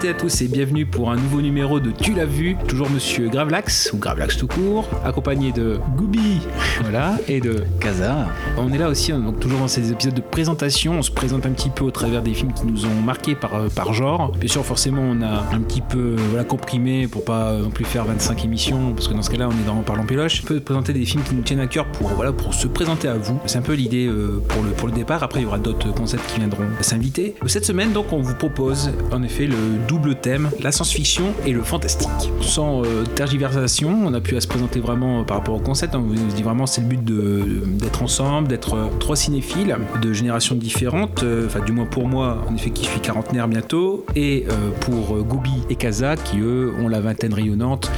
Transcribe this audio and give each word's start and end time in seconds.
toutes 0.00 0.08
à 0.08 0.14
tous 0.14 0.40
et 0.40 0.48
bienvenue 0.48 0.86
pour 0.86 1.10
un 1.10 1.16
nouveau 1.16 1.42
numéro 1.42 1.78
de 1.78 1.90
Tu 1.90 2.14
l'as 2.14 2.24
vu, 2.24 2.56
toujours 2.68 2.88
monsieur 2.88 3.28
Gravelax 3.28 3.90
ou 3.92 3.98
Gravelax 3.98 4.36
tout 4.36 4.46
court, 4.46 4.88
accompagné 5.04 5.52
de 5.52 5.78
Gooby, 5.96 6.40
voilà, 6.80 7.18
et 7.28 7.40
de 7.40 7.64
Kaza. 7.80 8.28
On 8.56 8.72
est 8.72 8.78
là 8.78 8.88
aussi, 8.88 9.12
donc 9.12 9.40
toujours 9.40 9.58
dans 9.58 9.68
ces 9.68 9.92
épisodes 9.92 10.14
de 10.14 10.22
présentation, 10.22 10.92
on 10.98 11.02
se 11.02 11.10
présente 11.10 11.44
un 11.44 11.50
petit 11.50 11.68
peu 11.68 11.84
au 11.84 11.90
travers 11.90 12.22
des 12.22 12.32
films 12.32 12.52
qui 12.52 12.66
nous 12.66 12.86
ont 12.86 13.00
marqués 13.04 13.34
par, 13.34 13.54
euh, 13.54 13.68
par 13.68 13.92
genre. 13.92 14.32
Bien 14.32 14.48
sûr, 14.48 14.64
forcément, 14.64 15.02
on 15.02 15.20
a 15.22 15.44
un 15.52 15.60
petit 15.60 15.82
peu 15.82 15.98
euh, 15.98 16.16
voilà, 16.30 16.44
comprimé 16.44 17.06
pour 17.06 17.24
pas 17.24 17.50
euh, 17.50 17.62
non 17.62 17.70
plus 17.70 17.84
faire 17.84 18.04
25 18.06 18.44
émissions, 18.44 18.92
parce 18.94 19.06
que 19.08 19.14
dans 19.14 19.22
ce 19.22 19.30
cas-là, 19.30 19.48
on 19.48 19.52
est 19.52 19.66
dans 19.66 19.82
Parlant 19.82 20.06
Péloche. 20.06 20.40
On 20.44 20.46
peut 20.46 20.60
présenter 20.60 20.94
des 20.94 21.04
films 21.04 21.24
qui 21.24 21.34
nous 21.34 21.42
tiennent 21.42 21.60
à 21.60 21.66
cœur 21.66 21.84
pour, 21.86 22.08
voilà, 22.10 22.32
pour 22.32 22.54
se 22.54 22.68
présenter 22.68 23.08
à 23.08 23.14
vous. 23.14 23.38
C'est 23.44 23.58
un 23.58 23.62
peu 23.62 23.74
l'idée 23.74 24.08
pour, 24.48 24.62
le, 24.62 24.70
pour 24.70 24.88
le 24.88 24.94
départ. 24.94 25.22
Après, 25.22 25.40
il 25.40 25.42
y 25.42 25.46
aura 25.46 25.58
d'autres 25.58 25.92
concepts 25.92 26.26
qui 26.32 26.38
viendront 26.38 26.64
s'inviter. 26.80 27.34
Cette 27.46 27.66
semaine, 27.66 27.92
donc, 27.92 28.12
on 28.12 28.20
vous 28.20 28.34
propose 28.34 28.92
en 29.12 29.22
effet 29.22 29.46
le 29.46 29.56
double 29.90 30.14
thème, 30.14 30.50
la 30.62 30.70
science-fiction 30.70 31.24
et 31.44 31.52
le 31.52 31.62
fantastique. 31.62 32.08
Sans 32.42 32.84
euh, 32.84 33.02
tergiversation, 33.16 33.90
on 34.06 34.14
a 34.14 34.20
pu 34.20 34.36
à 34.36 34.40
se 34.40 34.46
présenter 34.46 34.78
vraiment 34.78 35.20
euh, 35.20 35.24
par 35.24 35.38
rapport 35.38 35.56
au 35.56 35.58
concept. 35.58 35.96
hein. 35.96 35.98
On 36.00 36.06
vous 36.06 36.32
dit 36.36 36.44
vraiment, 36.44 36.64
c'est 36.66 36.80
le 36.80 36.86
but 36.86 37.04
d'être 37.04 38.00
ensemble, 38.04 38.46
d'être 38.46 38.74
euh, 38.74 38.86
trois 39.00 39.16
cinéphiles 39.16 39.76
de 40.00 40.12
générations 40.12 40.54
différentes. 40.54 41.24
Enfin, 41.46 41.58
du 41.64 41.72
moins 41.72 41.86
pour 41.86 42.06
moi, 42.06 42.38
en 42.48 42.54
effet, 42.54 42.70
qui 42.70 42.84
suis 42.84 43.00
quarantenaire 43.00 43.48
bientôt, 43.48 44.06
et 44.14 44.46
pour 44.82 45.16
Gobi 45.24 45.50
et 45.68 45.74
Kaza, 45.74 46.14
qui 46.16 46.38
eux 46.38 46.72
ont 46.80 46.86
la 46.88 47.00
vingtaine 47.00 47.34
rayonnante, 47.34 47.90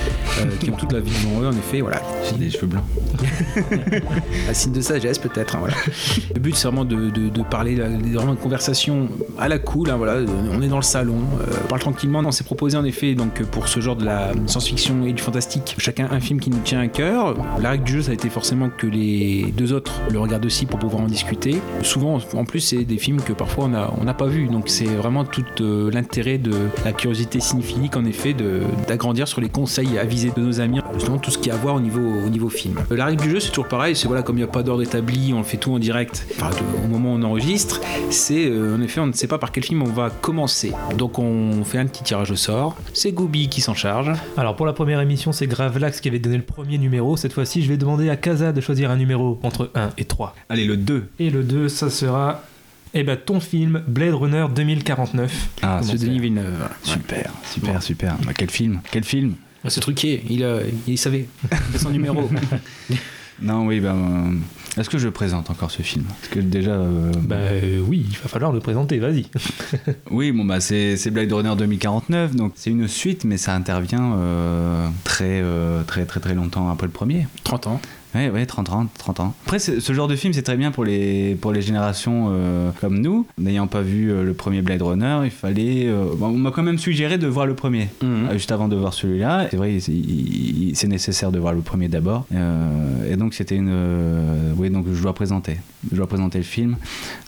qui 0.61 0.71
ont 0.71 0.75
toute 0.77 0.93
la 0.93 1.01
vie 1.01 1.13
devant 1.23 1.43
eux. 1.43 1.47
En 1.49 1.53
effet, 1.53 1.83
voilà. 1.83 2.01
J'ai 2.31 2.37
des 2.39 2.51
cheveux 2.51 2.69
blancs. 2.69 2.85
Un 4.49 4.55
signe 4.55 4.73
de 4.73 4.81
sagesse 4.81 5.19
peut-être. 5.19 5.57
hein, 5.57 5.61
voilà. 5.61 5.75
Le 6.35 6.41
but 6.41 6.55
c'est 6.57 6.69
vraiment 6.69 6.85
de, 6.85 7.11
de- 7.11 7.29
de 7.29 7.43
parler, 7.43 7.75
vraiment 7.77 8.35
de 8.35 8.39
conversation 8.41 9.09
à 9.39 9.49
la 9.49 9.59
cool. 9.59 9.91
hein, 9.91 9.97
voilà, 9.97 10.21
on 10.53 10.63
est 10.63 10.69
dans 10.69 10.77
le 10.77 10.83
salon, 10.83 11.17
euh, 11.41 11.45
on 11.65 11.69
parle 11.69 11.82
tranquillement. 11.83 12.23
On 12.25 12.31
s'est 12.31 12.45
proposé 12.45 12.77
en 12.79 12.85
effet 12.85 13.15
donc 13.15 13.43
pour 13.43 13.67
ce 13.67 13.81
genre 13.81 13.97
de 13.97 14.05
la 14.05 14.31
science-fiction 14.47 15.05
et 15.05 15.13
du 15.13 15.21
fantastique, 15.21 15.75
chacun 15.79 16.07
un 16.11 16.21
film 16.21 16.39
qui 16.39 16.49
nous 16.49 16.61
tient 16.61 16.81
à 16.81 16.87
cœur. 16.87 17.35
La 17.61 17.71
règle 17.71 17.85
du 17.85 17.93
jeu 17.95 18.03
ça 18.03 18.13
a 18.13 18.15
été 18.15 18.29
forcément 18.31 18.71
que 18.71 18.87
les 18.87 19.53
deux 19.57 19.73
autres 19.73 19.93
le 20.11 20.21
regardent 20.21 20.47
aussi 20.47 20.65
pour 20.65 20.79
pouvoir 20.79 21.03
en 21.03 21.07
discuter. 21.07 21.57
Souvent 21.83 22.21
en 22.35 22.45
plus 22.45 22.61
c'est 22.61 22.85
des 22.85 22.99
films 22.99 23.21
que 23.21 23.33
parfois 23.33 23.65
on 23.65 23.69
n'a 23.69 23.91
on 24.01 24.05
n'a 24.05 24.15
pas 24.15 24.27
vu, 24.27 24.47
donc 24.47 24.69
c'est 24.69 24.85
vraiment 24.85 25.25
tout 25.25 25.45
euh, 25.61 25.91
l'intérêt 25.91 26.39
de 26.39 26.53
la 26.85 26.93
curiosité 26.93 27.41
cinéphilique 27.41 27.97
en 27.97 28.05
effet 28.05 28.35
d'agrandir 28.87 29.27
sur 29.27 29.41
les 29.41 29.49
conseils 29.49 29.99
avisés 29.99 30.33
de 30.37 30.41
nos 30.41 30.61
amis, 30.61 30.81
justement 30.95 31.19
tout 31.19 31.33
ce 31.33 31.39
qu'il 31.39 31.49
y 31.49 31.51
a 31.51 31.55
à 31.55 31.59
voir 31.59 31.75
au 31.75 31.81
niveau, 31.81 32.01
au 32.01 32.29
niveau 32.29 32.49
film. 32.49 32.77
Euh, 32.93 32.97
La 32.97 33.07
règle 33.07 33.23
du 33.23 33.31
jeu 33.31 33.41
c'est 33.41 33.49
toujours 33.51 33.69
pareil, 33.69 33.97
c'est 33.97 34.07
voilà 34.07 34.23
comme 34.23 34.37
il 34.37 34.45
n'y 34.45 34.49
a 34.49 34.53
pas 34.53 34.63
d'ordre 34.63 34.83
établi, 34.83 35.35
on 35.35 35.43
fait 35.43 35.57
tout 35.57 35.73
en 35.73 35.81
direct, 35.81 36.27
au 36.85 36.89
moment 36.89 37.13
où 37.13 37.17
on 37.19 37.23
enregistre, 37.23 37.81
c'est 38.11 38.47
euh, 38.47 38.77
en 38.77 38.83
effet 38.83 39.01
on 39.01 39.09
ne 39.09 39.13
sait 39.13 39.27
pas 39.27 39.39
par 39.39 39.51
quel 39.51 39.65
film 39.65 39.83
on 39.83 39.87
va 39.87 40.11
commencer. 40.11 40.73
Donc 40.97 41.19
on 41.19 41.65
fait 41.73 41.79
un 41.79 41.87
petit 41.87 42.03
tirage 42.03 42.31
au 42.31 42.37
sort, 42.37 42.77
c'est 42.93 43.13
Gooby 43.13 43.49
qui 43.49 43.63
s'en 43.63 43.75
charge. 43.75 44.13
Alors 44.37 44.57
pour 44.57 44.67
la 44.67 44.75
première 44.75 45.01
émission, 45.01 45.33
c'est 45.33 45.47
Gravelax 45.47 46.01
qui 46.03 46.09
avait 46.09 46.19
donné 46.19 46.37
le 46.37 46.43
premier 46.43 46.77
numéro. 46.77 47.17
Cette 47.17 47.33
fois-ci, 47.33 47.63
je 47.63 47.69
vais 47.69 47.79
demander 47.79 48.11
à 48.11 48.17
Kaza 48.17 48.53
de 48.53 48.61
choisir 48.61 48.91
un 48.91 48.97
numéro 48.97 49.41
entre 49.43 49.71
1 49.75 49.91
et 49.97 50.05
3. 50.05 50.35
Allez, 50.51 50.67
le 50.67 50.77
2. 50.77 51.09
Et 51.19 51.31
le 51.31 51.43
2, 51.43 51.71
ça 51.71 51.89
sera 51.89 52.43
eh 52.93 53.05
ben, 53.05 53.17
ton 53.17 53.41
film 53.41 53.83
Blade 53.89 54.13
Runner 54.13 54.47
2049. 54.55 55.49
Ah, 55.63 55.81
C'est 55.83 55.97
Denis 55.97 56.21
Villeneuve. 56.21 56.69
super, 56.83 57.33
super, 57.51 57.83
super. 57.83 58.17
Bah, 58.27 58.33
quel 58.37 58.51
film 58.51 58.81
Quel 58.91 59.05
film 59.05 59.35
Ouais, 59.65 59.71
Ce 59.71 59.81
truquier, 59.81 60.23
il, 60.29 60.43
euh, 60.45 60.65
il 60.87 60.99
savait, 60.99 61.27
c'est 61.73 61.79
son 61.79 61.89
numéro. 61.89 62.29
Non, 63.41 63.67
oui, 63.67 63.81
bah. 63.81 63.97
Est-ce 64.79 64.89
que 64.89 64.97
je 64.99 65.09
présente 65.11 65.51
encore 65.51 65.71
ce 65.71 65.83
film 65.83 66.05
Parce 66.07 66.29
que 66.29 66.41
déjà. 66.41 66.71
euh, 66.73 67.13
Bah 67.23 67.37
euh, 67.37 67.81
oui, 67.87 68.07
il 68.11 68.17
va 68.17 68.29
falloir 68.29 68.53
le 68.53 68.61
présenter, 68.61 68.99
vas-y. 68.99 69.27
Oui, 70.11 70.33
bon 70.33 70.45
bah 70.47 70.61
c'est 70.61 70.97
c'est 70.97 71.11
Blade 71.11 71.31
Runner 71.33 71.55
2049, 71.57 72.35
donc 72.37 72.53
c'est 72.57 72.71
une 72.71 72.89
suite, 72.89 73.25
mais 73.25 73.37
ça 73.37 73.55
intervient 73.55 74.15
euh, 74.17 74.89
très, 75.05 75.41
euh, 75.43 75.83
très 75.85 76.07
très 76.07 76.21
très 76.21 76.35
longtemps 76.35 76.71
après 76.71 76.87
le 76.87 76.93
premier. 76.93 77.27
30 77.45 77.67
ans. 77.67 77.81
Ouais, 78.15 78.29
ouais, 78.31 78.45
30 78.45 78.71
ans, 78.71 78.87
30 78.99 79.21
ans. 79.21 79.35
Après, 79.47 79.59
ce 79.59 79.93
genre 79.93 80.07
de 80.09 80.17
film, 80.17 80.33
c'est 80.35 80.43
très 80.43 80.57
bien 80.57 80.71
pour 80.71 80.85
les, 80.85 81.35
pour 81.41 81.51
les 81.53 81.63
générations 81.63 82.29
euh, 82.31 82.71
comme 82.81 82.99
nous. 82.99 83.27
N'ayant 83.39 83.67
pas 83.67 83.81
vu 83.81 84.11
euh, 84.11 84.23
le 84.23 84.35
premier 84.35 84.61
Blade 84.61 84.83
Runner, 84.83 85.21
il 85.25 85.31
fallait. 85.31 85.87
euh, 85.87 86.05
bon, 86.17 86.27
on 86.29 86.37
m'a 86.37 86.51
quand 86.51 86.63
même 86.63 86.79
suggéré 86.79 87.17
de 87.17 87.27
voir 87.27 87.47
le 87.47 87.55
premier, 87.55 87.89
Mhm. 88.03 88.29
euh, 88.29 88.33
juste 88.35 88.53
avant 88.53 88.69
de 88.69 88.77
voir 88.77 88.93
celui-là. 88.93 89.47
C'est 89.51 89.57
vrai, 89.57 89.79
c'est- 89.81 90.89
nécessaire 90.89 91.33
de 91.33 91.39
voir 91.39 91.55
le 91.55 91.61
premier 91.63 91.89
d'abord. 91.89 92.27
Euh, 92.35 93.11
et 93.11 93.17
donc, 93.17 93.33
c'était 93.35 93.57
une. 93.57 93.71
euh, 93.71 94.53
oui, 94.57 94.69
donc 94.69 94.85
je 94.93 95.01
dois 95.03 95.15
présenter. 95.15 95.57
Je 95.91 95.97
dois 95.97 96.07
présenter 96.07 96.39
le 96.39 96.45
film. 96.45 96.77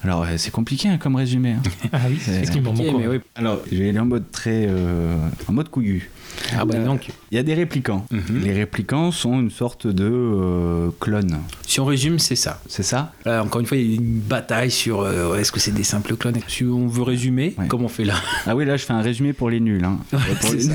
Alors, 0.03 0.23
euh, 0.23 0.35
c'est 0.37 0.51
compliqué 0.51 0.89
hein, 0.89 0.99
comme 0.99 1.17
résumé. 1.17 1.53
hein. 1.53 1.63
Ah 1.93 1.99
oui, 2.11 2.19
C'est 2.21 2.33
effectivement. 2.43 2.71
Ok, 2.73 2.77
bon, 2.93 2.99
mais 2.99 3.09
oui. 3.09 3.21
Alors, 3.37 3.59
je 3.73 3.77
vais 3.79 3.89
aller 3.89 3.99
en 3.99 4.05
mode 4.07 4.31
très. 4.31 4.67
euh, 4.69 5.17
en 5.49 5.53
mode 5.53 5.69
couillu. 5.71 6.11
Ah 6.57 6.65
bah 6.65 6.75
Euh, 6.77 6.85
donc, 6.85 7.09
Il 7.31 7.37
y 7.37 7.39
a 7.39 7.43
des 7.43 7.55
réplicants. 7.55 8.07
Mhm. 8.11 8.41
Les 8.43 8.53
réplicants 8.53 9.11
sont 9.11 9.41
une 9.41 9.51
sorte 9.51 9.87
de 9.87 10.05
euh, 10.09 10.91
clones. 11.01 11.39
si 11.67 11.81
on 11.81 11.85
résume, 11.85 12.19
c'est 12.19 12.37
ça. 12.37 12.61
C'est 12.69 12.83
ça? 12.83 13.13
Là, 13.25 13.43
encore 13.43 13.61
une 13.61 13.67
fois, 13.67 13.77
il 13.77 13.91
y 13.91 13.93
a 13.93 13.97
une 13.97 14.19
bataille 14.21 14.71
sur 14.71 15.01
euh, 15.01 15.37
est-ce 15.39 15.51
que 15.53 15.61
c'est 15.61 15.73
des 15.73 15.85
simples 15.85 16.17
clones? 16.17 16.37
Si 16.49 16.65
on 16.65 16.87
veut 16.87 17.03
résumer, 17.03 17.55
Ouais. 17.59 17.67
comme 17.69 17.83
on 17.85 17.89
fait 17.89 18.05
là, 18.05 18.15
Ah 18.47 18.55
oui, 18.57 18.65
là, 18.65 18.77
je 18.77 18.85
fais 18.85 18.93
un 18.93 19.01
résumé 19.03 19.33
pour 19.33 19.51
les 19.51 19.61
nuls. 19.61 19.85
Hein. 19.85 19.99
Pour 20.11 20.21
c'est 20.43 20.55
les- 20.55 20.61
ça. 20.63 20.75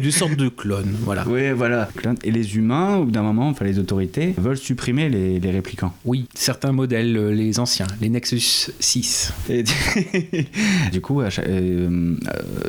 Des 0.00 0.10
sortes 0.10 0.36
de 0.36 0.48
clones, 0.48 0.94
voilà. 1.00 1.24
Oui, 1.26 1.50
voilà. 1.52 1.88
Et 2.24 2.30
les 2.30 2.56
humains, 2.56 2.96
au 2.96 3.04
bout 3.06 3.10
d'un 3.10 3.22
moment, 3.22 3.48
enfin 3.48 3.64
les 3.64 3.78
autorités, 3.78 4.34
veulent 4.38 4.56
supprimer 4.58 5.08
les, 5.08 5.40
les 5.40 5.50
réplicants. 5.50 5.92
Oui, 6.04 6.26
certains 6.34 6.72
modèles, 6.72 7.16
euh, 7.16 7.32
les 7.32 7.58
anciens, 7.58 7.86
les 8.00 8.08
Nexus 8.08 8.70
6. 8.80 9.32
Et 9.48 9.64
du 10.92 11.00
coup, 11.00 11.20
euh, 11.20 11.28
euh, 11.38 12.16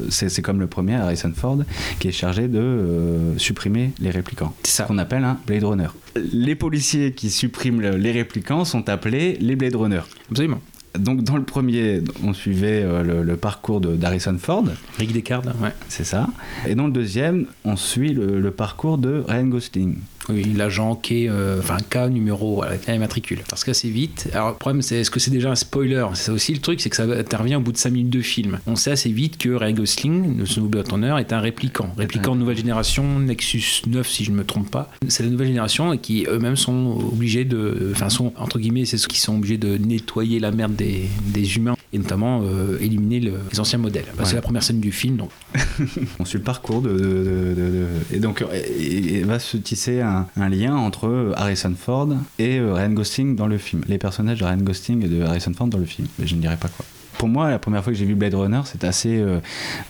c'est 0.09 0.41
comme 0.41 0.59
le 0.59 0.67
premier, 0.67 0.95
Harrison 0.95 1.31
Ford, 1.35 1.59
qui 1.99 2.07
est 2.09 2.10
chargé 2.11 2.47
de 2.47 2.59
euh, 2.59 3.37
supprimer 3.37 3.91
les 3.99 4.09
réplicants. 4.11 4.53
C'est 4.63 4.71
ça. 4.71 4.83
qu'on 4.85 4.97
appelle 4.97 5.23
un 5.23 5.37
Blade 5.47 5.63
Runner. 5.63 5.87
Les 6.33 6.55
policiers 6.55 7.13
qui 7.13 7.29
suppriment 7.29 7.81
le- 7.81 7.97
les 7.97 8.11
réplicants 8.11 8.65
sont 8.65 8.89
appelés 8.89 9.37
les 9.39 9.55
Blade 9.55 9.75
Runner. 9.75 10.01
Absolument. 10.29 10.59
Donc 10.99 11.23
dans 11.23 11.37
le 11.37 11.43
premier, 11.43 12.01
on 12.21 12.33
suivait 12.33 12.83
euh, 12.83 13.01
le, 13.01 13.23
le 13.23 13.37
parcours 13.37 13.79
de- 13.79 13.95
d'Harrison 13.95 14.37
Ford, 14.37 14.65
Rick 14.97 15.13
Descartes, 15.13 15.45
ouais. 15.61 15.71
c'est 15.87 16.03
ça. 16.03 16.27
Et 16.67 16.75
dans 16.75 16.85
le 16.87 16.91
deuxième, 16.91 17.45
on 17.63 17.77
suit 17.77 18.13
le, 18.13 18.41
le 18.41 18.51
parcours 18.51 18.97
de 18.97 19.23
Ryan 19.25 19.45
Gosling. 19.47 19.95
Oui, 20.29 20.43
l'agent 20.55 20.99
est, 21.09 21.29
euh, 21.29 21.59
enfin, 21.59 21.77
K 21.89 22.09
numéro, 22.09 22.55
voilà, 22.55 22.75
la 22.87 22.97
matricule. 22.97 23.39
Parce 23.49 23.63
que 23.63 23.71
assez 23.71 23.89
vite. 23.89 24.29
Alors, 24.33 24.49
le 24.49 24.55
problème, 24.55 24.81
c'est 24.81 24.97
est-ce 24.97 25.11
que 25.11 25.19
c'est 25.19 25.31
déjà 25.31 25.51
un 25.51 25.55
spoiler? 25.55 26.05
C'est 26.13 26.23
ça 26.23 26.33
aussi 26.33 26.53
le 26.53 26.59
truc, 26.59 26.81
c'est 26.81 26.89
que 26.89 26.95
ça 26.95 27.03
intervient 27.03 27.57
au 27.57 27.61
bout 27.61 27.71
de 27.71 27.77
5 27.77 27.89
minutes 27.91 28.09
de 28.09 28.21
film. 28.21 28.59
On 28.67 28.75
sait 28.75 28.91
assez 28.91 29.11
vite 29.11 29.37
que 29.37 29.49
Ryan 29.49 29.73
Gosling, 29.73 30.37
le 30.37 30.45
son 30.45 30.61
Blade 30.61 30.91
Runner, 30.91 31.15
est 31.19 31.33
un. 31.33 31.41
Répliquant 31.41 32.35
de 32.35 32.39
nouvelle 32.39 32.57
génération, 32.57 33.19
Nexus 33.19 33.81
9, 33.87 34.07
si 34.07 34.23
je 34.23 34.31
ne 34.31 34.37
me 34.37 34.43
trompe 34.45 34.69
pas. 34.69 34.89
C'est 35.07 35.23
la 35.23 35.29
nouvelle 35.29 35.47
génération 35.47 35.91
et 35.91 35.97
qui 35.97 36.25
eux-mêmes 36.29 36.55
sont 36.55 36.97
obligés 37.11 37.45
de. 37.45 37.91
Enfin, 37.91 38.09
sont, 38.09 38.33
entre 38.37 38.59
guillemets, 38.59 38.85
c'est 38.85 38.97
ceux 38.97 39.07
qui 39.07 39.19
sont 39.19 39.35
obligés 39.35 39.57
de 39.57 39.77
nettoyer 39.77 40.39
la 40.39 40.51
merde 40.51 40.75
des 40.75 41.57
humains 41.57 41.75
et 41.93 41.97
notamment 41.97 42.41
euh, 42.43 42.77
éliminer 42.79 43.19
le- 43.19 43.33
les 43.51 43.59
anciens 43.59 43.79
modèles. 43.79 44.05
Bah, 44.17 44.23
C'est 44.25 44.35
la 44.35 44.41
première 44.41 44.63
scène 44.63 44.79
du 44.79 44.91
film, 44.91 45.17
donc 45.17 45.29
On 46.19 46.25
suit 46.25 46.37
le 46.37 46.43
parcours 46.43 46.81
de, 46.81 46.89
de- 46.89 46.97
de- 46.97 47.53
de- 47.55 47.69
de- 47.71 48.15
et 48.15 48.19
donc 48.19 48.43
il 48.79 49.11
il 49.17 49.25
va 49.25 49.39
se 49.39 49.57
tisser 49.57 50.01
un, 50.01 50.27
un 50.37 50.49
lien 50.49 50.75
entre 50.75 51.33
Harrison 51.35 51.73
Ford 51.77 52.09
et 52.39 52.59
euh, 52.59 52.73
Ryan 52.73 52.91
Gosling 52.93 53.35
dans 53.35 53.47
le 53.47 53.57
film. 53.57 53.81
Les 53.87 53.97
personnages 53.97 54.39
de 54.39 54.45
Ryan 54.45 54.57
Gosling 54.57 55.03
et 55.05 55.07
de 55.07 55.21
Harrison 55.21 55.51
Ford 55.53 55.67
dans 55.67 55.77
le 55.77 55.85
film. 55.85 56.07
Mais 56.17 56.27
je 56.27 56.35
ne 56.35 56.41
dirai 56.41 56.55
pas 56.57 56.69
quoi. 56.69 56.85
Pour 57.17 57.27
moi, 57.27 57.49
la 57.49 57.59
première 57.59 57.83
fois 57.83 57.93
que 57.93 57.99
j'ai 57.99 58.05
vu 58.05 58.15
Blade 58.15 58.33
Runner, 58.33 58.61
c'est 58.65 58.83
assez, 58.83 59.19
euh, 59.19 59.39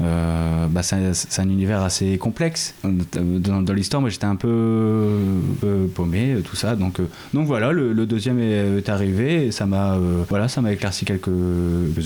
euh, 0.01 0.67
bah, 0.67 0.81
c'est 0.83 1.39
un, 1.39 1.49
univers 1.49 1.81
assez 1.81 2.17
complexe. 2.17 2.73
Dans, 2.83 3.61
dans 3.61 3.73
l'histoire, 3.73 4.01
moi, 4.01 4.09
j'étais 4.09 4.25
un 4.25 4.35
peu, 4.35 5.07
peu 5.59 5.87
paumé, 5.93 6.37
tout 6.43 6.55
ça. 6.55 6.75
Donc, 6.75 6.99
euh, 6.99 7.07
donc 7.33 7.47
voilà, 7.47 7.71
le, 7.71 7.93
le 7.93 8.05
deuxième 8.05 8.39
est, 8.39 8.89
arrivé 8.89 9.47
et 9.47 9.51
ça 9.51 9.65
m'a, 9.65 9.93
euh, 9.93 10.23
voilà, 10.27 10.47
ça 10.47 10.61
m'a 10.61 10.71
éclairci 10.73 11.05
quelques, 11.05 11.29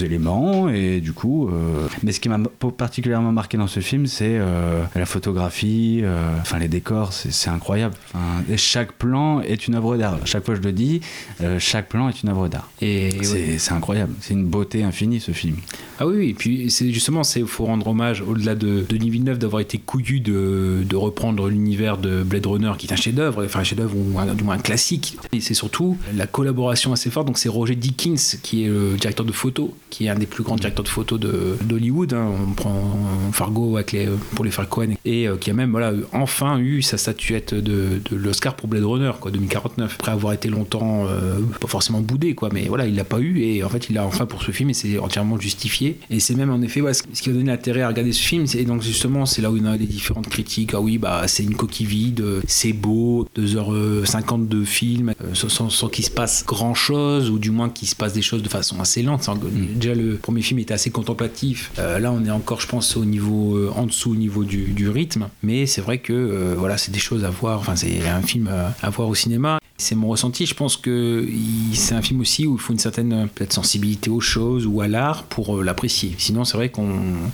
éléments 0.03 0.69
et 0.69 0.99
du 0.99 1.13
coup, 1.13 1.47
euh, 1.47 1.87
mais 2.03 2.11
ce 2.11 2.19
qui 2.19 2.29
m'a 2.29 2.37
particulièrement 2.77 3.31
marqué 3.31 3.57
dans 3.57 3.67
ce 3.67 3.79
film, 3.79 4.07
c'est 4.07 4.37
euh, 4.37 4.83
la 4.93 5.05
photographie, 5.05 6.01
euh, 6.03 6.37
enfin 6.41 6.59
les 6.59 6.67
décors, 6.67 7.13
c'est 7.13 7.49
incroyable. 7.49 7.95
Enfin, 8.13 8.43
chaque 8.57 8.91
plan 8.93 9.41
est 9.41 9.67
une 9.67 9.75
œuvre 9.75 9.97
d'art. 9.97 10.19
Chaque 10.25 10.45
fois 10.45 10.55
je 10.55 10.61
le 10.61 10.71
dis, 10.71 11.01
euh, 11.41 11.59
chaque 11.59 11.87
plan 11.87 12.09
est 12.09 12.21
une 12.23 12.29
œuvre 12.29 12.47
d'art. 12.47 12.69
Et 12.81 13.11
C'est 13.23 13.57
c'est 13.57 13.73
incroyable. 13.73 14.13
C'est 14.21 14.33
une 14.33 14.45
beauté 14.45 14.83
infinie 14.83 15.04
ce 15.19 15.31
film. 15.31 15.57
Ah 15.99 16.07
oui, 16.07 16.15
oui, 16.17 16.29
et 16.29 16.33
puis 16.33 16.69
c'est 16.69 16.91
justement, 16.91 17.21
il 17.35 17.45
faut 17.45 17.65
rendre 17.65 17.87
hommage, 17.87 18.21
au-delà 18.21 18.55
de 18.55 18.85
Denis 18.87 19.09
Villeneuve 19.09 19.37
d'avoir 19.37 19.61
été 19.61 19.77
couillu 19.77 20.19
de, 20.19 20.83
de 20.87 20.95
reprendre 20.95 21.47
l'univers 21.47 21.97
de 21.97 22.23
Blade 22.23 22.45
Runner, 22.45 22.71
qui 22.77 22.87
est 22.87 22.93
un 22.93 22.97
chef-d'œuvre, 22.97 23.45
enfin 23.45 23.61
un 23.61 23.63
chef-d'œuvre 23.63 23.95
ou 23.95 24.35
du 24.35 24.43
moins 24.43 24.55
un 24.55 24.59
classique. 24.59 25.17
Et 25.31 25.39
c'est 25.39 25.53
surtout 25.53 25.97
la 26.15 26.27
collaboration 26.27 26.91
assez 26.91 27.09
forte. 27.09 27.27
Donc 27.27 27.37
c'est 27.37 27.49
Roger 27.49 27.75
Dickens 27.75 28.39
qui 28.43 28.63
est 28.65 28.67
le 28.67 28.95
directeur 28.99 29.25
de 29.25 29.31
photo, 29.31 29.73
qui 29.89 30.05
est 30.05 30.09
un 30.09 30.15
des 30.15 30.25
plus 30.25 30.43
grands 30.43 30.55
directeurs 30.55 30.83
de 30.83 30.89
photo 30.89 31.17
d'Hollywood. 31.17 32.13
hein. 32.13 32.31
On 32.47 32.51
prend 32.53 32.97
Fargo 33.31 33.75
avec 33.75 33.91
les, 33.91 34.07
pour 34.35 34.43
les 34.43 34.51
Cohen 34.69 34.95
et 35.05 35.27
euh, 35.27 35.37
qui 35.37 35.49
a 35.49 35.53
même 35.53 35.71
voilà 35.71 35.93
enfin 36.13 36.57
eu 36.59 36.81
sa 36.81 36.97
statuette 36.97 37.53
de, 37.53 38.01
de 38.09 38.15
l'Oscar 38.15 38.55
pour 38.55 38.67
Blade 38.67 38.83
Runner, 38.83 39.11
quoi, 39.19 39.31
2049. 39.31 39.95
Après 39.99 40.11
avoir 40.11 40.33
été 40.33 40.49
longtemps 40.49 41.05
euh, 41.07 41.39
pas 41.59 41.67
forcément 41.67 42.01
boudé, 42.01 42.35
quoi, 42.35 42.49
mais 42.51 42.65
voilà, 42.67 42.85
il 42.87 42.95
l'a 42.95 43.03
pas 43.03 43.19
eu 43.19 43.41
et 43.41 43.63
en 43.63 43.69
fait 43.69 43.89
il 43.89 43.95
l'a 43.95 44.05
enfin 44.05 44.25
pour 44.25 44.43
ce 44.43 44.51
film 44.51 44.69
et 44.69 44.73
c'est 44.73 44.94
entièrement 44.99 45.39
justifié. 45.39 45.99
Et 46.09 46.19
c'est 46.19 46.35
même 46.35 46.51
en 46.51 46.61
effet 46.61 46.81
ouais, 46.81 46.93
ce 46.93 47.03
qui 47.03 47.29
a 47.29 47.33
donné 47.33 47.45
l'intérêt 47.51 47.81
à 47.81 47.87
regarder 47.87 48.11
ce 48.13 48.21
film. 48.21 48.47
C'est 48.47 48.63
donc 48.63 48.81
justement 48.81 49.25
c'est 49.25 49.41
là 49.41 49.51
où 49.51 49.57
il 49.57 49.63
y 49.63 49.67
a 49.67 49.75
les 49.77 49.85
différentes 49.85 50.27
critiques. 50.29 50.71
Ah 50.73 50.81
oui, 50.81 50.97
bah 50.97 51.23
c'est 51.27 51.43
une 51.43 51.55
coquille 51.55 51.85
vide, 51.85 52.23
c'est 52.47 52.73
beau, 52.73 53.27
2h50 53.37 54.47
de 54.47 54.63
film 54.63 55.13
euh, 55.23 55.33
sans, 55.33 55.89
qu'il 55.89 56.05
se 56.05 56.11
passe 56.11 56.45
grand 56.45 56.73
chose 56.73 57.29
ou 57.29 57.39
du 57.39 57.51
moins 57.51 57.69
qu'il 57.69 57.87
se 57.87 57.95
passe 57.95 58.13
des 58.13 58.21
choses 58.21 58.43
de 58.43 58.49
façon 58.49 58.79
assez 58.79 59.01
lente. 59.01 59.23
C'est- 59.23 59.31
Déjà 59.79 59.93
le 59.95 60.15
premier 60.15 60.41
film 60.41 60.59
était 60.59 60.73
assez 60.73 60.89
contemplatif. 60.91 61.71
Euh, 61.79 61.99
là 61.99 62.11
on 62.11 62.23
est 62.25 62.31
encore, 62.31 62.61
je 62.61 62.67
pense, 62.67 62.95
au 62.97 63.05
niveau 63.05 63.55
euh, 63.57 63.71
en 63.75 63.85
dessous 63.85 64.11
au 64.11 64.15
niveau 64.15 64.43
du, 64.43 64.63
du 64.65 64.89
rythme. 64.89 65.27
Mais 65.43 65.65
c'est 65.65 65.81
vrai 65.81 65.97
que 65.99 66.13
euh, 66.13 66.55
voilà, 66.57 66.77
c'est 66.77 66.91
des 66.91 66.99
choses 66.99 67.23
à 67.23 67.29
voir. 67.29 67.59
Enfin, 67.59 67.75
c'est 67.75 68.07
un 68.07 68.21
film 68.21 68.49
euh, 68.51 68.69
à 68.81 68.89
voir 68.89 69.07
au 69.09 69.15
cinéma. 69.15 69.59
C'est 69.77 69.95
mon 69.95 70.07
ressenti. 70.07 70.45
Je 70.45 70.53
pense 70.53 70.77
que 70.77 71.27
c'est 71.73 71.95
un 71.95 72.01
film 72.01 72.21
aussi 72.21 72.47
où 72.47 72.53
il 72.55 72.59
faut 72.61 72.71
une 72.71 72.79
certaine 72.79 73.27
peut-être 73.35 73.51
sensibilité 73.51 74.09
aux 74.09 74.21
choses 74.21 74.65
ou 74.65 74.79
à 74.79 74.87
l'art 74.87 75.23
pour 75.23 75.57
euh, 75.57 75.63
l'apprécier. 75.63 76.15
Sinon, 76.17 76.45
c'est 76.45 76.55
vrai 76.55 76.69
qu'on 76.69 76.87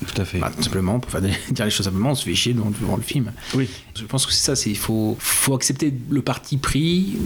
Tout 0.07 0.19
à 0.19 0.25
fait. 0.25 0.39
bah, 0.39 0.51
tout 0.55 0.63
simplement, 0.63 0.99
pour 0.99 1.11
faire 1.11 1.21
des- 1.21 1.29
dire 1.51 1.65
les 1.65 1.71
choses 1.71 1.85
simplement, 1.85 2.11
on 2.11 2.15
se 2.15 2.23
fait 2.25 2.33
chier 2.33 2.53
devant, 2.55 2.71
devant 2.71 2.95
le 2.97 3.03
film. 3.03 3.31
Oui. 3.53 3.69
Je 3.95 4.05
pense 4.05 4.25
que 4.25 4.33
c'est 4.33 4.55
ça, 4.55 4.69
il 4.69 4.77
faut, 4.77 5.17
accepter 5.53 5.93
le 6.09 6.21
parti 6.21 6.57
pris. 6.57 7.17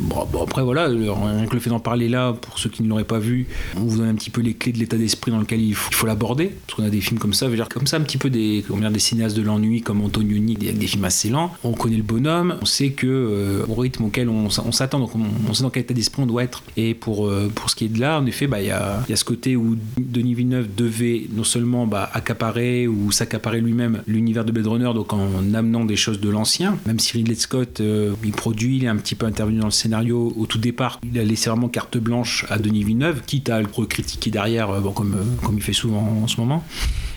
Après 0.42 0.64
voilà, 0.64 0.88
rien 0.88 1.46
que 1.48 1.54
le 1.54 1.60
fait 1.60 1.70
d'en 1.70 1.80
parler 1.80 2.10
là, 2.10 2.34
pour 2.34 2.60
ceux 2.60 2.70
qui 2.70 2.84
ne 2.84 2.90
l'auraient 2.90 3.04
pas 3.04 3.20
vu, 3.20 3.48
on 3.78 3.82
vous 3.82 3.98
donne 3.98 4.10
un 4.10 4.16
petit 4.16 4.30
peu 4.30 4.42
les 4.42 4.54
clés 4.54 4.72
de 4.72 4.80
l'état 4.80 4.98
d'esprit 4.98 5.32
dans 5.32 5.40
lequel 5.40 5.62
il 5.62 5.76
faut, 5.76 6.08
l'aborder. 6.08 6.52
Parce 6.66 6.78
qu'on 6.78 6.86
a 6.86 6.90
des 6.90 7.02
films 7.02 7.20
comme 7.20 7.34
ça, 7.34 7.48
comme 7.70 7.88
ça, 7.88 7.98
un 7.98 8.02
petit 8.02 8.18
peu 8.18 8.30
des, 8.30 8.64
dire, 8.68 8.92
des 8.92 9.00
cinéastes 9.00 9.36
de 9.38 9.42
l'ennui 9.42 9.82
comme 9.82 10.02
Antonioni, 10.02 10.56
des- 10.56 10.74
des 10.74 10.88
films 10.88 11.06
assez 11.06 11.30
lents. 11.30 11.52
On 11.64 11.74
connaît 11.74 11.98
le 11.98 12.04
bonhomme, 12.04 12.58
on 12.62 12.66
sait 12.66 12.90
que 12.90 13.08
euh, 13.08 13.66
au 13.68 13.76
rythme 13.76 14.06
auquel 14.06 14.30
on, 14.30 14.50
s'attend, 14.50 15.00
donc 15.00 15.12
on, 15.16 15.54
sait 15.54 15.64
dans 15.64 15.70
quel 15.70 15.84
état 15.84 15.94
d'esprit 15.94 16.24
on 16.24 16.26
doit 16.26 16.44
être. 16.44 16.64
Et 16.78 16.94
pour, 16.94 17.28
euh, 17.28 17.52
pour 17.54 17.70
ce 17.70 17.76
qui 17.76 17.86
est 17.86 17.90
de 17.90 18.00
là, 18.00 18.20
en 18.20 18.26
effet, 18.26 18.48
bah, 18.48 18.62
il 18.62 18.68
y, 18.68 18.72
a, 18.72 19.04
il 19.08 19.12
y 19.12 19.14
a 19.14 19.18
ce 19.18 19.26
côté 19.26 19.56
où 19.56 19.76
Denis 19.98 20.34
Villeneuve 20.34 20.68
devait 20.76 21.28
non 21.34 21.44
seulement 21.44 21.88
bah, 21.88 22.10
accaparer 22.14 22.88
ou 22.88 23.12
s'accaparer 23.12 23.62
lui-même 23.62 24.02
l'univers 24.08 24.46
de 24.46 24.52
Blade 24.52 24.68
Runner, 24.68 24.92
donc 24.94 25.14
en 25.14 25.54
amenant 25.54 25.86
des 25.86 25.96
choses 25.96 26.20
de 26.20 26.30
l'ancien, 26.30 26.55
même 26.86 27.00
si 27.00 27.18
Ridley 27.18 27.36
Scott, 27.36 27.81
euh, 27.81 28.13
il 28.24 28.31
produit, 28.31 28.78
il 28.78 28.84
est 28.86 28.88
un 28.88 28.96
petit 28.98 29.16
peu 29.16 29.25
intervenu 29.25 29.60
dans 29.60 29.66
le 29.66 29.72
scénario 29.72 30.34
au 30.38 30.46
tout 30.46 30.57
départ, 30.57 31.00
il 31.04 31.18
a 31.19 31.24
laissé 31.24 31.50
vraiment 31.50 31.69
carte 31.69 31.98
blanche 31.98 32.46
à 32.50 32.57
Denis 32.57 32.84
Villeneuve, 32.84 33.22
quitte 33.25 33.50
à 33.50 33.62
le 33.62 33.68
critiquer 33.68 34.31
derrière, 34.31 34.69
euh, 34.69 34.80
bon, 34.80 34.92
comme, 34.92 35.16
euh, 35.16 35.46
comme 35.46 35.57
il 35.57 35.63
fait 35.63 35.74
souvent 35.74 36.22
en 36.24 36.28
ce 36.28 36.40
moment. 36.40 36.63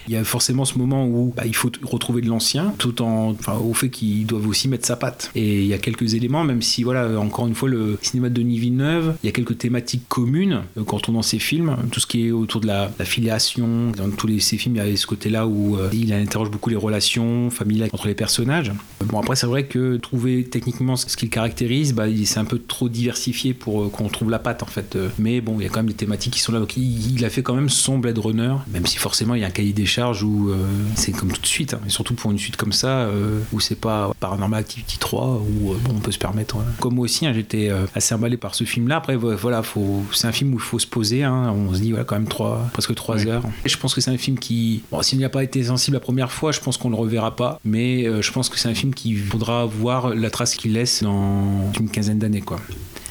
Il 0.09 0.15
y 0.15 0.17
a 0.17 0.25
forcément 0.25 0.65
ce 0.65 0.79
moment 0.79 1.07
où 1.07 1.33
bah, 1.37 1.45
il 1.47 1.55
faut 1.55 1.71
retrouver 1.83 2.23
de 2.23 2.29
l'ancien, 2.29 2.75
tout 2.79 3.03
en, 3.03 3.37
au 3.63 3.75
fait 3.75 3.91
qu'ils 3.91 4.27
doivent 4.27 4.49
aussi 4.49 4.69
mettre 4.69 4.87
sa 4.87 4.97
patte. 4.97 5.31
Et 5.35 5.61
il 5.61 5.67
y 5.67 5.75
a 5.75 5.79
quelques 5.79 6.15
éléments, 6.15 6.45
même 6.45 6.63
si, 6.63 6.83
voilà, 6.83 7.19
encore 7.21 7.47
une 7.47 7.55
fois, 7.55 7.69
le 7.69 7.99
cinéma 8.03 8.29
de 8.29 8.35
Denis 8.35 8.59
Villeneuve, 8.59 9.17
il 9.23 9.27
y 9.27 9.29
a 9.29 9.33
quelques 9.33 9.59
thématiques 9.59 10.09
communes 10.09 10.63
euh, 10.77 10.85
quand 10.85 11.09
on 11.09 11.13
dans 11.13 11.23
ses 11.23 11.39
films, 11.39 11.77
tout 11.91 12.01
ce 12.01 12.07
qui 12.07 12.27
est 12.27 12.31
autour 12.31 12.61
de 12.61 12.67
la, 12.67 12.91
filiation. 13.01 13.93
Dans 13.97 14.11
tous 14.11 14.27
les, 14.27 14.41
ses 14.41 14.57
films, 14.57 14.77
il 14.77 14.87
y 14.87 14.93
a 14.93 14.97
ce 14.97 15.07
côté-là 15.07 15.47
où 15.47 15.77
euh, 15.77 15.89
il 15.93 16.13
interroge 16.13 16.51
beaucoup 16.51 16.71
les 16.71 16.77
relations 16.77 17.51
familiales 17.51 17.91
entre 17.93 18.07
les 18.07 18.15
personnages. 18.15 18.73
Bon, 19.05 19.19
après, 19.19 19.37
c'est 19.37 19.47
vrai 19.47 19.65
que 19.65 19.97
trouver 19.97 20.45
techniquement 20.45 20.97
ce 20.97 21.09
ce 21.09 21.17
qui 21.17 21.27
le 21.27 21.31
caractérise, 21.31 21.95
bah, 21.95 22.05
c'est 22.25 22.39
un 22.39 22.45
peu 22.45 22.59
trop 22.59 22.89
diversifié 22.89 23.55
pour 23.55 23.83
euh, 23.83 23.89
qu'on 23.89 24.09
trouve 24.09 24.31
la 24.31 24.39
patte, 24.39 24.63
en 24.63 24.67
fait. 24.67 24.95
Euh, 24.97 25.09
Mais 25.19 25.41
bon, 25.41 25.57
il 25.59 25.65
y 25.65 25.67
a 25.67 25.69
quand 25.69 25.81
même 25.81 25.89
des 25.89 25.95
thématiques 25.95 26.35
qui 26.35 26.41
sont 26.41 26.53
là. 26.53 26.61
Donc, 26.61 26.77
il, 26.77 27.17
il 27.17 27.25
a 27.25 27.31
fait 27.31 27.43
quand 27.43 27.55
même 27.55 27.69
son 27.69 27.99
Blade 27.99 28.19
Runner, 28.19 28.55
même 28.71 28.87
si 28.87 28.99
forcément, 28.99 29.35
il 29.35 29.41
y 29.41 29.45
a 29.45 29.47
un 29.47 29.51
cahier 29.51 29.73
des 29.73 29.87
charges 29.87 29.98
où 30.23 30.51
euh, 30.51 30.57
c'est 30.95 31.13
comme 31.13 31.33
tout 31.33 31.41
de 31.41 31.47
suite, 31.47 31.75
hein, 31.75 31.81
et 31.87 31.91
surtout 31.91 32.15
pour 32.15 32.31
une 32.31 32.39
suite 32.39 32.57
comme 32.57 32.73
ça, 32.73 32.89
euh, 33.01 33.41
où 33.53 33.61
c'est 33.61 33.75
pas 33.75 34.13
Paranormal 34.21 34.61
Activity 34.61 34.99
3, 34.99 35.27
où 35.63 35.73
euh, 35.73 35.77
bon, 35.85 35.95
on 35.97 36.01
peut 36.01 36.13
se 36.13 36.19
permettre. 36.19 36.57
Comme 36.81 36.95
moi 36.95 37.05
aussi, 37.05 37.27
hein, 37.27 37.33
j'étais 37.35 37.71
assez 37.95 38.15
emballé 38.15 38.37
par 38.37 38.55
ce 38.55 38.65
film-là. 38.65 38.97
Après, 38.97 39.17
vo- 39.17 39.37
voilà, 39.37 39.63
faut, 39.63 40.03
c'est 40.13 40.27
un 40.27 40.33
film 40.33 40.53
où 40.53 40.57
il 40.57 40.61
faut 40.63 40.79
se 40.79 40.87
poser. 40.87 41.25
hein. 41.25 41.53
on 41.57 41.75
se 41.75 41.81
dit, 41.81 41.91
voilà, 41.91 42.05
quand 42.05 42.17
même 42.17 42.29
trois, 42.29 42.67
presque 42.73 42.95
3 42.95 43.27
heures. 43.27 43.43
Et 43.65 43.69
je 43.69 43.77
pense 43.79 43.95
que 43.95 44.01
c'est 44.01 44.11
un 44.11 44.19
film 44.19 44.39
qui, 44.39 44.83
bon, 44.91 45.03
s'il 45.03 45.19
n'y 45.19 45.25
a 45.25 45.29
pas 45.31 45.43
été 45.45 45.63
sensible 45.65 45.95
la 45.97 46.01
première 46.01 46.31
fois, 46.33 46.53
je 46.53 46.61
pense 46.61 46.77
qu'on 46.77 46.91
le 46.91 46.97
reverra 46.97 47.35
pas. 47.37 47.61
Mais 47.65 48.05
je 48.23 48.33
pense 48.33 48.49
que 48.49 48.59
c'est 48.59 48.69
un 48.69 48.75
film 48.75 48.95
qui 48.95 49.15
faudra 49.17 49.65
voir 49.67 50.15
la 50.15 50.31
trace 50.31 50.55
qu'il 50.57 50.73
laisse 50.75 51.03
dans 51.03 51.73
une 51.79 51.89
quinzaine 51.91 52.19
d'années, 52.19 52.41
quoi. 52.41 52.59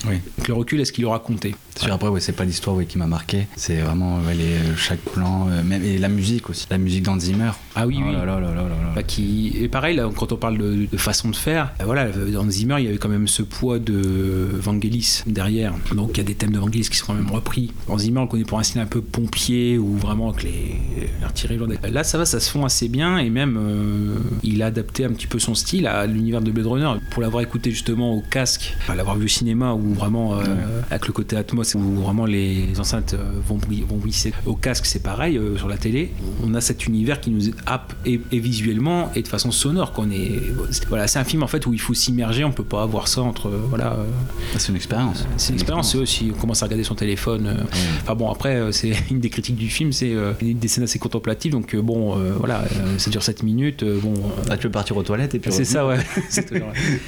Oui. 0.06 0.16
Avec 0.38 0.48
le 0.48 0.54
recul, 0.54 0.80
est-ce 0.82 0.92
qu'il 0.92 1.06
aura 1.06 1.20
compté? 1.20 1.56
Après, 1.90 2.08
ouais, 2.10 2.20
c'est 2.20 2.32
pas 2.34 2.44
l'histoire 2.46 2.76
ouais, 2.76 2.86
qui 2.86 2.98
m'a 2.98 3.08
marqué. 3.08 3.48
C'est 3.56 3.78
vraiment 3.82 4.18
ouais, 4.20 4.34
les, 4.36 4.76
chaque 4.76 5.00
plan, 5.00 5.48
euh, 5.50 5.64
même, 5.64 5.84
et 5.84 5.98
la 5.98 6.10
musique 6.10 6.50
aussi. 6.50 6.66
La 6.70 6.78
musique 6.78 7.04
d'Hans 7.04 7.20
Zimmer. 7.20 7.52
Ah 7.76 7.86
oui, 7.88 7.98
Oh 8.00 8.04
oui. 8.08 8.14
là 8.14 8.26
là 8.26 8.40
là. 8.40 8.64
Bah, 8.96 9.04
qui 9.04 9.56
et 9.60 9.68
pareil 9.68 9.96
là 9.96 10.10
quand 10.16 10.32
on 10.32 10.38
parle 10.38 10.58
de, 10.58 10.88
de 10.92 10.98
façon 10.98 11.30
de 11.30 11.36
faire 11.36 11.72
euh, 11.82 11.86
voilà 11.86 12.10
dans 12.10 12.50
Zimmer 12.50 12.76
il 12.80 12.86
y 12.86 12.88
avait 12.88 12.98
quand 12.98 13.10
même 13.10 13.28
ce 13.28 13.44
poids 13.44 13.78
de 13.78 14.48
Vangelis 14.60 15.22
derrière 15.28 15.74
donc 15.94 16.12
il 16.14 16.18
y 16.18 16.22
a 16.22 16.24
des 16.24 16.34
thèmes 16.34 16.52
de 16.52 16.58
Vangelis 16.60 16.88
qui 16.90 16.98
sont 16.98 17.08
quand 17.08 17.14
même 17.14 17.30
repris 17.30 17.72
dans 17.88 17.98
Zimmer 18.00 18.20
on 18.20 18.24
le 18.24 18.28
connaît 18.28 18.44
pour 18.44 18.58
un 18.58 18.64
style 18.64 18.82
un 18.82 18.88
peu 18.88 19.02
pompier 19.02 19.78
ou 19.78 19.96
vraiment 19.98 20.30
avec 20.32 20.44
les 20.44 20.80
artilleries 21.24 21.58
lourdes. 21.58 21.78
là 21.92 22.04
ça 22.04 22.18
va 22.18 22.26
ça 22.26 22.40
se 22.40 22.50
fond 22.50 22.66
assez 22.66 22.88
bien 22.90 23.20
et 23.20 23.30
même 23.30 23.58
euh, 23.60 24.16
il 24.42 24.64
a 24.64 24.68
adapté 24.68 25.06
un 25.06 25.10
petit 25.12 25.28
peu 25.28 25.38
son 25.38 25.54
style 25.54 25.86
à 25.86 26.08
l'univers 26.08 26.42
de 26.42 26.50
Blade 26.50 26.66
Runner 26.68 26.94
pour 27.12 27.22
l'avoir 27.22 27.44
écouté 27.44 27.70
justement 27.70 28.14
au 28.16 28.22
casque 28.22 28.76
l'avoir 28.96 29.16
vu 29.18 29.26
au 29.26 29.30
cinéma 29.30 29.74
où 29.88 29.94
vraiment 29.94 30.36
euh, 30.36 30.44
avec 30.90 31.08
le 31.08 31.14
côté 31.14 31.36
Atmos 31.36 31.76
où 31.76 31.80
vraiment 32.02 32.26
les 32.26 32.80
enceintes 32.80 33.14
euh, 33.14 33.24
vont 33.46 33.58
vont 33.88 33.98
bruisser 33.98 34.34
au 34.46 34.56
casque 34.56 34.86
c'est 34.86 35.02
pareil 35.02 35.38
euh, 35.38 35.58
sur 35.58 35.68
la 35.68 35.78
télé. 35.78 36.12
On 36.46 36.54
a 36.54 36.62
cet 36.62 36.86
univers 36.88 37.20
qui 37.22 37.32
nous 37.32 37.42
happe 37.66 37.94
et, 38.06 38.20
et 38.32 38.40
visuellement 38.40 39.12
et 39.16 39.22
de 39.22 39.28
façon 39.28 39.52
sonore 39.52 39.94
qu'on 39.94 40.12
est 40.12 40.42
voilà 40.90 41.08
c'est 41.08 41.20
un 41.20 41.24
film 41.24 41.44
en 41.44 41.48
fait 41.48 41.66
où 41.66 41.74
il 41.74 41.80
faut 41.80 41.94
s'immerger. 41.94 42.44
On 42.44 42.52
peut 42.52 42.64
pas 42.64 42.84
avoir 42.84 43.08
ça 43.08 43.22
entre 43.22 43.50
voilà 43.50 43.94
euh, 43.94 44.06
Ah, 44.54 44.60
C'est 44.60 44.70
une 44.70 44.76
expérience. 44.76 45.26
c'est 45.38 45.50
une 45.50 45.56
expérience. 45.56 45.92
c'est 45.92 45.98
aussi 45.98 46.32
on 46.36 46.40
commence 46.40 46.62
à 46.64 46.66
regarder 46.66 46.84
son 46.84 46.96
téléphone 46.96 47.56
enfin 48.02 48.16
bon 48.16 48.30
après 48.32 48.72
c'est 48.72 48.94
une 49.12 49.20
des 49.20 49.30
critiques 49.30 49.56
du 49.56 49.70
film 49.70 49.92
c'est 49.92 50.14
des 50.42 50.68
scènes 50.68 50.84
assez 50.84 51.00
contemplatives. 51.00 51.52
Donc 51.52 51.76
bon 51.76 52.16
voilà 52.38 52.64
ça 52.98 53.10
dure 53.10 53.24
7 53.24 53.44
minutes 53.44 53.84
bon 53.84 54.14
Ah, 54.50 54.58
tu 54.58 54.64
peux 54.64 54.72
partir 54.72 54.98
aux 54.98 55.04
toilettes 55.04 55.36
et 55.36 55.40
puis 55.40 55.52
c'est 55.52 55.66
ça, 55.66 55.86
ouais. 55.88 55.98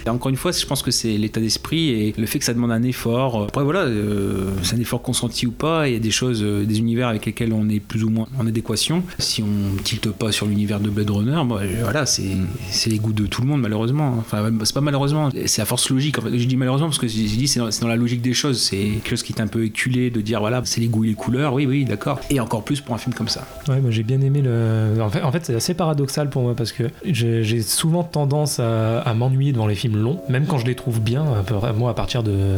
Et 0.05 0.09
encore 0.09 0.29
une 0.29 0.35
fois, 0.37 0.51
je 0.51 0.65
pense 0.65 0.81
que 0.81 0.91
c'est 0.91 1.17
l'état 1.17 1.39
d'esprit 1.39 1.89
et 1.89 2.13
le 2.17 2.25
fait 2.25 2.39
que 2.39 2.45
ça 2.45 2.53
demande 2.53 2.68
un 2.71 2.83
effort. 2.83 3.43
Après, 3.43 3.63
voilà, 3.63 3.81
euh, 3.81 4.49
c'est 4.63 4.75
un 4.75 4.79
effort 4.79 5.01
consenti 5.01 5.47
ou 5.47 5.51
pas. 5.51 5.87
Il 5.87 5.93
y 5.93 5.95
a 5.95 5.99
des 5.99 6.11
choses, 6.11 6.41
euh, 6.43 6.65
des 6.65 6.79
univers 6.79 7.07
avec 7.07 7.25
lesquels 7.25 7.53
on 7.53 7.67
est 7.69 7.79
plus 7.79 8.03
ou 8.03 8.09
moins 8.09 8.27
en 8.39 8.47
adéquation. 8.47 9.03
Si 9.19 9.43
on 9.43 9.81
tilte 9.83 10.09
pas 10.11 10.31
sur 10.31 10.45
l'univers 10.45 10.79
de 10.79 10.89
Blade 10.89 11.09
Runner, 11.09 11.41
bah, 11.47 11.57
euh, 11.61 11.67
voilà, 11.81 12.05
c'est 12.05 12.89
les 12.89 12.97
goûts 12.99 13.13
de 13.13 13.25
tout 13.27 13.41
le 13.41 13.47
monde, 13.47 13.61
malheureusement. 13.61 14.15
Enfin, 14.19 14.41
même- 14.43 14.59
c'est 14.63 14.73
pas 14.73 14.81
malheureusement, 14.81 15.29
c'est 15.45 15.61
à 15.61 15.65
force 15.65 15.89
logique. 15.89 16.17
En 16.19 16.21
fait, 16.21 16.37
je 16.37 16.45
dis 16.45 16.57
malheureusement 16.57 16.87
parce 16.87 16.99
que 16.99 17.07
j'ai 17.07 17.23
dit 17.23 17.47
c'est 17.47 17.59
dans, 17.59 17.87
la 17.87 17.95
logique 17.95 18.21
des 18.21 18.33
choses. 18.33 18.61
C'est 18.61 18.77
quelque 18.77 19.09
chose 19.09 19.23
qui 19.23 19.33
est 19.33 19.41
un 19.41 19.47
peu 19.47 19.63
éculé 19.65 20.09
de 20.09 20.21
dire 20.21 20.39
voilà, 20.39 20.61
c'est 20.65 20.81
les 20.81 20.87
goûts 20.87 21.03
et 21.03 21.07
les 21.09 21.13
couleurs. 21.13 21.53
Oui, 21.53 21.65
oui, 21.65 21.85
d'accord. 21.85 22.19
Et 22.29 22.39
encore 22.39 22.63
plus 22.63 22.81
pour 22.81 22.95
un 22.95 22.97
film 22.97 23.13
comme 23.13 23.27
ça. 23.29 23.45
Ouais, 23.67 23.79
moi 23.81 23.91
j'ai 23.91 24.03
bien 24.03 24.21
aimé 24.21 24.41
le. 24.41 25.01
En 25.01 25.09
fait, 25.09 25.21
en 25.23 25.31
fait 25.31 25.45
c'est 25.45 25.55
assez 25.55 25.73
paradoxal 25.73 26.29
pour 26.29 26.41
moi 26.43 26.55
parce 26.55 26.71
que 26.71 26.83
j'ai 27.05 27.61
souvent 27.61 28.03
tendance 28.03 28.59
à, 28.59 28.99
à 28.99 29.13
m'ennuyer 29.13 29.51
devant 29.51 29.67
les 29.67 29.75
films 29.75 29.97
longs, 29.97 30.19
même 30.29 30.45
quand 30.45 30.57
je 30.57 30.65
les 30.65 30.75
trouve 30.75 30.99
bien. 31.01 31.23
à 31.33 31.43
peu 31.43 31.55
près- 31.55 31.73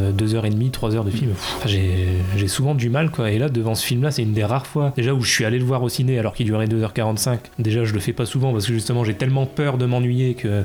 Moi, 0.02 0.10
à 0.10 0.12
partir 0.12 0.48
de 0.48 0.48
2h30, 0.48 0.70
3h 0.70 1.04
de 1.04 1.10
film, 1.10 1.30
enfin, 1.32 1.68
j'ai 1.68 2.48
souvent 2.48 2.74
du 2.74 2.90
mal 2.90 3.10
quoi. 3.10 3.30
Et 3.30 3.38
là, 3.38 3.48
devant 3.48 3.74
ce 3.74 3.84
film-là, 3.86 4.10
c'est 4.10 4.22
une 4.22 4.32
des 4.32 4.44
rares 4.44 4.66
fois 4.66 4.92
déjà 4.96 5.14
où 5.14 5.22
je 5.22 5.30
suis 5.30 5.44
allé 5.44 5.58
le 5.58 5.64
voir 5.64 5.82
au 5.82 5.88
ciné 5.88 6.18
alors 6.18 6.34
qu'il 6.34 6.46
durait 6.46 6.66
2h45. 6.66 7.38
Déjà, 7.58 7.84
je 7.84 7.92
le 7.94 8.00
fais 8.00 8.12
pas 8.12 8.26
souvent 8.26 8.52
parce 8.52 8.66
que 8.66 8.72
justement, 8.72 9.04
j'ai 9.04 9.14
tellement 9.14 9.46
peur 9.46 9.78
de 9.78 9.86
m'ennuyer 9.86 10.34
que 10.34 10.62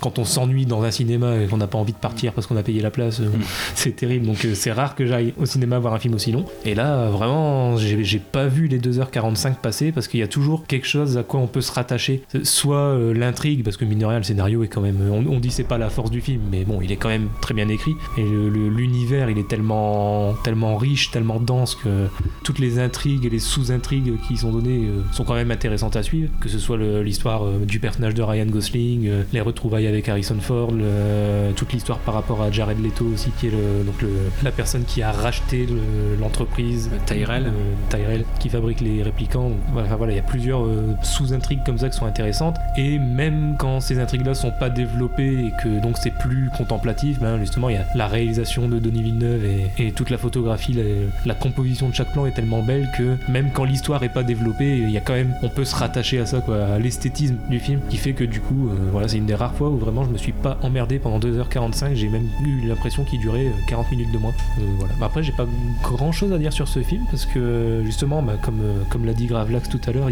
quand 0.00 0.18
on 0.18 0.24
s'ennuie 0.24 0.66
dans 0.66 0.82
un 0.82 0.90
cinéma 0.90 1.36
et 1.40 1.46
qu'on 1.46 1.56
n'a 1.58 1.66
pas 1.66 1.78
envie 1.78 1.92
de 1.92 1.98
partir 1.98 2.32
parce 2.32 2.46
qu'on 2.46 2.56
a 2.56 2.62
payé 2.62 2.80
la 2.80 2.90
place, 2.90 3.20
euh, 3.20 3.26
c'est 3.74 3.94
terrible. 3.96 4.26
Donc 4.26 4.44
euh, 4.44 4.54
c'est 4.54 4.72
rare 4.72 4.94
que 4.94 5.06
j'aille 5.06 5.34
au 5.38 5.46
cinéma 5.46 5.78
voir 5.78 5.94
un 5.94 5.98
film 5.98 6.14
aussi 6.14 6.32
long. 6.32 6.44
Et 6.64 6.74
là, 6.74 7.08
vraiment, 7.08 7.76
j'ai 7.76 8.18
pas 8.18 8.46
vu 8.46 8.66
les 8.68 8.78
2h45 8.78 9.54
passer 9.60 9.92
parce 9.92 10.08
qu'il 10.08 10.20
y 10.20 10.22
a 10.22 10.28
toujours 10.28 10.66
quelque 10.66 10.86
chose 10.86 11.16
à 11.18 11.22
quoi 11.22 11.40
on 11.40 11.46
peut 11.46 11.60
se 11.60 11.72
rattacher. 11.72 12.22
Soit 12.42 12.76
euh, 12.76 13.12
l'intrigue, 13.14 13.62
parce 13.64 13.76
que 13.76 13.84
mine 13.84 13.98
de 13.98 14.04
rien, 14.06 14.18
le 14.18 14.24
scénario 14.24 14.62
est 14.64 14.68
quand 14.68 14.80
même. 14.80 14.98
On, 15.10 15.24
on 15.26 15.38
dit 15.40 15.50
c'est 15.50 15.64
pas 15.64 15.78
la 15.78 15.90
force 15.90 16.10
du 16.10 16.20
film, 16.20 16.40
mais 16.50 16.64
bon, 16.64 16.80
il 16.82 16.92
est 16.92 16.96
quand 16.96 17.08
même 17.08 17.28
très 17.40 17.54
bien 17.54 17.68
écrit. 17.68 17.92
Et 18.16 18.22
le- 18.22 18.48
le- 18.48 18.68
l'univers, 18.78 19.28
il 19.30 19.38
est 19.38 19.48
tellement, 19.48 20.34
tellement 20.44 20.76
riche, 20.76 21.10
tellement 21.10 21.40
dense 21.40 21.74
que 21.74 22.06
toutes 22.44 22.58
les 22.58 22.78
intrigues 22.78 23.24
et 23.26 23.30
les 23.30 23.38
sous-intrigues 23.38 24.14
qui 24.26 24.34
y 24.34 24.36
sont 24.36 24.52
données 24.52 24.84
euh, 24.86 25.02
sont 25.12 25.24
quand 25.24 25.34
même 25.34 25.50
intéressantes 25.50 25.96
à 25.96 26.02
suivre. 26.02 26.30
Que 26.40 26.48
ce 26.48 26.58
soit 26.58 26.78
l'histoire 27.02 27.44
euh, 27.44 27.64
du 27.66 27.80
personnage 27.80 28.14
de 28.14 28.22
Ryan 28.22 28.46
Gosling, 28.46 29.06
euh, 29.08 29.22
les 29.32 29.40
retrouvailles 29.40 29.86
avec 29.86 30.08
Harrison 30.08 30.36
Ford, 30.40 30.70
le- 30.72 31.52
toute 31.56 31.72
l'histoire 31.72 31.98
par 31.98 32.14
rapport 32.14 32.42
à 32.42 32.50
Jared 32.50 32.82
Leto 32.82 33.04
aussi, 33.06 33.30
qui 33.38 33.48
est 33.48 33.50
le, 33.50 33.84
donc 33.84 34.00
le- 34.02 34.08
la 34.42 34.50
personne 34.52 34.84
qui 34.84 35.02
a 35.02 35.10
racheté 35.12 35.66
le- 35.66 36.16
l'entreprise. 36.20 36.90
Tyrell. 37.06 37.52
Tyrell, 37.90 38.24
qui 38.38 38.48
fabrique 38.48 38.80
les 38.80 39.02
réplicants. 39.02 39.48
Donc, 39.50 39.58
Voilà, 39.98 40.12
il 40.12 40.16
y 40.16 40.20
a 40.20 40.22
plusieurs 40.22 40.64
sous-intrigues 41.02 41.60
comme 41.66 41.78
ça 41.78 41.88
qui 41.88 41.98
sont 41.98 42.06
intéressantes. 42.06 42.56
Et 42.76 42.98
même 42.98 43.56
quand 43.58 43.80
ces 43.80 43.98
intrigues-là 43.98 44.34
sont 44.34 44.52
pas 44.58 44.70
développées 44.70 45.46
et 45.46 45.52
que 45.62 45.80
donc 45.82 45.96
c'est 45.98 46.12
plus 46.18 46.50
contemplatif, 46.56 47.18
ben 47.20 47.38
justement, 47.38 47.68
il 47.68 47.74
y 47.74 47.78
a 47.78 47.84
la 47.94 48.06
réalisation 48.06 48.67
de 48.70 48.78
Denis 48.78 49.02
Villeneuve 49.02 49.42
et, 49.78 49.92
toute 49.92 50.10
la 50.10 50.18
photographie, 50.18 50.76
la, 51.24 51.34
composition 51.34 51.88
de 51.88 51.94
chaque 51.94 52.12
plan 52.12 52.26
est 52.26 52.32
tellement 52.32 52.62
belle 52.62 52.88
que 52.96 53.16
même 53.30 53.50
quand 53.52 53.64
l'histoire 53.64 54.02
est 54.02 54.08
pas 54.08 54.22
développée, 54.22 54.78
il 54.78 54.90
y 54.90 54.96
a 54.96 55.00
quand 55.00 55.14
même, 55.14 55.34
on 55.42 55.48
peut 55.48 55.64
se 55.64 55.74
rattacher 55.74 56.18
à 56.18 56.26
ça, 56.26 56.42
à 56.72 56.78
l'esthétisme 56.78 57.36
du 57.48 57.58
film, 57.58 57.80
qui 57.88 57.96
fait 57.96 58.12
que 58.12 58.24
du 58.24 58.40
coup, 58.40 58.68
euh, 58.68 58.74
voilà, 58.90 59.08
c'est 59.08 59.18
une 59.18 59.26
des 59.26 59.34
rares 59.34 59.54
fois 59.54 59.70
où 59.70 59.78
vraiment 59.78 60.04
je 60.04 60.10
me 60.10 60.18
suis 60.18 60.32
pas 60.32 60.58
emmerdé 60.62 60.98
pendant 60.98 61.18
2h45. 61.18 61.94
J'ai 61.94 62.08
même 62.08 62.28
eu 62.44 62.66
l'impression 62.66 63.04
qu'il 63.04 63.20
durait 63.20 63.46
euh, 63.46 63.66
40 63.68 63.90
minutes 63.90 64.12
de 64.12 64.18
moins. 64.18 64.32
Euh, 64.58 64.62
voilà. 64.78 64.94
Bah, 64.98 65.06
après, 65.06 65.22
j'ai 65.22 65.32
pas 65.32 65.46
grand 65.82 66.12
chose 66.12 66.32
à 66.32 66.38
dire 66.38 66.52
sur 66.52 66.68
ce 66.68 66.80
film 66.82 67.04
parce 67.10 67.26
que 67.26 67.82
justement, 67.84 68.22
bah, 68.22 68.34
comme, 68.40 68.60
euh, 68.62 68.82
comme 68.90 69.04
l'a 69.04 69.12
dit 69.12 69.26
Gravelax 69.26 69.68
tout 69.68 69.80
à 69.86 69.92
l'heure, 69.92 70.08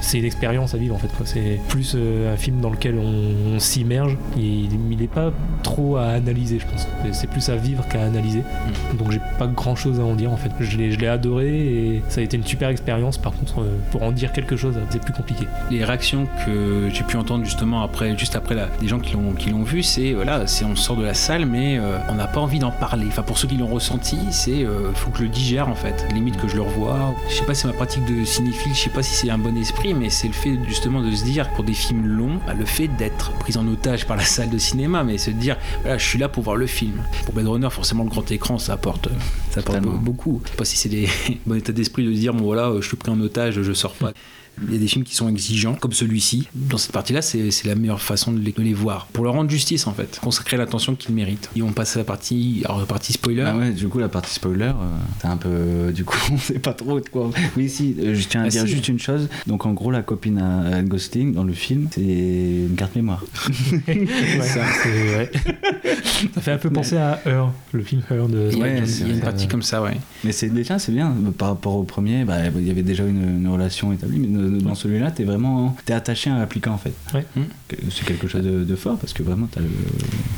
c'est 0.00 0.18
une 0.18 0.24
expérience 0.24 0.74
à 0.74 0.78
vivre 0.78 0.94
en 0.94 0.98
fait. 0.98 1.08
C'est 1.24 1.60
plus 1.68 1.94
euh, 1.96 2.32
un 2.32 2.36
film 2.36 2.60
dans 2.60 2.70
lequel 2.70 2.98
on, 2.98 3.58
s'immerge. 3.58 4.16
Il, 4.36 4.68
il 4.90 5.02
est 5.02 5.12
pas 5.12 5.32
trop 5.62 5.96
à 5.96 6.06
analyser, 6.06 6.58
je 6.58 6.66
pense. 6.66 6.86
C'est 7.12 7.30
plus 7.30 7.48
à 7.48 7.56
vivre 7.56 7.86
analyser. 8.02 8.42
Donc 8.98 9.10
j'ai 9.10 9.20
pas 9.38 9.46
grand 9.46 9.76
chose 9.76 10.00
à 10.00 10.02
en 10.02 10.14
dire 10.14 10.32
en 10.32 10.36
fait. 10.36 10.50
Je 10.60 10.76
l'ai 10.76 10.92
je 10.92 10.98
l'ai 10.98 11.08
adoré 11.08 11.48
et 11.48 12.02
ça 12.08 12.20
a 12.20 12.24
été 12.24 12.36
une 12.36 12.44
super 12.44 12.68
expérience. 12.68 13.18
Par 13.18 13.32
contre, 13.32 13.60
euh, 13.60 13.76
pour 13.90 14.02
en 14.02 14.12
dire 14.12 14.32
quelque 14.32 14.56
chose, 14.56 14.74
c'est 14.90 15.02
plus 15.02 15.12
compliqué. 15.12 15.46
les 15.70 15.84
réactions 15.84 16.26
que 16.46 16.88
j'ai 16.92 17.04
pu 17.04 17.16
entendre 17.16 17.44
justement 17.44 17.82
après, 17.82 18.16
juste 18.16 18.36
après 18.36 18.54
la, 18.54 18.66
des 18.80 18.88
gens 18.88 18.98
qui 18.98 19.14
l'ont 19.14 19.32
qui 19.32 19.50
l'ont 19.50 19.62
vu, 19.62 19.82
c'est 19.82 20.12
voilà, 20.12 20.46
c'est 20.46 20.64
on 20.64 20.76
sort 20.76 20.96
de 20.96 21.04
la 21.04 21.14
salle, 21.14 21.46
mais 21.46 21.78
euh, 21.78 21.98
on 22.08 22.14
n'a 22.14 22.26
pas 22.26 22.40
envie 22.40 22.58
d'en 22.58 22.70
parler. 22.70 23.06
Enfin, 23.08 23.22
pour 23.22 23.38
ceux 23.38 23.48
qui 23.48 23.56
l'ont 23.56 23.66
ressenti, 23.66 24.18
c'est 24.30 24.64
euh, 24.64 24.92
faut 24.94 25.10
que 25.10 25.18
je 25.18 25.24
le 25.24 25.28
digère 25.28 25.68
en 25.68 25.74
fait. 25.74 26.06
Limite 26.12 26.40
que 26.40 26.48
je 26.48 26.56
le 26.56 26.62
revoie. 26.62 27.14
Je 27.28 27.34
sais 27.34 27.44
pas 27.44 27.54
si 27.54 27.62
c'est 27.62 27.68
ma 27.68 27.74
pratique 27.74 28.04
de 28.04 28.24
cinéphile, 28.24 28.74
je 28.74 28.80
sais 28.80 28.90
pas 28.90 29.02
si 29.02 29.14
c'est 29.14 29.30
un 29.30 29.38
bon 29.38 29.56
esprit, 29.56 29.94
mais 29.94 30.10
c'est 30.10 30.28
le 30.28 30.34
fait 30.34 30.58
justement 30.66 31.00
de 31.00 31.10
se 31.10 31.24
dire 31.24 31.48
pour 31.50 31.64
des 31.64 31.72
films 31.72 32.06
longs, 32.06 32.38
bah, 32.46 32.54
le 32.54 32.64
fait 32.64 32.88
d'être 32.88 33.32
pris 33.32 33.56
en 33.56 33.66
otage 33.66 34.06
par 34.06 34.16
la 34.16 34.24
salle 34.24 34.50
de 34.50 34.58
cinéma, 34.58 35.04
mais 35.04 35.18
se 35.18 35.30
dire 35.30 35.56
voilà, 35.82 35.98
je 35.98 36.06
suis 36.06 36.18
là 36.18 36.28
pour 36.28 36.42
voir 36.42 36.56
le 36.56 36.66
film. 36.66 37.02
Pour 37.24 37.34
Blade 37.34 37.48
Runner, 37.48 37.68
forcément 37.70 37.83
le 38.04 38.10
grand 38.10 38.30
écran, 38.30 38.58
ça 38.58 38.72
apporte, 38.72 39.08
ça 39.50 39.60
apporte 39.60 39.78
Totalement. 39.78 39.98
beaucoup. 39.98 40.40
Je 40.44 40.50
sais 40.50 40.56
pas 40.56 40.64
si 40.64 40.76
c'est 40.76 40.88
des 40.88 41.08
bon 41.46 41.56
état 41.56 41.72
d'esprit 41.72 42.04
de 42.04 42.12
dire 42.12 42.32
bon 42.34 42.44
voilà, 42.44 42.72
je 42.80 42.86
suis 42.86 42.96
pris 42.96 43.10
en 43.10 43.20
otage, 43.20 43.60
je 43.62 43.72
sors 43.72 43.94
pas. 43.94 44.12
Il 44.66 44.72
y 44.72 44.76
a 44.76 44.78
des 44.78 44.86
films 44.86 45.04
qui 45.04 45.14
sont 45.14 45.28
exigeants, 45.28 45.74
comme 45.74 45.92
celui-ci. 45.92 46.48
Dans 46.54 46.78
cette 46.78 46.92
partie-là, 46.92 47.22
c'est 47.22 47.50
la 47.64 47.74
meilleure 47.74 48.00
façon 48.00 48.32
de 48.32 48.38
les, 48.40 48.52
de 48.52 48.62
les 48.62 48.74
voir. 48.74 49.06
Pour 49.12 49.24
leur 49.24 49.34
rendre 49.34 49.50
justice, 49.50 49.86
en 49.86 49.92
fait. 49.92 50.18
Consacrer 50.22 50.56
l'attention 50.56 50.94
qu'ils 50.94 51.14
méritent. 51.14 51.50
Et 51.56 51.62
on 51.62 51.72
passe 51.72 51.96
à 51.96 52.00
la 52.00 52.04
partie, 52.04 52.62
alors, 52.64 52.78
la 52.80 52.86
partie 52.86 53.12
spoiler. 53.12 53.44
Ah 53.46 53.56
ouais, 53.56 53.70
du 53.72 53.88
coup, 53.88 53.98
la 53.98 54.08
partie 54.08 54.32
spoiler, 54.34 54.66
euh, 54.66 54.96
c'est 55.20 55.26
un 55.26 55.36
peu. 55.36 55.92
Du 55.92 56.04
coup, 56.04 56.16
on 56.32 56.38
sait 56.38 56.58
pas 56.58 56.72
trop 56.72 57.00
de 57.00 57.08
quoi. 57.08 57.30
Oui, 57.56 57.68
si, 57.68 57.96
euh, 58.00 58.14
je 58.14 58.28
tiens 58.28 58.42
à 58.42 58.46
Ah, 58.46 58.48
dire 58.48 58.62
si. 58.62 58.68
juste 58.68 58.88
une 58.88 58.98
chose. 58.98 59.28
Donc, 59.46 59.66
en 59.66 59.72
gros, 59.72 59.90
la 59.90 60.02
copine 60.02 60.38
à 60.38 60.82
Gosling 60.82 61.32
dans 61.34 61.44
le 61.44 61.52
film, 61.52 61.88
c'est 61.92 62.00
une 62.02 62.74
carte 62.76 62.94
mémoire. 62.96 63.24
Ouais, 63.86 64.06
c'est 64.42 65.16
ouais. 65.16 65.30
ça 66.34 66.40
fait 66.40 66.52
un 66.52 66.58
peu 66.58 66.70
penser 66.70 66.96
à 66.96 67.20
Her, 67.26 67.50
le 67.72 67.82
film 67.82 68.02
Her 68.10 68.28
de. 68.28 68.50
Il 68.52 68.58
Ouais, 68.62 68.72
il 68.74 68.78
y 68.78 68.82
a 68.82 68.86
c'est 68.86 69.08
une 69.08 69.20
partie 69.20 69.46
comme 69.48 69.62
ça, 69.62 69.82
ouais. 69.82 69.96
Mais 70.24 70.32
c'est 70.32 70.48
déjà, 70.48 70.78
c'est 70.78 70.92
bien. 70.92 71.14
Par 71.36 71.48
rapport 71.48 71.74
au 71.76 71.82
premier, 71.84 72.24
bah, 72.24 72.36
il 72.56 72.66
y 72.66 72.70
avait 72.70 72.82
déjà 72.82 73.04
une, 73.04 73.40
une 73.40 73.48
relation 73.48 73.92
établie. 73.92 74.18
Mais 74.18 74.26
dans 74.48 74.74
celui-là, 74.74 75.10
t'es 75.10 75.24
vraiment. 75.24 75.76
T'es 75.84 75.92
attaché 75.92 76.30
à 76.30 76.34
un 76.34 76.40
applicant, 76.40 76.72
en 76.72 76.78
fait. 76.78 76.92
Ouais. 77.14 77.24
Hmm. 77.36 77.42
C'est 77.90 78.04
quelque 78.06 78.28
chose 78.28 78.42
de, 78.42 78.64
de 78.64 78.76
fort 78.76 78.98
parce 78.98 79.12
que 79.12 79.22
vraiment, 79.22 79.48
t'as 79.50 79.60
le. 79.60 79.68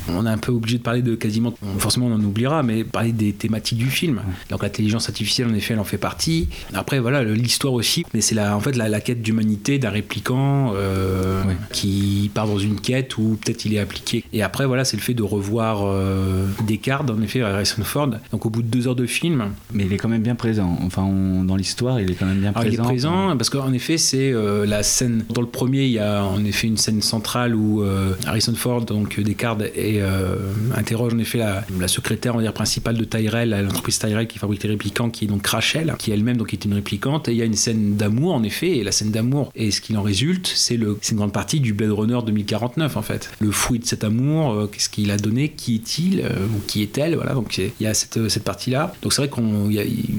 On 0.08 0.24
est 0.26 0.30
un 0.30 0.38
peu 0.38 0.52
obligé 0.52 0.78
de 0.78 0.82
parler 0.82 1.02
de 1.02 1.14
quasiment, 1.14 1.52
forcément 1.78 2.06
on 2.06 2.14
en 2.14 2.20
oubliera, 2.22 2.62
mais 2.62 2.84
parler 2.84 3.12
des 3.12 3.32
thématiques 3.32 3.78
du 3.78 3.90
film. 3.90 4.20
Donc 4.50 4.62
l'intelligence 4.62 5.08
artificielle, 5.08 5.48
en 5.48 5.54
effet, 5.54 5.74
elle 5.74 5.80
en 5.80 5.84
fait 5.84 5.98
partie. 5.98 6.48
Après, 6.74 6.98
voilà, 7.00 7.22
l'histoire 7.24 7.74
aussi, 7.74 8.04
mais 8.14 8.20
c'est 8.20 8.34
la, 8.34 8.56
en 8.56 8.60
fait 8.60 8.76
la, 8.76 8.88
la 8.88 9.00
quête 9.00 9.22
d'humanité 9.22 9.78
d'un 9.78 9.90
répliquant 9.90 10.72
euh, 10.74 11.42
Ouais. 11.44 11.56
qui 11.72 12.30
part 12.34 12.46
dans 12.46 12.58
une 12.58 12.80
quête 12.80 13.18
où 13.18 13.38
peut-être 13.42 13.64
il 13.66 13.74
est 13.74 13.78
appliqué. 13.78 14.24
Et 14.32 14.42
après, 14.42 14.64
voilà, 14.66 14.84
c'est 14.84 14.96
le 14.96 15.02
fait 15.02 15.14
de 15.14 15.22
revoir 15.22 15.80
euh, 15.84 16.46
Descartes, 16.66 17.10
en 17.10 17.20
effet, 17.20 17.40
Harrison 17.42 17.82
Ford. 17.84 18.10
Donc 18.32 18.46
au 18.46 18.50
bout 18.50 18.62
de 18.62 18.68
deux 18.68 18.88
heures 18.88 18.96
de 18.96 19.06
film, 19.06 19.50
Mais 19.72 19.84
il 19.84 19.92
est 19.92 19.96
quand 19.96 20.08
même 20.08 20.22
bien 20.22 20.34
présent. 20.34 20.78
Enfin, 20.82 21.02
on- 21.02 21.44
dans 21.44 21.56
l'histoire, 21.56 22.00
il 22.00 22.10
est 22.10 22.14
quand 22.14 22.26
même 22.26 22.40
bien 22.40 22.50
alors, 22.50 22.64
il 22.64 22.74
est 22.74 22.76
présent. 22.78 23.10
présent 23.10 23.36
parce 23.36 23.50
qu'en 23.50 23.72
effet 23.72 23.95
c'est 23.98 24.32
euh, 24.32 24.66
la 24.66 24.82
scène. 24.82 25.24
Dans 25.30 25.40
le 25.40 25.46
premier 25.46 25.84
il 25.84 25.92
y 25.92 25.98
a 25.98 26.24
en 26.24 26.44
effet 26.44 26.66
une 26.66 26.76
scène 26.76 27.02
centrale 27.02 27.54
où 27.54 27.82
euh, 27.82 28.12
Harrison 28.26 28.54
Ford 28.54 28.82
donc 28.82 29.20
Descartes 29.20 29.62
et 29.74 30.00
euh, 30.00 30.36
interroge 30.74 31.14
en 31.14 31.18
effet 31.18 31.38
la, 31.38 31.88
secrétaire 31.88 32.34
on 32.34 32.40
va 32.40 32.52
principale 32.52 32.96
de 32.96 33.04
Tyrell 33.04 33.50
l'entreprise 33.50 33.98
Tyrell 33.98 34.26
qui 34.26 34.38
fabrique 34.38 34.62
les 34.64 34.70
réplicants 34.70 35.10
qui 35.10 35.24
est 35.24 35.28
donc 35.28 35.46
Rachel 35.46 35.94
qui 35.98 36.10
elle-même 36.10 36.36
donc 36.36 36.52
est 36.52 36.64
une 36.64 36.74
réplicante. 36.74 37.28
Et 37.28 37.32
il 37.32 37.38
y 37.38 37.42
a 37.42 37.44
une 37.44 37.54
scène 37.54 37.96
d'amour 37.96 38.34
en 38.34 38.42
effet. 38.42 38.76
Et 38.78 38.84
la 38.84 38.92
scène 38.92 39.10
d'amour 39.10 39.50
et 39.54 39.70
ce 39.70 39.80
qu'il 39.80 39.96
en 39.96 40.02
résulte 40.02 40.50
c'est 40.54 40.76
une 40.76 41.16
grande 41.16 41.32
partie 41.32 41.60
du 41.60 41.72
Blade 41.72 41.92
Runner 41.92 42.18
2049 42.24 42.96
en 42.96 43.02
fait. 43.02 43.30
Le 43.40 43.50
fruit 43.50 43.78
de 43.78 43.86
cet 43.86 44.04
amour 44.04 44.68
qu'est-ce 44.70 44.88
qu'il 44.88 45.10
a 45.10 45.16
donné 45.16 45.50
qui 45.50 45.76
est-il 45.76 46.20
ou 46.20 46.60
qui 46.66 46.82
est-elle 46.82 47.14
voilà. 47.14 47.34
Donc 47.34 47.58
il 47.58 47.70
y 47.80 47.86
a 47.86 47.94
cette, 47.94 48.28
cette 48.28 48.44
partie 48.44 48.70
là 48.70 48.92
donc 49.02 49.12
c'est 49.12 49.22
vrai 49.22 49.28
qu'on 49.28 49.70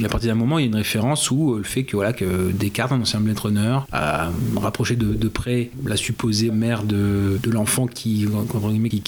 partir 0.09 0.29
d'un 0.29 0.35
moment 0.35 0.59
il 0.59 0.63
y 0.63 0.65
a 0.65 0.69
une 0.69 0.75
référence 0.75 1.29
où 1.31 1.55
le 1.55 1.63
fait 1.63 1.83
que 1.83 1.95
voilà 1.95 2.13
que 2.13 2.51
Descartes 2.51 2.91
un 2.91 3.01
ancien 3.01 3.19
Blade 3.19 3.39
Runner 3.39 3.66
a 3.91 4.29
rapproché 4.55 4.95
de, 4.95 5.13
de 5.13 5.27
près 5.27 5.69
la 5.85 5.97
supposée 5.97 6.51
mère 6.51 6.83
de, 6.83 7.39
de 7.41 7.51
l'enfant 7.51 7.87
qui, 7.87 8.25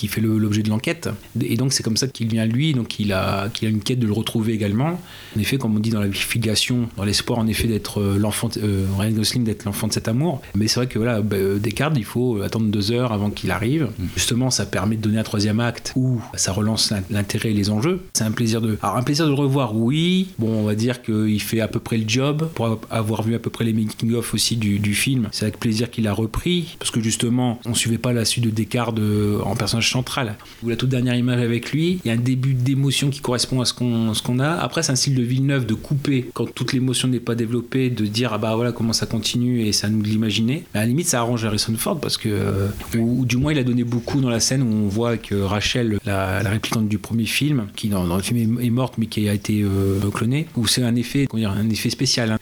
fait 0.08 0.22
l'objet 0.22 0.64
de 0.64 0.70
l'enquête. 0.70 1.10
Et 1.42 1.56
donc 1.58 1.74
c'est 1.74 1.84
comme 1.84 1.98
ça 1.98 2.08
qu'il 2.08 2.28
vient 2.28 2.44
à 2.44 2.46
lui. 2.46 2.74
Donc 2.74 3.00
il 3.00 3.14
a 3.14 3.50
qu'il 3.50 3.68
a 3.68 3.72
une 3.72 3.80
quête 3.82 4.00
de 4.00 4.08
le 4.08 4.14
retrouver 4.14 4.54
également. 4.54 5.00
En 5.36 5.40
effet 5.40 5.58
comme 5.58 5.76
on 5.76 5.80
dit 5.80 5.90
dans 5.90 6.02
la 6.02 6.12
filiation 6.12 6.90
dans 6.98 7.04
l'espoir 7.04 7.40
en 7.40 7.48
effet 7.48 7.68
d'être 7.68 8.02
euh, 8.02 8.18
l'enfant 8.18 8.50
euh, 8.58 8.86
Ryan 8.98 9.12
Gosling 9.12 9.44
d'être 9.44 9.66
l'enfant 9.66 9.88
de 9.88 9.94
cet 9.94 10.08
amour. 10.08 10.42
Mais 10.56 10.68
c'est 10.68 10.80
vrai 10.80 10.88
que 10.88 10.98
voilà 10.98 11.22
bah, 11.22 11.36
euh, 11.38 11.60
Descartes 11.60 11.94
il 11.98 12.04
faut 12.06 12.42
attendre 12.42 12.68
deux 12.68 12.92
heures 12.92 13.12
avant 13.12 13.30
qu'il 13.30 13.52
arrive. 13.52 13.90
Justement 14.16 14.50
ça 14.50 14.66
permet 14.66 14.96
de 14.96 15.02
donner 15.02 15.20
un 15.20 15.24
troisième 15.24 15.60
acte 15.60 15.94
où 15.96 16.20
ça 16.36 16.52
relance 16.52 16.92
l'in- 16.92 17.04
l'intérêt 17.10 17.52
et 17.52 17.54
les 17.54 17.70
enjeux. 17.70 18.02
C'est 18.14 18.24
un 18.24 18.32
plaisir 18.32 18.62
de 18.62 18.78
alors 18.82 18.98
un 18.98 19.04
plaisir 19.04 19.26
de 19.26 19.30
le 19.32 19.36
revoir 19.36 19.76
oui. 19.76 20.28
Bon 20.40 20.50
on 20.62 20.64
va 20.64 20.76
dire 20.76 21.02
qu'il 21.02 21.42
fait 21.42 21.60
à 21.62 21.68
peu 21.68 21.80
près 21.80 21.98
le 21.98 22.08
job 22.08 22.50
pour 22.56 22.80
avoir 22.90 23.24
vu 23.24 23.36
à 23.36 23.40
peu 23.40 23.50
près 23.50 23.66
les 23.66 23.74
making 23.74 24.14
of 24.16 24.34
du, 24.56 24.94
film. 24.94 25.30
C'est 25.32 25.46
avec 25.46 25.60
plaisir 25.60 25.90
qu'il 25.92 26.08
a 26.08 26.14
repris 26.14 26.76
parce 26.80 26.92
que 26.92 27.02
justement 27.02 27.60
on 27.66 27.74
suivait 27.74 27.98
pas 27.98 28.12
la 28.14 28.26
suite 28.26 28.44
de 28.44 28.50
Descartes 28.50 28.96
de- 28.96 29.40
en 29.44 29.56
personnage 29.56 29.92
central. 29.92 30.36
Ou 30.64 30.70
la 30.70 30.76
toute 30.76 30.90
dernière 30.90 31.16
image 31.16 31.42
avec 31.42 31.72
lui 31.72 32.00
il 32.04 32.08
y 32.08 32.12
a 32.12 32.14
un 32.14 32.18
début 32.18 32.54
d'émotion 32.54 33.10
qui 33.10 33.20
correspond 33.20 33.62
à 33.62 33.66
ce 33.66 33.74
qu'on 33.74 34.14
qu'on 34.24 34.40
a. 34.40 34.50
Après 34.50 34.84
c'est 34.84 34.92
un 34.92 34.96
style 34.96 35.16
de 35.16 35.22
Villeneuve 35.24 35.66
de 35.66 35.74
couper 35.74 36.30
quand 36.34 36.54
toute 36.54 36.74
l'émotion 36.74 37.08
n'est 37.08 37.20
pas 37.20 37.36
développée 37.36 37.90
de 37.90 38.06
dire 38.06 38.34
ah 38.34 38.38
bah 38.38 38.56
voilà 38.56 38.72
comment 38.72 38.94
ça 38.94 39.06
continue 39.06 39.62
et 39.62 39.72
à 39.82 39.90
nous 39.90 40.02
l'imaginer. 40.02 40.64
À 40.74 40.80
la 40.80 40.86
limite 40.88 41.08
ça 41.08 41.20
arrange 41.20 41.46
Harrison 41.46 41.74
Ford 41.78 42.00
parce 42.00 42.18
que 42.18 42.30
euh, 42.30 42.68
ou, 42.98 43.26
du 43.26 43.38
moins 43.38 43.52
il 43.52 43.60
a 43.60 43.64
donné 43.64 43.84
beaucoup 43.84 44.22
dans 44.22 44.30
la 44.30 44.40
scène 44.40 44.62
où 44.62 44.74
on 44.74 44.88
voit 44.88 45.18
que 45.18 45.36
Rachel 45.36 46.00
la, 46.06 46.44
la 46.44 46.50
réplicante 46.50 46.90
du 46.90 46.98
premier 46.98 47.26
film 47.26 47.68
qui 47.76 47.90
dans, 47.90 48.16
le 48.16 48.22
film 48.22 48.60
est, 48.60 48.66
est 48.66 48.70
morte 48.70 48.96
mais 48.98 49.06
qui 49.06 49.28
a 49.30 49.34
été 49.34 49.62
euh, 49.62 50.00
clonée 50.14 50.48
où 50.56 50.68
c'est 50.68 50.84
un 50.84 50.96
effet 50.96 51.28
comment 51.28 51.42
dire, 51.42 51.52
un 51.52 51.70
effet 51.70 51.90
spécial 51.90 52.32
hein 52.32 52.40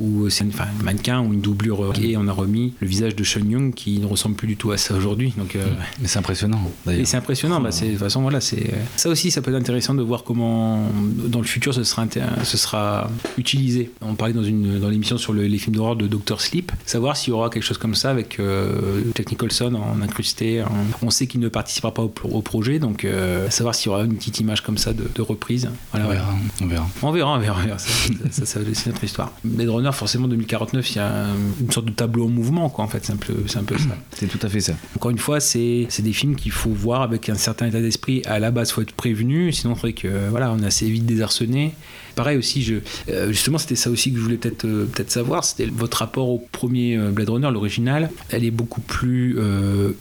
où 0.00 0.28
c'est 0.30 0.44
enfin, 0.46 0.64
un 0.80 0.82
mannequin 0.84 1.20
ou 1.20 1.32
une 1.32 1.40
doublure 1.40 1.84
euh, 1.84 1.92
et 2.02 2.16
on 2.16 2.26
a 2.26 2.32
remis 2.32 2.72
le 2.80 2.86
visage 2.86 3.14
de 3.14 3.22
Sean 3.24 3.40
Young 3.48 3.74
qui 3.74 3.98
ne 3.98 4.06
ressemble 4.06 4.34
plus 4.36 4.48
du 4.48 4.56
tout 4.56 4.70
à 4.72 4.76
ça 4.78 4.94
aujourd'hui 4.94 5.32
donc 5.36 5.54
euh, 5.56 5.64
Mais 6.00 6.08
c'est 6.08 6.18
impressionnant, 6.18 6.60
et 6.90 7.04
c'est 7.04 7.16
impressionnant. 7.16 7.60
Bah, 7.60 7.70
c'est, 7.70 7.86
de 7.86 7.90
toute 7.92 8.00
façon, 8.00 8.22
voilà, 8.22 8.40
c'est 8.40 8.70
ça 8.96 9.08
aussi, 9.10 9.30
ça 9.30 9.42
peut 9.42 9.50
être 9.52 9.60
intéressant 9.60 9.94
de 9.94 10.02
voir 10.02 10.24
comment 10.24 10.88
dans 11.28 11.40
le 11.40 11.46
futur 11.46 11.74
ce 11.74 11.84
sera, 11.84 12.06
ce 12.44 12.56
sera 12.56 13.10
utilisé. 13.38 13.90
On 14.00 14.14
parlait 14.14 14.34
dans 14.34 14.42
une 14.42 14.78
dans 14.80 14.88
l'émission 14.88 15.18
sur 15.18 15.32
le- 15.32 15.46
les 15.46 15.58
films 15.58 15.76
d'horreur 15.76 15.96
de 15.96 16.06
Dr 16.06 16.40
Sleep, 16.40 16.72
savoir 16.86 17.16
s'il 17.16 17.30
y 17.30 17.32
aura 17.32 17.50
quelque 17.50 17.62
chose 17.62 17.78
comme 17.78 17.94
ça 17.94 18.10
avec 18.10 18.40
euh, 18.40 19.02
Jack 19.16 19.30
Nicholson 19.30 19.74
en 19.74 20.00
incrusté. 20.02 20.62
en- 20.62 20.68
On 21.02 21.10
sait 21.10 21.26
qu'il 21.26 21.40
ne 21.40 21.48
participera 21.48 21.92
pas 21.92 22.02
au, 22.02 22.12
au 22.24 22.42
projet, 22.42 22.78
donc 22.78 23.04
euh, 23.04 23.48
savoir 23.50 23.74
s'il 23.74 23.90
y 23.90 23.94
aura 23.94 24.04
une 24.04 24.14
petite 24.16 24.40
image 24.40 24.62
comme 24.62 24.78
ça 24.78 24.92
de, 24.92 25.04
de 25.14 25.22
reprise. 25.22 25.68
Voilà, 25.92 26.06
On 26.06 26.08
ouais. 26.10 26.14
verra. 26.16 26.34
On 26.62 26.66
verra. 26.66 26.88
On 27.02 27.10
verra, 27.12 27.34
on 27.36 27.38
verra, 27.38 27.58
on 27.60 27.66
verra. 27.66 27.78
Ça, 27.78 27.88
ça, 28.30 28.46
ça, 28.46 28.60
c'est 28.72 28.86
notre 28.90 29.04
histoire. 29.04 29.32
Blade 29.44 29.68
Runner, 29.68 29.89
forcément, 29.92 30.28
2049, 30.28 30.90
il 30.90 30.96
y 30.96 30.98
a 30.98 31.08
un- 31.26 31.34
une 31.60 31.70
sorte 31.70 31.86
de 31.86 31.92
tableau 31.92 32.26
en 32.26 32.28
mouvement, 32.28 32.68
quoi, 32.68 32.84
en 32.84 32.88
fait. 32.88 33.04
C'est 33.04 33.12
un 33.12 33.16
peu, 33.16 33.34
c'est 33.46 33.58
un 33.58 33.62
peu 33.64 33.76
ça. 33.78 33.96
C'est 34.12 34.26
tout 34.26 34.44
à 34.44 34.48
fait 34.48 34.60
ça. 34.60 34.72
Encore 34.96 35.10
une 35.10 35.18
fois, 35.18 35.40
c'est 35.40 35.86
c'est 35.88 36.02
des 36.02 36.12
films 36.12 36.36
qu'il 36.36 36.52
faut 36.52 36.70
voir 36.70 37.02
avec 37.02 37.28
un 37.28 37.34
certain 37.34 37.66
état 37.66 37.80
d'esprit. 37.80 38.22
À 38.26 38.38
la 38.38 38.50
base, 38.50 38.70
faut 38.70 38.82
être 38.82 38.92
prévenu, 38.92 39.52
sinon, 39.52 39.74
c'est 39.74 39.80
vrai 39.82 39.92
que 39.92 40.28
voilà, 40.30 40.52
on 40.52 40.58
est 40.62 40.66
assez 40.66 40.88
vite 40.90 41.06
désarçonné. 41.06 41.72
Pareil 42.14 42.38
aussi, 42.38 42.80
euh, 43.08 43.32
justement, 43.32 43.58
c'était 43.58 43.76
ça 43.76 43.90
aussi 43.90 44.12
que 44.12 44.18
je 44.18 44.22
voulais 44.22 44.36
peut-être 44.36 44.64
euh, 44.64 44.86
savoir, 45.06 45.44
c'était 45.44 45.66
votre 45.66 45.98
rapport 45.98 46.28
au 46.28 46.46
premier 46.52 46.96
euh, 46.96 47.10
Blade 47.10 47.30
Runner, 47.30 47.50
l'original. 47.50 48.10
Elle 48.30 48.44
est 48.44 48.50
beaucoup 48.50 48.80
plus 48.80 49.38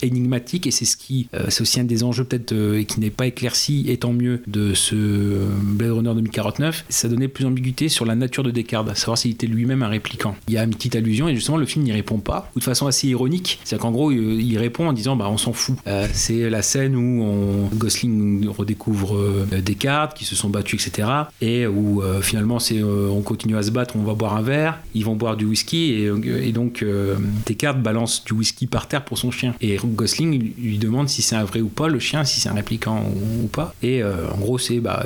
énigmatique 0.01 0.67
et 0.67 0.71
c'est 0.71 0.85
ce 0.85 0.97
qui, 0.97 1.27
c'est 1.49 1.61
aussi 1.61 1.79
un 1.79 1.83
des 1.83 2.03
enjeux 2.03 2.23
peut-être 2.23 2.53
euh, 2.53 2.83
qui 2.83 2.99
n'est 2.99 3.09
pas 3.09 3.27
éclairci, 3.27 3.85
et 3.87 3.97
tant 3.97 4.13
mieux, 4.13 4.41
de 4.47 4.73
ce 4.73 4.95
Blade 5.61 5.91
Runner 5.91 6.13
2049. 6.13 6.85
Ça 6.89 7.07
donnait 7.07 7.27
plus 7.27 7.43
d'ambiguïté 7.43 7.89
sur 7.89 8.05
la 8.05 8.15
nature 8.15 8.43
de 8.43 8.51
Descartes, 8.51 8.89
à 8.89 8.95
savoir 8.95 9.17
s'il 9.17 9.31
était 9.31 9.47
lui-même 9.47 9.83
un 9.83 9.87
répliquant. 9.87 10.35
Il 10.47 10.53
y 10.53 10.57
a 10.57 10.63
une 10.63 10.71
petite 10.71 10.95
allusion 10.95 11.27
et 11.27 11.35
justement 11.35 11.57
le 11.57 11.65
film 11.65 11.85
n'y 11.85 11.91
répond 11.91 12.19
pas, 12.19 12.51
ou 12.55 12.59
de 12.59 12.63
façon 12.63 12.87
assez 12.87 13.07
ironique. 13.07 13.59
C'est-à-dire 13.63 13.83
qu'en 13.83 13.91
gros, 13.91 14.11
il 14.11 14.57
répond 14.57 14.87
en 14.87 14.93
disant 14.93 15.15
bah 15.15 15.27
on 15.29 15.37
s'en 15.37 15.53
fout. 15.53 15.77
C'est 16.13 16.49
la 16.49 16.61
scène 16.61 16.95
où 16.95 17.69
Gosling 17.75 18.47
redécouvre 18.47 19.45
Descartes, 19.63 20.17
qui 20.17 20.25
se 20.25 20.35
sont 20.35 20.49
battus, 20.49 20.87
etc. 20.87 21.07
Et 21.41 21.67
où 21.67 22.01
euh, 22.09 22.21
finalement 22.21 22.59
c'est 22.59 22.79
euh, 22.81 23.07
on 23.09 23.21
continue 23.21 23.55
à 23.57 23.63
se 23.63 23.71
battre, 23.71 23.95
on 23.95 24.03
va 24.03 24.13
boire 24.13 24.35
un 24.35 24.41
verre, 24.41 24.79
ils 24.93 25.05
vont 25.05 25.15
boire 25.15 25.37
du 25.37 25.45
whisky 25.45 25.93
et, 25.93 26.05
euh, 26.07 26.41
et 26.43 26.51
donc 26.51 26.81
euh, 26.83 27.15
Descartes 27.45 27.81
balance 27.81 28.23
du 28.25 28.33
whisky 28.33 28.67
par 28.67 28.87
terre 28.87 29.03
pour 29.05 29.17
son 29.17 29.31
chien. 29.31 29.53
Et 29.61 29.77
Gosling 29.83 30.51
lui- 30.57 30.77
demande 30.77 31.09
si 31.09 31.21
c'est 31.21 31.35
un 31.35 31.43
vrai 31.43 31.61
ou 31.61 31.67
pas, 31.67 31.87
le 31.87 31.99
chien, 31.99 32.23
si 32.23 32.39
c'est 32.39 32.49
un 32.49 32.53
répliquant 32.53 33.03
ou, 33.03 33.43
ou 33.43 33.47
pas. 33.47 33.73
Et 33.83 34.03
en 34.03 34.37
gros 34.39 34.57
c'est 34.57 34.79
bah 34.79 35.05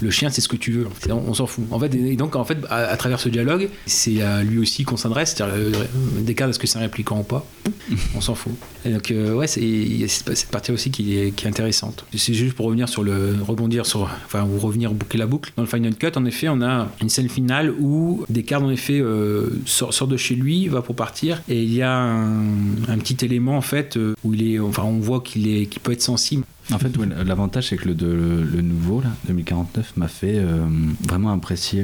le 0.00 0.10
chien 0.10 0.30
c'est 0.30 0.40
ce 0.40 0.48
que 0.48 0.56
tu 0.56 0.72
veux. 0.72 0.86
On, 1.10 1.14
on 1.28 1.34
s'en 1.34 1.46
fout. 1.46 1.64
En 1.70 1.78
fait 1.80 1.94
et 1.94 2.16
donc 2.16 2.36
en 2.36 2.44
fait 2.44 2.58
à, 2.70 2.76
à 2.86 2.96
travers 2.96 3.20
ce 3.20 3.28
dialogue 3.28 3.68
c'est 3.86 4.20
à 4.22 4.42
lui 4.42 4.58
aussi 4.58 4.84
qu'on 4.84 4.96
s'adresse. 4.96 5.34
C'est-à-dire 5.36 5.78
Descartes 6.20 6.50
est-ce 6.50 6.58
que 6.58 6.66
c'est 6.66 6.78
un 6.78 6.82
répliquant 6.82 7.20
ou 7.20 7.24
pas? 7.24 7.44
On 8.16 8.20
s'en 8.20 8.34
fout. 8.34 8.52
Et 8.84 8.90
donc 8.90 9.12
ouais 9.36 9.46
c'est 9.46 10.06
cette 10.08 10.50
partie 10.50 10.72
aussi 10.72 10.90
qui 10.90 11.18
est, 11.18 11.30
qui 11.32 11.44
est 11.46 11.48
intéressante. 11.48 12.04
C'est 12.14 12.34
juste 12.34 12.54
pour 12.54 12.66
revenir 12.66 12.88
sur 12.88 13.02
le 13.02 13.36
rebondir 13.46 13.86
sur 13.86 14.02
enfin 14.24 14.44
ou 14.44 14.58
revenir 14.58 14.92
boucler 14.92 15.18
la 15.18 15.26
boucle. 15.26 15.52
Dans 15.56 15.62
le 15.62 15.68
final 15.68 15.94
cut 15.96 16.08
en 16.16 16.24
effet 16.28 16.48
on 16.48 16.62
a 16.62 16.88
une 17.02 17.08
scène 17.08 17.28
finale 17.28 17.72
où 17.80 18.24
Descartes 18.28 18.62
en 18.64 18.70
effet 18.70 19.00
euh, 19.00 19.50
sort, 19.66 19.92
sort 19.92 20.06
de 20.06 20.16
chez 20.16 20.36
lui 20.36 20.68
va 20.68 20.80
pour 20.82 20.94
partir 20.94 21.42
et 21.48 21.62
il 21.62 21.74
y 21.74 21.82
a 21.82 21.92
un, 21.92 22.44
un 22.88 22.98
petit 22.98 23.24
élément 23.24 23.56
en 23.56 23.60
fait 23.62 23.96
euh, 23.96 24.14
où 24.22 24.34
il 24.34 24.48
est 24.52 24.60
enfin 24.60 24.84
on 24.84 25.00
voit 25.00 25.20
qu'il 25.20 25.48
est 25.48 25.66
qu'il 25.66 25.80
peut 25.82 25.92
être 25.92 26.02
sensible. 26.02 26.44
En 26.70 26.78
fait, 26.78 26.94
ouais, 26.98 27.06
l'avantage, 27.24 27.68
c'est 27.70 27.78
que 27.78 27.88
le, 27.88 27.94
de- 27.94 28.04
le, 28.06 28.42
le 28.44 28.60
nouveau, 28.60 29.00
là, 29.00 29.08
2049, 29.26 29.96
m'a 29.96 30.06
fait 30.06 30.34
euh, 30.36 30.66
vraiment 31.08 31.32
apprécier 31.32 31.82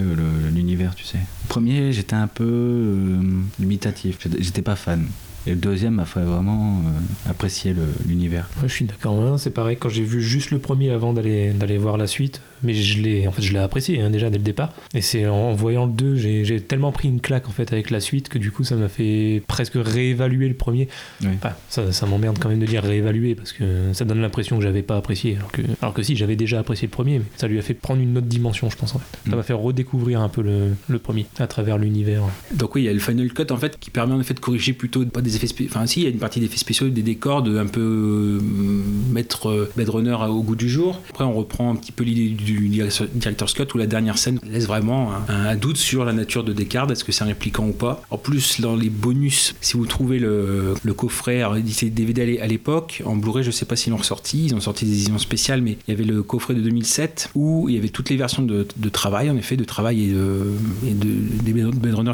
l'univers, 0.55 0.95
tu 0.95 1.05
sais. 1.05 1.17
Le 1.17 1.49
premier, 1.49 1.91
j'étais 1.93 2.13
un 2.17 2.27
peu 2.27 2.45
euh, 2.45 3.19
limitatif, 3.59 4.19
J'étais- 4.39 4.61
pas 4.61 4.77
fan. 4.77 5.07
Et 5.47 5.51
le 5.51 5.57
deuxième 5.57 5.95
m'a 5.95 6.05
fait 6.05 6.21
vraiment 6.23 6.83
euh, 6.87 7.31
apprécier 7.31 7.75
l'univers. 8.07 8.49
Ouais, 8.63 8.69
je 8.69 8.75
suis 8.75 8.85
d'accord. 8.85 9.39
C'est 9.41 9.51
pareil 9.51 9.79
quand 9.81 9.89
j'ai 9.89 10.03
vu 10.05 10.21
juste 10.23 10.51
le 10.51 10.59
premier 10.59 10.91
avant 10.91 11.15
d'aller 11.15 11.53
d'aller 11.53 11.79
voir 11.79 11.97
la 11.97 12.07
suite, 12.07 12.43
mais 12.65 12.75
je 12.75 13.01
l'ai 13.01 13.27
en 13.29 13.33
fait 13.33 13.43
je 13.43 13.53
l'ai 13.53 13.59
apprécié 13.59 14.01
hein, 14.01 14.11
déjà 14.11 14.31
dès 14.31 14.39
le 14.39 14.45
départ. 14.45 14.73
Et 14.95 15.01
c'est 15.03 15.27
en, 15.27 15.35
en 15.35 15.55
voyant 15.55 15.87
le 15.87 15.93
2, 15.93 16.17
j'ai 16.17 16.61
tellement 16.61 16.93
pris 16.93 17.09
une 17.09 17.21
claque 17.21 17.49
en 17.49 17.53
fait 17.53 17.73
avec 17.73 17.91
la 17.91 18.01
suite 18.01 18.29
que 18.29 18.39
du 18.39 18.51
coup 18.51 18.65
ça 18.65 18.77
m'a 18.77 18.89
fait 18.89 19.43
presque 19.47 19.75
réévaluer 19.77 20.49
le 20.49 20.55
premier. 20.55 20.89
Oui. 21.23 21.29
Enfin, 21.37 21.55
ça, 21.69 21.93
ça 21.93 22.07
m'emmerde 22.07 22.39
quand 22.41 22.49
même 22.49 22.59
de 22.61 22.67
dire 22.67 22.83
réévaluer 22.83 23.35
parce 23.35 23.53
que 23.53 23.93
ça 23.93 24.05
donne 24.05 24.21
l'impression 24.21 24.57
que 24.57 24.63
j'avais 24.63 24.83
pas 24.83 24.97
apprécié, 24.97 25.37
alors 25.37 25.53
que 25.53 25.63
alors 25.83 25.95
que 25.95 26.03
si 26.03 26.17
j'avais 26.17 26.37
déjà 26.37 26.59
apprécié 26.61 26.87
le 26.89 26.93
premier, 26.93 27.19
mais 27.19 27.25
ça 27.37 27.47
lui 27.49 27.59
a 27.59 27.63
fait 27.63 27.75
prendre 27.75 28.01
une 28.01 28.17
autre 28.19 28.27
dimension, 28.27 28.71
je 28.71 28.77
pense 28.77 28.95
en 28.95 28.99
fait. 28.99 29.19
Ça 29.29 29.33
Mm. 29.33 29.37
m'a 29.37 29.43
fait 29.43 29.53
redécouvrir 29.53 30.21
un 30.21 30.29
peu 30.29 30.43
le, 30.43 30.71
le 30.89 30.99
premier 30.99 31.27
à 31.39 31.47
travers 31.47 31.79
l'univers. 31.79 32.23
Donc 32.53 32.75
oui, 32.75 32.83
il 32.83 32.85
y 32.85 32.89
a 32.89 32.93
le 32.93 32.99
Final 32.99 33.33
Cut 33.33 33.51
en 33.51 33.57
fait 33.57 33.79
qui 33.79 33.91
permet 33.91 34.15
en 34.15 34.21
effet 34.21 34.35
de 34.35 34.41
corriger 34.41 34.73
plutôt 34.73 35.05
pas 35.07 35.21
des 35.21 35.37
effets 35.37 35.47
spéciaux. 35.47 35.71
Enfin 35.75 35.87
si, 35.87 36.01
il 36.01 36.05
y 36.05 36.07
a 36.07 36.11
une 36.11 36.19
partie 36.19 36.41
d'effets 36.41 36.57
spéciaux, 36.59 36.89
des 36.89 37.03
décors, 37.03 37.43
de 37.43 37.59
un 37.59 37.67
peu 37.67 37.81
euh, 37.81 38.41
mettre 39.13 39.49
euh, 39.49 39.71
Blade 39.77 39.89
Runner 39.89 40.17
au 40.29 40.43
goût 40.43 40.57
du 40.57 40.69
jour. 40.69 41.01
Après, 41.11 41.25
on 41.25 41.33
reprend 41.35 41.71
un 41.71 41.77
petit 41.77 41.93
peu 41.93 42.05
l'idée 42.05 42.31
du 42.31 42.54
director's 43.15 43.53
cut 43.55 43.65
où 43.75 43.79
la 43.79 43.87
dernière 43.87 44.19
scène 44.19 44.39
laisse 44.49 44.67
vraiment 44.67 45.13
un, 45.29 45.57
doute 45.57 45.77
sur 45.77 46.05
la 46.05 46.13
nature 46.13 46.45
de 46.45 46.53
Descartes. 46.53 46.91
Est-ce 46.91 47.05
que 47.05 47.13
c'est 47.13 47.25
un 47.25 47.29
répliquant 47.29 47.67
ou 47.69 47.73
pas 47.73 48.03
En 48.11 48.19
plus, 48.19 48.61
dans 48.61 48.77
les 48.77 48.91
bonus, 48.91 49.55
si 49.61 49.77
vous 49.77 49.87
trouvez 49.87 50.19
le, 50.19 50.75
coffret, 50.97 51.43
était 51.43 51.91
DVD 51.91 52.23
à 52.23 52.25
l'é- 52.27 52.41
à 52.41 52.47
l'époque, 52.47 53.03
en 53.05 53.17
Blu-ray, 53.17 53.45
je 53.45 53.51
sais 53.51 53.65
pas 53.65 53.77
s'ils 53.77 53.91
l'ont 53.91 53.97
ressorti, 53.99 54.47
ils 54.47 54.55
ont 54.55 54.61
sorti 54.61 54.85
des 54.85 54.93
éditions 54.93 55.19
spéciales, 55.19 55.61
mais 55.63 55.77
il 55.87 55.91
y 55.91 55.95
avait 55.95 56.05
le 56.05 56.23
coffret 56.23 56.55
de 56.55 56.61
2007 56.61 57.31
où 57.35 57.69
il 57.69 57.75
y 57.75 57.79
avait 57.79 57.89
toutes 57.89 58.11
les 58.11 58.17
versions 58.17 58.43
de, 58.43 58.67
travail, 58.91 59.31
en 59.31 59.37
effet, 59.37 59.57
de 59.57 59.65
travail 59.65 60.05
et 60.05 60.13
de, 60.13 60.53
et 60.87 60.93
de- 60.93 61.43
des 61.43 61.53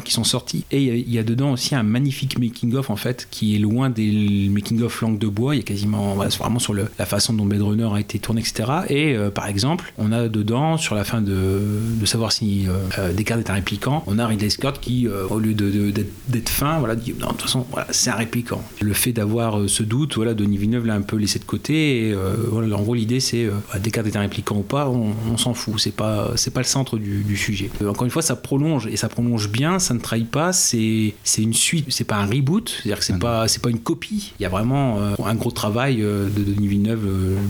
qui 0.03 0.11
sont 0.13 0.23
sortis. 0.23 0.65
Et 0.71 0.83
il 0.83 1.11
y 1.11 1.17
a- 1.19 1.23
dedans 1.23 1.51
aussi 1.53 1.75
un 1.75 1.83
magnifique 1.83 2.39
making-of, 2.39 2.89
en 2.89 2.95
fait, 2.95 3.27
qui 3.29 3.55
est 3.55 3.59
loin 3.59 3.89
des 3.89 4.49
making-of 4.51 5.01
langue 5.01 5.19
de 5.19 5.27
bois. 5.27 5.55
Il 5.55 5.59
y 5.59 5.61
a 5.61 5.63
quasiment, 5.63 6.15
vraiment 6.15 6.59
sur 6.59 6.73
la 6.73 7.05
façon 7.05 7.33
dont 7.33 7.45
Blade 7.45 7.61
Runner 7.61 7.89
a 7.93 7.99
été 7.99 8.19
tourné, 8.19 8.41
etc. 8.41 8.69
Et 8.89 9.15
euh, 9.15 9.29
par 9.29 9.47
exemple, 9.47 9.93
on 9.97 10.11
a 10.11 10.20
dedans, 10.29 10.77
sur 10.77 10.95
la 10.95 11.03
fin 11.03 11.21
de, 11.21 11.61
de 11.99 12.05
savoir 12.05 12.31
si 12.31 12.67
euh, 12.67 12.73
euh, 12.99 13.13
Descartes 13.13 13.41
est 13.41 13.49
un 13.49 13.55
répliquant, 13.55 14.03
on 14.07 14.19
a 14.19 14.27
Ridley 14.27 14.49
Scott 14.49 14.79
qui, 14.79 15.07
euh, 15.07 15.27
au 15.29 15.39
lieu 15.39 15.53
d'être 15.53 16.49
fin, 16.49 16.79
voilà, 16.79 16.95
dit 16.95 17.13
non, 17.19 17.27
de 17.27 17.31
toute 17.31 17.43
façon, 17.43 17.65
voilà, 17.71 17.87
c'est 17.91 18.09
un 18.09 18.15
répliquant. 18.15 18.61
Le 18.81 18.93
fait 18.93 19.13
d'avoir 19.13 19.69
ce 19.69 19.83
doute, 19.83 20.15
voilà, 20.15 20.33
Denis 20.33 20.57
Villeneuve 20.57 20.85
l'a 20.85 20.95
un 20.95 21.01
peu 21.01 21.17
laissé 21.17 21.39
de 21.39 21.45
côté. 21.45 22.09
Et, 22.09 22.15
voilà, 22.49 22.75
en 22.75 22.81
gros, 22.81 22.93
l'idée, 22.93 23.19
c'est 23.19 23.45
euh, 23.45 23.51
Descartes 23.81 24.07
est 24.07 24.15
un 24.15 24.21
répliquant 24.21 24.57
ou 24.57 24.63
pas, 24.63 24.89
on, 24.89 25.13
on 25.31 25.37
s'en 25.37 25.53
fout. 25.53 25.75
C'est 25.77 25.95
pas, 25.95 26.31
c'est 26.35 26.53
pas 26.53 26.61
le 26.61 26.65
centre 26.65 26.97
du, 26.97 27.23
du 27.23 27.37
sujet. 27.37 27.69
Encore 27.85 28.05
une 28.05 28.11
fois, 28.11 28.21
ça 28.21 28.35
prolonge 28.35 28.87
et 28.87 28.97
ça 28.97 29.09
prolonge 29.09 29.49
bien, 29.49 29.79
ça 29.79 29.93
ne 29.93 29.99
trahit 29.99 30.29
pas. 30.29 30.53
C'est, 30.53 31.13
c'est 31.23 31.41
une 31.41 31.53
suite, 31.53 31.85
c'est 31.89 32.03
pas 32.03 32.17
un 32.17 32.25
reboot, 32.25 32.69
c'est-à-dire 32.69 32.99
que 32.99 33.05
c'est 33.05 33.13
Ah 33.13 33.19
pas, 33.19 33.47
c'est 33.47 33.61
pas 33.61 33.69
une 33.69 33.79
copie. 33.79 34.33
Il 34.39 34.43
y 34.43 34.45
a 34.45 34.49
vraiment 34.49 34.99
un 35.23 35.35
gros 35.35 35.51
travail 35.51 35.97
de 35.97 36.29
Denis 36.29 36.67
Villeneuve 36.67 37.07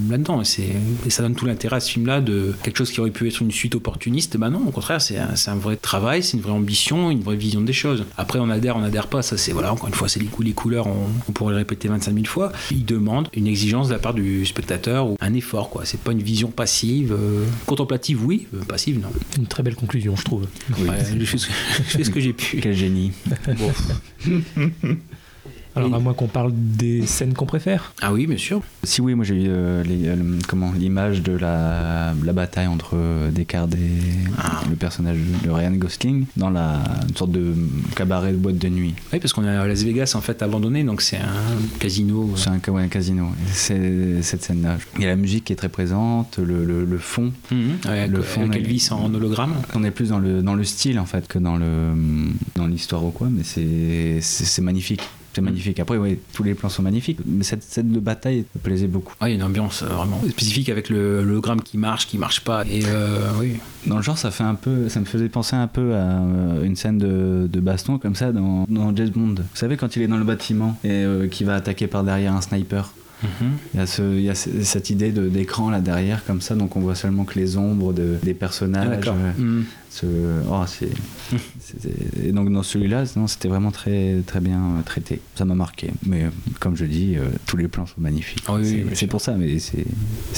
là-dedans. 0.09 0.41
Et, 0.41 1.07
et 1.07 1.09
ça 1.09 1.23
donne 1.23 1.35
tout 1.35 1.45
l'intérêt 1.45 1.77
à 1.77 1.79
ce 1.79 1.91
film-là 1.91 2.21
de 2.21 2.53
quelque 2.61 2.77
chose 2.77 2.91
qui 2.91 2.99
aurait 2.99 3.11
pu 3.11 3.27
être 3.27 3.41
une 3.41 3.51
suite 3.51 3.75
opportuniste. 3.75 4.37
Bah 4.37 4.49
non, 4.49 4.61
au 4.67 4.71
contraire, 4.71 5.01
c'est 5.01 5.17
un, 5.17 5.55
vrai 5.55 5.75
travail, 5.75 6.23
c'est 6.23 6.37
une 6.37 6.43
vraie 6.43 6.51
ambition, 6.51 7.11
une 7.11 7.21
vraie 7.21 7.35
vision 7.35 7.61
des 7.61 7.73
choses. 7.73 8.05
Après, 8.17 8.39
on 8.39 8.49
adhère, 8.49 8.77
on 8.77 8.83
adhère 8.83 9.07
pas. 9.07 9.21
Ça, 9.21 9.37
c'est 9.37 9.51
voilà, 9.51 9.71
encore 9.71 9.87
une 9.87 9.93
fois, 9.93 10.07
c'est 10.07 10.19
les 10.19 10.53
couleurs. 10.53 10.87
On, 10.87 11.07
on 11.27 11.31
pourrait 11.31 11.53
le 11.53 11.57
répéter 11.57 11.87
25 11.87 12.13
000 12.13 12.25
fois. 12.25 12.51
Il 12.71 12.85
demande 12.85 13.29
une 13.33 13.47
exigence 13.47 13.87
de 13.87 13.93
la 13.93 13.99
part 13.99 14.13
du 14.13 14.45
spectateur 14.45 15.07
ou 15.07 15.17
un 15.19 15.33
effort, 15.33 15.69
quoi. 15.69 15.85
C'est 15.85 15.99
pas 15.99 16.11
une 16.11 16.21
vision 16.21 16.49
passive, 16.49 17.13
euh, 17.13 17.45
contemplative, 17.65 18.25
oui, 18.25 18.47
euh, 18.53 18.63
passive, 18.63 18.99
non. 18.99 19.09
Une 19.37 19.47
très 19.47 19.63
belle 19.63 19.75
conclusion, 19.75 20.15
je 20.15 20.23
trouve. 20.23 20.47
Oui. 20.79 20.89
Ouais, 20.89 20.97
je, 21.19 21.25
fais 21.25 21.37
ce, 21.37 21.47
je 21.77 21.97
fais 21.97 22.03
ce 22.03 22.09
que 22.09 22.19
j'ai 22.19 22.33
pu. 22.33 22.59
Quel 22.61 22.75
génie. 22.75 23.11
Alors 25.75 25.89
Et- 25.91 25.95
à 25.95 25.99
moins 25.99 26.13
qu'on 26.13 26.27
parle 26.27 26.51
des 26.55 27.05
scènes 27.05 27.33
qu'on 27.33 27.45
préfère. 27.45 27.93
Ah 28.01 28.11
oui, 28.11 28.27
bien 28.27 28.37
sûr. 28.37 28.61
Si 28.83 28.99
oui, 29.01 29.15
moi 29.15 29.23
j'ai 29.23 29.35
eu 29.43 29.47
euh, 29.47 29.83
les- 29.83 30.07
euh, 30.09 30.15
le- 30.15 30.39
comment 30.47 30.71
l'image 30.73 31.21
de 31.21 31.31
la, 31.37 32.13
la 32.23 32.33
bataille 32.33 32.67
entre 32.67 32.91
euh, 32.95 33.31
Descartes 33.31 33.73
et 33.75 34.37
Ah. 34.37 34.61
le 34.69 34.75
personnage 34.75 35.17
de 35.43 35.49
Ryan 35.49 35.71
Gosling 35.71 36.25
dans 36.35 36.49
la 36.49 36.81
une 37.07 37.15
sorte 37.15 37.31
de 37.31 37.53
cabaret 37.95 38.31
de 38.33 38.37
boîte 38.37 38.57
de 38.57 38.67
nuit. 38.69 38.93
Oui, 39.13 39.19
parce 39.19 39.31
qu'on 39.33 39.43
est 39.45 39.49
à 39.49 39.65
Las 39.65 39.83
Vegas, 39.83 40.13
en 40.15 40.21
fait, 40.21 40.41
abandonné, 40.41 40.83
donc 40.83 41.01
c'est 41.01 41.17
un 41.17 41.77
casino. 41.79 42.31
C'est 42.35 42.49
un, 42.49 42.59
ca- 42.63 42.71
ouais, 42.71 42.83
un 42.83 42.87
casino. 42.87 43.27
C'est 43.51 44.21
cette 44.21 44.43
scène-là. 44.43 44.77
Il 44.97 45.01
y 45.03 45.05
a 45.05 45.09
la 45.09 45.15
musique 45.15 45.45
qui 45.45 45.53
est 45.53 45.57
très 45.57 45.69
présente, 45.69 46.37
le, 46.37 46.65
le- 46.65 46.85
le 46.85 46.97
fond. 46.97 47.31
Mhm, 47.51 48.07
Le 48.09 48.21
fond 48.21 48.41
avec 48.41 48.55
est- 48.55 48.59
Elvis 48.59 48.89
en 48.91 49.13
hologramme. 49.13 49.53
On 49.75 49.83
est 49.83 49.91
plus 49.91 50.09
dans 50.09 50.19
le, 50.19 50.41
dans 50.41 50.55
le 50.55 50.63
style 50.63 50.99
en 50.99 51.05
fait 51.05 51.27
que 51.27 51.39
dans 51.39 51.55
le 51.57 51.93
dans 52.55 52.67
l'histoire 52.67 53.03
ou 53.05 53.11
quoi, 53.11 53.29
mais 53.31 53.43
c'est 53.43 54.61
magnifique. 54.61 55.01
C'est 55.33 55.41
magnifique. 55.41 55.79
Après, 55.79 55.97
oui, 55.97 56.19
tous 56.33 56.43
les 56.43 56.53
plans 56.53 56.67
sont 56.69 56.81
magnifiques, 56.83 57.19
mais 57.25 57.43
cette 57.43 57.63
scène 57.63 57.91
de 57.91 57.99
bataille 57.99 58.43
me 58.55 58.61
plaisait 58.61 58.87
beaucoup. 58.87 59.13
Ah, 59.19 59.29
il 59.29 59.31
y 59.31 59.33
a 59.33 59.37
une 59.37 59.43
ambiance 59.43 59.81
euh, 59.81 59.87
vraiment 59.87 60.21
spécifique 60.29 60.67
avec 60.69 60.89
le 60.89 61.23
l'hologramme 61.23 61.61
qui 61.61 61.77
marche, 61.77 62.07
qui 62.07 62.17
marche 62.17 62.41
pas. 62.41 62.65
Et 62.69 62.81
euh, 62.85 63.29
oui. 63.39 63.53
Dans 63.87 63.95
le 63.97 64.01
genre, 64.03 64.17
ça 64.17 64.29
fait 64.31 64.43
un 64.43 64.55
peu, 64.55 64.89
ça 64.89 64.99
me 64.99 65.05
faisait 65.05 65.29
penser 65.29 65.55
un 65.55 65.67
peu 65.67 65.93
à 65.95 65.99
euh, 66.21 66.63
une 66.63 66.75
scène 66.75 66.97
de, 66.97 67.47
de 67.51 67.59
baston 67.59 67.97
comme 67.97 68.15
ça 68.15 68.31
dans, 68.31 68.65
dans 68.69 68.95
James 68.95 69.09
Bond. 69.09 69.35
Vous 69.37 69.43
savez 69.55 69.77
quand 69.77 69.95
il 69.95 70.01
est 70.01 70.07
dans 70.07 70.17
le 70.17 70.23
bâtiment 70.25 70.77
et 70.83 70.89
euh, 70.91 71.27
qui 71.27 71.43
va 71.45 71.55
attaquer 71.55 71.87
par 71.87 72.03
derrière 72.03 72.33
un 72.35 72.41
sniper. 72.41 72.91
Mhm. 73.23 73.51
Il 73.75 73.79
y 73.79 73.83
a, 73.83 73.85
ce, 73.85 74.01
il 74.01 74.21
y 74.23 74.29
a 74.29 74.35
ce- 74.35 74.63
cette 74.63 74.89
idée 74.89 75.11
de- 75.11 75.29
d'écran 75.29 75.69
là 75.69 75.79
derrière 75.79 76.25
comme 76.25 76.41
ça, 76.41 76.55
donc 76.55 76.75
on 76.75 76.79
voit 76.79 76.95
seulement 76.95 77.23
que 77.23 77.37
les 77.39 77.55
ombres 77.55 77.93
de- 77.93 78.17
des 78.23 78.31
Ah, 78.31 78.39
personnages. 78.39 79.07
euh, 79.07 79.31
Mhm. 79.37 79.65
Ce- 79.91 80.41
oh, 80.49 80.63
et 82.23 82.31
donc 82.31 82.51
dans 82.51 82.63
celui-là, 82.63 83.03
c'était 83.27 83.49
vraiment 83.49 83.71
très, 83.71 84.21
très 84.25 84.39
bien 84.39 84.59
euh, 84.59 84.81
traité. 84.83 85.19
Ça 85.35 85.43
m'a 85.43 85.53
marqué. 85.53 85.91
Mais 86.05 86.23
euh, 86.23 86.29
comme 86.59 86.77
je 86.77 86.85
dis, 86.85 87.17
euh, 87.17 87.27
tous 87.45 87.57
les 87.57 87.67
plans 87.67 87.85
sont 87.85 87.99
magnifiques. 87.99 88.43
Ah 88.47 88.53
oui, 88.55 88.85
c'est, 88.93 89.07
pour 89.07 89.19
ça, 89.19 89.33
mais 89.33 89.59
c'est, 89.59 89.85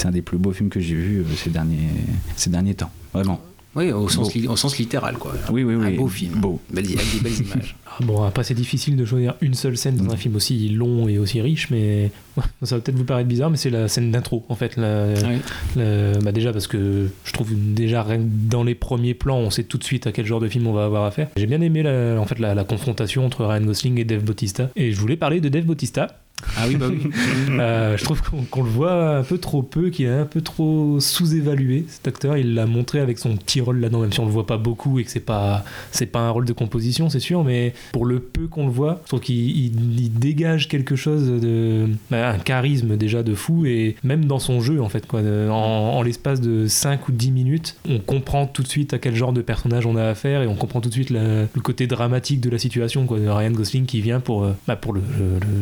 un 0.04 0.10
des 0.10 0.22
plus 0.22 0.38
beaux 0.38 0.52
films 0.52 0.70
que 0.70 0.80
j'ai 0.80 0.94
vus 0.96 1.20
euh, 1.20 1.24
ces 1.36 1.50
derniers, 1.50 1.88
ces 2.36 2.50
derniers 2.50 2.74
temps. 2.74 2.90
Vraiment. 3.12 3.40
Oui, 3.76 3.90
au 3.92 4.08
sens, 4.08 4.32
Beau. 4.32 4.38
li- 4.40 4.46
au 4.48 4.56
sens 4.56 4.78
littéral, 4.78 5.16
quoi. 5.18 5.32
Oui, 5.50 5.64
oui, 5.64 5.74
oui. 5.74 5.86
Un 5.86 5.96
beau 5.96 6.08
film. 6.08 6.34
Beau. 6.40 6.60
Belles- 6.72 6.86
avec 6.86 7.12
des 7.12 7.20
belles 7.20 7.40
images. 7.46 7.76
Ah, 7.96 8.02
Bon, 8.02 8.24
après, 8.24 8.42
c'est 8.42 8.54
difficile 8.54 8.96
de 8.96 9.04
choisir 9.04 9.34
une 9.40 9.54
seule 9.54 9.76
scène 9.76 9.94
dans 9.96 10.10
un 10.10 10.14
Mm. 10.14 10.18
film 10.18 10.34
aussi 10.36 10.68
long 10.70 11.06
et 11.08 11.18
aussi 11.18 11.40
riche, 11.40 11.70
mais 11.70 12.10
ouais, 12.36 12.42
ça 12.64 12.74
va 12.74 12.80
peut-être 12.82 12.96
vous 12.96 13.04
paraître 13.04 13.28
bizarre, 13.28 13.50
mais 13.50 13.56
c'est 13.56 13.70
la 13.70 13.86
scène 13.86 14.10
d'intro, 14.10 14.44
en 14.48 14.56
fait. 14.56 14.76
La- 14.76 15.12
Ouais. 15.12 15.38
la- 15.76 16.18
bah 16.18 16.32
déjà, 16.32 16.52
parce 16.52 16.66
que 16.66 17.08
je 17.24 17.32
trouve 17.32 17.50
déjà, 17.54 18.02
rien 18.02 18.18
que 18.18 18.24
dans 18.50 18.64
les 18.64 18.74
premiers 18.74 19.14
plans, 19.14 19.38
on 19.38 19.50
sait 19.50 19.62
tout 19.62 19.78
de 19.78 19.84
suite 19.84 20.08
à 20.08 20.12
quel 20.12 20.26
genre 20.26 20.40
de 20.40 20.48
film 20.48 20.66
on 20.66 20.72
va 20.72 20.84
avoir 20.86 21.04
affaire. 21.04 21.28
J'ai 21.36 21.46
bien 21.46 21.60
aimé 21.60 21.84
la, 21.84 22.16
en 22.20 22.24
fait, 22.24 22.40
la, 22.40 22.54
la 22.54 22.64
confrontation 22.64 23.24
entre 23.24 23.44
Ryan 23.44 23.60
Gosling 23.64 23.98
et 24.00 24.04
Dave 24.04 24.24
Bautista. 24.24 24.70
Et 24.74 24.90
je 24.90 24.98
voulais 25.00 25.16
parler 25.16 25.40
de 25.40 25.48
Dave 25.48 25.64
Bautista, 25.64 26.08
Ah 26.56 26.64
oui, 26.68 26.76
bah 26.76 26.86
oui. 26.90 27.10
Euh, 27.60 27.96
je 27.96 28.04
trouve 28.04 28.20
qu'on 28.50 28.62
le 28.64 28.68
voit 28.70 29.16
un 29.18 29.22
peu 29.22 29.38
trop 29.38 29.62
peu, 29.62 29.90
qu'il 29.90 30.06
est 30.06 30.10
un 30.10 30.24
peu 30.24 30.40
trop 30.40 30.98
sous-évalué 30.98 31.84
cet 31.88 32.08
acteur. 32.08 32.36
Il 32.36 32.54
l'a 32.54 32.66
montré 32.66 32.98
avec 33.00 33.18
son 33.18 33.36
petit 33.36 33.60
rôle 33.60 33.78
là-dedans, 33.78 34.00
même 34.00 34.12
si 34.12 34.18
on 34.20 34.24
le 34.26 34.30
voit 34.32 34.46
pas 34.46 34.56
beaucoup 34.56 34.98
et 34.98 35.04
que 35.04 35.10
c'est 35.10 35.20
pas 35.20 35.64
pas 36.12 36.20
un 36.20 36.30
rôle 36.30 36.44
de 36.44 36.52
composition, 36.52 37.08
c'est 37.08 37.20
sûr, 37.20 37.44
mais 37.44 37.72
pour 37.92 38.04
le 38.06 38.18
peu 38.18 38.46
qu'on 38.48 38.66
le 38.66 38.72
voit, 38.72 39.00
je 39.04 39.08
trouve 39.08 39.20
qu'il 39.20 39.36
il- 39.36 40.00
il 40.00 40.12
dégage 40.12 40.68
quelque 40.68 40.96
chose 40.96 41.28
de 41.40 41.86
bah, 42.10 42.30
un 42.30 42.38
charisme 42.38 42.96
déjà 42.96 43.22
de 43.22 43.34
fou 43.34 43.64
et 43.66 43.96
même 44.04 44.24
dans 44.26 44.38
son 44.40 44.60
jeu 44.60 44.82
en 44.82 44.88
fait 44.88 45.06
quoi. 45.06 45.20
En, 45.50 46.02
l'espace 46.02 46.40
de 46.40 46.66
5 46.66 47.08
ou 47.08 47.12
10 47.12 47.30
minutes, 47.30 47.76
on 47.88 47.98
comprend 48.00 48.46
tout 48.46 48.62
de 48.62 48.68
suite 48.68 48.92
à 48.94 48.98
quel 48.98 49.14
genre 49.14 49.32
de 49.32 49.42
personnage 49.42 49.86
on 49.86 49.96
a 49.96 50.04
affaire 50.04 50.42
et 50.42 50.46
on 50.46 50.56
comprend 50.56 50.80
tout 50.80 50.88
de 50.88 50.94
suite 50.94 51.10
le 51.10 51.46
côté 51.62 51.86
dramatique 51.86 52.40
de 52.40 52.50
la 52.50 52.58
situation. 52.58 53.04
De 53.04 53.28
Ryan 53.28 53.50
Gosling 53.52 53.86
qui 53.86 54.00
vient 54.00 54.20
pour 54.20 54.44
euh, 54.44 54.52
bah, 54.66 54.76
pour 54.76 54.92
le 54.92 55.00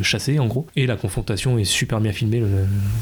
chasser 0.01 0.39
en 0.39 0.47
gros 0.47 0.62
et 0.75 0.85
la 0.87 0.95
confrontation 0.95 1.57
est 1.57 1.63
super 1.63 1.99
bien 2.01 2.11
filmée. 2.11 2.41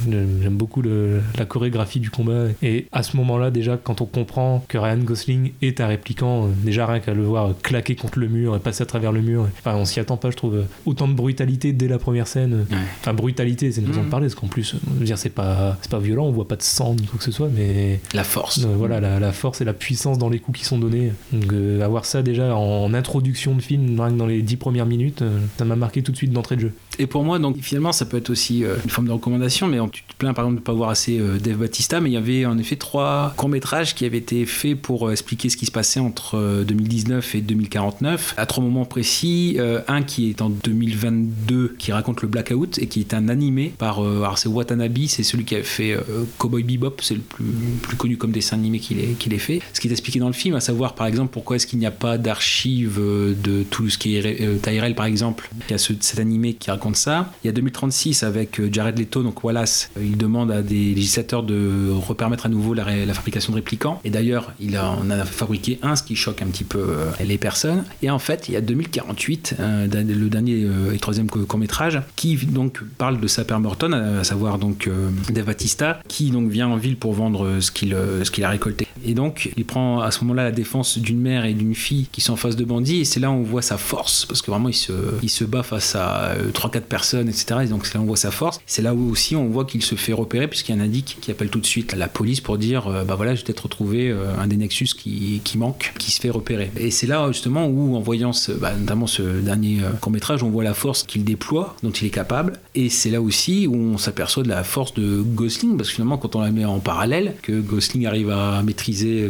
J'aime 0.09 0.55
beaucoup 0.57 0.81
le- 0.81 1.21
la 1.37 1.45
chorégraphie 1.45 1.99
du 1.99 2.09
combat 2.09 2.45
et 2.63 2.87
à 2.91 3.03
ce 3.03 3.15
moment-là 3.17 3.51
déjà 3.51 3.77
quand 3.81 4.01
on 4.01 4.05
comprend 4.05 4.63
que 4.67 4.77
Ryan 4.77 4.97
Gosling 4.97 5.51
est 5.61 5.79
un 5.81 5.87
répliquant, 5.87 6.45
euh, 6.45 6.47
déjà 6.63 6.85
rien 6.85 6.99
qu'à 6.99 7.13
le 7.13 7.23
voir 7.23 7.53
claquer 7.61 7.95
contre 7.95 8.19
le 8.19 8.27
mur 8.27 8.55
et 8.55 8.59
passer 8.59 8.83
à 8.83 8.85
travers 8.85 9.11
le 9.11 9.21
mur, 9.21 9.47
enfin 9.59 9.75
on 9.75 9.85
s'y 9.85 9.99
attend 9.99 10.17
pas 10.17 10.31
je 10.31 10.37
trouve. 10.37 10.63
Autant 10.85 11.07
de 11.07 11.13
brutalité 11.13 11.73
dès 11.73 11.87
la 11.87 11.99
première 11.99 12.27
scène. 12.27 12.65
Ouais. 12.71 12.77
Enfin 13.01 13.13
brutalité 13.13 13.71
c'est 13.71 13.81
une 13.81 13.87
façon 13.87 14.03
de 14.03 14.09
parler 14.09 14.27
parce 14.27 14.35
qu'en 14.35 14.47
plus, 14.47 14.75
euh, 14.75 15.03
dire 15.03 15.17
c'est 15.17 15.29
pas 15.29 15.77
c'est 15.81 15.91
pas 15.91 15.99
violent, 15.99 16.25
on 16.25 16.31
voit 16.31 16.47
pas 16.47 16.55
de 16.55 16.61
sang 16.63 16.95
ni 16.99 17.05
quoi 17.05 17.17
que 17.17 17.23
ce 17.23 17.31
soit, 17.31 17.49
mais 17.53 17.99
La 18.13 18.23
force. 18.23 18.59
euh, 18.63 18.73
voilà 18.75 18.99
la, 18.99 19.19
la 19.19 19.31
force 19.31 19.61
et 19.61 19.65
la 19.65 19.73
puissance 19.73 20.17
dans 20.17 20.29
les 20.29 20.39
coups 20.39 20.59
qui 20.59 20.65
sont 20.65 20.77
donnés. 20.79 21.11
Donc 21.31 21.51
euh, 21.53 21.81
avoir 21.81 22.05
ça 22.05 22.21
déjà 22.21 22.55
en 22.55 22.93
introduction 22.93 23.55
de 23.55 23.61
film, 23.61 23.99
rien 23.99 24.11
que 24.11 24.17
dans 24.17 24.27
les 24.27 24.41
dix 24.41 24.57
premières 24.57 24.85
minutes, 24.85 25.21
euh, 25.21 25.39
ça 25.57 25.65
m'a 25.65 25.75
marqué 25.75 26.01
tout 26.01 26.11
de 26.11 26.17
suite 26.17 26.31
d'entrée 26.31 26.55
de 26.55 26.61
jeu. 26.61 26.73
Et 27.01 27.07
pour 27.07 27.23
moi, 27.23 27.39
donc 27.39 27.57
finalement, 27.61 27.91
ça 27.93 28.05
peut 28.05 28.17
être 28.17 28.29
aussi 28.29 28.63
euh, 28.63 28.75
une 28.83 28.91
forme 28.91 29.07
de 29.07 29.11
recommandation, 29.11 29.65
mais 29.67 29.79
tu 29.91 30.03
te 30.03 30.13
plains 30.19 30.35
par 30.35 30.45
exemple 30.45 30.57
de 30.57 30.61
ne 30.61 30.65
pas 30.65 30.73
voir 30.73 30.89
assez 30.91 31.17
euh, 31.19 31.39
Dave 31.39 31.57
Batista, 31.57 31.99
mais 31.99 32.11
il 32.11 32.13
y 32.13 32.17
avait 32.17 32.45
en 32.45 32.59
effet 32.59 32.75
trois 32.75 33.33
courts-métrages 33.37 33.95
qui 33.95 34.05
avaient 34.05 34.19
été 34.19 34.45
faits 34.45 34.79
pour 34.79 35.07
euh, 35.07 35.11
expliquer 35.11 35.49
ce 35.49 35.57
qui 35.57 35.65
se 35.65 35.71
passait 35.71 35.99
entre 35.99 36.35
euh, 36.37 36.63
2019 36.63 37.33
et 37.33 37.41
2049, 37.41 38.35
à 38.37 38.45
trois 38.45 38.63
moments 38.63 38.85
précis. 38.85 39.57
Un 39.87 40.03
qui 40.03 40.29
est 40.29 40.43
en 40.43 40.49
2022, 40.51 41.75
qui 41.79 41.91
raconte 41.91 42.21
le 42.21 42.27
blackout, 42.27 42.77
et 42.77 42.85
qui 42.85 42.99
est 42.99 43.13
un 43.15 43.29
animé 43.29 43.73
par, 43.77 43.99
alors 44.01 44.37
c'est 44.37 44.47
Watanabe, 44.47 44.97
c'est 45.07 45.23
celui 45.23 45.43
qui 45.43 45.55
avait 45.55 45.63
fait 45.63 45.97
Cowboy 46.37 46.61
Bebop, 46.63 46.97
c'est 47.01 47.15
le 47.15 47.21
plus, 47.21 47.95
connu 47.97 48.17
comme 48.17 48.31
dessin 48.31 48.57
animé 48.57 48.79
qu'il 48.79 48.99
ait, 48.99 49.37
fait. 49.39 49.61
Ce 49.73 49.79
qui 49.79 49.87
est 49.87 49.91
expliqué 49.91 50.19
dans 50.19 50.27
le 50.27 50.33
film, 50.33 50.55
à 50.55 50.59
savoir 50.59 50.93
par 50.95 51.07
exemple 51.07 51.29
pourquoi 51.31 51.55
est-ce 51.55 51.65
qu'il 51.65 51.79
n'y 51.79 51.85
a 51.85 51.91
pas 51.91 52.17
d'archives 52.17 52.99
de 52.99 53.63
tout 53.63 53.89
ce 53.89 53.97
qui 53.97 54.15
est 54.17 54.61
Tyrell 54.61 54.93
par 54.95 55.05
exemple. 55.05 55.49
Il 55.67 55.71
y 55.71 55.73
a 55.73 55.77
ce- 55.77 55.93
cet 55.99 56.19
animé 56.19 56.53
qui 56.53 56.69
raconte 56.69 56.90
ça. 56.95 57.31
Il 57.43 57.47
y 57.47 57.49
a 57.49 57.53
2036 57.53 58.23
avec 58.23 58.59
euh, 58.59 58.69
Jared 58.71 58.97
Leto, 58.97 59.23
donc 59.23 59.43
Wallace, 59.43 59.91
euh, 59.97 60.03
il 60.03 60.17
demande 60.17 60.51
à 60.51 60.61
des 60.61 60.93
législateurs 60.93 61.43
de 61.43 61.89
repermettre 61.91 62.45
à 62.45 62.49
nouveau 62.49 62.73
la, 62.73 62.85
fabrication 63.13 63.51
de 63.51 63.57
répliquants. 63.57 63.99
Et 64.03 64.09
d'ailleurs, 64.09 64.53
il 64.59 64.77
en 64.77 65.09
a 65.09 65.25
fabriqué 65.25 65.79
un, 65.81 65.95
ce 65.95 66.03
qui 66.03 66.15
choque 66.15 66.41
un 66.41 66.47
petit 66.47 66.63
peu 66.63 66.79
euh, 66.79 67.11
les 67.23 67.37
personnes. 67.37 67.83
Et 68.01 68.09
en 68.09 68.19
fait, 68.19 68.47
il 68.47 68.53
y 68.53 68.57
a 68.57 68.61
2048, 68.61 69.55
le 69.59 70.27
dernier 70.29 70.67
et 70.93 70.99
troisième 70.99 71.29
court-métrage, 71.29 72.01
qui 72.15 72.35
donc 72.37 72.81
parle 72.97 73.19
de 73.19 73.27
Sapper 73.27 73.57
Morton, 73.59 73.93
à 73.93 74.23
savoir 74.23 74.57
donc 74.57 74.89
Dave 75.29 75.45
Batista, 75.45 75.99
qui 76.07 76.31
donc 76.31 76.49
vient 76.49 76.67
en 76.67 76.77
ville 76.77 76.97
pour 76.97 77.13
vendre 77.13 77.59
ce 77.59 77.71
qu'il 77.71 77.93
a 77.93 78.49
récolté. 78.49 78.87
Et 79.03 79.13
donc, 79.13 79.51
il 79.57 79.65
prend 79.65 80.01
à 80.01 80.11
ce 80.11 80.21
moment-là 80.21 80.45
la 80.45 80.51
défense 80.51 80.97
d'une 80.97 81.19
mère 81.19 81.45
et 81.45 81.53
d'une 81.53 81.75
fille 81.75 82.07
qui 82.11 82.21
sont 82.21 82.33
en 82.33 82.37
face 82.37 82.55
de 82.55 82.63
bandits. 82.63 83.01
Et 83.01 83.05
c'est 83.05 83.19
là 83.19 83.29
où 83.29 83.35
on 83.35 83.43
voit 83.43 83.61
sa 83.61 83.77
force, 83.77 84.25
parce 84.25 84.41
que 84.41 84.51
vraiment, 84.51 84.69
il 84.69 85.29
se 85.29 85.43
bat 85.43 85.63
face 85.63 85.95
à 85.95 86.35
3-4 86.53 86.80
de 86.81 86.85
personnes, 86.85 87.29
etc. 87.29 87.61
Et 87.63 87.67
donc 87.67 87.85
c'est 87.85 87.95
là 87.95 88.01
où 88.01 88.03
on 88.03 88.07
voit 88.07 88.17
sa 88.17 88.31
force. 88.31 88.59
C'est 88.65 88.81
là 88.81 88.93
où 88.93 89.09
aussi 89.09 89.35
on 89.35 89.47
voit 89.47 89.65
qu'il 89.65 89.81
se 89.81 89.95
fait 89.95 90.13
repérer 90.13 90.47
puisqu'il 90.47 90.75
y 90.75 90.79
a 90.79 90.81
un 90.81 90.85
indique 90.85 91.17
qui 91.21 91.31
appelle 91.31 91.49
tout 91.49 91.59
de 91.59 91.65
suite 91.65 91.93
la 91.95 92.07
police 92.07 92.41
pour 92.41 92.57
dire 92.57 92.87
euh, 92.87 93.03
bah 93.03 93.15
voilà 93.15 93.35
j'ai 93.35 93.43
peut-être 93.43 93.63
retrouvé 93.63 94.09
euh, 94.09 94.37
un 94.39 94.47
des 94.47 94.57
nexus 94.57 94.87
qui, 94.95 95.41
manque, 95.55 95.93
qui 95.97 96.11
se 96.11 96.19
fait 96.19 96.29
repérer. 96.29 96.71
Et 96.77 96.91
c'est 96.91 97.07
là 97.07 97.27
justement 97.31 97.67
où 97.67 97.95
en 97.95 97.99
voyant 97.99 98.31
bah, 98.59 98.73
notamment 98.77 99.07
ce 99.07 99.21
dernier 99.21 99.79
euh, 99.83 99.91
court 99.99 100.11
métrage 100.11 100.43
on 100.43 100.49
voit 100.49 100.63
la 100.63 100.73
force 100.73 101.03
qu'il 101.03 101.23
déploie, 101.23 101.75
dont 101.83 101.91
il 101.91 102.07
est 102.07 102.11
capable. 102.11 102.53
Et 102.75 102.89
c'est 102.89 103.09
là 103.09 103.21
aussi 103.21 103.67
où 103.67 103.75
on 103.75 103.97
s'aperçoit 103.97 104.43
de 104.43 104.49
la 104.49 104.63
force 104.63 104.93
de 104.93 105.21
Gosling 105.21 105.77
parce 105.77 105.89
que 105.89 105.95
finalement 105.95 106.17
quand 106.17 106.35
on 106.35 106.41
la 106.41 106.51
met 106.51 106.65
en 106.65 106.79
parallèle, 106.79 107.35
que 107.41 107.59
Gosling 107.59 108.05
arrive 108.05 108.29
à 108.29 108.61
maîtriser 108.63 109.23
euh, 109.23 109.29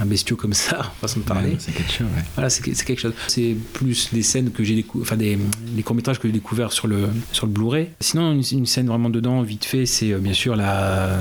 un 0.00 0.06
bestiau 0.06 0.36
comme 0.36 0.54
ça, 0.54 0.92
façon 1.00 1.20
de 1.20 1.24
parler. 1.24 1.56
C'est 1.58 1.72
quelque 1.72 1.92
chose. 1.92 2.06
Voilà 2.34 2.50
c'est 2.50 2.62
quelque 2.62 3.00
chose. 3.00 3.14
C'est 3.28 3.56
plus 3.72 4.08
des 4.12 4.22
scènes 4.22 4.50
que 4.50 4.64
j'ai 4.64 4.74
découvert, 4.74 5.06
enfin 5.06 5.16
des, 5.16 5.38
des 5.68 5.82
courts 5.82 5.96
métrages 5.96 6.18
que 6.18 6.28
j'ai 6.28 6.32
découverts 6.32 6.72
sur 6.72 6.81
le, 6.88 7.08
sur 7.32 7.46
le 7.46 7.52
Blu-ray. 7.52 7.88
Sinon, 8.00 8.32
une, 8.32 8.66
scène 8.66 8.86
vraiment 8.86 9.10
dedans, 9.10 9.42
vite 9.42 9.64
fait, 9.64 9.86
c'est 9.86 10.12
euh, 10.12 10.18
bien 10.18 10.32
sûr 10.32 10.56
la, 10.56 11.18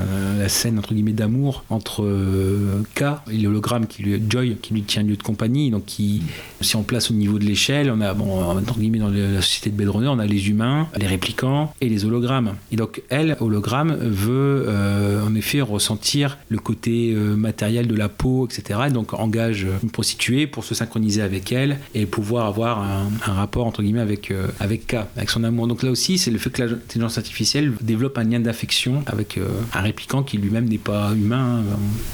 scène 0.48 0.80
entre 0.80 0.94
guillemets 0.94 1.12
d'amour 1.14 1.64
entre 1.70 2.04
euh, 2.04 2.84
K 2.96 3.04
et 3.32 3.38
l'hologramme 3.38 3.88
qui 3.88 4.04
lui, 4.04 4.22
Joy, 4.28 4.58
qui 4.62 4.74
lui 4.74 4.84
tient 4.84 5.04
lieu 5.04 5.16
de 5.16 5.24
compagnie. 5.24 5.72
Donc, 5.72 5.86
qui, 5.86 6.22
si 6.62 6.76
on 6.76 6.84
place 6.84 7.12
au 7.12 7.14
niveau 7.14 7.40
de 7.40 7.46
l'échelle, 7.46 7.92
on 7.92 8.02
a, 8.02 8.14
entre 8.14 8.80
guillemets, 8.80 9.00
dans 9.00 9.10
la 9.10 9.42
société 9.42 9.70
de 9.70 9.76
Blade 9.76 9.90
on 9.92 10.20
a 10.20 10.26
les 10.26 10.50
humains, 10.50 10.88
les 10.98 11.08
réplicants 11.08 11.74
et 11.82 11.90
les 11.90 12.06
hologrammes. 12.06 12.56
Et 12.72 12.76
donc, 12.76 13.02
elle, 13.10 13.38
hologramme, 13.40 13.96
veut 13.96 14.66
euh, 14.68 15.26
en 15.26 15.36
effet 15.36 15.62
ressentir 15.62 16.38
le 16.50 16.58
côté 16.58 17.14
matériel 17.14 17.88
de 17.88 17.96
la 17.96 18.10
peau, 18.10 18.48
etc. 18.48 18.82
Et 18.88 18.92
donc, 18.92 19.14
engage 19.14 19.68
une 19.84 19.90
prostituée 19.90 20.48
pour 20.48 20.64
se 20.64 20.76
synchroniser 20.76 21.22
avec 21.22 21.52
elle 21.52 21.78
et 21.94 22.06
pouvoir 22.06 22.46
avoir 22.46 22.82
un, 22.82 23.34
rapport, 23.34 23.68
entre 23.68 23.82
guillemets, 23.82 24.02
avec, 24.02 24.34
avec 24.60 24.88
K, 24.88 24.96
avec 25.16 25.30
son 25.30 25.44
amour. 25.44 25.51
Donc, 25.52 25.84
là 25.84 25.92
aussi, 25.92 26.18
c'est 26.18 26.32
le 26.32 26.38
fait 26.38 26.50
que 26.50 26.64
l'intelligence 26.64 27.18
artificielle 27.18 27.74
développe 27.82 28.18
un 28.18 28.24
lien 28.24 28.40
d'affection 28.40 29.04
avec 29.08 29.38
euh, 29.38 29.48
un 29.74 29.82
réplicant 29.82 30.24
qui 30.24 30.38
lui-même 30.38 30.68
n'est 30.70 30.78
pas 30.78 31.12
humain. 31.14 31.60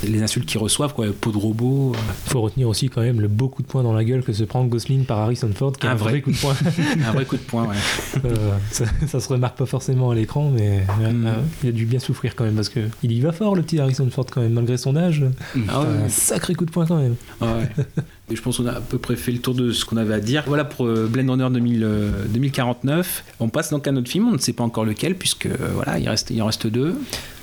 Euh, 0.04 0.08
Les 0.08 0.22
insultes 0.22 0.46
qu'il 0.48 0.60
reçoivent, 0.60 0.94
quoi, 0.94 1.06
peau 1.20 1.32
de 1.32 1.38
robot. 1.38 1.94
euh, 1.96 2.00
Faut 2.28 2.42
retenir 2.42 2.68
aussi 2.68 2.90
quand 2.90 3.02
même 3.02 3.22
le 3.22 3.28
beau 3.28 3.48
coup 3.50 3.62
de 3.62 3.68
poing 3.68 3.84
dans 3.84 3.94
la 3.94 4.04
gueule 4.04 4.24
que 4.24 4.34
se 4.34 4.44
prend 4.44 4.64
Gosling 4.66 5.06
par 5.06 5.20
Harrison 5.20 5.50
Ford, 5.54 5.72
qui 5.74 5.86
est 5.86 5.90
Un 5.90 5.94
un 5.94 5.96
vrai, 5.96 6.12
vrai. 6.12 6.22
coup 6.22 6.32
de 6.32 6.38
poing. 6.38 6.56
un 7.08 7.12
vrai 7.12 7.26
coup 7.26 7.36
de 7.38 7.42
poing, 7.42 7.68
ouais. 7.68 7.76
Euh, 8.26 8.58
ça, 8.72 8.86
ça 9.08 9.20
se 9.20 9.30
remarque 9.30 9.58
pas 9.58 9.66
forcément 9.66 10.12
à 10.12 10.16
l'écran, 10.16 10.52
mais 10.54 10.84
Mm. 11.00 11.28
il 11.64 11.70
a 11.70 11.72
dû 11.72 11.86
bien 11.86 12.00
souffrir 12.00 12.36
quand 12.36 12.44
même 12.44 12.56
parce 12.56 12.70
que 12.70 12.80
il 13.04 13.12
y 13.12 13.20
va 13.22 13.32
fort 13.32 13.56
le 13.56 13.62
petit 13.62 13.80
Harrison 13.80 14.10
Ford 14.10 14.26
quand 14.32 14.42
même, 14.42 14.54
malgré 14.54 14.78
son 14.78 14.96
âge. 14.96 15.24
Ah 15.70 15.82
ouais. 15.82 15.88
Un 16.06 16.10
sacré 16.10 16.56
coup 16.56 16.66
de 16.66 16.72
poing 16.72 16.86
quand 16.86 16.98
même. 16.98 17.16
Ouais. 17.42 17.70
Et 18.30 18.36
je 18.36 18.42
pense 18.42 18.58
qu'on 18.58 18.66
a 18.66 18.74
à 18.74 18.82
peu 18.82 18.98
près 18.98 19.16
fait 19.16 19.32
le 19.32 19.40
tour 19.40 19.56
de 19.56 19.72
ce 19.72 19.86
qu'on 19.86 19.96
avait 19.96 20.14
à 20.14 20.20
dire. 20.20 20.44
Voilà 20.48 20.66
pour 20.66 20.86
euh, 20.86 21.08
Blade 21.10 21.30
Runner 21.30 21.48
2000, 21.50 21.84
euh, 21.84 22.12
2049. 22.28 23.24
On 23.40 23.48
passe 23.48 23.72
donc 23.72 23.88
à 23.88 23.92
notre 23.94 24.10
film, 24.10 24.28
on 24.28 24.34
ne 24.34 24.38
sait 24.38 24.52
pas 24.52 24.66
encore 24.66 24.84
lequel, 24.84 25.16
puisque 25.16 25.46
euh, 25.46 25.56
voilà, 25.74 25.98
il, 25.98 26.10
reste, 26.10 26.30
il 26.32 26.42
en 26.42 26.48
reste 26.48 26.68
deux. 26.68 26.96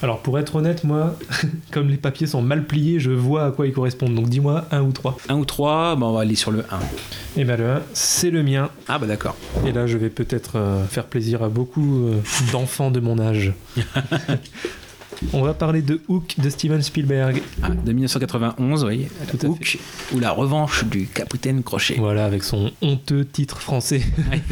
Alors 0.02 0.20
pour 0.20 0.38
être 0.38 0.56
honnête, 0.56 0.84
moi, 0.84 1.16
comme 1.70 1.88
les 1.88 1.96
papiers 1.96 2.26
sont 2.26 2.42
mal 2.42 2.66
pliés, 2.66 3.00
je 3.00 3.10
vois 3.10 3.46
à 3.46 3.50
quoi 3.50 3.66
ils 3.66 3.72
correspondent. 3.72 4.14
Donc 4.14 4.28
dis-moi 4.28 4.66
un 4.70 4.82
ou 4.82 4.92
trois. 4.92 5.16
Un 5.30 5.36
ou 5.36 5.46
trois, 5.46 5.96
bah, 5.96 6.04
on 6.06 6.12
va 6.12 6.20
aller 6.20 6.34
sur 6.34 6.50
le 6.50 6.60
1. 6.60 7.40
Et 7.40 7.44
ben 7.44 7.56
le 7.56 7.66
1, 7.66 7.82
c'est 7.94 8.30
le 8.30 8.42
mien. 8.42 8.68
Ah 8.86 8.98
bah 8.98 9.06
d'accord. 9.06 9.36
Et 9.66 9.72
là, 9.72 9.86
je 9.86 9.96
vais 9.96 10.10
peut-être 10.10 10.56
euh, 10.56 10.84
faire 10.84 11.04
plaisir 11.04 11.42
à 11.42 11.48
beaucoup 11.48 12.08
euh, 12.08 12.20
d'enfants 12.52 12.90
de 12.90 13.00
mon 13.00 13.18
âge. 13.18 13.54
On 15.32 15.42
va 15.42 15.54
parler 15.54 15.82
de 15.82 16.00
Hook 16.08 16.34
de 16.38 16.48
Steven 16.50 16.82
Spielberg. 16.82 17.42
Ah, 17.62 17.70
de 17.70 17.92
1991, 17.92 18.84
oui. 18.84 19.06
Tout 19.30 19.38
à 19.46 19.48
Hook 19.48 19.78
ou 20.14 20.18
la 20.18 20.30
revanche 20.30 20.84
du 20.84 21.06
capitaine 21.06 21.62
Crochet. 21.62 21.96
Voilà, 21.98 22.24
avec 22.24 22.44
son 22.44 22.70
honteux 22.82 23.24
titre 23.24 23.60
français. 23.60 24.02
Ouais. 24.30 24.42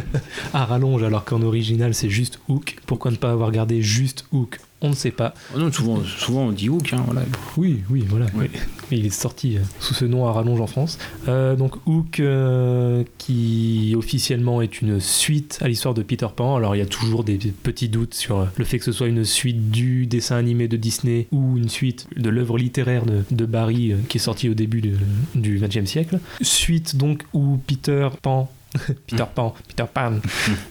à 0.54 0.64
rallonge, 0.64 1.02
alors 1.02 1.24
qu'en 1.24 1.42
original, 1.42 1.94
c'est 1.94 2.10
juste 2.10 2.38
Hook. 2.48 2.76
Pourquoi 2.86 3.10
ne 3.10 3.16
pas 3.16 3.30
avoir 3.30 3.50
gardé 3.50 3.82
juste 3.82 4.26
Hook 4.32 4.58
On 4.84 4.90
ne 4.90 4.94
sait 4.94 5.12
pas. 5.12 5.32
Oh 5.54 5.58
non, 5.58 5.70
souvent, 5.70 6.02
souvent 6.04 6.46
on 6.46 6.52
dit 6.52 6.68
Hook. 6.68 6.92
Hein, 6.92 7.02
voilà. 7.06 7.22
Oui, 7.56 7.82
oui, 7.88 8.04
voilà. 8.08 8.26
Mais 8.36 8.50
Il 8.90 9.06
est 9.06 9.10
sorti 9.10 9.56
euh, 9.56 9.60
sous 9.80 9.94
ce 9.94 10.04
nom 10.04 10.26
à 10.26 10.32
rallonge 10.32 10.60
en 10.60 10.66
France. 10.66 10.98
Euh, 11.28 11.54
donc 11.54 11.76
Hook, 11.86 12.18
euh, 12.20 13.04
qui 13.18 13.94
officiellement 13.96 14.60
est 14.60 14.80
une 14.82 14.98
suite 15.00 15.58
à 15.62 15.68
l'histoire 15.68 15.94
de 15.94 16.02
Peter 16.02 16.26
Pan. 16.34 16.56
Alors 16.56 16.74
il 16.74 16.78
y 16.78 16.82
a 16.82 16.86
toujours 16.86 17.22
des 17.24 17.36
petits 17.38 17.88
doutes 17.88 18.14
sur 18.14 18.46
le 18.56 18.64
fait 18.64 18.78
que 18.78 18.84
ce 18.84 18.92
soit 18.92 19.06
une 19.06 19.24
suite 19.24 19.70
du 19.70 20.06
dessin 20.06 20.36
animé 20.36 20.66
de 20.68 20.76
Disney 20.76 21.28
ou 21.30 21.56
une 21.56 21.68
suite 21.68 22.08
de 22.16 22.28
l'œuvre 22.28 22.58
littéraire 22.58 23.06
de, 23.06 23.22
de 23.30 23.46
Barry 23.46 23.92
euh, 23.92 23.96
qui 24.08 24.18
est 24.18 24.20
sortie 24.20 24.48
au 24.48 24.54
début 24.54 24.80
de- 24.80 24.96
du 25.34 25.58
XXe 25.60 25.88
siècle. 25.88 26.18
Suite 26.40 26.96
donc 26.96 27.22
où 27.32 27.58
Peter 27.66 28.08
Pan 28.20 28.50
Peter 29.06 29.24
Pan, 29.34 29.54
Peter 29.68 29.84
Pan 29.92 30.12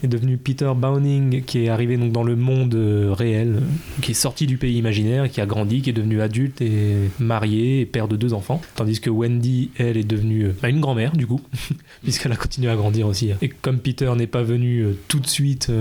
est 0.03 0.07
devenu 0.07 0.37
Peter 0.37 0.71
Browning, 0.75 1.43
qui 1.43 1.65
est 1.65 1.69
arrivé 1.69 1.97
donc 1.97 2.11
dans 2.11 2.23
le 2.23 2.35
monde 2.35 2.73
euh, 2.73 3.13
réel, 3.13 3.61
qui 4.01 4.11
est 4.11 4.15
sorti 4.15 4.47
du 4.47 4.57
pays 4.57 4.77
imaginaire, 4.77 5.29
qui 5.29 5.41
a 5.41 5.45
grandi, 5.45 5.81
qui 5.81 5.91
est 5.91 5.93
devenu 5.93 6.21
adulte 6.21 6.61
et 6.61 7.09
marié 7.19 7.81
et 7.81 7.85
père 7.85 8.07
de 8.07 8.15
deux 8.15 8.33
enfants. 8.33 8.61
Tandis 8.75 8.99
que 8.99 9.09
Wendy, 9.09 9.71
elle, 9.77 9.97
est 9.97 10.03
devenue 10.03 10.45
euh, 10.45 10.53
bah, 10.61 10.69
une 10.69 10.79
grand-mère 10.79 11.15
du 11.15 11.27
coup, 11.27 11.41
puisqu'elle 12.03 12.31
a 12.31 12.35
continué 12.35 12.71
à 12.71 12.75
grandir 12.75 13.07
aussi. 13.07 13.31
Et 13.41 13.49
comme 13.49 13.79
Peter 13.79 14.11
n'est 14.17 14.27
pas 14.27 14.43
venu 14.43 14.81
euh, 14.81 14.97
tout 15.07 15.19
de 15.19 15.27
suite 15.27 15.71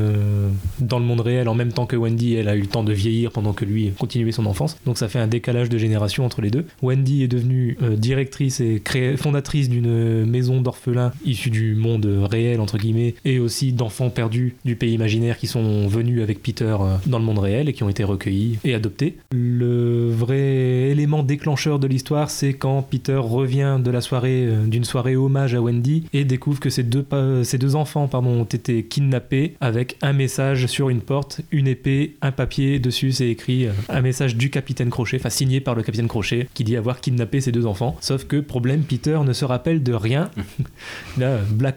dans 0.78 0.98
le 0.98 1.04
monde 1.04 1.20
réel 1.20 1.48
en 1.48 1.54
même 1.54 1.72
temps 1.72 1.86
que 1.86 1.96
Wendy, 1.96 2.34
elle 2.34 2.48
a 2.48 2.56
eu 2.56 2.60
le 2.60 2.66
temps 2.66 2.84
de 2.84 2.92
vieillir 2.92 3.30
pendant 3.30 3.52
que 3.52 3.64
lui 3.64 3.92
continuait 3.98 4.32
son 4.32 4.46
enfance. 4.46 4.76
Donc 4.84 4.98
ça 4.98 5.08
fait 5.08 5.18
un 5.18 5.26
décalage 5.26 5.68
de 5.68 5.78
génération 5.78 6.24
entre 6.24 6.42
les 6.42 6.50
deux. 6.50 6.66
Wendy 6.82 7.22
est 7.22 7.28
devenue 7.28 7.76
directrice 7.96 8.60
et 8.60 8.82
fondatrice 9.16 9.68
d'une 9.68 10.24
maison 10.26 10.60
d'orphelins 10.60 11.12
issue 11.24 11.50
du 11.50 11.74
monde 11.74 12.09
réels 12.18 12.60
entre 12.60 12.78
guillemets 12.78 13.14
et 13.24 13.38
aussi 13.38 13.72
d'enfants 13.72 14.10
perdus 14.10 14.54
du 14.64 14.76
pays 14.76 14.94
imaginaire 14.94 15.38
qui 15.38 15.46
sont 15.46 15.86
venus 15.86 16.22
avec 16.22 16.42
Peter 16.42 16.76
euh, 16.80 16.96
dans 17.06 17.18
le 17.18 17.24
monde 17.24 17.38
réel 17.38 17.68
et 17.68 17.72
qui 17.72 17.82
ont 17.82 17.88
été 17.88 18.04
recueillis 18.04 18.58
et 18.64 18.74
adoptés. 18.74 19.16
Le 19.32 20.10
vrai 20.10 20.90
élément 20.90 21.22
déclencheur 21.22 21.78
de 21.78 21.86
l'histoire, 21.86 22.30
c'est 22.30 22.54
quand 22.54 22.82
Peter 22.82 23.16
revient 23.16 23.78
de 23.82 23.90
la 23.90 24.00
soirée 24.00 24.46
euh, 24.46 24.66
d'une 24.66 24.84
soirée 24.84 25.16
hommage 25.16 25.54
à 25.54 25.60
Wendy 25.60 26.04
et 26.12 26.24
découvre 26.24 26.60
que 26.60 26.70
ces 26.70 26.82
deux, 26.82 27.04
ces 27.42 27.58
deux 27.58 27.76
enfants 27.76 28.08
pardon, 28.08 28.30
ont 28.30 28.44
été 28.44 28.84
kidnappés 28.84 29.54
avec 29.60 29.96
un 30.02 30.12
message 30.12 30.66
sur 30.66 30.88
une 30.88 31.00
porte, 31.00 31.40
une 31.50 31.66
épée, 31.66 32.16
un 32.22 32.32
papier 32.32 32.78
dessus, 32.78 33.12
c'est 33.12 33.28
écrit 33.28 33.66
euh, 33.66 33.72
un 33.88 34.00
message 34.00 34.36
du 34.36 34.50
capitaine 34.50 34.90
Crochet, 34.90 35.16
enfin 35.18 35.30
signé 35.30 35.60
par 35.60 35.74
le 35.74 35.82
capitaine 35.82 36.08
Crochet, 36.08 36.48
qui 36.54 36.64
dit 36.64 36.76
avoir 36.76 37.00
kidnappé 37.00 37.40
ces 37.40 37.52
deux 37.52 37.66
enfants. 37.66 37.96
Sauf 38.00 38.24
que 38.24 38.36
problème, 38.40 38.82
Peter 38.82 39.18
ne 39.24 39.32
se 39.32 39.44
rappelle 39.44 39.82
de 39.82 39.92
rien. 39.92 40.30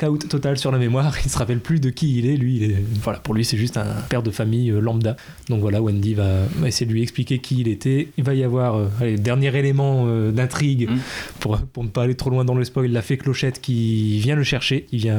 A 0.04 0.10
total 0.30 0.58
sur 0.58 0.72
la 0.72 0.78
mémoire, 0.78 1.16
il 1.26 1.30
se 1.30 1.38
rappelle 1.38 1.60
plus 1.60 1.80
de 1.80 1.90
qui 1.90 2.18
il 2.20 2.26
est. 2.26 2.36
Lui, 2.38 2.56
il 2.58 2.64
est- 2.64 2.76
voilà, 3.02 3.20
pour 3.20 3.34
lui, 3.34 3.44
c'est 3.46 3.58
juste 3.58 3.78
un 3.78 3.86
père 4.10 4.24
de 4.24 4.32
famille 4.32 4.70
euh, 4.72 4.80
lambda. 4.80 5.16
Donc 5.50 5.62
voilà, 5.62 5.82
Wendy 5.82 6.14
va, 6.14 6.30
va 6.58 6.68
essayer 6.68 6.86
de 6.86 6.92
lui 6.92 7.02
expliquer 7.02 7.40
qui 7.40 7.60
il 7.62 7.68
était. 7.68 8.08
Il 8.18 8.24
va 8.24 8.34
y 8.34 8.44
avoir, 8.44 8.76
euh, 8.76 8.88
allez, 9.02 9.18
dernier 9.18 9.56
élément 9.58 10.06
euh, 10.08 10.32
d'intrigue, 10.32 10.90
Mm. 10.90 10.98
pour, 11.40 11.58
pour 11.60 11.84
ne 11.84 11.90
pas 11.90 12.04
aller 12.04 12.16
trop 12.16 12.30
loin 12.30 12.46
dans 12.46 12.56
le 12.56 12.64
spoil, 12.64 12.92
la 12.92 13.02
fée 13.02 13.18
Clochette 13.18 13.62
qui 13.62 14.20
vient 14.20 14.36
le 14.36 14.44
chercher, 14.44 14.84
qui 14.84 14.98
vient 14.98 15.18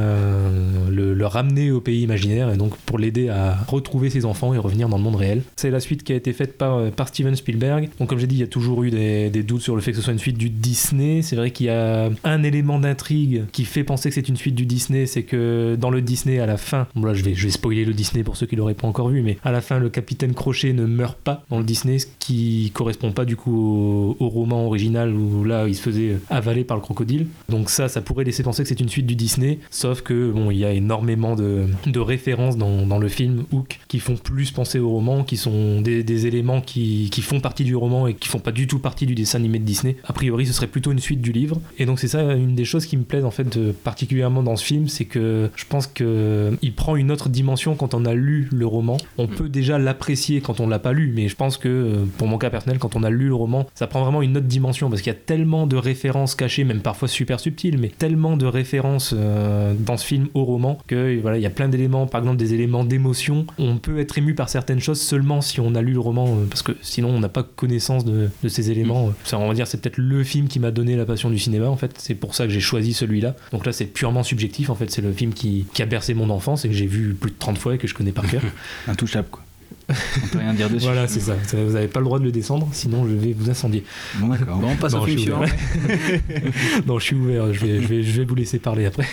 le, 0.90 1.14
le 1.14 1.26
ramener 1.26 1.70
au 1.70 1.80
pays 1.80 2.02
imaginaire, 2.02 2.50
et 2.52 2.56
donc 2.56 2.76
pour 2.86 2.98
l'aider 2.98 3.28
à 3.28 3.56
retrouver 3.68 4.10
ses 4.10 4.24
enfants 4.24 4.54
et 4.54 4.58
revenir 4.58 4.88
dans 4.88 4.96
le 4.96 5.02
monde 5.02 5.16
réel. 5.16 5.42
C'est 5.56 5.70
la 5.70 5.80
suite 5.80 6.02
qui 6.02 6.12
a 6.12 6.16
été 6.16 6.32
faite 6.32 6.56
par, 6.58 6.90
par 6.92 7.08
Steven 7.08 7.34
Spielberg. 7.36 7.88
Donc 7.98 8.08
comme 8.08 8.18
j'ai 8.18 8.26
dit, 8.26 8.36
il 8.36 8.40
y 8.40 8.44
a 8.44 8.46
toujours 8.48 8.82
eu 8.84 8.90
des, 8.90 9.30
des 9.30 9.42
doutes 9.42 9.62
sur 9.62 9.74
le 9.74 9.80
fait 9.82 9.90
que 9.92 9.96
ce 9.96 10.02
soit 10.02 10.12
une 10.12 10.18
suite 10.18 10.38
du 10.38 10.50
Disney. 10.50 11.22
C'est 11.22 11.36
vrai 11.36 11.50
qu'il 11.50 11.66
y 11.66 11.70
a 11.70 12.10
un 12.24 12.42
élément 12.42 12.78
d'intrigue 12.78 13.44
qui 13.52 13.64
fait 13.64 13.84
penser 13.84 14.08
que 14.08 14.14
c'est 14.14 14.28
une 14.28 14.36
suite 14.36 14.54
du 14.54 14.66
Disney, 14.66 14.93
c'est 15.06 15.22
que 15.22 15.76
dans 15.78 15.90
le 15.90 16.00
Disney, 16.00 16.38
à 16.38 16.46
la 16.46 16.56
fin, 16.56 16.86
bon 16.94 17.06
là 17.06 17.14
je 17.14 17.22
vais, 17.22 17.34
je 17.34 17.48
spoiler 17.48 17.84
le 17.84 17.92
Disney 17.92 18.22
pour 18.24 18.36
ceux 18.36 18.46
qui 18.46 18.56
l'auraient 18.56 18.74
pas 18.74 18.88
encore 18.88 19.08
vu, 19.08 19.22
mais 19.22 19.38
à 19.44 19.52
la 19.52 19.60
fin, 19.60 19.78
le 19.78 19.90
capitaine 19.90 20.34
Crochet 20.34 20.72
ne 20.72 20.86
meurt 20.86 21.18
pas 21.18 21.44
dans 21.50 21.58
le 21.58 21.64
Disney, 21.64 21.98
ce 21.98 22.06
qui 22.18 22.70
correspond 22.74 23.12
pas 23.12 23.24
du 23.24 23.36
coup 23.36 24.16
au, 24.18 24.28
roman 24.28 24.66
original 24.66 25.14
où 25.14 25.44
là 25.44 25.68
il 25.68 25.74
se 25.74 25.82
faisait 25.82 26.18
avaler 26.30 26.64
par 26.64 26.76
le 26.76 26.82
crocodile. 26.82 27.26
Donc 27.48 27.70
ça, 27.70 27.88
ça 27.88 28.00
pourrait 28.00 28.24
laisser 28.24 28.42
penser 28.42 28.62
que 28.62 28.68
c'est 28.68 28.80
une 28.80 28.88
suite 28.88 29.06
du 29.06 29.14
Disney, 29.14 29.58
sauf 29.70 30.02
que 30.02 30.30
bon, 30.30 30.50
il 30.50 30.58
y 30.58 30.64
a 30.64 30.72
énormément 30.72 31.36
de, 31.36 31.66
références 31.96 32.56
dans, 32.56 32.98
le 32.98 33.08
film 33.08 33.44
Hook 33.52 33.80
qui 33.88 33.98
font 33.98 34.16
plus 34.16 34.50
penser 34.50 34.78
au 34.78 34.88
roman, 34.90 35.24
qui 35.24 35.36
sont 35.36 35.80
des, 35.80 36.26
éléments 36.26 36.60
qui, 36.60 37.08
qui 37.10 37.22
font 37.22 37.40
partie 37.40 37.64
du 37.64 37.74
roman 37.74 38.06
et 38.06 38.14
qui 38.14 38.28
font 38.28 38.38
pas 38.38 38.52
du 38.52 38.66
tout 38.66 38.78
partie 38.78 39.06
du 39.06 39.14
dessin 39.14 39.38
animé 39.38 39.58
de 39.58 39.64
Disney. 39.64 39.96
A 40.04 40.12
priori, 40.12 40.46
ce 40.46 40.52
serait 40.52 40.66
plutôt 40.66 40.92
une 40.92 40.98
suite 40.98 41.20
du 41.20 41.32
livre. 41.32 41.60
Et 41.78 41.86
donc 41.86 41.98
c'est 41.98 42.08
ça 42.08 42.34
une 42.34 42.54
des 42.54 42.64
choses 42.64 42.86
qui 42.86 42.96
me 42.96 43.04
plaisent 43.04 43.24
en 43.24 43.30
fait 43.30 43.56
de- 43.56 43.72
particulièrement 43.72 44.42
dans 44.42 44.56
ce 44.56 44.64
film, 44.64 44.83
c'est 44.88 45.04
que 45.04 45.50
je 45.56 45.64
pense 45.64 45.86
que 45.86 46.56
il 46.62 46.74
prend 46.74 46.96
une 46.96 47.10
autre 47.10 47.28
dimension 47.28 47.74
quand 47.74 47.94
on 47.94 48.04
a 48.04 48.14
lu 48.14 48.48
le 48.52 48.66
roman. 48.66 48.96
On 49.18 49.26
peut 49.26 49.48
déjà 49.48 49.78
l'apprécier 49.78 50.40
quand 50.40 50.60
on 50.60 50.68
l'a 50.68 50.78
pas 50.78 50.92
lu, 50.92 51.12
mais 51.14 51.28
je 51.28 51.36
pense 51.36 51.56
que 51.56 51.68
euh, 51.68 52.04
pour 52.18 52.28
mon 52.28 52.38
cas 52.38 52.50
personnel, 52.50 52.78
quand 52.78 52.96
on 52.96 53.02
a 53.02 53.10
lu 53.10 53.28
le 53.28 53.34
roman, 53.34 53.66
ça 53.74 53.86
prend 53.86 54.02
vraiment 54.02 54.22
une 54.22 54.36
autre 54.36 54.46
dimension 54.46 54.90
parce 54.90 55.02
qu'il 55.02 55.12
y 55.12 55.16
a 55.16 55.18
tellement 55.18 55.66
de 55.66 55.76
références 55.76 56.34
cachées, 56.34 56.64
même 56.64 56.80
parfois 56.80 57.08
super 57.08 57.40
subtiles, 57.40 57.78
mais 57.78 57.88
tellement 57.88 58.36
de 58.36 58.46
références 58.46 59.14
euh, 59.16 59.74
dans 59.78 59.96
ce 59.96 60.06
film 60.06 60.28
au 60.34 60.44
roman 60.44 60.78
que 60.86 61.20
voilà, 61.20 61.38
il 61.38 61.42
y 61.42 61.46
a 61.46 61.50
plein 61.50 61.68
d'éléments, 61.68 62.06
par 62.06 62.20
exemple 62.20 62.36
des 62.36 62.54
éléments 62.54 62.84
d'émotion. 62.84 63.46
On 63.58 63.76
peut 63.76 63.98
être 63.98 64.18
ému 64.18 64.34
par 64.34 64.48
certaines 64.48 64.80
choses 64.80 65.00
seulement 65.00 65.40
si 65.40 65.60
on 65.60 65.74
a 65.74 65.82
lu 65.82 65.92
le 65.92 66.00
roman, 66.00 66.26
euh, 66.26 66.46
parce 66.48 66.62
que 66.62 66.72
sinon 66.82 67.10
on 67.10 67.20
n'a 67.20 67.28
pas 67.28 67.42
connaissance 67.42 68.04
de, 68.04 68.30
de 68.42 68.48
ces 68.48 68.70
éléments. 68.70 69.12
Ça, 69.24 69.38
on 69.38 69.48
va 69.48 69.54
dire, 69.54 69.66
c'est 69.66 69.80
peut-être 69.80 69.98
le 69.98 70.24
film 70.24 70.48
qui 70.48 70.58
m'a 70.58 70.70
donné 70.70 70.96
la 70.96 71.04
passion 71.04 71.30
du 71.30 71.38
cinéma 71.38 71.68
en 71.68 71.76
fait. 71.76 71.92
C'est 71.98 72.14
pour 72.14 72.34
ça 72.34 72.46
que 72.46 72.50
j'ai 72.50 72.60
choisi 72.60 72.92
celui-là. 72.92 73.34
Donc 73.52 73.66
là, 73.66 73.72
c'est 73.72 73.86
purement 73.86 74.22
subjectif 74.22 74.63
en 74.70 74.74
fait. 74.74 74.90
C'est 74.90 75.02
le 75.02 75.12
film 75.12 75.32
qui, 75.32 75.66
qui 75.72 75.82
a 75.82 75.86
bercé 75.86 76.14
mon 76.14 76.30
enfance 76.30 76.64
et 76.64 76.68
que 76.68 76.74
j'ai 76.74 76.86
vu 76.86 77.14
plus 77.14 77.30
de 77.30 77.36
30 77.38 77.58
fois 77.58 77.74
et 77.74 77.78
que 77.78 77.86
je 77.86 77.94
connais 77.94 78.12
par 78.12 78.26
cœur. 78.26 78.42
Intouchable, 78.88 79.28
quoi. 79.30 79.42
On 79.88 80.26
peut 80.28 80.38
rien 80.38 80.54
dire 80.54 80.70
dessus. 80.70 80.84
voilà, 80.84 81.06
c'est 81.08 81.20
ça. 81.20 81.34
Vous 81.52 81.72
n'avez 81.72 81.88
pas 81.88 82.00
le 82.00 82.06
droit 82.06 82.18
de 82.18 82.24
le 82.24 82.32
descendre, 82.32 82.68
sinon 82.72 83.06
je 83.06 83.14
vais 83.14 83.34
vous 83.34 83.50
incendier. 83.50 83.84
Bon, 84.16 84.28
d'accord. 84.28 84.56
Bon, 84.56 84.70
on 84.70 84.76
passe 84.76 84.94
Non, 84.94 85.02
au 85.02 85.06
film 85.06 85.18
suivant. 85.18 85.40
non, 86.86 86.98
je 86.98 87.04
suis 87.04 87.16
ouvert, 87.16 87.52
je 87.52 87.60
vais, 87.60 87.82
je 87.82 87.86
vais, 87.86 88.02
je 88.02 88.20
vais 88.20 88.24
vous 88.24 88.34
laisser 88.34 88.58
parler 88.58 88.86
après. 88.86 89.06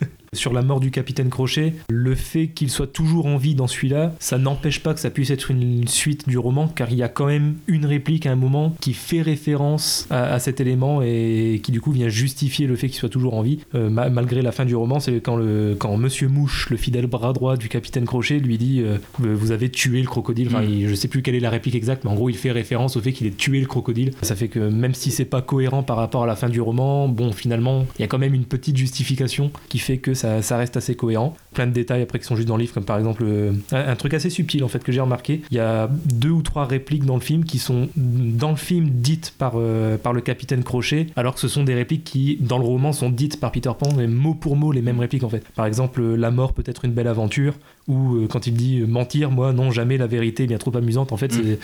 Sur 0.34 0.52
la 0.52 0.62
mort 0.62 0.78
du 0.80 0.90
capitaine 0.90 1.30
Crochet, 1.30 1.72
le 1.88 2.14
fait 2.14 2.48
qu'il 2.48 2.68
soit 2.70 2.86
toujours 2.86 3.26
en 3.26 3.38
vie 3.38 3.54
dans 3.54 3.66
celui-là, 3.66 4.14
ça 4.18 4.36
n'empêche 4.36 4.80
pas 4.82 4.92
que 4.92 5.00
ça 5.00 5.10
puisse 5.10 5.30
être 5.30 5.50
une 5.50 5.88
suite 5.88 6.28
du 6.28 6.36
roman, 6.38 6.68
car 6.68 6.90
il 6.90 6.98
y 6.98 7.02
a 7.02 7.08
quand 7.08 7.26
même 7.26 7.56
une 7.66 7.86
réplique 7.86 8.26
à 8.26 8.32
un 8.32 8.36
moment 8.36 8.74
qui 8.80 8.92
fait 8.92 9.22
référence 9.22 10.06
à, 10.10 10.34
à 10.34 10.38
cet 10.38 10.60
élément 10.60 11.00
et 11.02 11.60
qui 11.62 11.72
du 11.72 11.80
coup 11.80 11.92
vient 11.92 12.08
justifier 12.10 12.66
le 12.66 12.76
fait 12.76 12.88
qu'il 12.88 12.98
soit 12.98 13.08
toujours 13.08 13.34
en 13.34 13.42
vie, 13.42 13.60
euh, 13.74 13.88
ma- 13.88 14.10
malgré 14.10 14.42
la 14.42 14.52
fin 14.52 14.64
du 14.66 14.76
roman. 14.76 15.00
C'est 15.00 15.20
quand, 15.20 15.36
le, 15.36 15.74
quand 15.78 15.96
Monsieur 15.96 16.28
Mouche, 16.28 16.68
le 16.70 16.76
fidèle 16.76 17.06
bras 17.06 17.32
droit 17.32 17.56
du 17.56 17.68
capitaine 17.68 18.04
Crochet, 18.04 18.38
lui 18.38 18.58
dit 18.58 18.82
euh, 18.82 18.98
Vous 19.18 19.50
avez 19.50 19.70
tué 19.70 20.00
le 20.02 20.06
crocodile. 20.08 20.48
Enfin, 20.48 20.60
Mm. 20.62 20.68
il- 20.70 20.88
je 20.88 20.94
sais 20.94 21.08
plus 21.08 21.22
quelle 21.22 21.36
est 21.36 21.40
la 21.40 21.50
réplique 21.50 21.74
exacte, 21.74 22.04
mais 22.04 22.10
en 22.10 22.14
gros, 22.14 22.28
il 22.28 22.36
fait 22.36 22.52
référence 22.52 22.96
au 22.96 23.00
fait 23.00 23.12
qu'il 23.12 23.26
ait 23.26 23.30
tué 23.30 23.60
le 23.60 23.66
crocodile. 23.66 24.10
Ça 24.22 24.36
fait 24.36 24.48
que 24.48 24.58
même 24.58 24.94
si 24.94 25.10
c'est 25.10 25.24
pas 25.24 25.40
cohérent 25.42 25.82
par 25.82 25.96
rapport 25.96 26.22
à 26.24 26.26
la 26.26 26.36
fin 26.36 26.48
du 26.50 26.60
roman, 26.60 27.08
bon, 27.08 27.32
finalement, 27.32 27.86
il 27.98 28.02
y 28.02 28.04
a 28.04 28.08
quand 28.08 28.18
même 28.18 28.34
une 28.34 28.44
petite 28.44 28.76
justification 28.76 29.50
qui 29.70 29.78
fait 29.78 29.96
que 29.98 30.14
ça, 30.18 30.56
reste 30.56 30.76
assez 30.76 30.94
cohérent. 30.94 31.36
Plein 31.54 31.66
de 31.66 31.72
détails 31.72 32.02
après 32.02 32.18
qui 32.18 32.24
sont 32.24 32.36
juste 32.36 32.48
dans 32.48 32.56
le 32.56 32.62
livre, 32.62 32.74
comme 32.74 32.84
par 32.84 32.98
exemple 32.98 33.22
euh, 33.24 33.52
un, 33.72 33.88
un 33.88 33.96
truc 33.96 34.14
assez 34.14 34.30
subtil 34.30 34.64
en 34.64 34.68
fait 34.68 34.82
que 34.82 34.92
j'ai 34.92 35.00
remarqué. 35.00 35.42
Il 35.50 35.56
y 35.56 35.60
a 35.60 35.88
deux 36.06 36.30
ou 36.30 36.42
trois 36.42 36.66
répliques 36.66 37.04
dans 37.04 37.14
le 37.14 37.20
film 37.20 37.44
qui 37.44 37.58
sont 37.58 37.88
dans 37.96 38.50
le 38.50 38.56
film 38.56 38.88
dites 38.90 39.34
par, 39.38 39.54
euh, 39.56 39.96
par 39.96 40.12
le 40.12 40.20
capitaine 40.20 40.62
Crochet, 40.64 41.06
alors 41.16 41.34
que 41.34 41.40
ce 41.40 41.48
sont 41.48 41.64
des 41.64 41.74
répliques 41.74 42.04
qui, 42.04 42.36
dans 42.40 42.58
le 42.58 42.64
roman, 42.64 42.92
sont 42.92 43.10
dites 43.10 43.40
par 43.40 43.52
Peter 43.52 43.70
Pan, 43.78 43.90
mais 43.96 44.06
mot 44.06 44.34
pour 44.34 44.56
mot 44.56 44.72
les 44.72 44.82
mêmes 44.82 45.00
répliques 45.00 45.24
en 45.24 45.28
fait. 45.28 45.44
Par 45.54 45.66
exemple, 45.66 46.00
euh, 46.00 46.16
la 46.16 46.30
mort 46.30 46.52
peut 46.52 46.64
être 46.66 46.84
une 46.84 46.92
belle 46.92 47.08
aventure, 47.08 47.54
ou 47.88 48.16
euh, 48.16 48.26
quand 48.28 48.46
il 48.46 48.54
dit 48.54 48.80
euh, 48.80 48.86
mentir, 48.86 49.30
moi 49.30 49.52
non, 49.52 49.70
jamais 49.70 49.96
la 49.96 50.06
vérité 50.06 50.44
est 50.44 50.46
bien 50.46 50.58
trop 50.58 50.76
amusante. 50.76 51.10
En 51.12 51.16
fait, 51.16 51.32
Mm. 51.34 51.56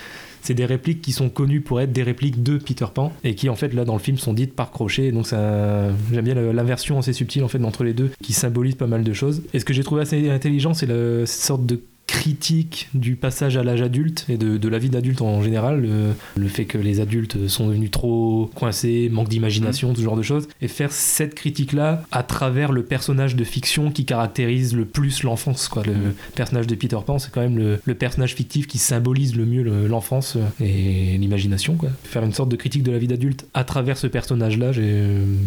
c'est 0.42 0.54
des 0.54 0.64
répliques 0.64 1.00
qui 1.02 1.12
sont 1.12 1.28
connues 1.28 1.60
pour 1.60 1.80
être 1.80 1.92
des 1.92 2.02
répliques 2.02 2.42
de 2.42 2.56
Peter 2.58 2.86
Pan 2.92 3.12
et 3.24 3.34
qui 3.34 3.48
en 3.48 3.54
fait 3.54 3.72
là 3.74 3.84
dans 3.84 3.94
le 3.94 3.98
film 4.00 4.18
sont 4.18 4.32
dites 4.32 4.54
par 4.54 4.70
Crochet. 4.70 5.12
Donc 5.12 5.26
ça, 5.26 5.90
j'aime 6.12 6.24
bien 6.24 6.34
la- 6.34 6.52
l'inversion 6.52 6.98
assez 6.98 7.12
subtile 7.12 7.44
en 7.44 7.48
fait 7.48 7.62
entre 7.64 7.84
les 7.84 7.92
deux 7.94 8.10
qui 8.22 8.32
symbolise 8.32 8.74
pas 8.74 8.86
mal 8.86 9.04
de 9.04 9.12
choses. 9.12 9.42
Et 9.54 9.58
ce 9.60 9.64
que 9.64 9.72
j'ai 9.74 9.82
trouvé 9.84 10.02
assez 10.02 10.30
intelligent, 10.30 10.74
c'est 10.74 10.86
cette 10.86 11.26
sorte 11.28 11.66
de 11.66 11.80
critique 12.06 12.88
du 12.94 13.16
passage 13.16 13.56
à 13.56 13.62
l'âge 13.64 13.82
adulte 13.82 14.26
et 14.28 14.36
de, 14.36 14.56
de 14.58 14.68
la 14.68 14.78
vie 14.78 14.90
d'adulte 14.90 15.22
en 15.22 15.42
général, 15.42 15.80
le, 15.80 16.12
le 16.36 16.48
fait 16.48 16.64
que 16.64 16.78
les 16.78 17.00
adultes 17.00 17.48
sont 17.48 17.68
devenus 17.68 17.90
trop 17.90 18.50
coincés, 18.54 19.08
manque 19.10 19.28
d'imagination, 19.28 19.94
ce 19.94 20.00
genre 20.00 20.16
de 20.16 20.22
choses, 20.22 20.48
et 20.60 20.68
faire 20.68 20.92
cette 20.92 21.34
critique-là 21.34 22.02
à 22.12 22.22
travers 22.22 22.72
le 22.72 22.82
personnage 22.84 23.36
de 23.36 23.44
fiction 23.44 23.90
qui 23.90 24.04
caractérise 24.04 24.74
le 24.76 24.84
plus 24.84 25.22
l'enfance. 25.22 25.68
Quoi. 25.68 25.82
Le 25.84 25.92
personnage 26.34 26.66
de 26.66 26.74
Peter 26.74 26.98
Pan, 27.04 27.18
c'est 27.18 27.30
quand 27.32 27.40
même 27.40 27.58
le, 27.58 27.80
le 27.84 27.94
personnage 27.94 28.34
fictif 28.34 28.66
qui 28.66 28.78
symbolise 28.78 29.34
le 29.36 29.46
mieux 29.46 29.62
le- 29.62 29.86
l'enfance 29.86 30.36
euh, 30.36 30.64
et 30.64 31.16
l'imagination. 31.18 31.74
quoi. 31.76 31.90
Faire 32.04 32.22
une 32.24 32.32
sorte 32.32 32.48
de 32.50 32.56
critique 32.56 32.82
de 32.82 32.92
la 32.92 32.98
vie 32.98 33.08
d'adulte 33.08 33.46
à 33.54 33.64
travers 33.64 33.96
ce 33.98 34.06
personnage-là, 34.06 34.72
j'ai- 34.72 34.84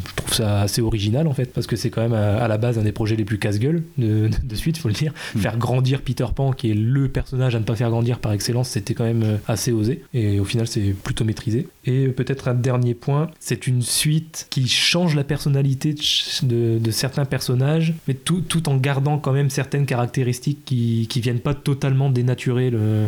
je 0.10 0.16
trouve 0.16 0.34
ça 0.34 0.62
assez 0.62 0.82
original 0.82 1.28
en 1.28 1.34
fait, 1.34 1.54
parce 1.54 1.68
que 1.68 1.76
c'est 1.76 1.90
quand 1.90 2.02
même 2.02 2.14
à, 2.14 2.38
à 2.38 2.48
la 2.48 2.58
base 2.58 2.78
un 2.80 2.84
des 2.84 2.92
projets 2.92 3.16
les 3.16 3.26
plus 3.26 3.38
casse-gueule 3.40 3.84
de, 3.98 4.30
de 4.44 4.56
suite, 4.56 4.78
faut 4.78 4.88
le 4.90 4.94
dire. 4.94 5.14
Mm. 5.36 5.40
Faire 5.40 5.58
grandir 5.58 6.02
Peter 6.02 6.26
Pan, 6.36 6.47
qui 6.52 6.72
est 6.72 6.74
le 6.74 7.08
personnage 7.08 7.56
à 7.56 7.60
ne 7.60 7.64
pas 7.64 7.76
faire 7.76 7.90
grandir 7.90 8.20
par 8.20 8.32
excellence, 8.34 8.70
c'était 8.70 8.94
quand 8.94 9.04
même 9.04 9.24
euh, 9.24 9.38
assez 9.48 9.72
osé. 9.72 10.04
Et 10.14 10.40
au 10.40 10.46
final, 10.46 10.68
c'est 10.68 10.94
plutôt 11.04 11.24
maîtrisé. 11.26 11.68
Et 11.86 12.08
peut-être 12.10 12.48
un 12.48 12.54
dernier 12.54 12.94
point, 12.94 13.30
c'est 13.40 13.68
une 13.68 13.82
suite 13.82 14.48
qui 14.50 14.68
change 14.68 15.16
la 15.16 15.24
personnalité 15.24 15.96
de, 16.44 16.92
certains 16.92 17.26
personnages, 17.26 17.94
mais 18.08 18.14
tout, 18.14 18.42
tout 18.42 18.70
en 18.70 18.78
gardant 18.78 19.18
quand 19.18 19.34
même 19.34 19.50
certaines 19.50 19.86
caractéristiques 19.86 20.60
qui, 20.66 21.08
qui 21.10 21.22
viennent 21.22 21.40
pas 21.40 21.54
totalement 21.54 22.10
dénaturer 22.10 22.70
le- 22.70 23.06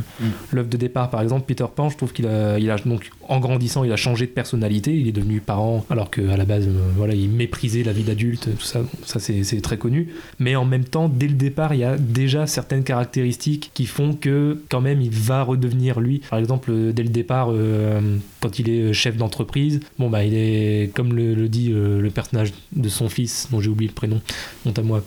l'œuvre 0.51 0.69
de 0.69 0.77
départ. 0.77 1.09
Par 1.09 1.21
exemple, 1.21 1.45
Peter 1.45 1.65
Pan, 1.73 1.89
je 1.89 1.97
trouve 1.97 2.13
qu'il 2.13 2.27
a, 2.27 2.59
il 2.59 2.69
a 2.69 2.77
donc 2.77 3.11
en 3.29 3.39
grandissant, 3.39 3.83
il 3.83 3.91
a 3.91 3.95
changé 3.95 4.25
de 4.25 4.31
personnalité. 4.31 4.93
Il 4.93 5.07
est 5.07 5.13
devenu 5.13 5.39
parent, 5.39 5.85
alors 5.89 6.09
qu'à 6.09 6.35
la 6.35 6.45
base, 6.45 6.67
euh, 6.67 6.91
voilà, 6.97 7.13
il 7.13 7.29
méprisait 7.29 7.83
la 7.83 7.93
vie 7.93 8.03
d'adulte, 8.03 8.49
tout 8.57 8.65
ça. 8.65 8.81
Ça, 9.05 9.19
c'est 9.19 9.61
très 9.61 9.77
connu. 9.77 10.09
Mais 10.39 10.55
en 10.55 10.65
même 10.65 10.83
temps, 10.83 11.07
dès 11.09 11.27
le 11.27 11.35
départ, 11.35 11.73
il 11.73 11.81
y 11.81 11.83
a 11.83 11.97
déjà 11.97 12.47
certaines 12.47 12.83
caractéristiques 12.83 13.71
qui 13.73 13.85
font 13.85 14.13
que, 14.13 14.61
quand 14.69 14.81
même, 14.81 15.01
il 15.01 15.11
va 15.11 15.43
redevenir 15.43 15.99
lui. 15.99 16.21
Par 16.29 16.39
exemple, 16.39 16.71
euh, 16.71 16.91
dès 16.91 17.03
le 17.03 17.09
départ, 17.09 17.49
euh, 17.51 18.17
quand 18.41 18.59
il 18.59 18.69
est 18.69 18.93
chef 18.93 19.15
d'entreprise, 19.15 19.79
bon, 19.99 20.09
bah, 20.09 20.23
il 20.23 20.33
est, 20.33 20.91
comme 20.93 21.13
le, 21.13 21.35
le 21.35 21.47
dit 21.47 21.71
euh, 21.71 22.01
le 22.01 22.09
personnage 22.09 22.51
de 22.75 22.89
son 22.89 23.09
fils, 23.09 23.47
dont 23.51 23.61
j'ai 23.61 23.69
oublié 23.69 23.89
le 23.89 23.95
prénom, 23.95 24.21
honte 24.65 24.79
à 24.79 24.81
moi. 24.81 25.03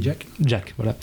Jack 0.00 0.26
Jack, 0.44 0.74
voilà. 0.76 0.96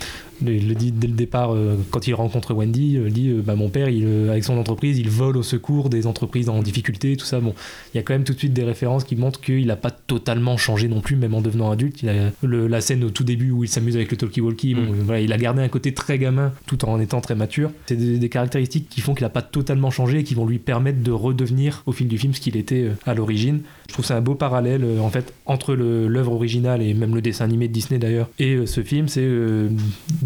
Il 0.45 0.67
le 0.69 0.75
dit 0.75 0.91
dès 0.91 1.07
le 1.07 1.13
départ, 1.13 1.53
euh, 1.53 1.75
quand 1.91 2.07
il 2.07 2.13
rencontre 2.13 2.53
Wendy, 2.53 2.97
euh, 2.97 3.07
il 3.07 3.13
dit 3.13 3.29
euh, 3.29 3.41
bah, 3.43 3.55
Mon 3.55 3.69
père, 3.69 3.89
il, 3.89 4.03
euh, 4.05 4.29
avec 4.31 4.43
son 4.43 4.57
entreprise, 4.57 4.97
il 4.97 5.09
vole 5.09 5.37
au 5.37 5.43
secours 5.43 5.89
des 5.89 6.07
entreprises 6.07 6.49
en 6.49 6.61
difficulté, 6.61 7.15
tout 7.17 7.25
ça. 7.25 7.39
Bon, 7.39 7.53
il 7.93 7.97
y 7.97 7.99
a 7.99 8.03
quand 8.03 8.13
même 8.13 8.23
tout 8.23 8.33
de 8.33 8.37
suite 8.39 8.53
des 8.53 8.63
références 8.63 9.03
qui 9.03 9.15
montrent 9.15 9.41
qu'il 9.41 9.67
n'a 9.67 9.75
pas 9.75 9.91
totalement 9.91 10.55
changé 10.57 10.87
non 10.87 11.01
plus, 11.01 11.15
même 11.15 11.33
en 11.33 11.41
devenant 11.41 11.71
adulte. 11.71 12.01
Il 12.03 12.09
a 12.09 12.31
le- 12.43 12.67
la 12.67 12.81
scène 12.81 13.03
au 13.03 13.09
tout 13.09 13.23
début 13.23 13.51
où 13.51 13.63
il 13.63 13.67
s'amuse 13.69 13.95
avec 13.95 14.11
le 14.11 14.17
talkie-walkie, 14.17 14.75
bon, 14.75 14.81
Mm. 14.81 14.95
voilà, 15.05 15.21
il 15.21 15.33
a 15.33 15.37
gardé 15.37 15.61
un 15.61 15.67
côté 15.67 15.93
très 15.93 16.17
gamin 16.17 16.51
tout 16.67 16.85
en 16.85 16.99
étant 16.99 17.21
très 17.21 17.35
mature. 17.35 17.71
C'est 17.87 17.95
des, 17.97 18.17
des 18.17 18.29
caractéristiques 18.29 18.87
qui 18.89 19.01
font 19.01 19.13
qu'il 19.13 19.25
n'a 19.25 19.29
pas 19.29 19.41
totalement 19.41 19.91
changé 19.91 20.19
et 20.19 20.23
qui 20.23 20.35
vont 20.35 20.45
lui 20.45 20.59
permettre 20.59 21.01
de 21.03 21.11
redevenir 21.11 21.83
au 21.85 21.91
fil 21.91 22.07
du 22.07 22.17
film 22.17 22.33
ce 22.33 22.39
qu'il 22.39 22.55
était 22.57 22.89
à 23.05 23.13
l'origine. 23.13 23.61
Je 23.87 23.93
trouve 23.93 24.05
ça 24.05 24.15
un 24.15 24.21
beau 24.21 24.35
parallèle 24.35 24.85
en 25.01 25.09
fait 25.09 25.33
entre 25.45 25.73
l'œuvre 25.73 26.33
originale 26.33 26.81
et 26.81 26.93
même 26.93 27.15
le 27.15 27.21
dessin 27.21 27.45
animé 27.45 27.67
de 27.67 27.73
Disney 27.73 27.99
d'ailleurs 27.99 28.29
et 28.39 28.65
ce 28.65 28.81
film. 28.83 29.07
C'est 29.07 29.27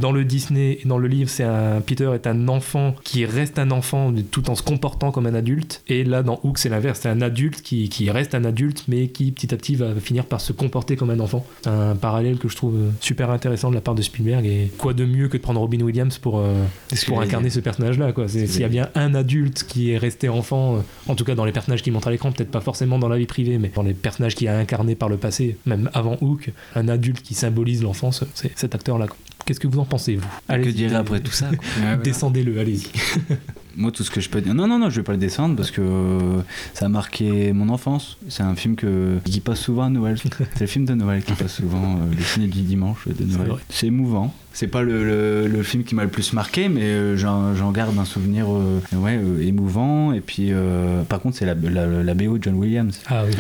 dans 0.03 0.11
le 0.11 0.25
Disney 0.25 0.79
et 0.83 0.85
dans 0.85 0.97
le 0.97 1.07
livre, 1.07 1.29
c'est 1.29 1.45
un 1.45 1.79
Peter 1.79 2.11
est 2.13 2.27
un 2.27 2.49
enfant 2.49 2.93
qui 3.05 3.25
reste 3.25 3.57
un 3.57 3.71
enfant 3.71 4.13
tout 4.31 4.49
en 4.49 4.55
se 4.55 4.61
comportant 4.61 5.13
comme 5.13 5.27
un 5.27 5.33
adulte. 5.33 5.81
Et 5.87 6.03
là 6.03 6.23
dans 6.23 6.41
Hook, 6.43 6.57
c'est 6.57 6.67
l'inverse, 6.67 6.99
c'est 7.01 7.07
un 7.07 7.21
adulte 7.21 7.61
qui, 7.61 7.87
qui 7.87 8.11
reste 8.11 8.35
un 8.35 8.43
adulte 8.43 8.83
mais 8.89 9.07
qui 9.07 9.31
petit 9.31 9.53
à 9.53 9.57
petit 9.57 9.75
va 9.77 9.95
finir 9.95 10.25
par 10.25 10.41
se 10.41 10.51
comporter 10.51 10.97
comme 10.97 11.09
un 11.09 11.21
enfant. 11.21 11.45
C'est 11.61 11.69
un 11.69 11.95
parallèle 11.95 12.37
que 12.37 12.49
je 12.49 12.57
trouve 12.57 12.91
super 12.99 13.29
intéressant 13.29 13.69
de 13.69 13.75
la 13.75 13.81
part 13.81 13.95
de 13.95 14.01
Spielberg 14.01 14.45
et 14.45 14.73
quoi 14.77 14.93
de 14.93 15.05
mieux 15.05 15.29
que 15.29 15.37
de 15.37 15.41
prendre 15.41 15.61
Robin 15.61 15.79
Williams 15.79 16.17
pour 16.17 16.39
euh, 16.39 16.65
pour 17.07 17.21
incarner 17.21 17.49
ce 17.49 17.61
personnage-là. 17.61 18.11
S'il 18.27 18.59
y 18.59 18.65
a 18.65 18.67
bien 18.67 18.89
un 18.95 19.15
adulte 19.15 19.63
qui 19.63 19.91
est 19.91 19.97
resté 19.97 20.27
enfant, 20.27 20.75
euh, 20.75 20.79
en 21.07 21.15
tout 21.15 21.23
cas 21.23 21.35
dans 21.35 21.45
les 21.45 21.53
personnages 21.53 21.81
qu'il 21.81 21.93
montre 21.93 22.09
à 22.09 22.11
l'écran, 22.11 22.33
peut-être 22.33 22.51
pas 22.51 22.59
forcément 22.59 22.99
dans 22.99 23.07
la 23.07 23.17
vie 23.17 23.25
privée, 23.25 23.57
mais 23.57 23.71
dans 23.73 23.83
les 23.83 23.93
personnages 23.93 24.35
qu'il 24.35 24.49
a 24.49 24.57
incarnés 24.57 24.95
par 24.95 25.07
le 25.07 25.15
passé, 25.15 25.55
même 25.65 25.89
avant 25.93 26.17
Hook, 26.19 26.51
un 26.75 26.89
adulte 26.89 27.21
qui 27.21 27.35
symbolise 27.35 27.83
l'enfance, 27.83 28.25
c'est 28.33 28.51
cet 28.57 28.75
acteur-là. 28.75 29.07
Qu'est-ce 29.45 29.59
que 29.59 29.67
vous 29.67 29.79
en 29.79 29.85
pensez, 29.85 30.15
vous 30.15 30.27
Que 30.47 30.69
dire 30.69 30.95
après 30.95 31.19
tout 31.19 31.31
ça. 31.31 31.49
Descendez-le, 32.03 32.59
allez-y. 32.59 32.87
Moi, 33.75 33.91
tout 33.91 34.03
ce 34.03 34.11
que 34.11 34.21
je 34.21 34.29
peux 34.29 34.39
dire. 34.39 34.53
Non, 34.53 34.67
non, 34.67 34.77
non, 34.77 34.89
je 34.89 34.97
vais 34.97 35.03
pas 35.03 35.13
le 35.13 35.17
descendre 35.17 35.55
parce 35.55 35.71
que 35.71 35.81
euh, 35.81 36.41
ça 36.73 36.85
a 36.85 36.89
marqué 36.89 37.53
mon 37.53 37.69
enfance. 37.69 38.17
C'est 38.29 38.43
un 38.43 38.55
film 38.55 38.75
que, 38.75 39.17
qui 39.25 39.39
passe 39.39 39.59
souvent 39.59 39.83
à 39.83 39.89
Noël. 39.89 40.17
C'est 40.53 40.61
le 40.61 40.67
film 40.67 40.85
de 40.85 40.93
Noël 40.93 41.23
qui 41.23 41.33
passe 41.33 41.55
souvent, 41.55 41.97
euh, 41.97 42.15
le 42.15 42.23
ciné 42.23 42.47
du 42.47 42.61
dimanche 42.61 43.07
de 43.07 43.25
Noël. 43.25 43.53
C'est 43.69 43.87
émouvant. 43.87 44.33
C'est 44.55 44.67
pas 44.67 44.83
le, 44.83 45.03
le- 45.03 45.47
le 45.47 45.63
film 45.63 45.83
qui 45.83 45.95
m'a 45.95 46.03
le 46.03 46.09
plus 46.09 46.31
marqué, 46.33 46.69
mais 46.69 46.83
euh, 46.83 47.17
j'en 47.17 47.55
j'en 47.55 47.71
garde 47.71 47.97
un 47.97 48.05
souvenir 48.05 48.45
euh, 48.49 48.79
ouais, 48.95 49.17
euh, 49.21 49.41
émouvant. 49.45 50.13
Et 50.13 50.21
puis, 50.21 50.49
euh, 50.51 51.01
par 51.03 51.19
contre, 51.21 51.37
c'est 51.37 51.45
la, 51.45 51.55
la, 51.55 51.87
la 51.87 52.13
BO 52.13 52.37
de 52.37 52.43
John 52.43 52.53
Williams. 52.55 52.99
Ah 53.07 53.23
oui. 53.27 53.33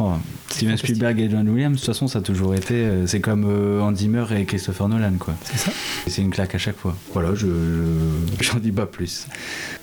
Oh, 0.00 0.12
Steven. 0.48 0.76
Spielberg 0.76 1.18
et 1.18 1.28
John 1.28 1.48
Williams, 1.48 1.74
de 1.74 1.78
toute 1.78 1.86
façon, 1.86 2.06
ça 2.06 2.20
a 2.20 2.22
toujours 2.22 2.54
été. 2.54 2.86
C'est 3.06 3.20
comme 3.20 3.44
euh, 3.48 3.80
Hans 3.80 3.94
Zimmer 3.94 4.24
et 4.38 4.44
Christopher 4.44 4.88
Nolan, 4.88 5.14
quoi. 5.18 5.34
C'est 5.42 5.58
ça 5.58 5.72
Et 6.06 6.10
C'est 6.10 6.22
une 6.22 6.30
claque 6.30 6.54
à 6.54 6.58
chaque 6.58 6.76
fois. 6.76 6.96
Voilà, 7.12 7.34
je 7.34 7.46
je- 7.48 8.40
j'en 8.44 8.58
dis 8.58 8.70
pas 8.72 8.86
plus. 8.86 9.26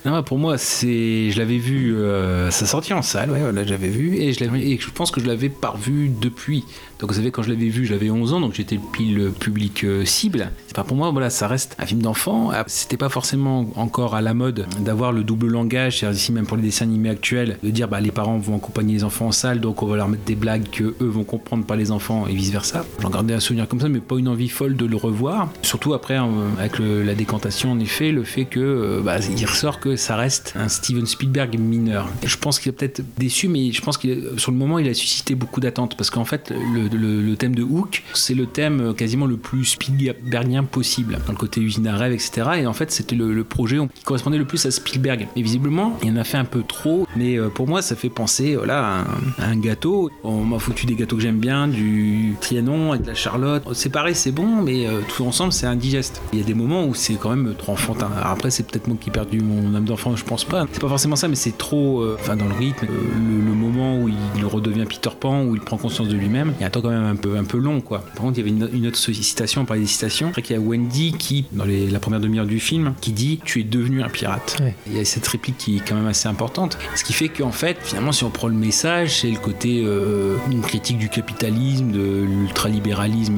Non, 0.05 0.13
ouais, 0.15 0.23
pour 0.23 0.37
moi, 0.37 0.57
c'est, 0.57 1.29
je 1.31 1.37
l'avais 1.39 1.57
vu, 1.57 1.93
euh, 1.95 2.51
ça 2.51 2.65
sortit 2.65 2.93
en 2.93 3.01
salle, 3.01 3.31
ouais, 3.31 3.39
voilà, 3.41 3.65
j'avais 3.65 3.89
vu, 3.89 4.15
et 4.15 4.31
je 4.31 4.43
l'avais, 4.45 4.61
et 4.65 4.79
je 4.79 4.89
pense 4.91 5.11
que 5.11 5.19
je 5.19 5.25
l'avais 5.27 5.49
pas 5.49 5.71
revu 5.71 6.09
depuis. 6.09 6.63
Donc, 6.99 7.11
vous 7.11 7.15
savez, 7.15 7.31
quand 7.31 7.43
je 7.43 7.49
l'avais 7.49 7.69
vu, 7.69 7.85
j'avais 7.85 8.09
11 8.09 8.33
ans, 8.33 8.41
donc 8.41 8.53
j'étais 8.53 8.77
pile 8.77 9.15
le 9.15 9.31
public 9.31 9.83
euh, 9.83 10.05
cible. 10.05 10.51
Pour 10.87 10.95
moi, 10.95 11.11
voilà, 11.11 11.29
ça 11.29 11.47
reste 11.47 11.75
un 11.79 11.85
film 11.85 12.01
d'enfant. 12.01 12.51
Ah, 12.51 12.63
C'était 12.67 12.97
pas 12.97 13.09
forcément 13.09 13.69
encore 13.75 14.15
à 14.15 14.21
la 14.21 14.33
mode 14.33 14.65
d'avoir 14.79 15.11
le 15.11 15.23
double 15.23 15.47
langage, 15.47 15.99
c'est-à-dire 15.99 16.17
ici 16.17 16.31
même 16.31 16.45
pour 16.45 16.57
les 16.57 16.63
dessins 16.63 16.85
animés 16.85 17.09
actuels, 17.09 17.57
de 17.63 17.69
dire 17.69 17.87
bah 17.87 17.99
les 17.99 18.11
parents 18.11 18.37
vont 18.37 18.55
accompagner 18.57 18.93
les 18.93 19.03
enfants 19.03 19.27
en 19.27 19.31
salle, 19.31 19.59
donc 19.59 19.83
on 19.83 19.87
va 19.87 19.97
leur 19.97 20.07
mettre 20.07 20.23
des 20.23 20.35
blagues 20.35 20.69
que 20.69 20.83
eux 20.83 21.07
vont 21.07 21.23
comprendre 21.23 21.65
pas 21.65 21.75
les 21.75 21.91
enfants 21.91 22.27
et 22.27 22.33
vice 22.33 22.51
versa. 22.51 22.85
J'en 23.01 23.09
gardais 23.09 23.33
un 23.33 23.39
souvenir 23.39 23.67
comme 23.67 23.79
ça, 23.79 23.89
mais 23.89 23.99
pas 23.99 24.17
une 24.17 24.27
envie 24.27 24.49
folle 24.49 24.75
de 24.75 24.85
le 24.85 24.95
revoir. 24.95 25.49
Surtout 25.61 25.93
après, 25.93 26.17
euh, 26.17 26.23
avec 26.57 26.79
la 26.79 27.15
décantation, 27.15 27.71
en 27.71 27.79
effet, 27.79 28.11
le 28.11 28.23
fait 28.23 28.45
que 28.45 28.59
euh, 28.59 29.01
bah, 29.03 29.17
il 29.19 29.45
ressort 29.45 29.79
que 29.79 29.95
ça 29.95 30.15
reste 30.15 30.53
un 30.55 30.69
Steven 30.69 31.05
Spielberg 31.05 31.57
mineur. 31.59 32.07
Je 32.23 32.37
pense 32.37 32.59
qu'il 32.59 32.69
a 32.69 32.73
peut-être 32.73 33.01
déçu, 33.17 33.47
mais 33.47 33.71
je 33.71 33.81
pense 33.81 33.97
que 33.97 34.37
sur 34.37 34.51
le 34.51 34.57
moment, 34.57 34.79
il 34.79 34.87
a 34.87 34.93
suscité 34.93 35.35
beaucoup 35.35 35.59
d'attentes 35.59 35.95
parce 35.97 36.09
qu'en 36.09 36.25
fait, 36.25 36.51
le, 36.73 36.88
le- 36.97 37.35
thème 37.35 37.55
de 37.55 37.63
Hook, 37.63 38.03
c'est 38.13 38.33
le 38.33 38.45
thème 38.45 38.81
euh, 38.81 38.93
quasiment 38.93 39.25
le 39.25 39.37
plus 39.37 39.63
Spielbergien 39.63 40.63
possible, 40.63 41.17
dans 41.25 41.31
le 41.31 41.37
côté 41.37 41.61
usine 41.61 41.87
à 41.87 41.95
rêve, 41.95 42.11
etc. 42.11 42.49
Et 42.57 42.67
en 42.67 42.73
fait, 42.73 42.91
c'était 42.91 43.15
le, 43.15 43.43
projet 43.43 43.77
qui 43.95 44.03
correspondait 44.03 44.37
le 44.37 44.45
plus 44.45 44.65
à 44.65 44.71
Spielberg. 44.71 45.27
Et 45.35 45.41
visiblement, 45.41 45.97
il 46.03 46.11
en 46.11 46.17
a 46.17 46.23
fait 46.23 46.37
un 46.37 46.45
peu 46.45 46.63
trop, 46.63 47.07
mais 47.15 47.39
euh, 47.39 47.49
pour 47.49 47.67
moi, 47.67 47.81
ça 47.81 47.95
fait 47.95 48.09
penser 48.09 48.55
voilà, 48.55 49.05
à, 49.37 49.45
un, 49.45 49.57
gâteau. 49.57 50.11
On 50.23 50.43
m'a 50.43 50.59
foutu 50.59 50.85
des 50.85 50.95
gâteaux 50.95 51.15
que 51.15 51.21
j'aime 51.21 51.39
bien, 51.39 51.67
du 51.67 52.35
trianon 52.41 52.91
avec 52.91 53.03
de 53.03 53.07
la 53.07 53.15
charlotte. 53.15 53.63
C'est 53.73 53.89
pareil, 53.89 54.15
c'est 54.15 54.31
bon, 54.31 54.61
mais 54.61 54.85
euh, 54.85 54.99
tout 55.07 55.23
ensemble, 55.23 55.53
c'est 55.53 55.65
indigeste. 55.65 56.21
Il 56.33 56.39
y 56.39 56.41
a 56.41 56.45
des 56.45 56.53
moments 56.53 56.85
où 56.85 56.93
c'est 56.93 57.15
quand 57.15 57.29
même 57.29 57.55
trop 57.57 57.73
enfantin. 57.73 58.09
Après, 58.21 58.51
c'est 58.51 58.63
peut-être 58.63 58.87
moi 58.87 58.97
qui 58.99 59.09
ai 59.09 59.13
perdu 59.13 59.39
mon 59.39 59.73
âme 59.75 59.85
d'enfant, 59.85 60.15
je 60.15 60.25
pense 60.25 60.43
pas. 60.43 60.65
C'est 60.71 60.81
pas 60.81 60.89
forcément 60.89 61.15
ça, 61.15 61.27
mais 61.27 61.35
c'est 61.35 61.57
trop, 61.57 62.05
dans 62.27 62.47
le 62.47 62.55
rythme, 62.55 62.87
le, 62.87 63.45
le 63.45 63.53
moment 63.53 63.97
où 63.97 64.09
il 64.09 64.45
redevient 64.45 64.85
Peter 64.85 65.09
Pan, 65.17 65.43
où 65.43 65.55
il 65.55 65.61
prend 65.61 65.77
conscience 65.77 66.07
de 66.07 66.15
lui-même, 66.15 66.53
il 66.59 66.61
y 66.61 66.63
a 66.63 66.67
un 66.67 66.71
quand 66.81 66.89
même 66.89 67.03
un 67.05 67.15
peu, 67.15 67.37
un 67.37 67.43
peu 67.43 67.57
long, 67.57 67.81
quoi. 67.81 67.99
Par 67.99 68.23
contre, 68.25 68.39
il 68.39 68.47
y 68.47 68.49
avait 68.49 68.57
une, 68.57 68.69
une 68.73 68.87
autre 68.87 68.97
citation, 68.97 69.61
on 69.61 69.65
parlait 69.65 69.81
des 69.81 69.87
citations. 69.87 70.27
Après 70.29 70.41
qu'il 70.41 70.55
y 70.55 70.59
a 70.59 70.61
Wendy 70.61 71.13
qui, 71.13 71.45
dans 71.51 71.65
les- 71.65 71.89
la 71.89 71.99
première 71.99 72.19
demi-heure 72.19 72.45
du 72.45 72.59
film, 72.59 72.93
qui 73.01 73.11
dit 73.11 73.39
Tu 73.45 73.61
es 73.61 73.63
devenu 73.63 74.01
un 74.03 74.09
pirate. 74.09 74.57
Ouais. 74.61 74.75
Il 74.87 74.97
y 74.97 74.99
a 74.99 75.05
cette 75.05 75.27
réplique 75.27 75.57
qui 75.57 75.77
est 75.77 75.79
quand 75.87 75.95
même 75.95 76.07
assez 76.07 76.27
importante. 76.27 76.77
Ce 76.95 77.03
qui 77.03 77.13
fait 77.13 77.29
qu'en 77.29 77.51
fait, 77.51 77.77
finalement, 77.83 78.11
si 78.11 78.23
on 78.23 78.29
prend 78.29 78.47
le 78.47 78.53
message, 78.55 79.19
c'est 79.21 79.31
le 79.31 79.37
côté 79.39 79.81
euh, 79.85 80.35
une 80.51 80.61
critique 80.61 80.97
du 80.97 81.09
capitalisme, 81.09 81.91
de 81.91 82.25
l'ultralibéralisme. 82.69 83.35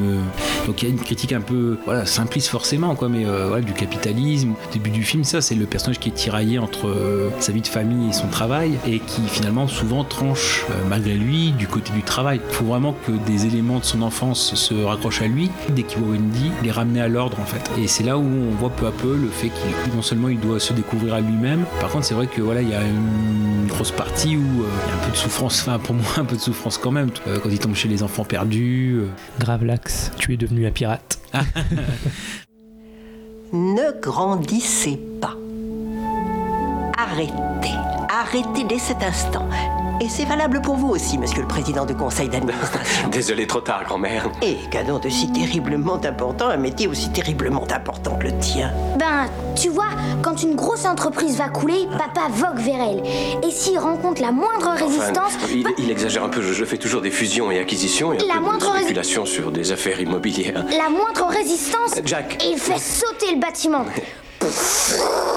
Donc 0.68 0.82
il 0.82 0.88
y 0.90 0.92
a 0.92 0.94
une 0.94 1.00
critique 1.00 1.34
un 1.34 1.42
peu, 1.42 1.78
voilà, 1.86 2.06
simpliste 2.06 2.48
forcément, 2.50 2.96
quoi, 2.96 3.10
mais 3.10 3.26
euh, 3.26 3.48
voilà, 3.48 3.64
du 3.64 3.74
capitalisme. 3.74 4.52
Au 4.70 4.74
début 4.74 4.90
du 4.90 5.04
film, 5.04 5.24
ça, 5.24 5.42
c'est 5.42 5.56
le 5.56 5.66
personnage 5.66 6.00
qui 6.00 6.10
est 6.10 6.14
tiraillé 6.14 6.60
entre 6.60 6.88
euh, 6.88 7.30
sa 7.40 7.52
vie 7.52 7.62
de 7.62 7.68
famille 7.68 8.10
et 8.10 8.14
son 8.14 8.28
travail, 8.28 8.78
et 8.88 9.00
qui 9.00 9.22
finalement 9.28 9.68
souvent 9.68 10.04
tranche, 10.04 10.66
euh, 10.70 10.74
malgré 10.90 11.16
lui, 11.16 11.52
du 11.52 11.68
côté 11.68 11.92
du 11.94 12.04
travail. 12.04 12.40
Il 12.50 12.54
faut 12.56 12.66
vraiment 12.66 12.96
que 13.06 13.12
des 13.12 13.31
éléments 13.46 13.80
de 13.80 13.84
son 13.86 14.02
enfance 14.02 14.56
se 14.56 14.74
raccrochent 14.74 15.22
à 15.22 15.28
lui. 15.28 15.50
Dès 15.70 15.84
qu'il 15.84 16.00
voit 16.00 16.14
Wendy, 16.14 16.52
les 16.64 16.72
ramener 16.72 17.02
à 17.02 17.08
l'ordre, 17.08 17.40
en 17.40 17.46
fait. 17.46 17.70
Et 17.80 17.88
c'est 17.88 18.04
là 18.04 18.18
où 18.18 18.22
on 18.24 18.56
voit 18.56 18.70
peu 18.70 18.88
à 18.88 18.92
peu 18.92 19.16
le 19.16 19.28
fait 19.30 19.50
qu'il 19.50 19.96
non 19.96 20.02
seulement 20.02 20.30
il 20.30 20.40
doit 20.40 20.60
se 20.60 20.74
découvrir 20.74 21.14
à 21.16 21.22
lui-même, 21.22 21.66
par 21.80 21.90
contre, 21.90 22.06
c'est 22.06 22.14
vrai 22.14 22.28
que 22.28 22.42
voilà, 22.42 22.62
il 22.62 22.70
y 22.70 22.74
a 22.76 22.82
une 22.84 23.68
grosse 23.68 23.92
partie 23.92 24.36
où 24.38 24.42
euh, 24.42 24.66
il 24.86 24.90
y 24.90 24.92
a 24.92 24.96
un 25.02 25.06
peu 25.06 25.12
de 25.12 25.18
souffrance, 25.18 25.62
enfin 25.62 25.80
pour 25.80 25.96
moi 25.96 26.06
un 26.18 26.26
peu 26.26 26.36
de 26.36 26.42
souffrance 26.42 26.78
quand 26.78 26.92
même, 26.92 27.10
Euh, 27.28 27.40
quand 27.42 27.50
il 27.50 27.60
tombe 27.60 27.76
chez 27.76 27.88
les 27.90 28.04
enfants 28.04 28.24
perdus. 28.26 29.00
euh. 29.04 29.08
Gravelax, 29.40 30.12
tu 30.18 30.34
es 30.34 30.38
devenu 30.38 30.66
un 30.68 30.72
pirate. 30.72 31.20
Ne 33.54 34.00
grandissez 34.02 34.98
pas. 35.20 35.36
Arrêtez. 36.98 37.76
Arrêtez 38.10 38.64
dès 38.64 38.80
cet 38.80 39.04
instant. 39.04 39.48
Et 40.04 40.10
c'est 40.10 40.26
valable 40.26 40.62
pour 40.62 40.76
vous 40.78 40.88
aussi, 40.90 41.20
monsieur 41.20 41.42
le 41.42 41.48
président 41.48 41.86
du 41.86 41.94
conseil 41.96 42.28
d'administration. 42.28 43.08
Désolé, 43.12 43.46
trop 43.46 43.62
tard, 43.62 43.84
grand-mère. 43.86 44.28
Et 44.42 44.58
cadeau 44.72 44.98
de 44.98 45.10
si 45.10 45.32
terriblement 45.32 46.00
important, 46.04 46.50
un 46.50 46.58
métier 46.58 46.88
aussi 46.88 47.12
terriblement 47.12 47.64
important 47.72 48.16
que 48.18 48.24
le 48.24 48.38
tien. 48.40 48.72
Ben, 48.98 49.30
tu 49.56 49.70
vois, 49.70 49.90
quand 50.24 50.42
une 50.42 50.56
grosse 50.56 50.86
entreprise 50.86 51.38
va 51.38 51.50
couler, 51.50 51.88
papa 52.00 52.30
vogue 52.32 52.58
vers 52.60 52.82
elle. 52.82 53.04
Et 53.48 53.52
s'il 53.52 53.78
rencontre 53.78 54.24
la 54.24 54.32
moindre 54.32 54.72
résistance, 54.76 55.34
Enfin, 55.36 55.48
il, 55.54 55.68
il 55.78 55.92
exagère 55.92 56.24
un 56.24 56.30
peu. 56.30 56.42
Je, 56.42 56.52
je 56.54 56.66
fais 56.66 56.78
toujours 56.78 57.02
des 57.02 57.12
fusions 57.12 57.52
et 57.52 57.60
acquisitions 57.60 58.12
et 58.12 58.18
un 58.18 58.26
La 58.26 58.34
peu 58.34 58.40
de 58.40 58.44
moindre 58.46 58.66
raison- 58.72 58.78
spéculation 58.80 59.26
sur 59.28 59.52
des 59.52 59.72
affaires 59.72 60.02
immobilières. 60.02 60.66
la 60.76 60.90
moindre 60.90 61.28
résistance, 61.30 61.92
Jack. 62.06 62.44
et 62.44 62.54
il 62.54 62.58
fait 62.58 62.80
sauter 62.80 63.36
le 63.36 63.40
bâtiment. 63.40 63.86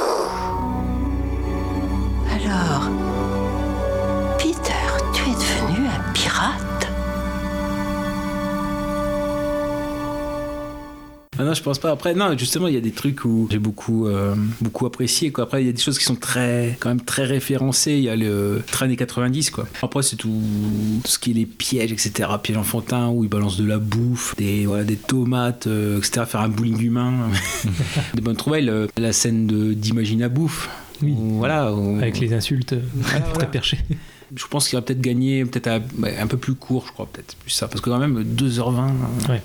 Ah 11.45 11.49
non, 11.49 11.55
je 11.55 11.63
pense 11.63 11.79
pas. 11.79 11.91
Après, 11.91 12.15
non, 12.15 12.37
justement, 12.39 12.69
il 12.69 12.75
y 12.75 12.77
a 12.79 12.81
des 12.81 12.91
trucs 12.93 13.25
où 13.27 13.47
j'ai 13.51 13.59
beaucoup, 13.59 14.07
euh, 14.07 14.35
beaucoup 14.63 14.87
apprécié. 14.87 15.31
Quoi. 15.31 15.45
Après, 15.45 15.63
il 15.63 15.67
y 15.67 15.69
a 15.69 15.73
des 15.73 15.81
choses 15.81 15.99
qui 15.99 16.05
sont 16.05 16.15
très, 16.17 16.77
quand 16.81 16.89
même 16.89 17.03
très 17.03 17.25
référencées. 17.25 17.93
Il 17.93 18.03
y 18.05 18.09
a 18.09 18.17
le 18.17 18.63
train 18.71 18.89
des 18.89 18.97
90, 18.97 19.51
quoi. 19.51 19.67
Après, 19.83 20.03
c'est 20.03 20.17
tout, 20.17 20.31
tout 21.05 21.11
ce 21.11 21.19
qui 21.19 21.33
est 21.33 21.35
les 21.35 21.47
pièges, 21.47 21.93
etc. 21.93 22.29
Pièges 22.43 22.57
enfantins 22.57 23.09
où 23.09 23.25
ils 23.25 23.29
balancent 23.31 23.59
de 23.59 23.67
la 23.67 23.79
bouffe, 23.79 24.35
des, 24.37 24.65
voilà, 24.65 24.85
des 24.85 24.97
tomates, 24.97 25.67
euh, 25.67 25.99
etc. 25.99 26.25
Faire 26.27 26.41
un 26.41 26.49
bowling 26.49 26.81
humain. 26.81 27.13
des 28.15 28.21
bonnes 28.23 28.37
trouvailles. 28.37 28.65
le- 28.65 28.89
la 28.97 29.13
scène 29.13 29.47
d'Imagine 29.75 30.23
à 30.23 30.29
bouffe. 30.31 30.71
Oui. 31.03 31.13
Où, 31.19 31.39
voilà. 31.39 31.75
où- 31.75 31.99
Avec 31.99 32.21
les 32.21 32.33
insultes 32.33 32.73
euh, 32.73 32.81
Voilà, 32.95 33.21
très 33.21 33.33
voilà. 33.35 33.47
perchées. 33.49 33.79
Je 34.35 34.47
pense 34.49 34.69
qu'il 34.69 34.77
va 34.77 34.83
peut-être 34.83 35.01
gagner 35.03 35.45
peut-être 35.45 35.69
un 35.69 36.27
peu 36.27 36.37
plus 36.39 36.55
court, 36.55 36.85
je 36.89 36.93
crois, 36.93 37.07
peut-être 37.13 37.37
plus 37.37 37.51
ça. 37.51 37.69
Parce 37.69 37.81
que 37.81 37.91
quand 37.91 37.99
même, 37.99 38.23
2h20. 38.23 38.89
Ouais. 39.29 39.43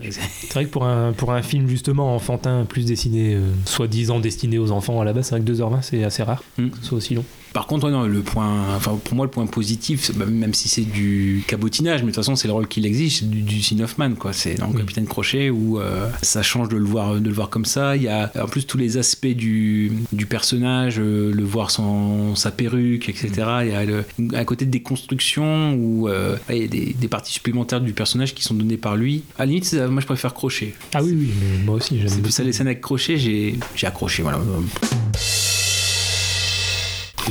C'est 0.00 0.52
vrai 0.52 0.64
que 0.64 0.70
pour 0.70 0.84
un, 0.84 1.12
pour 1.12 1.32
un 1.32 1.42
film 1.42 1.68
justement 1.68 2.14
enfantin, 2.14 2.64
plus 2.68 2.84
destiné, 2.86 3.34
euh, 3.34 3.40
soi-disant 3.64 4.18
destiné 4.20 4.58
aux 4.58 4.70
enfants 4.72 5.00
à 5.00 5.04
la 5.04 5.12
base, 5.12 5.26
c'est 5.26 5.36
vrai 5.36 5.44
que 5.44 5.50
2h20 5.52 5.82
c'est 5.82 6.02
assez 6.04 6.22
rare 6.22 6.42
Mm. 6.58 6.68
que 6.70 6.78
ce 6.78 6.84
soit 6.84 6.98
aussi 6.98 7.14
long. 7.14 7.24
Par 7.54 7.66
contre, 7.66 7.86
ouais, 7.86 7.92
non, 7.92 8.02
le 8.02 8.20
point, 8.20 8.74
enfin, 8.76 8.98
pour 9.02 9.14
moi, 9.14 9.24
le 9.24 9.30
point 9.30 9.46
positif, 9.46 10.10
bah, 10.16 10.26
même 10.26 10.52
si 10.52 10.68
c'est 10.68 10.82
du 10.82 11.42
cabotinage, 11.46 12.00
mais 12.00 12.06
de 12.08 12.14
toute 12.14 12.16
façon, 12.16 12.34
c'est 12.36 12.48
le 12.48 12.52
rôle 12.52 12.66
qu'il 12.68 12.84
exige, 12.84 13.20
c'est 13.20 13.30
du, 13.30 13.42
du 13.42 13.62
Sin 13.62 13.78
Hoffman, 13.80 14.14
quoi. 14.16 14.32
C'est 14.32 14.56
dans 14.56 14.68
Oui. 14.68 14.78
Capitaine 14.78 15.06
Crochet 15.06 15.50
où 15.50 15.78
euh, 15.78 16.10
ça 16.20 16.42
change 16.42 16.68
de 16.68 16.76
le 16.76 16.84
voir, 16.84 17.14
de 17.20 17.26
le 17.28 17.34
voir 17.34 17.48
comme 17.50 17.64
ça. 17.64 17.96
Il 17.96 18.02
y 18.02 18.08
a 18.08 18.30
en 18.42 18.46
plus 18.48 18.66
tous 18.66 18.76
les 18.76 18.96
aspects 18.98 19.26
du, 19.28 19.92
du 20.12 20.26
personnage, 20.26 20.96
euh, 20.98 21.32
le 21.32 21.44
voir 21.44 21.70
sans 21.70 22.34
sa 22.34 22.50
perruque, 22.50 23.08
etc. 23.08 23.30
Il 23.62 23.68
y 23.68 23.72
a 23.74 23.84
le, 23.84 24.04
à 24.34 24.44
côté 24.44 24.64
de 24.66 24.70
des 24.72 24.82
constructions 24.82 25.74
où 25.74 26.08
euh, 26.08 26.36
il 26.50 26.56
y 26.56 26.64
a 26.64 26.66
des, 26.66 26.96
des 26.98 27.08
parties 27.08 27.32
supplémentaires 27.32 27.80
du 27.80 27.92
personnage 27.92 28.34
qui 28.34 28.42
sont 28.42 28.54
données 28.54 28.76
par 28.76 28.96
lui. 28.96 29.22
À 29.38 29.42
la 29.42 29.46
limite, 29.46 29.72
moi, 29.90 30.00
je 30.00 30.06
préfère 30.06 30.34
Crochet. 30.34 30.74
Ah 30.92 31.02
oui, 31.04 31.14
oui, 31.16 31.30
mais 31.40 31.64
moi 31.64 31.76
aussi, 31.76 32.00
j'aime 32.00 32.08
C'est 32.08 32.30
ça 32.32 32.42
les 32.42 32.52
scènes 32.52 32.66
avec 32.66 32.80
Crochet, 32.80 33.16
j'ai 33.16 33.54
j'ai 33.76 33.86
accroché, 33.86 34.24
voilà. 34.24 34.40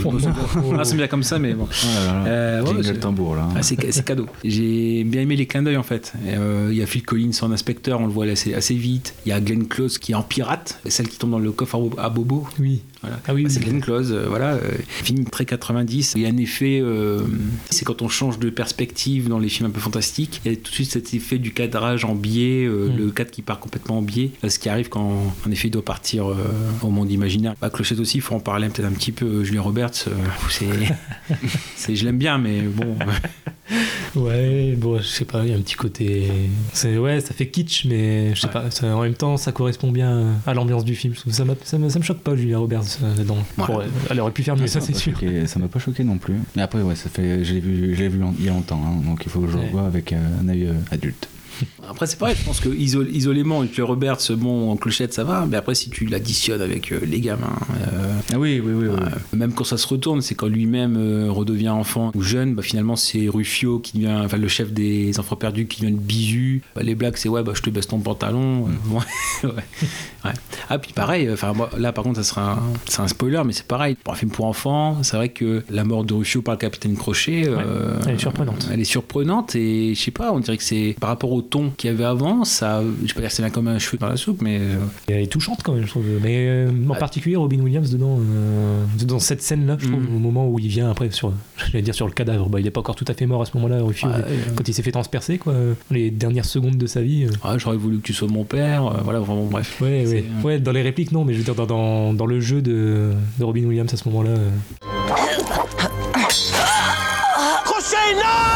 Ah, 0.80 0.84
c'est 0.84 0.96
bien 0.96 1.08
comme 1.08 1.24
ça, 1.24 1.40
mais 1.40 1.54
bon. 1.54 1.68
Euh, 2.26 2.62
ouais, 2.64 2.84
c'est- 2.84 3.00
tambour 3.00 3.36
là. 3.36 3.48
Ah, 3.56 3.62
c'est 3.64 3.76
cadeau. 4.06 4.28
J'ai 4.44 5.04
bien 5.04 5.22
aimé 5.22 5.36
les 5.36 5.46
clins 5.46 5.64
d'œil 5.64 5.78
en 5.78 5.84
fait. 5.84 6.14
Euh, 6.28 6.70
Il 6.72 6.78
y 6.78 6.82
a 6.82 6.86
Phil 6.86 7.04
Collins 7.04 7.32
en 7.42 7.52
inspecteur, 7.52 8.00
on 8.02 8.06
le 8.08 8.12
voit 8.12 8.26
assez, 8.26 8.54
assez 8.54 8.76
vite. 8.76 9.14
Il 9.26 9.30
y 9.30 9.32
a 9.32 9.40
Glenn 9.40 9.68
Close 9.68 9.98
qui 9.98 10.12
est 10.14 10.16
en 10.16 10.24
pirate, 10.24 10.80
celle 10.88 11.08
qui 11.08 11.18
tombe 11.18 11.32
dans 11.32 11.40
le 11.40 11.52
coffre 11.52 11.80
à 11.98 12.10
Bobo. 12.10 12.48
Oui. 12.60 12.82
Voilà. 13.04 13.20
Ah 13.28 13.34
oui, 13.34 13.44
Bah, 13.44 13.50
c'est. 13.50 13.60
Glenn 13.62 13.82
Close, 13.82 14.12
euh, 14.12 14.26
voilà, 14.28 14.54
euh, 14.54 14.72
film 14.88 15.26
très 15.26 15.46
90. 15.46 16.14
Il 16.16 16.22
y 16.22 16.26
a 16.26 16.30
un 16.30 16.38
effet, 16.38 16.80
euh, 16.82 17.20
c'est 17.70 17.84
quand 17.86 18.02
on 18.02 18.08
change 18.10 18.40
de 18.40 18.50
perspective 18.50 19.28
dans 19.30 19.40
les 19.40 19.50
films 19.50 19.68
un 19.70 19.72
peu 19.72 19.80
fantastiques, 19.82 20.42
il 20.46 20.52
y 20.52 20.56
a 20.56 20.58
tout 20.58 20.72
de 20.72 20.76
suite 20.76 20.90
cet 20.92 21.14
effet 21.14 21.38
du 21.38 21.52
cadrage 21.54 22.06
en 22.06 22.16
biais, 22.16 22.66
Mm. 22.68 22.96
le 22.98 23.12
cadre 23.12 23.30
qui 23.32 23.42
part 23.42 23.60
complètement 23.60 23.98
en 23.98 24.02
biais. 24.02 24.32
Là, 24.42 24.50
ce 24.50 24.58
qui 24.58 24.70
arrive 24.70 24.90
quand, 24.90 25.34
en 25.46 25.52
effet, 25.52 25.68
il 25.68 25.72
doit 25.72 25.84
partir 25.86 26.28
au 26.82 26.90
monde 26.90 27.12
imaginaire. 27.12 27.54
Bah, 27.62 27.70
Clochette 27.70 28.00
aussi, 28.00 28.18
il 28.18 28.22
faut 28.22 28.36
en 28.36 28.40
parler 28.40 28.70
peut-être 28.70 28.88
un 28.88 28.92
petit 28.94 29.12
peu. 29.12 29.44
Julia 29.44 29.62
Roberts, 29.62 30.06
c'est, 31.76 31.96
je 31.96 32.06
l'aime 32.06 32.18
bien, 32.18 32.38
mais 32.38 32.62
bon. 32.62 32.96
Ouais, 34.16 34.76
bon, 34.78 35.00
je 35.00 35.04
sais 35.08 35.26
pas, 35.26 35.44
il 35.44 35.50
y 35.50 35.54
a 35.54 35.58
un 35.58 35.62
petit 35.62 35.74
côté. 35.76 36.28
Ouais, 36.86 37.20
ça 37.22 37.34
fait 37.34 37.48
kitsch, 37.48 37.86
mais 37.86 38.36
je 38.36 38.42
sais 38.42 38.48
Ouais. 38.48 38.54
pas, 38.54 38.70
ça- 38.70 38.96
en 38.96 39.02
même 39.02 39.16
temps, 39.16 39.38
ça 39.38 39.52
correspond 39.52 39.92
bien 39.92 40.34
à 40.46 40.54
l'ambiance 40.54 40.86
du 40.86 40.94
film. 40.96 41.16
Ça, 41.16 41.44
ça, 41.64 41.78
me, 41.80 41.90
ça 41.90 41.98
me 42.00 42.04
choque 42.04 42.20
pas, 42.20 42.36
Julia 42.36 42.60
Roberts, 42.60 42.93
euh, 43.02 43.16
dedans. 43.16 43.38
Ouais. 43.58 43.66
Bon, 43.68 43.82
elle 44.10 44.20
aurait 44.20 44.32
pu 44.32 44.44
faire 44.44 44.56
mieux, 44.56 44.68
ça, 44.68 44.80
m'a 44.80 44.86
c'est 44.86 44.94
sûr. 44.94 45.14
choqué- 45.14 45.48
ça 45.48 45.60
m'a 45.60 45.68
pas 45.68 45.80
choqué 45.80 46.04
non 46.04 46.18
plus. 46.18 46.36
Mais 46.56 46.62
après, 46.62 46.82
ouais, 46.82 46.96
ça 46.96 47.10
fait, 47.10 47.44
je 47.44 47.54
l'ai 47.54 47.60
vu, 47.60 47.96
je 47.96 48.04
il 48.04 48.46
y 48.46 48.50
a 48.50 48.52
longtemps, 48.52 48.82
hein, 48.86 49.02
donc 49.06 49.24
il 49.26 49.30
faut 49.32 49.40
que 49.42 49.48
je 49.48 49.58
le 49.58 49.64
revoie 49.64 49.86
avec 49.86 50.14
euh, 50.14 50.18
un 50.42 50.50
œil 50.50 50.66
euh, 50.68 50.74
adulte. 50.92 51.28
Après, 51.90 52.08
c'est 52.08 52.18
pareil, 52.18 52.36
je 52.40 52.44
pense 52.46 52.60
que 52.60 52.70
isol- 52.70 53.10
isolément, 53.12 53.60
avec 53.60 53.78
le 53.78 53.84
Roberts, 53.84 54.20
bon, 54.38 54.72
en 54.72 54.78
clochette, 54.78 55.14
ça 55.14 55.24
va, 55.24 55.46
mais 55.50 55.58
après, 55.58 55.76
si 55.76 55.90
tu 55.90 56.06
l'additionnes 56.06 56.62
avec 56.62 56.92
euh, 56.92 57.00
les 57.06 57.20
gamins, 57.20 57.56
euh, 57.82 58.14
Ah 58.34 58.40
oui, 58.40 58.62
oui, 58.64 58.72
oui. 58.74 58.88
oui. 58.90 58.96
euh, 59.00 59.38
même 59.38 59.54
quand 59.54 59.64
ça 59.64 59.78
se 59.78 59.86
retourne, 59.88 60.22
c'est 60.22 60.36
quand 60.36 60.48
lui-même 60.48 60.98
redevient 61.30 61.70
enfant 61.70 62.12
ou 62.16 62.22
jeune, 62.22 62.56
bah, 62.56 62.62
finalement, 62.64 62.96
c'est 62.96 63.28
Rufio 63.28 63.80
qui 63.80 63.98
devient, 63.98 64.22
enfin, 64.26 64.38
le 64.38 64.48
chef 64.48 64.72
des 64.72 65.20
enfants 65.20 65.36
perdus 65.36 65.68
qui 65.68 65.82
devient 65.82 65.94
bisu. 65.96 66.62
Bah, 66.76 66.82
les 66.84 66.96
blagues, 66.96 67.18
c'est 67.18 67.30
ouais, 67.30 67.44
bah, 67.44 67.52
je 67.56 67.62
te 67.62 67.70
baisse 67.70 67.88
ton 67.88 68.00
pantalon. 68.00 68.68
Ouais, 68.90 69.00
ouais. 69.44 69.50
Ouais. 70.26 70.32
Ah, 70.70 70.80
puis 70.80 70.94
pareil, 70.94 71.30
enfin, 71.32 71.54
là, 71.78 71.92
par 71.92 72.04
contre, 72.06 72.18
ça 72.18 72.24
sera 72.24 72.54
un, 72.54 73.04
un 73.04 73.08
spoiler, 73.08 73.42
mais 73.46 73.54
c'est 73.54 73.68
pareil. 73.68 73.96
Pour 74.04 74.14
un 74.14 74.18
film 74.18 74.32
pour 74.32 74.46
enfants, 74.46 74.98
c'est 75.04 75.18
vrai 75.18 75.30
que 75.30 75.64
la 75.70 75.84
mort 75.84 76.04
de 76.06 76.14
Rufio 76.14 76.42
par 76.42 76.56
le 76.56 76.60
capitaine 76.60 76.96
Crochet, 76.96 77.44
elle 78.08 78.16
est 78.16 78.18
surprenante. 78.18 78.68
Elle 78.72 78.80
est 78.80 78.84
surprenante 78.86 79.56
et 79.56 79.94
je 79.94 80.02
sais 80.02 80.12
pas, 80.12 80.32
on 80.32 80.40
dirait 80.40 80.58
que 80.58 80.64
c'est 80.64 80.96
par 81.00 81.10
rapport 81.10 81.32
au 81.32 81.42
ton 81.50 81.70
qu'il 81.70 81.90
y 81.90 81.94
avait 81.94 82.04
avant, 82.04 82.44
ça, 82.44 82.82
je 82.82 83.08
vais 83.08 83.14
pas 83.14 83.20
dire 83.22 83.30
que 83.30 83.36
c'est 83.36 83.42
là 83.42 83.50
comme 83.50 83.68
un 83.68 83.80
cheveu 83.80 83.98
dans 83.98 84.08
la 84.08 84.18
soupe, 84.18 84.42
mais 84.42 84.58
euh, 84.60 84.76
Elle 85.08 85.22
est 85.24 85.28
touchante 85.28 85.62
quand 85.64 85.74
même, 85.74 85.84
je 85.84 85.90
trouve. 85.90 86.06
Mais 86.22 86.48
euh, 86.48 86.70
en 86.90 86.94
Ah. 86.94 86.98
particulier, 86.98 87.36
Robin 87.36 87.60
Williams, 87.60 87.90
dedans, 87.92 88.20
euh, 88.20 88.84
dans 89.06 89.20
cette 89.20 89.42
scène-là, 89.42 89.78
je 89.80 89.88
trouve, 89.88 90.02
Mm. 90.02 90.16
au 90.16 90.20
moment 90.20 90.48
où 90.50 90.60
il 90.60 90.68
vient 90.68 90.90
après, 90.90 91.10
sur, 91.12 91.32
j'allais 91.72 91.82
dire 91.84 91.96
sur 91.96 92.06
le 92.08 92.14
cadavre, 92.14 92.50
bah, 92.50 92.60
il 92.60 92.68
est 92.68 92.72
pas 92.72 92.80
encore 92.80 92.96
tout 92.96 93.06
à 93.08 93.14
fait 93.14 93.26
mort 93.26 93.42
à 93.42 93.46
ce 93.46 93.52
moment-là, 93.58 93.82
Rufio, 93.84 94.10
euh. 94.10 94.22
quand 94.56 94.68
il 94.68 94.74
s'est 94.74 94.84
fait 94.84 94.92
transpercer, 94.92 95.38
quoi, 95.38 95.54
les 95.92 96.10
dernières 96.12 96.46
secondes 96.46 96.78
de 96.78 96.86
sa 96.88 97.02
vie. 97.02 97.26
euh, 97.26 97.30
ah, 97.44 97.58
j'aurais 97.58 97.78
voulu 97.78 97.98
que 97.98 98.04
tu 98.04 98.14
sois 98.14 98.28
mon 98.28 98.44
père, 98.44 98.88
euh, 98.88 98.98
voilà, 99.04 99.20
vraiment, 99.20 99.46
bref. 99.46 99.80
Ouais, 99.82 100.06
ouais. 100.08 100.24
ouais, 100.44 100.60
dans 100.60 100.72
les 100.72 100.82
répliques, 100.82 101.12
non, 101.12 101.26
mais 101.26 101.34
je 101.34 101.40
veux 101.40 101.44
dire, 101.44 101.56
dans, 101.56 101.66
dans, 101.66 102.14
dans 102.14 102.26
le 102.26 102.40
jeu 102.40 102.62
de, 102.62 103.12
de 103.40 103.44
Robin 103.44 103.66
Williams 103.66 103.94
à 103.94 103.98
ce 103.98 104.08
moment-là. 104.10 104.30
euh, 104.32 104.50
Tu 108.06 108.53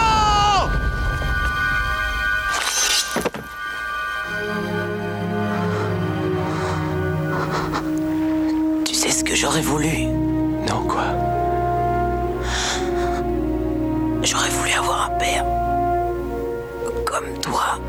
j'aurais 9.40 9.62
voulu 9.62 10.06
Non, 10.68 10.82
quoi? 10.88 11.06
J'aurais 14.24 14.50
voulu 14.50 14.72
avoir 14.72 15.12
un 15.12 15.18
père. 15.20 15.46
Comme 17.06 17.40
toi. 17.40 17.80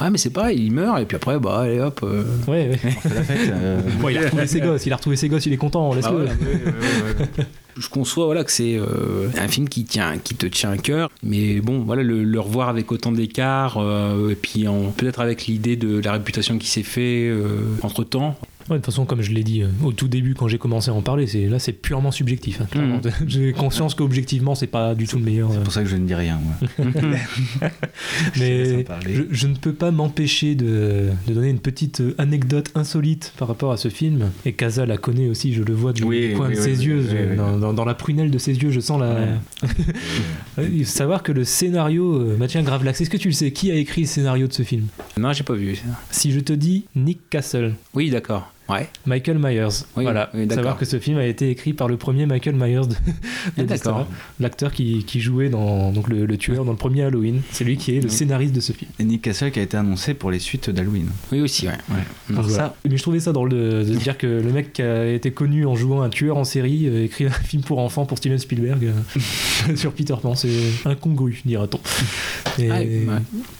Ouais, 0.00 0.10
mais 0.10 0.18
c'est 0.18 0.30
pareil, 0.30 0.58
il 0.64 0.72
meurt 0.72 1.00
et 1.00 1.04
puis 1.04 1.16
après, 1.16 1.38
bah, 1.38 1.60
allez 1.60 1.80
hop. 1.80 2.00
euh, 2.02 2.24
Ouais, 2.48 2.70
ouais. 2.70 2.78
La 3.14 3.22
fête, 3.22 3.50
euh, 3.52 3.80
Bon, 4.00 4.08
il 4.08 4.18
a 4.18 4.22
retrouvé 4.22 4.46
ses 4.46 4.60
gosses, 4.60 4.86
il 4.86 4.92
a 4.92 4.96
retrouvé 4.96 5.16
ses 5.16 5.28
gosses, 5.28 5.46
il 5.46 5.52
est 5.52 5.56
content, 5.56 5.94
laisse-le. 5.94 6.24
bah, 6.24 6.32
ouais, 6.40 6.46
ouais, 6.46 6.64
ouais, 6.64 7.26
ouais. 7.38 7.44
Je 7.76 7.88
conçois 7.88 8.26
voilà 8.26 8.44
que 8.44 8.52
c'est 8.52 8.76
euh, 8.76 9.28
un 9.36 9.48
film 9.48 9.68
qui 9.68 9.84
tient 9.84 10.16
qui 10.18 10.36
te 10.36 10.46
tient 10.46 10.70
à 10.70 10.76
cœur 10.76 11.10
mais 11.24 11.60
bon 11.60 11.80
voilà 11.80 12.04
le, 12.04 12.22
le 12.22 12.38
revoir 12.38 12.68
avec 12.68 12.92
autant 12.92 13.10
d'écart 13.10 13.78
euh, 13.78 14.30
et 14.30 14.36
puis 14.36 14.64
peut-être 14.96 15.18
avec 15.18 15.46
l'idée 15.48 15.74
de 15.74 15.98
la 16.00 16.12
réputation 16.12 16.56
qui 16.58 16.68
s'est 16.68 16.84
fait 16.84 17.32
entre 17.82 18.04
temps 18.04 18.36
Ouais, 18.70 18.76
de 18.76 18.82
toute 18.82 18.86
façon, 18.86 19.04
comme 19.04 19.20
je 19.20 19.30
l'ai 19.32 19.44
dit 19.44 19.62
euh, 19.62 19.68
au 19.82 19.92
tout 19.92 20.08
début 20.08 20.34
quand 20.34 20.48
j'ai 20.48 20.56
commencé 20.58 20.90
à 20.90 20.94
en 20.94 21.02
parler, 21.02 21.26
c'est 21.26 21.46
là 21.48 21.58
c'est 21.58 21.72
purement 21.72 22.10
subjectif. 22.10 22.60
hein, 22.62 22.66
clairement. 22.70 22.96
Mhm. 23.04 23.12
J'ai 23.28 23.52
conscience 23.52 23.94
qu'objectivement 23.94 24.54
c'est 24.54 24.66
pas 24.66 24.94
du 24.94 25.06
tout 25.06 25.18
le 25.18 25.24
meilleur. 25.24 25.50
euh, 25.50 25.54
C'est 25.56 25.62
pour 25.64 25.72
ça 25.72 25.82
que 25.82 25.88
je 25.88 25.96
ne 25.96 26.06
dis 26.06 26.14
rien, 26.14 26.40
moi. 26.42 26.54
Je 28.34 28.40
te 28.40 28.44
laisse 28.44 28.72
en 28.72 28.76
mais 28.76 28.84
parler. 28.84 29.14
je, 29.14 29.22
je 29.30 29.46
ne 29.46 29.54
peux 29.54 29.72
pas 29.72 29.90
m'empêcher 29.90 30.54
de, 30.54 31.10
de 31.26 31.34
donner 31.34 31.50
une 31.50 31.58
petite 31.58 32.00
euh, 32.00 32.14
anecdote 32.18 32.70
insolite 32.74 33.32
par 33.36 33.48
rapport 33.48 33.72
à 33.72 33.76
ce 33.76 33.88
film. 33.88 34.30
Et 34.46 34.52
Casa 34.52 34.86
la 34.86 34.96
connaît 34.96 35.28
aussi, 35.28 35.52
je 35.52 35.62
le 35.62 35.74
vois 35.74 35.92
du 35.92 36.02
Oui, 36.04 36.32
coin 36.34 36.48
oui, 36.48 36.54
de 36.54 36.58
oui, 36.58 36.64
ses 36.64 36.78
oui, 36.78 36.84
yeux, 36.86 37.00
oui, 37.00 37.06
je- 37.10 37.30
oui. 37.32 37.36
Dans, 37.36 37.58
dans- 37.58 37.72
dans 37.74 37.84
la 37.84 37.94
prunelle 37.94 38.30
de 38.30 38.38
ses 38.38 38.54
yeux, 38.54 38.70
je 38.70 38.80
sens 38.80 39.00
la. 39.00 39.06
Euh, 39.06 39.36
Il 40.72 40.84
faut 40.84 40.90
savoir 40.92 41.22
que 41.22 41.32
le 41.32 41.44
scénario, 41.44 42.14
euh, 42.20 42.36
bah 42.38 42.46
tiens, 42.48 42.62
grave 42.62 42.84
l'axe, 42.84 43.00
est-ce 43.00 43.10
que 43.10 43.16
tu 43.16 43.28
le 43.28 43.34
sais? 43.34 43.50
Qui 43.52 43.70
a 43.70 43.74
écrit 43.74 44.02
le 44.02 44.06
scénario 44.06 44.46
de 44.46 44.52
ce 44.52 44.62
film? 44.62 44.86
Non 45.18 45.32
j'ai 45.32 45.44
pas 45.44 45.54
vu 45.54 45.74
ça. 45.76 45.82
Si 46.10 46.32
je 46.32 46.40
te 46.40 46.52
dis 46.52 46.84
Nick 46.96 47.20
Castle, 47.30 47.74
oui 47.94 48.10
d'accord 48.10 48.50
ouais 48.68 48.88
Michael 49.06 49.38
Myers. 49.38 49.68
Oui, 49.96 50.04
voilà. 50.04 50.30
oui. 50.34 50.46
Savoir 50.50 50.76
que 50.78 50.84
ce 50.84 50.98
film 50.98 51.18
a 51.18 51.26
été 51.26 51.50
écrit 51.50 51.72
par 51.72 51.88
le 51.88 51.96
premier 51.96 52.26
Michael 52.26 52.54
Myers 52.56 52.86
de, 53.56 53.62
de 53.62 53.74
Ah. 53.86 54.06
L'acteur 54.40 54.72
qui, 54.72 55.04
qui 55.04 55.20
jouait 55.20 55.48
dans 55.50 55.92
donc 55.92 56.08
le, 56.08 56.26
le 56.26 56.36
tueur 56.38 56.64
dans 56.64 56.70
le 56.72 56.76
premier 56.78 57.02
Halloween. 57.02 57.42
C'est 57.50 57.64
lui 57.64 57.76
qui 57.76 57.96
est 57.96 58.00
le 58.00 58.08
scénariste 58.08 58.54
de 58.54 58.60
ce 58.60 58.72
film. 58.72 58.90
Et 58.98 59.04
Nick 59.04 59.22
Castle 59.22 59.50
qui 59.50 59.58
a 59.60 59.62
été 59.62 59.76
annoncé 59.76 60.14
pour 60.14 60.30
les 60.30 60.38
suites 60.38 60.70
d'Halloween. 60.70 61.08
oui 61.32 61.40
aussi 61.40 61.66
ouais, 61.66 61.74
Ouais. 61.90 61.96
Alors 62.30 62.42
Voilà. 62.44 62.56
ça, 62.56 62.76
Mais 62.88 62.96
je 62.96 63.02
trouvais 63.02 63.20
ça 63.20 63.32
drôle 63.32 63.50
de, 63.50 63.82
de 63.84 63.94
dire 63.94 64.16
que 64.16 64.26
le 64.26 64.50
mec 64.52 64.72
qui 64.72 64.82
a 64.82 65.06
été 65.12 65.30
connu 65.32 65.66
en 65.66 65.74
jouant 65.74 66.02
un 66.02 66.08
tueur 66.08 66.36
en 66.36 66.44
série 66.44 66.86
euh, 66.88 67.04
écrit 67.04 67.26
un 67.26 67.30
film 67.30 67.62
pour 67.62 67.78
enfants 67.80 68.06
pour 68.06 68.18
Steven 68.18 68.38
Spielberg 68.38 68.84
euh, 68.84 69.76
sur 69.76 69.92
Peter 69.92 70.14
Pan. 70.20 70.34
C'est 70.34 70.48
incongru, 70.86 71.40
dira-t-on. 71.44 71.80
Et- 72.62 72.70
Ah, 72.70 72.78
ouais. 72.80 73.06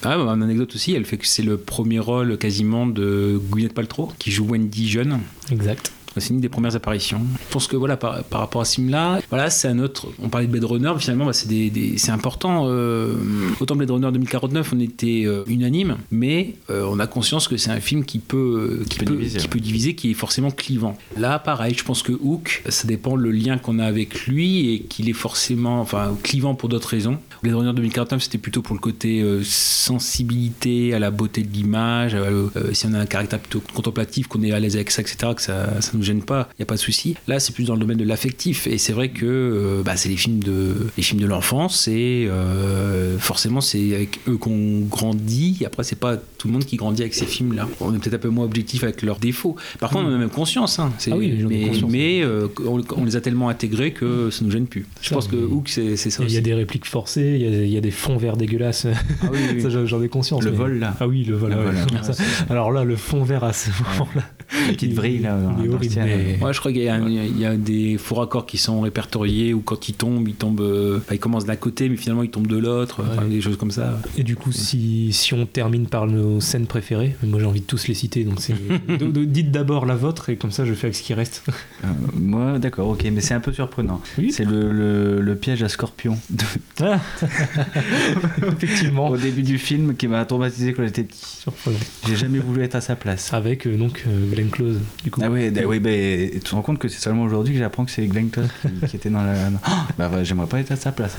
Ah, 0.03 0.17
bah, 0.17 0.33
une 0.35 0.43
anecdote 0.43 0.75
aussi, 0.75 0.95
elle 0.95 1.05
fait 1.05 1.17
que 1.19 1.27
c'est 1.27 1.43
le 1.43 1.57
premier 1.59 1.99
rôle 1.99 2.39
quasiment 2.39 2.87
de 2.87 3.41
Gwyneth 3.51 3.75
Paltrow 3.75 4.11
qui 4.19 4.31
joue 4.31 4.47
Wendy 4.47 4.89
jeune. 4.89 5.04
Exact. 5.51 5.91
C'est 6.21 6.31
une 6.35 6.41
des 6.41 6.49
premières 6.49 6.75
apparitions. 6.77 7.21
Je 7.49 7.53
pense 7.53 7.67
que 7.67 7.77
voilà, 7.77 7.97
par, 7.97 8.23
par 8.25 8.41
rapport 8.41 8.61
à 8.63 8.65
ce 8.65 8.77
film-là, 8.77 9.21
voilà, 9.31 9.51
c'est 9.51 9.69
un 9.69 9.79
autre. 9.79 10.07
On 10.23 10.29
parlait 10.29 10.47
de 10.47 10.53
Blade 10.53 10.65
Runner, 10.65 10.91
mais 10.95 11.01
finalement, 11.01 11.27
bah, 11.27 11.33
c'est 11.33 11.49
des, 11.49 11.71
des- 11.71 11.99
c'est 11.99 12.11
important. 12.13 12.67
euh, 12.69 13.15
autant 13.61 13.77
Blade 13.77 13.91
Runner 13.91 14.11
2049, 14.13 14.73
on 14.75 14.81
était 14.81 15.23
euh, 15.27 15.43
unanime, 15.47 15.97
mais 16.11 16.55
euh, 16.71 16.87
on 16.91 16.99
a 17.01 17.07
conscience 17.07 17.49
que 17.49 17.57
c'est 17.57 17.71
un 17.71 17.81
film 17.81 18.05
qui 18.05 18.19
peut, 18.19 18.83
qui 18.89 18.99
peut 18.99 19.05
peut, 19.07 19.17
diviser, 19.17 19.39
qui 19.39 19.45
ouais. 19.45 19.51
peut 19.51 19.61
diviser, 19.61 19.95
qui 19.95 20.11
est 20.11 20.15
forcément 20.15 20.51
clivant. 20.51 20.97
Là, 21.19 21.39
pareil, 21.39 21.75
je 21.77 21.85
pense 21.85 22.03
que 22.03 22.13
Hook, 22.13 22.63
ça 22.69 22.87
dépend 22.87 23.17
le 23.17 23.31
lien 23.31 23.59
qu'on 23.59 23.79
a 23.79 23.85
avec 23.85 24.27
lui 24.27 24.71
et 24.73 24.81
qu'il 24.81 25.09
est 25.09 25.13
forcément, 25.15 25.81
enfin, 25.81 26.17
clivant 26.23 26.55
pour 26.55 26.69
d'autres 26.69 26.89
raisons. 26.89 27.19
Blade 27.43 27.55
Runner 27.57 27.73
2049, 27.75 28.23
c'était 28.23 28.39
plutôt 28.39 28.63
pour 28.63 28.75
le 28.75 28.81
côté 28.81 29.21
euh, 29.23 29.43
sensibilité 29.45 30.95
à 30.95 30.99
la 30.99 31.11
beauté 31.11 31.43
de 31.43 31.53
l'image. 31.53 32.15
euh, 32.15 32.49
euh, 32.57 32.73
si 32.73 32.87
on 32.87 32.93
a 32.95 32.99
un 32.99 33.07
caractère 33.07 33.39
plutôt 33.41 33.63
contemplatif, 33.75 34.27
qu'on 34.29 34.43
est 34.43 34.53
à 34.53 34.61
l'aise 34.61 34.77
avec 34.77 34.91
ça, 34.91 35.03
etc., 35.03 35.33
que 35.35 35.43
ça, 35.43 35.81
ça 35.81 35.91
nous 35.95 36.04
gêne 36.05 36.23
pas, 36.23 36.49
il 36.59 36.61
y 36.61 36.63
a 36.63 36.67
pas 36.67 36.75
de 36.75 36.81
souci. 36.81 37.17
Là, 37.27 37.41
c'est 37.41 37.53
plus 37.53 37.65
dans 37.65 37.75
le 37.75 37.81
domaine 37.81 37.99
de 37.99 38.05
l'affectif, 38.05 38.67
et 38.67 38.79
c'est 38.79 38.93
vrai 38.93 39.09
que 39.11 39.25
euh, 39.25 39.83
bah, 39.83 39.97
c'est 39.97 40.09
les 40.09 40.17
films 40.17 40.41
de 40.41 40.75
les 40.97 41.03
films 41.03 41.21
de 41.21 41.27
l'enfance, 41.27 41.89
et 41.89 42.29
euh, 42.31 43.19
forcément, 43.19 43.61
c'est 43.61 43.95
avec 43.95 44.21
eux 44.29 44.37
qu'on 44.37 44.81
grandit. 44.81 45.63
Après, 45.67 45.85
c'est 45.85 45.99
pas 45.99 46.17
tout 46.45 46.49
le 46.49 46.53
monde 46.53 46.67
qui 46.67 46.77
grandit 46.77 47.01
avec 47.01 47.15
ces 47.15 47.25
films-là. 47.25 47.67
On 47.81 47.95
est 47.95 47.99
peut-être 47.99 48.13
un 48.17 48.19
peu 48.19 48.29
moins 48.29 48.45
objectif 48.45 48.85
avec 48.85 49.01
leurs 49.01 49.19
défauts. 49.19 49.57
Par 49.81 49.89
contre, 49.89 50.11
on 50.11 50.15
a 50.15 50.19
même 50.19 50.29
conscience. 50.29 50.79
Hein, 50.79 50.93
Ah 51.11 51.17
oui, 51.17 51.43
mais 51.49 51.69
conscience. 51.69 51.91
mais 51.91 52.21
euh, 52.23 52.49
on, 52.67 52.83
on 52.99 53.05
les 53.07 53.17
a 53.17 53.23
tellement 53.23 53.49
intégrés 53.49 53.93
que 53.93 54.29
ça 54.29 54.45
nous 54.45 54.51
gêne 54.51 54.67
plus. 54.67 54.85
Je 55.01 55.09
Ça, 55.09 55.15
pense 55.15 55.27
que 55.29 55.37
Hook, 55.37 55.71
c'est 55.71 55.97
ça 55.97 56.23
Il 56.23 56.35
y 56.35 56.37
a 56.37 56.43
des 56.43 56.53
répliques 56.53 56.85
forcées, 56.85 57.39
il 57.41 57.41
y 57.41 57.47
a, 57.47 57.63
il 57.65 57.71
y 57.73 57.79
a 57.79 57.81
des 57.81 57.91
fonds 57.91 58.19
verts 58.19 58.37
dégueulasses. 58.37 58.87
Ah 59.23 59.27
oui, 59.33 59.39
oui. 59.55 59.63
Ça, 59.63 59.71
j'en 59.87 60.03
ai 60.03 60.09
conscience. 60.11 60.45
le 60.45 60.51
mais- 60.51 60.57
vol 60.59 60.79
là. 60.81 60.95
Ah 61.01 61.09
oui, 61.09 61.25
le 61.25 61.35
vol. 61.35 61.53
Le 61.53 61.57
ouais. 61.57 61.65
vol, 61.65 61.75
Ça- 62.03 62.23
Alors 62.51 62.73
là, 62.73 62.85
le 62.85 62.97
fond 62.97 63.25
vert 63.25 63.45
à 63.45 63.55
ce 63.55 63.71
moment-là. 63.71 64.23
La 64.67 64.73
petite 64.75 64.93
vrille 64.93 65.21
là. 65.21 65.39
mais- 65.57 66.39
Ouais, 66.45 66.53
je 66.53 66.59
crois 66.61 66.73
qu'il 66.73 66.83
y, 66.83 67.41
y 67.41 67.45
a 67.47 67.57
des 67.57 67.97
faux 67.97 68.17
raccords 68.17 68.45
qui 68.45 68.59
sont 68.59 68.83
répertoriés 68.83 69.55
où 69.55 69.61
quand 69.61 69.89
il 69.89 69.95
tombe, 69.95 70.29
il 70.29 70.35
tombe. 70.35 70.61
euh, 70.61 70.99
enfin, 70.99 71.15
il 71.15 71.19
commence 71.19 71.47
d'un 71.47 71.57
côté, 71.57 71.89
mais 71.89 71.97
finalement 71.97 72.23
il 72.23 72.29
tombe 72.31 72.47
de 72.47 72.59
l'autre. 72.59 73.03
enfin, 73.11 73.25
des 73.27 73.41
choses 73.41 73.57
comme 73.57 73.71
ça. 73.71 73.99
Et 74.19 74.23
du 74.23 74.37
coup, 74.37 74.53
si, 74.53 75.13
si 75.13 75.33
on 75.33 75.47
termine 75.47 75.87
par 75.87 76.07
nos 76.07 76.34
scènes 76.41 76.67
préférées, 76.67 77.17
moi 77.23 77.41
j'ai 77.41 77.47
envie 77.47 77.61
de 77.61 77.67
tous 77.67 77.87
les 77.89 77.95
citer, 77.95 78.25
donc 78.25 78.41
c'est. 78.41 78.55
dites 79.27 79.51
d'abord 79.51 79.87
la 79.87 79.95
vôtre 79.97 80.31
et 80.31 80.37
comme 80.37 80.51
ça 80.51 80.65
je 80.65 80.75
fais 80.75 80.87
avec 80.87 80.97
ce 80.97 81.03
qui 81.03 81.15
reste. 81.15 81.43
Euh, 81.85 81.89
moi, 82.15 82.59
d'accord, 82.59 82.89
ok, 82.89 83.05
mais 83.13 83.21
c'est 83.21 83.35
un 83.35 83.41
peu 83.41 83.53
surprenant. 83.53 84.01
Oui. 84.19 84.33
C'est 84.33 84.45
le, 84.45 84.71
le- 84.73 85.21
le 85.21 85.37
piège 85.37 85.63
à 85.63 85.69
scorpion 85.69 86.19
Ah 86.81 87.01
Effectivement. 88.49 89.09
au 89.09 89.17
début 89.17 89.43
du 89.43 89.59
film 89.59 89.95
qui 89.97 90.09
m'a 90.09 90.25
traumatisé 90.25 90.73
quand 90.73 90.85
j'étais 90.85 91.05
petit. 91.05 91.25
Surprenant. 91.25 91.79
J'ai 92.07 92.17
jamais 92.17 92.39
voulu 92.39 92.63
être 92.63 92.75
à 92.75 92.81
sa 92.81 92.97
place. 92.97 93.33
Avec 93.33 93.67
euh, 93.67 93.77
donc 93.77 94.05
euh, 94.07 94.31
Glenn 94.33 94.49
Close, 94.51 94.79
du 95.03 95.11
coup. 95.11 95.21
Ah 95.25 95.31
oui, 95.31 95.51
oui 95.67 95.81
ben, 95.81 96.31
tu 96.33 96.41
te 96.41 96.55
rends 96.55 96.63
compte 96.63 96.79
que 96.79 96.89
c'est 96.89 97.01
seulement 97.01 97.23
aujourd'hui 97.25 97.53
que 97.55 97.59
j'apprends 97.59 97.85
que 97.85 97.91
c'est 97.91 98.07
Glenn 98.07 98.31
Close 98.31 98.49
qui, 98.63 98.87
qui 98.89 98.97
était 98.97 99.11
dans 99.11 99.23
la. 99.23 99.35
Oh, 99.67 99.71
bah 99.99 100.09
ouais, 100.09 100.25
j'aimerais 100.25 100.47
pas 100.47 100.61
être 100.61 100.73
à 100.73 100.77
sa 100.77 100.93
place. 100.93 101.19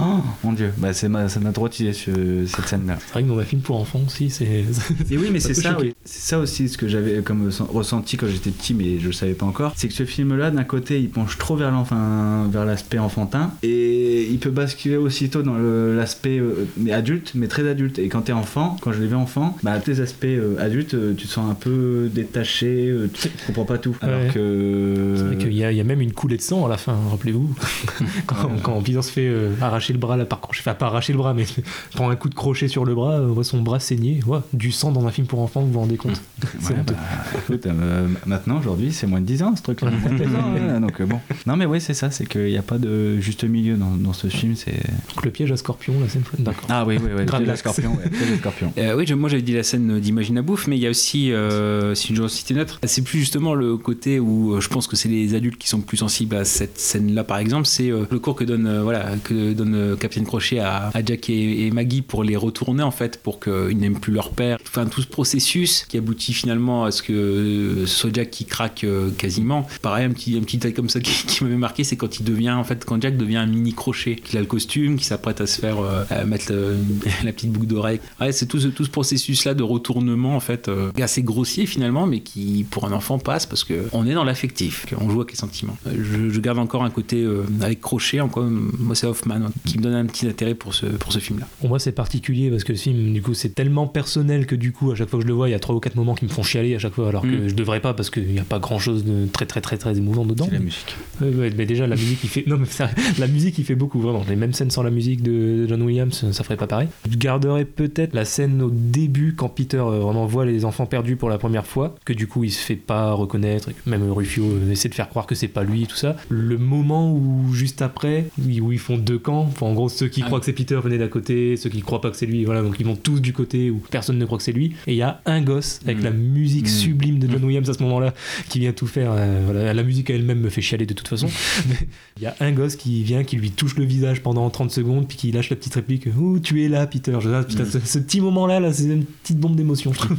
Oh 0.00 0.20
mon 0.44 0.52
dieu, 0.52 0.72
bah, 0.78 0.92
c'est 0.92 1.08
ma- 1.08 1.28
ça 1.28 1.40
m'a 1.40 1.52
traumatisé 1.52 1.92
ce- 1.92 2.46
cette 2.46 2.66
scène-là. 2.68 2.98
C'est 3.00 3.12
vrai 3.12 3.22
que 3.22 3.28
dans 3.28 3.38
un 3.38 3.44
film 3.44 3.62
pour 3.62 3.80
enfants 3.80 4.00
aussi, 4.06 4.30
c'est. 4.38 4.64
Et 5.10 5.16
oui, 5.18 5.28
mais 5.32 5.40
c'est 5.40 5.54
ça, 5.54 5.72
choquer. 5.72 5.86
oui. 5.88 5.94
c'est 6.04 6.20
ça 6.28 6.38
aussi 6.38 6.68
ce 6.68 6.76
que 6.78 6.88
j'avais 6.88 7.22
comme 7.22 7.50
sen- 7.50 7.66
ressenti 7.68 8.16
quand 8.16 8.26
j'étais 8.26 8.50
petit, 8.50 8.74
mais 8.74 8.98
je 8.98 9.06
le 9.06 9.12
savais 9.12 9.34
pas 9.34 9.46
encore. 9.46 9.72
C'est 9.76 9.88
que 9.88 9.94
ce 9.94 10.04
film-là, 10.04 10.50
d'un 10.50 10.64
côté, 10.64 11.00
il 11.00 11.08
penche 11.10 11.38
trop 11.38 11.56
vers 11.56 11.70
l'enfin, 11.70 12.48
vers 12.50 12.64
l'aspect 12.64 12.98
enfantin, 12.98 13.52
et 13.62 14.24
il 14.30 14.38
peut 14.38 14.50
basculer 14.50 14.96
aussitôt 14.96 15.42
dans 15.42 15.54
l'aspect 15.56 16.38
euh, 16.38 16.66
adulte, 16.92 17.32
mais 17.34 17.48
très 17.48 17.68
adulte. 17.68 17.98
Et 17.98 18.08
quand 18.08 18.22
t'es 18.22 18.32
enfant, 18.32 18.76
quand 18.80 18.92
je 18.92 19.00
l'ai 19.00 19.06
vu 19.08 19.14
enfant, 19.14 19.56
bah 19.62 19.78
tes 19.80 20.00
aspects 20.00 20.24
euh, 20.26 20.56
adultes, 20.58 20.94
euh, 20.94 21.14
tu 21.16 21.26
te 21.26 21.32
sens 21.32 21.50
un 21.50 21.54
peu 21.54 22.08
détaché, 22.12 22.94
tu 23.14 23.28
comprends 23.46 23.64
pas 23.64 23.78
tout. 23.78 23.96
Alors 24.00 24.16
Ouais. 24.20 24.30
que 24.32 25.14
C'est 25.16 25.22
vrai 25.24 25.36
qu'il 25.36 25.52
y, 25.52 25.64
a- 25.64 25.72
il 25.72 25.76
y 25.76 25.80
a 25.80 25.84
même 25.84 26.00
une 26.00 26.12
coulée 26.12 26.36
de 26.36 26.42
sang 26.42 26.64
à 26.66 26.68
la 26.68 26.76
fin, 26.76 26.96
rappelez-vous. 27.10 27.54
quand, 28.26 28.48
quand 28.62 28.80
Peter 28.82 29.02
se 29.02 29.10
fait 29.10 29.28
euh, 29.28 29.50
arracher 29.60 29.92
le 29.92 29.98
bras 29.98 30.16
là 30.16 30.24
par 30.24 30.40
crochet, 30.40 30.60
enfin 30.60 30.74
pas 30.74 30.86
arracher 30.86 31.12
le 31.12 31.18
bras, 31.18 31.34
mais 31.34 31.44
prend 31.94 32.10
un 32.10 32.16
coup 32.16 32.28
de 32.28 32.34
crochet 32.34 32.68
sur 32.68 32.84
le 32.84 32.94
bras, 32.94 33.20
on 33.20 33.32
voit 33.32 33.44
son 33.44 33.60
bras 33.62 33.80
saigner. 33.80 34.20
Du 34.52 34.72
sang 34.72 34.92
dans 34.92 35.06
un 35.06 35.10
film 35.10 35.26
pour 35.26 35.40
enfants, 35.40 35.60
vous 35.62 35.72
vous 35.72 35.80
rendez 35.80 35.96
compte 35.96 36.20
C'est 36.60 36.74
Ouais, 36.74 36.80
bah, 36.86 36.94
écoute, 37.38 37.66
euh, 37.66 38.08
maintenant, 38.26 38.58
aujourd'hui, 38.58 38.92
c'est 38.92 39.06
moins 39.06 39.20
de 39.20 39.26
10 39.26 39.42
ans 39.42 39.54
ce 39.56 39.62
truc-là. 39.62 39.90
Moins 39.90 40.10
de 40.18 40.24
10 40.24 40.34
ans, 40.34 40.38
hein, 40.70 40.80
donc 40.80 41.00
euh, 41.00 41.06
bon. 41.06 41.20
Non, 41.46 41.56
mais 41.56 41.66
oui, 41.66 41.80
c'est 41.80 41.94
ça, 41.94 42.10
c'est 42.10 42.26
qu'il 42.26 42.46
n'y 42.46 42.56
a 42.58 42.62
pas 42.62 42.78
de 42.78 43.18
juste 43.20 43.44
milieu 43.44 43.76
dans, 43.76 43.90
dans 43.96 44.12
ce 44.12 44.26
film. 44.28 44.54
C'est... 44.56 44.72
Donc 45.14 45.24
le 45.24 45.30
piège 45.30 45.52
à 45.52 45.56
scorpion, 45.56 45.94
la 46.00 46.08
scène. 46.08 46.22
D'accord. 46.38 46.66
Ah 46.68 46.84
oui, 46.86 46.96
oui, 47.02 47.10
oui. 47.16 47.24
Le 47.38 47.44
l'axe. 47.46 47.60
scorpion, 47.60 47.92
ouais, 47.92 48.10
le 48.30 48.36
scorpion. 48.38 48.72
Euh, 48.78 48.94
oui, 48.96 49.04
je- 49.06 49.14
moi 49.14 49.28
j'avais 49.30 49.42
dit 49.42 49.54
la 49.54 49.62
scène 49.62 50.00
d'Imagine 50.00 50.38
à 50.38 50.42
bouffe, 50.42 50.66
mais 50.66 50.76
il 50.76 50.82
y 50.82 50.86
a 50.86 50.90
aussi, 50.90 51.32
euh, 51.32 51.94
si 51.94 52.08
je 52.08 52.14
dois 52.16 52.26
en 52.26 52.28
citer 52.28 52.54
une 52.54 52.60
autre, 52.60 52.78
c'est 52.84 53.02
plus 53.02 53.18
justement 53.20 53.54
le 53.54 53.76
côté 53.76 54.20
où 54.20 54.52
euh, 54.54 54.60
je 54.60 54.68
pense 54.68 54.86
que 54.86 54.96
c'est 54.96 55.08
les 55.08 55.34
adultes 55.34 55.56
qui 55.58 55.68
sont 55.68 55.80
plus 55.80 55.96
sensibles 55.96 56.36
à 56.36 56.44
cette 56.44 56.78
scène-là, 56.78 57.24
par 57.24 57.38
exemple, 57.38 57.66
c'est 57.66 57.90
euh, 57.90 58.04
le 58.10 58.18
cours 58.18 58.34
que 58.34 58.44
donne, 58.44 58.66
euh, 58.66 58.82
voilà, 58.82 59.06
que 59.24 59.52
donne 59.52 59.74
euh, 59.74 59.96
Captain 59.96 60.24
Crochet 60.24 60.58
à, 60.58 60.90
à 60.92 61.04
Jack 61.04 61.30
et, 61.30 61.66
et 61.66 61.70
Maggie 61.70 62.02
pour 62.02 62.22
les 62.24 62.36
retourner 62.36 62.82
en 62.82 62.90
fait, 62.90 63.20
pour 63.22 63.40
qu'ils 63.40 63.76
n'aiment 63.78 63.98
plus 63.98 64.05
leur 64.12 64.30
père. 64.30 64.58
Enfin, 64.66 64.86
tout 64.86 65.02
ce 65.02 65.06
processus 65.06 65.84
qui 65.88 65.98
aboutit 65.98 66.32
finalement 66.32 66.84
à 66.84 66.90
ce 66.90 67.02
que 67.02 67.12
euh, 67.12 67.86
soit 67.86 68.10
Jack 68.12 68.30
qui 68.30 68.44
craque 68.44 68.84
euh, 68.84 69.10
quasiment. 69.10 69.66
Pareil, 69.82 70.04
un 70.04 70.10
petit, 70.10 70.36
un 70.36 70.40
petit 70.40 70.58
détail 70.58 70.74
comme 70.74 70.88
ça 70.88 71.00
qui, 71.02 71.26
qui 71.26 71.44
m'avait 71.44 71.56
marqué, 71.56 71.84
c'est 71.84 71.96
quand 71.96 72.18
il 72.18 72.24
devient, 72.24 72.52
en 72.52 72.64
fait, 72.64 72.84
quand 72.84 73.00
Jack 73.00 73.16
devient 73.16 73.36
un 73.36 73.46
mini 73.46 73.72
crochet, 73.72 74.16
qu'il 74.16 74.36
a 74.38 74.40
le 74.40 74.46
costume, 74.46 74.96
qu'il 74.96 75.06
s'apprête 75.06 75.40
à 75.40 75.46
se 75.46 75.60
faire 75.60 75.78
euh, 75.80 76.04
à 76.10 76.24
mettre 76.24 76.52
la 77.24 77.32
petite 77.32 77.52
boucle 77.52 77.66
d'oreille. 77.66 78.00
Ouais, 78.20 78.32
c'est 78.32 78.46
tout 78.46 78.60
ce, 78.60 78.68
tout 78.68 78.84
ce 78.84 78.90
processus-là 78.90 79.54
de 79.54 79.62
retournement, 79.62 80.36
en 80.36 80.40
fait, 80.40 80.70
assez 81.00 81.22
grossier 81.22 81.66
finalement, 81.66 82.06
mais 82.06 82.20
qui, 82.20 82.66
pour 82.70 82.86
un 82.86 82.92
enfant, 82.92 83.18
passe 83.18 83.46
parce 83.46 83.64
que 83.64 83.86
on 83.92 84.06
est 84.06 84.14
dans 84.14 84.24
l'affectif, 84.24 84.86
qu'on 84.86 85.08
joue 85.10 85.20
avec 85.20 85.32
les 85.32 85.38
sentiments. 85.38 85.76
Je, 85.86 86.30
je 86.30 86.40
garde 86.40 86.58
encore 86.58 86.84
un 86.84 86.90
côté 86.90 87.26
avec 87.60 87.80
crochet, 87.80 88.20
encore, 88.20 88.44
moi 88.44 88.94
c'est 88.94 89.06
Hoffman, 89.06 89.50
qui 89.64 89.78
me 89.78 89.82
donne 89.82 89.94
un 89.94 90.06
petit 90.06 90.26
intérêt 90.26 90.54
pour 90.54 90.74
ce, 90.74 90.86
pour 90.86 91.12
ce 91.12 91.18
film-là. 91.18 91.46
Pour 91.60 91.68
moi, 91.68 91.78
c'est 91.78 91.92
particulier 91.92 92.50
parce 92.50 92.64
que 92.64 92.72
le 92.72 92.78
film, 92.78 93.12
du 93.12 93.22
coup, 93.22 93.34
c'est 93.34 93.54
tellement 93.54 93.86
personnel 94.00 94.44
que 94.44 94.54
du 94.54 94.72
coup, 94.72 94.90
à 94.90 94.94
chaque 94.94 95.08
fois 95.08 95.18
que 95.18 95.22
je 95.24 95.28
le 95.28 95.32
vois, 95.32 95.48
il 95.48 95.52
y 95.52 95.54
a 95.54 95.58
trois 95.58 95.74
ou 95.74 95.80
quatre 95.80 95.94
moments 95.96 96.14
qui 96.14 96.26
me 96.26 96.30
font 96.30 96.42
chialer 96.42 96.74
à 96.74 96.78
chaque 96.78 96.92
fois, 96.92 97.08
alors 97.08 97.22
que 97.22 97.28
Mm. 97.28 97.48
je 97.48 97.54
devrais 97.54 97.80
pas 97.80 97.94
parce 97.94 98.10
qu'il 98.10 98.26
n'y 98.26 98.38
a 98.38 98.44
pas 98.44 98.58
grand 98.58 98.78
chose 98.78 99.04
de 99.06 99.26
très 99.32 99.46
très 99.46 99.62
très 99.62 99.78
très 99.78 99.96
émouvant 99.96 100.26
dedans. 100.26 100.44
C'est 100.50 100.52
la 100.54 100.58
musique. 100.60 100.94
Ouais, 101.22 101.28
ouais, 101.30 101.50
mais 101.56 101.64
déjà, 101.64 101.86
la 101.86 101.96
musique, 101.96 102.18
il 102.22 102.28
fait. 102.28 102.44
Non, 102.50 102.58
mais 102.58 102.66
ça- 102.66 102.90
la 103.18 103.26
musique, 103.26 103.56
il 103.58 103.64
fait 103.64 103.74
beaucoup, 103.74 103.98
vraiment. 104.00 104.22
Les 104.28 104.36
mêmes 104.36 104.52
scènes 104.52 104.70
sans 104.70 104.82
la 104.82 104.90
musique 104.90 105.22
de 105.22 105.66
John 105.66 105.80
Williams, 105.80 106.26
ça 106.30 106.44
ferait 106.44 106.58
pas 106.58 106.66
pareil. 106.66 106.88
Je 107.10 107.16
garderais 107.16 107.64
peut-être 107.64 108.12
la 108.12 108.26
scène 108.26 108.60
au 108.60 108.70
début 108.70 109.34
quand 109.34 109.48
Peter 109.48 109.78
euh, 109.78 110.00
vraiment 110.00 110.26
voit 110.26 110.44
les 110.44 110.66
enfants 110.66 110.84
perdus 110.84 111.16
pour 111.16 111.30
la 111.30 111.38
première 111.38 111.64
fois, 111.66 111.94
que 112.04 112.12
du 112.12 112.26
coup, 112.26 112.44
il 112.44 112.50
se 112.50 112.60
fait 112.62 112.76
pas 112.76 113.12
reconnaître, 113.12 113.70
et 113.70 113.72
que 113.72 113.88
même 113.88 114.10
Rufio 114.12 114.44
euh, 114.44 114.70
essaie 114.70 114.90
de 114.90 114.94
faire 114.94 115.08
croire 115.08 115.26
que 115.26 115.34
c'est 115.34 115.48
pas 115.48 115.64
lui 115.64 115.84
et 115.84 115.86
tout 115.86 115.96
ça. 115.96 116.16
Le 116.28 116.58
moment 116.58 117.10
où, 117.12 117.52
juste 117.54 117.80
après, 117.80 118.26
où 118.38 118.66
où 118.66 118.72
ils 118.72 118.78
font 118.78 118.98
deux 118.98 119.18
camps, 119.18 119.46
enfin, 119.48 119.66
en 119.66 119.72
gros, 119.74 119.88
ceux 119.88 120.08
qui 120.08 120.20
Ah 120.22 120.26
croient 120.26 120.40
que 120.40 120.44
c'est 120.46 120.52
Peter 120.52 120.78
venaient 120.84 120.98
d'à 120.98 121.08
côté, 121.08 121.56
ceux 121.56 121.70
qui 121.70 121.80
croient 121.80 122.00
pas 122.02 122.10
que 122.10 122.16
c'est 122.16 122.26
lui, 122.26 122.44
voilà, 122.44 122.60
donc 122.62 122.76
ils 122.78 122.86
vont 122.86 122.96
tous 122.96 123.20
du 123.20 123.32
côté 123.32 123.70
où 123.70 123.80
personne 123.90 124.18
ne 124.18 124.24
croit 124.24 124.38
que 124.38 124.44
c'est 124.44 124.52
lui. 124.52 124.72
Et 124.86 124.92
il 124.92 124.96
y 124.96 125.02
a 125.02 125.20
un 125.26 125.40
gosse 125.42 125.80
avec 125.84 125.98
Mm. 126.00 126.04
la 126.04 126.10
musique 126.10 126.64
Mm. 126.66 126.68
sublime 126.68 127.18
de 127.18 127.30
John 127.30 127.44
Williams 127.44 127.68
à 127.70 127.74
ce 127.74 127.82
moment-là 127.82 128.14
qui 128.48 128.58
vient 128.60 128.72
tout 128.72 128.86
faire. 128.86 129.12
euh, 129.12 129.40
voilà, 129.44 129.72
la 129.74 129.82
musique 129.82 130.10
elle-même 130.10 130.40
me 130.40 130.48
fait 130.50 130.60
chialer 130.62 130.86
de 130.86 130.94
toute 130.94 131.08
façon. 131.08 131.26
Mais 131.68 131.88
il 132.18 132.22
y 132.22 132.26
a 132.26 132.34
un 132.40 132.52
gosse 132.52 132.76
qui 132.76 133.02
vient, 133.02 133.24
qui 133.24 133.36
lui 133.36 133.50
touche 133.50 133.76
le 133.76 133.84
visage 133.84 134.22
pendant 134.22 134.48
30 134.50 134.70
secondes, 134.70 135.06
puis 135.08 135.16
qui 135.16 135.32
lâche 135.32 135.50
la 135.50 135.56
petite 135.56 135.74
réplique 135.74 136.06
Ouh, 136.18 136.38
tu 136.38 136.62
es 136.64 136.68
là, 136.68 136.86
Peter. 136.86 137.16
Je, 137.20 137.28
ah, 137.30 137.42
putain, 137.44 137.64
ce, 137.64 137.78
ce 137.80 137.98
petit 137.98 138.20
moment-là, 138.20 138.60
là, 138.60 138.72
c'est 138.72 138.84
une 138.84 139.04
petite 139.04 139.38
bombe 139.38 139.56
d'émotion, 139.56 139.92
je 139.92 139.98
trouve. 139.98 140.18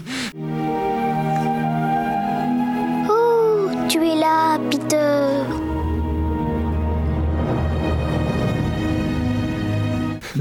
Oh, 3.09 3.69
tu 3.89 3.97
es 3.97 4.15
là, 4.15 4.59
Peter. 4.69 5.66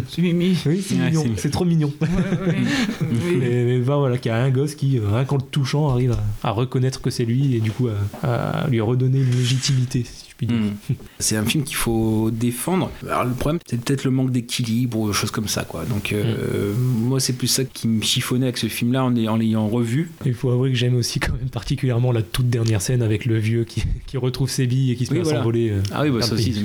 C'est 0.09 0.22
Mimi. 0.22 0.57
Oui, 0.66 0.84
c'est 0.86 0.94
Ouais, 0.97 1.07
mignon, 1.11 1.24
c'est- 1.36 1.51
trop 1.51 1.64
mignon. 1.64 1.92
mais, 2.01 3.64
mais 3.64 3.78
voilà, 3.80 4.18
qu'il 4.18 4.30
y 4.30 4.34
a 4.34 4.38
un 4.42 4.51
gosse 4.51 4.74
qui, 4.74 4.99
euh, 4.99 5.09
rien 5.09 5.24
qu'en 5.24 5.36
le 5.36 5.42
touchant, 5.42 5.88
arrive 5.90 6.12
à, 6.42 6.49
à 6.49 6.51
reconnaître 6.53 7.01
que 7.01 7.11
c'est 7.11 7.24
lui 7.24 7.55
et 7.57 7.61
du 7.61 7.70
coup 7.70 7.88
à, 8.22 8.28
à 8.62 8.68
lui 8.68 8.80
redonner 8.80 9.18
une 9.18 9.30
légitimité, 9.30 10.05
puis 10.37 10.47
dire. 10.47 10.57
Mm. 10.57 10.95
C'est 11.18 11.37
un 11.37 11.45
film 11.45 11.64
qu'il 11.64 11.76
faut 11.76 12.30
défendre. 12.30 12.91
Alors 13.09 13.24
le 13.24 13.32
problème, 13.32 13.59
c'est 13.66 13.80
peut-être 13.80 14.05
le 14.05 14.11
manque 14.11 14.30
d'équilibre 14.30 14.99
ou 14.99 15.12
choses 15.12 15.30
comme 15.30 15.49
ça, 15.49 15.64
quoi. 15.64 15.84
Donc 15.84 16.12
euh, 16.12 16.72
moi, 16.76 17.20
c'est 17.20 17.32
plus 17.32 17.47
ça 17.49 17.64
qui 17.64 17.89
me 17.89 18.03
chiffonnait 18.03 18.47
avec 18.47 18.59
ce 18.59 18.66
film-là 18.68 19.05
en 19.05 19.16
en 19.26 19.37
l'ayant 19.37 19.66
revu. 19.68 20.11
Il 20.24 20.34
faut 20.34 20.51
avouer 20.51 20.70
que 20.70 20.76
j'aime 20.76 20.97
aussi 20.97 21.20
quand 21.20 21.32
même 21.32 21.49
particulièrement 21.49 22.12
la 22.12 22.22
toute 22.22 22.51
dernière 22.51 22.82
scène 22.82 23.03
avec 23.03 23.24
le 23.24 23.39
vieux 23.39 23.64
qui, 23.64 23.82
qui 24.07 24.16
retrouve 24.16 24.51
ses 24.51 24.66
billes 24.66 24.93
et 24.93 24.97
qui 24.97 25.07
se 25.07 25.12
Oui, 25.12 25.20
met 25.20 25.28
à 25.28 25.30
s'envoler. 25.37 25.70
euh, 25.70 25.82
Ah 25.93 26.03
oui, 26.03 26.11
bah 26.11 26.22
ça 26.22 26.34
aussi. 26.34 26.53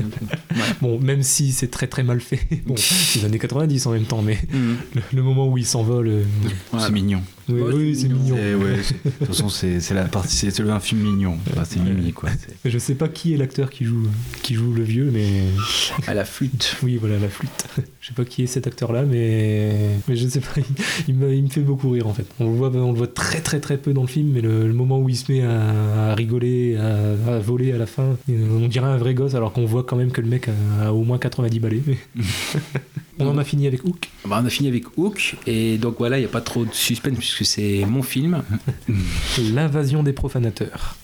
Ouais. 0.51 0.57
Bon, 0.81 0.99
même 0.99 1.23
si 1.23 1.51
c'est 1.53 1.69
très 1.71 1.87
très 1.87 2.03
mal 2.03 2.19
fait. 2.19 2.41
Bon, 2.65 2.75
c'est 2.77 3.19
les 3.19 3.25
années 3.25 3.39
90 3.39 3.85
en 3.87 3.91
même 3.91 4.03
temps, 4.03 4.21
mais 4.21 4.37
Mm. 4.51 4.73
le, 4.95 5.01
le 5.13 5.23
moment 5.23 5.47
où 5.47 5.57
il 5.57 5.65
s'envole. 5.65 6.07
euh. 6.09 6.23
C'est 6.77 6.91
mignon. 6.91 7.21
Oui, 7.49 7.61
Ouais, 7.61 7.73
oui, 7.73 7.95
c'est 7.95 8.07
mignon. 8.07 8.35
mignon. 8.35 8.37
Et 8.37 8.55
ouais, 8.55 8.83
c'est- 8.83 9.03
de 9.03 9.09
toute 9.09 9.27
façon, 9.27 9.49
c'est 9.49 9.79
c'est 9.79 9.93
la 9.93 10.05
partie, 10.05 10.35
c'est 10.35 10.51
c'est 10.51 10.61
un 10.69 10.79
film 10.79 11.01
mignon. 11.01 11.37
Enfin, 11.51 11.63
c'est 11.65 11.79
Mimi, 11.79 12.13
quoi. 12.13 12.29
Je 12.65 12.77
sais 12.77 12.95
pas 12.95 13.07
qui 13.09 13.33
est 13.33 13.37
l'acteur 13.37 13.69
qui 13.69 13.85
joue, 13.85 14.03
qui 14.43 14.53
joue 14.55 14.73
le 14.73 14.83
vieux, 14.83 15.09
mais 15.11 15.43
À 16.07 16.13
la 16.13 16.25
flûte. 16.25 16.77
oui, 16.83 16.97
voilà, 16.99 17.17
la 17.19 17.29
flûte. 17.29 17.49
Je 18.01 18.07
sais 18.07 18.13
pas 18.15 18.25
qui 18.25 18.41
est 18.41 18.47
cet 18.47 18.65
acteur-là, 18.65 19.03
mais... 19.03 19.73
mais 20.07 20.15
je 20.15 20.27
sais 20.27 20.39
pas, 20.39 20.59
il, 21.07 21.13
me, 21.13 21.31
il 21.35 21.43
me 21.43 21.49
fait 21.49 21.61
beaucoup 21.61 21.91
rire 21.91 22.07
en 22.07 22.13
fait. 22.15 22.25
On 22.39 22.49
le, 22.49 22.55
voit, 22.57 22.69
on 22.73 22.91
le 22.91 22.97
voit 22.97 23.05
très 23.05 23.41
très 23.41 23.59
très 23.59 23.77
peu 23.77 23.93
dans 23.93 24.01
le 24.01 24.07
film, 24.07 24.31
mais 24.33 24.41
le, 24.41 24.67
le 24.67 24.73
moment 24.73 24.97
où 24.97 25.07
il 25.07 25.15
se 25.15 25.31
met 25.31 25.43
à, 25.43 26.09
à 26.09 26.15
rigoler, 26.15 26.77
à, 26.77 27.35
à 27.35 27.37
voler 27.39 27.71
à 27.73 27.77
la 27.77 27.85
fin, 27.85 28.17
on 28.27 28.67
dirait 28.67 28.87
un 28.87 28.97
vrai 28.97 29.13
gosse 29.13 29.35
alors 29.35 29.53
qu'on 29.53 29.65
voit 29.65 29.83
quand 29.83 29.97
même 29.97 30.11
que 30.11 30.19
le 30.19 30.27
mec 30.27 30.47
a, 30.49 30.87
a 30.87 30.93
au 30.93 31.03
moins 31.03 31.19
90 31.19 31.59
balais. 31.59 31.83
on 33.19 33.27
en 33.27 33.37
a 33.37 33.43
fini 33.43 33.67
avec 33.67 33.85
Hook. 33.85 34.09
Bah, 34.25 34.39
on 34.41 34.45
a 34.47 34.49
fini 34.49 34.67
avec 34.67 34.97
Hook, 34.97 35.35
et 35.45 35.77
donc 35.77 35.97
voilà, 35.99 36.17
il 36.17 36.21
n'y 36.21 36.25
a 36.25 36.31
pas 36.31 36.41
trop 36.41 36.65
de 36.65 36.73
suspense 36.73 37.19
puisque 37.19 37.45
c'est 37.45 37.85
mon 37.87 38.01
film. 38.01 38.41
L'invasion 39.53 40.01
des 40.01 40.13
profanateurs. 40.13 40.95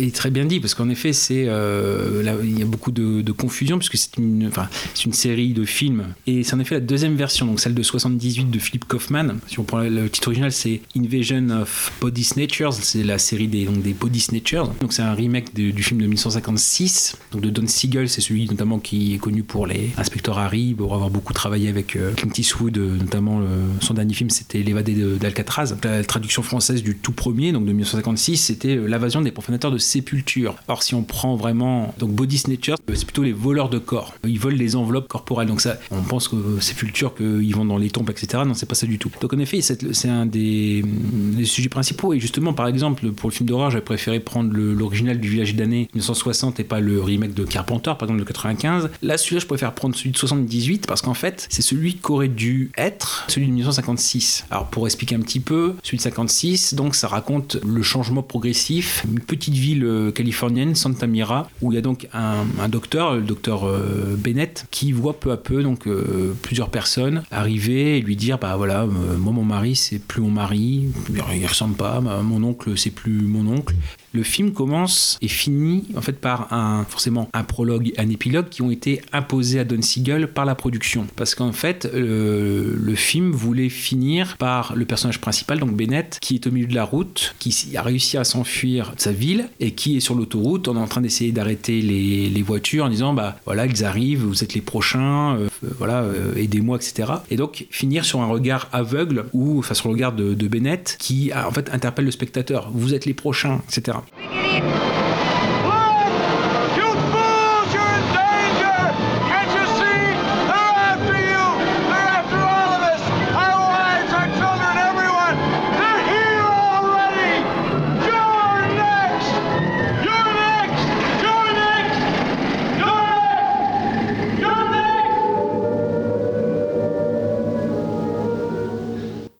Et 0.00 0.10
très 0.10 0.30
bien 0.30 0.44
dit, 0.44 0.60
parce 0.60 0.74
qu'en 0.74 0.88
effet, 0.88 1.12
c'est 1.12 1.44
euh, 1.48 2.40
il 2.42 2.58
y 2.58 2.62
a 2.62 2.66
beaucoup 2.66 2.92
de, 2.92 3.32
confusion, 3.32 3.78
puisque 3.78 3.96
c'est 3.96 4.16
une, 4.16 4.50
c'est 4.94 5.04
une 5.04 5.12
série 5.12 5.52
de 5.52 5.64
films. 5.64 6.14
Et 6.26 6.42
c'est 6.42 6.54
en 6.54 6.60
effet 6.60 6.76
la 6.76 6.80
deuxième 6.80 7.16
version, 7.16 7.46
donc 7.46 7.60
celle 7.60 7.74
de 7.74 7.82
78 7.82 8.50
de 8.50 8.58
Philip 8.58 8.86
Kaufman. 8.86 9.36
Si 9.46 9.58
on 9.58 9.64
prend 9.64 9.80
le, 9.80 10.08
titre 10.08 10.28
original, 10.28 10.52
c'est 10.52 10.80
Invasion 10.96 11.50
of 11.50 11.92
Body 12.00 12.24
Snatchers, 12.24 12.72
c'est 12.80 13.02
la 13.02 13.18
série 13.18 13.48
des, 13.48 13.64
donc, 13.64 13.82
des 13.82 13.92
Body 13.92 14.20
Snatchers. 14.20 14.64
Donc 14.80 14.92
c'est 14.92 15.02
un 15.02 15.14
remake 15.14 15.54
du 15.54 15.82
film 15.82 16.00
de 16.00 16.06
1956, 16.06 17.16
donc 17.32 17.42
de 17.42 17.50
Don 17.50 17.66
Siegel, 17.66 18.08
c'est 18.08 18.20
celui 18.20 18.48
notamment 18.48 18.78
qui 18.78 19.14
est 19.14 19.18
connu 19.18 19.42
pour 19.42 19.66
les 19.66 19.90
Inspecteurs 19.98 20.38
Harry, 20.38 20.74
pour 20.74 20.94
avoir 20.94 21.10
beaucoup 21.10 21.32
travaillé 21.32 21.68
avec 21.68 21.96
euh, 21.96 22.12
Clint 22.14 22.32
Eastwood, 22.36 22.78
euh, 22.78 22.96
notamment 22.96 23.42
son 23.80 23.94
dernier 23.94 24.14
film, 24.14 24.30
c'était 24.30 24.62
L'évadé 24.62 24.94
d'Alcatraz. 25.18 25.74
La 25.84 26.04
traduction 26.04 26.42
française 26.42 26.82
du 26.82 26.96
tout 26.96 27.12
premier, 27.12 27.52
donc 27.52 27.64
de 27.64 27.72
1956, 27.72 28.36
c'était 28.36 28.76
euh, 28.76 28.86
L'invasion 28.86 29.20
des 29.20 29.30
profanateurs. 29.30 29.45
Fondateur 29.46 29.70
de 29.70 29.78
Sépulture. 29.78 30.56
Alors 30.66 30.82
si 30.82 30.94
on 30.94 31.02
prend 31.02 31.36
vraiment 31.36 31.94
donc 31.98 32.10
Body 32.10 32.38
Snatchers, 32.38 32.74
euh, 32.90 32.94
c'est 32.94 33.04
plutôt 33.04 33.22
les 33.22 33.32
voleurs 33.32 33.68
de 33.68 33.78
corps. 33.78 34.14
Ils 34.26 34.40
volent 34.40 34.56
les 34.56 34.74
enveloppes 34.74 35.08
corporelles. 35.08 35.46
Donc 35.46 35.60
ça, 35.60 35.78
on 35.90 36.02
pense 36.02 36.28
que 36.28 36.36
Sépulture, 36.60 37.14
qu'ils 37.14 37.54
vont 37.54 37.64
dans 37.64 37.78
les 37.78 37.90
tombes, 37.90 38.10
etc. 38.10 38.42
Non, 38.44 38.54
c'est 38.54 38.66
pas 38.66 38.74
ça 38.74 38.86
du 38.86 38.98
tout. 38.98 39.10
Donc 39.20 39.32
en 39.32 39.38
effet, 39.38 39.60
c'est 39.60 40.08
un 40.08 40.26
des, 40.26 40.82
des 40.84 41.44
sujets 41.44 41.68
principaux. 41.68 42.12
Et 42.12 42.18
justement, 42.18 42.52
par 42.52 42.66
exemple, 42.66 43.10
pour 43.12 43.30
le 43.30 43.34
film 43.34 43.48
d'horreur, 43.48 43.70
j'avais 43.70 43.84
préféré 43.84 44.18
prendre 44.20 44.52
l'original 44.52 45.20
du 45.20 45.28
Village 45.28 45.54
d'année 45.54 45.88
1960 45.94 46.58
et 46.58 46.64
pas 46.64 46.80
le 46.80 47.00
remake 47.00 47.34
de 47.34 47.44
Carpenter, 47.44 47.92
par 47.98 48.08
exemple 48.08 48.20
de 48.20 48.24
95. 48.24 48.90
Là, 49.02 49.16
celui-là, 49.16 49.40
je 49.40 49.46
préfère 49.46 49.72
prendre 49.72 49.94
celui 49.94 50.10
de 50.10 50.18
78 50.18 50.86
parce 50.86 51.02
qu'en 51.02 51.14
fait, 51.14 51.46
c'est 51.50 51.62
celui 51.62 51.96
qu'aurait 51.96 52.28
dû 52.28 52.72
être 52.76 53.24
celui 53.28 53.46
de 53.46 53.52
1956. 53.52 54.46
Alors 54.50 54.66
pour 54.66 54.86
expliquer 54.86 55.14
un 55.14 55.20
petit 55.20 55.40
peu, 55.40 55.74
celui 55.82 55.98
de 55.98 56.02
56, 56.02 56.74
donc 56.74 56.94
ça 56.94 57.08
raconte 57.08 57.58
le 57.64 57.82
changement 57.82 58.22
progressif, 58.22 59.04
une 59.08 59.20
petite 59.36 59.54
ville 59.54 59.84
euh, 59.84 60.10
californienne, 60.10 60.74
Santa 60.74 61.06
Mira, 61.06 61.48
où 61.62 61.72
il 61.72 61.76
y 61.76 61.78
a 61.78 61.82
donc 61.82 62.08
un, 62.12 62.68
docteur, 62.68 63.14
le 63.14 63.22
docteur 63.22 63.66
euh, 63.66 64.16
Bennett, 64.18 64.66
qui 64.70 64.92
voit 64.92 65.18
peu 65.18 65.30
à 65.30 65.36
peu 65.36 65.62
donc 65.62 65.86
euh, 65.86 66.34
plusieurs 66.42 66.70
personnes 66.70 67.22
arriver 67.30 67.98
et 67.98 68.00
lui 68.00 68.16
dire 68.16 68.38
bah 68.38 68.56
voilà, 68.56 68.86
moi 68.86 69.32
mon 69.32 69.44
mari 69.44 69.76
c'est 69.76 69.98
plus 69.98 70.22
mon 70.22 70.30
mari, 70.30 70.88
il 71.10 71.46
ressemble 71.46 71.76
pas, 71.76 72.00
mon 72.00 72.42
oncle 72.42 72.76
c'est 72.76 72.90
plus 72.90 73.22
mon 73.22 73.46
oncle. 73.46 73.74
Le 74.16 74.22
film 74.22 74.52
commence 74.52 75.18
et 75.20 75.28
finit 75.28 75.84
en 75.94 76.00
fait 76.00 76.18
par 76.18 76.52
un 76.52 76.84
forcément 76.88 77.28
un 77.34 77.44
prologue, 77.44 77.92
un 77.98 78.08
épilogue 78.08 78.48
qui 78.48 78.62
ont 78.62 78.70
été 78.70 79.02
imposés 79.12 79.60
à 79.60 79.64
Don 79.64 79.82
Siegel 79.82 80.28
par 80.28 80.46
la 80.46 80.54
production, 80.54 81.06
parce 81.16 81.34
qu'en 81.34 81.52
fait 81.52 81.86
le 81.92 82.94
film 82.94 83.32
voulait 83.32 83.68
finir 83.68 84.36
par 84.38 84.74
le 84.74 84.84
personnage 84.84 85.20
principal, 85.20 85.58
donc 85.58 85.76
Bennett, 85.76 86.18
qui 86.20 86.36
est 86.36 86.46
au 86.46 86.50
milieu 86.50 86.66
de 86.66 86.74
la 86.74 86.84
route, 86.84 87.34
qui 87.38 87.76
a 87.76 87.82
réussi 87.82 88.16
à 88.16 88.24
s'enfuir 88.24 88.94
de 88.96 89.00
sa 89.00 89.12
ville 89.12 89.48
et 89.60 89.72
qui 89.72 89.96
est 89.96 90.00
sur 90.00 90.14
l'autoroute, 90.14 90.68
est 90.68 90.80
en 90.80 90.86
train 90.86 91.00
d'essayer 91.00 91.32
d'arrêter 91.32 91.80
les, 91.82 92.42
voitures 92.46 92.84
en 92.84 92.88
disant 92.88 93.12
bah 93.12 93.38
voilà 93.44 93.66
ils 93.66 93.84
arrivent, 93.84 94.22
vous 94.22 94.44
êtes 94.44 94.54
les 94.54 94.60
prochains, 94.60 95.34
euh, 95.34 95.48
euh, 95.64 95.68
voilà 95.78 96.02
euh, 96.02 96.36
aidez-moi 96.36 96.76
etc. 96.76 97.12
Et 97.28 97.36
donc 97.36 97.66
finir 97.70 98.04
sur 98.04 98.20
un 98.20 98.26
regard 98.26 98.68
aveugle 98.72 99.24
ou 99.32 99.58
enfin 99.58 99.74
sur 99.74 99.88
le 99.88 99.94
regard 99.94 100.12
de, 100.12 100.46
Bennett 100.46 100.96
qui 101.00 101.32
en 101.34 101.50
fait 101.50 101.70
interpelle 101.72 102.04
le 102.04 102.12
spectateur, 102.12 102.70
vous 102.72 102.94
êtes 102.94 103.04
les 103.04 103.14
prochains 103.14 103.62
etc. 103.68 103.98
We 104.14 104.22
get 104.22 104.62
Biggity. 104.62 104.95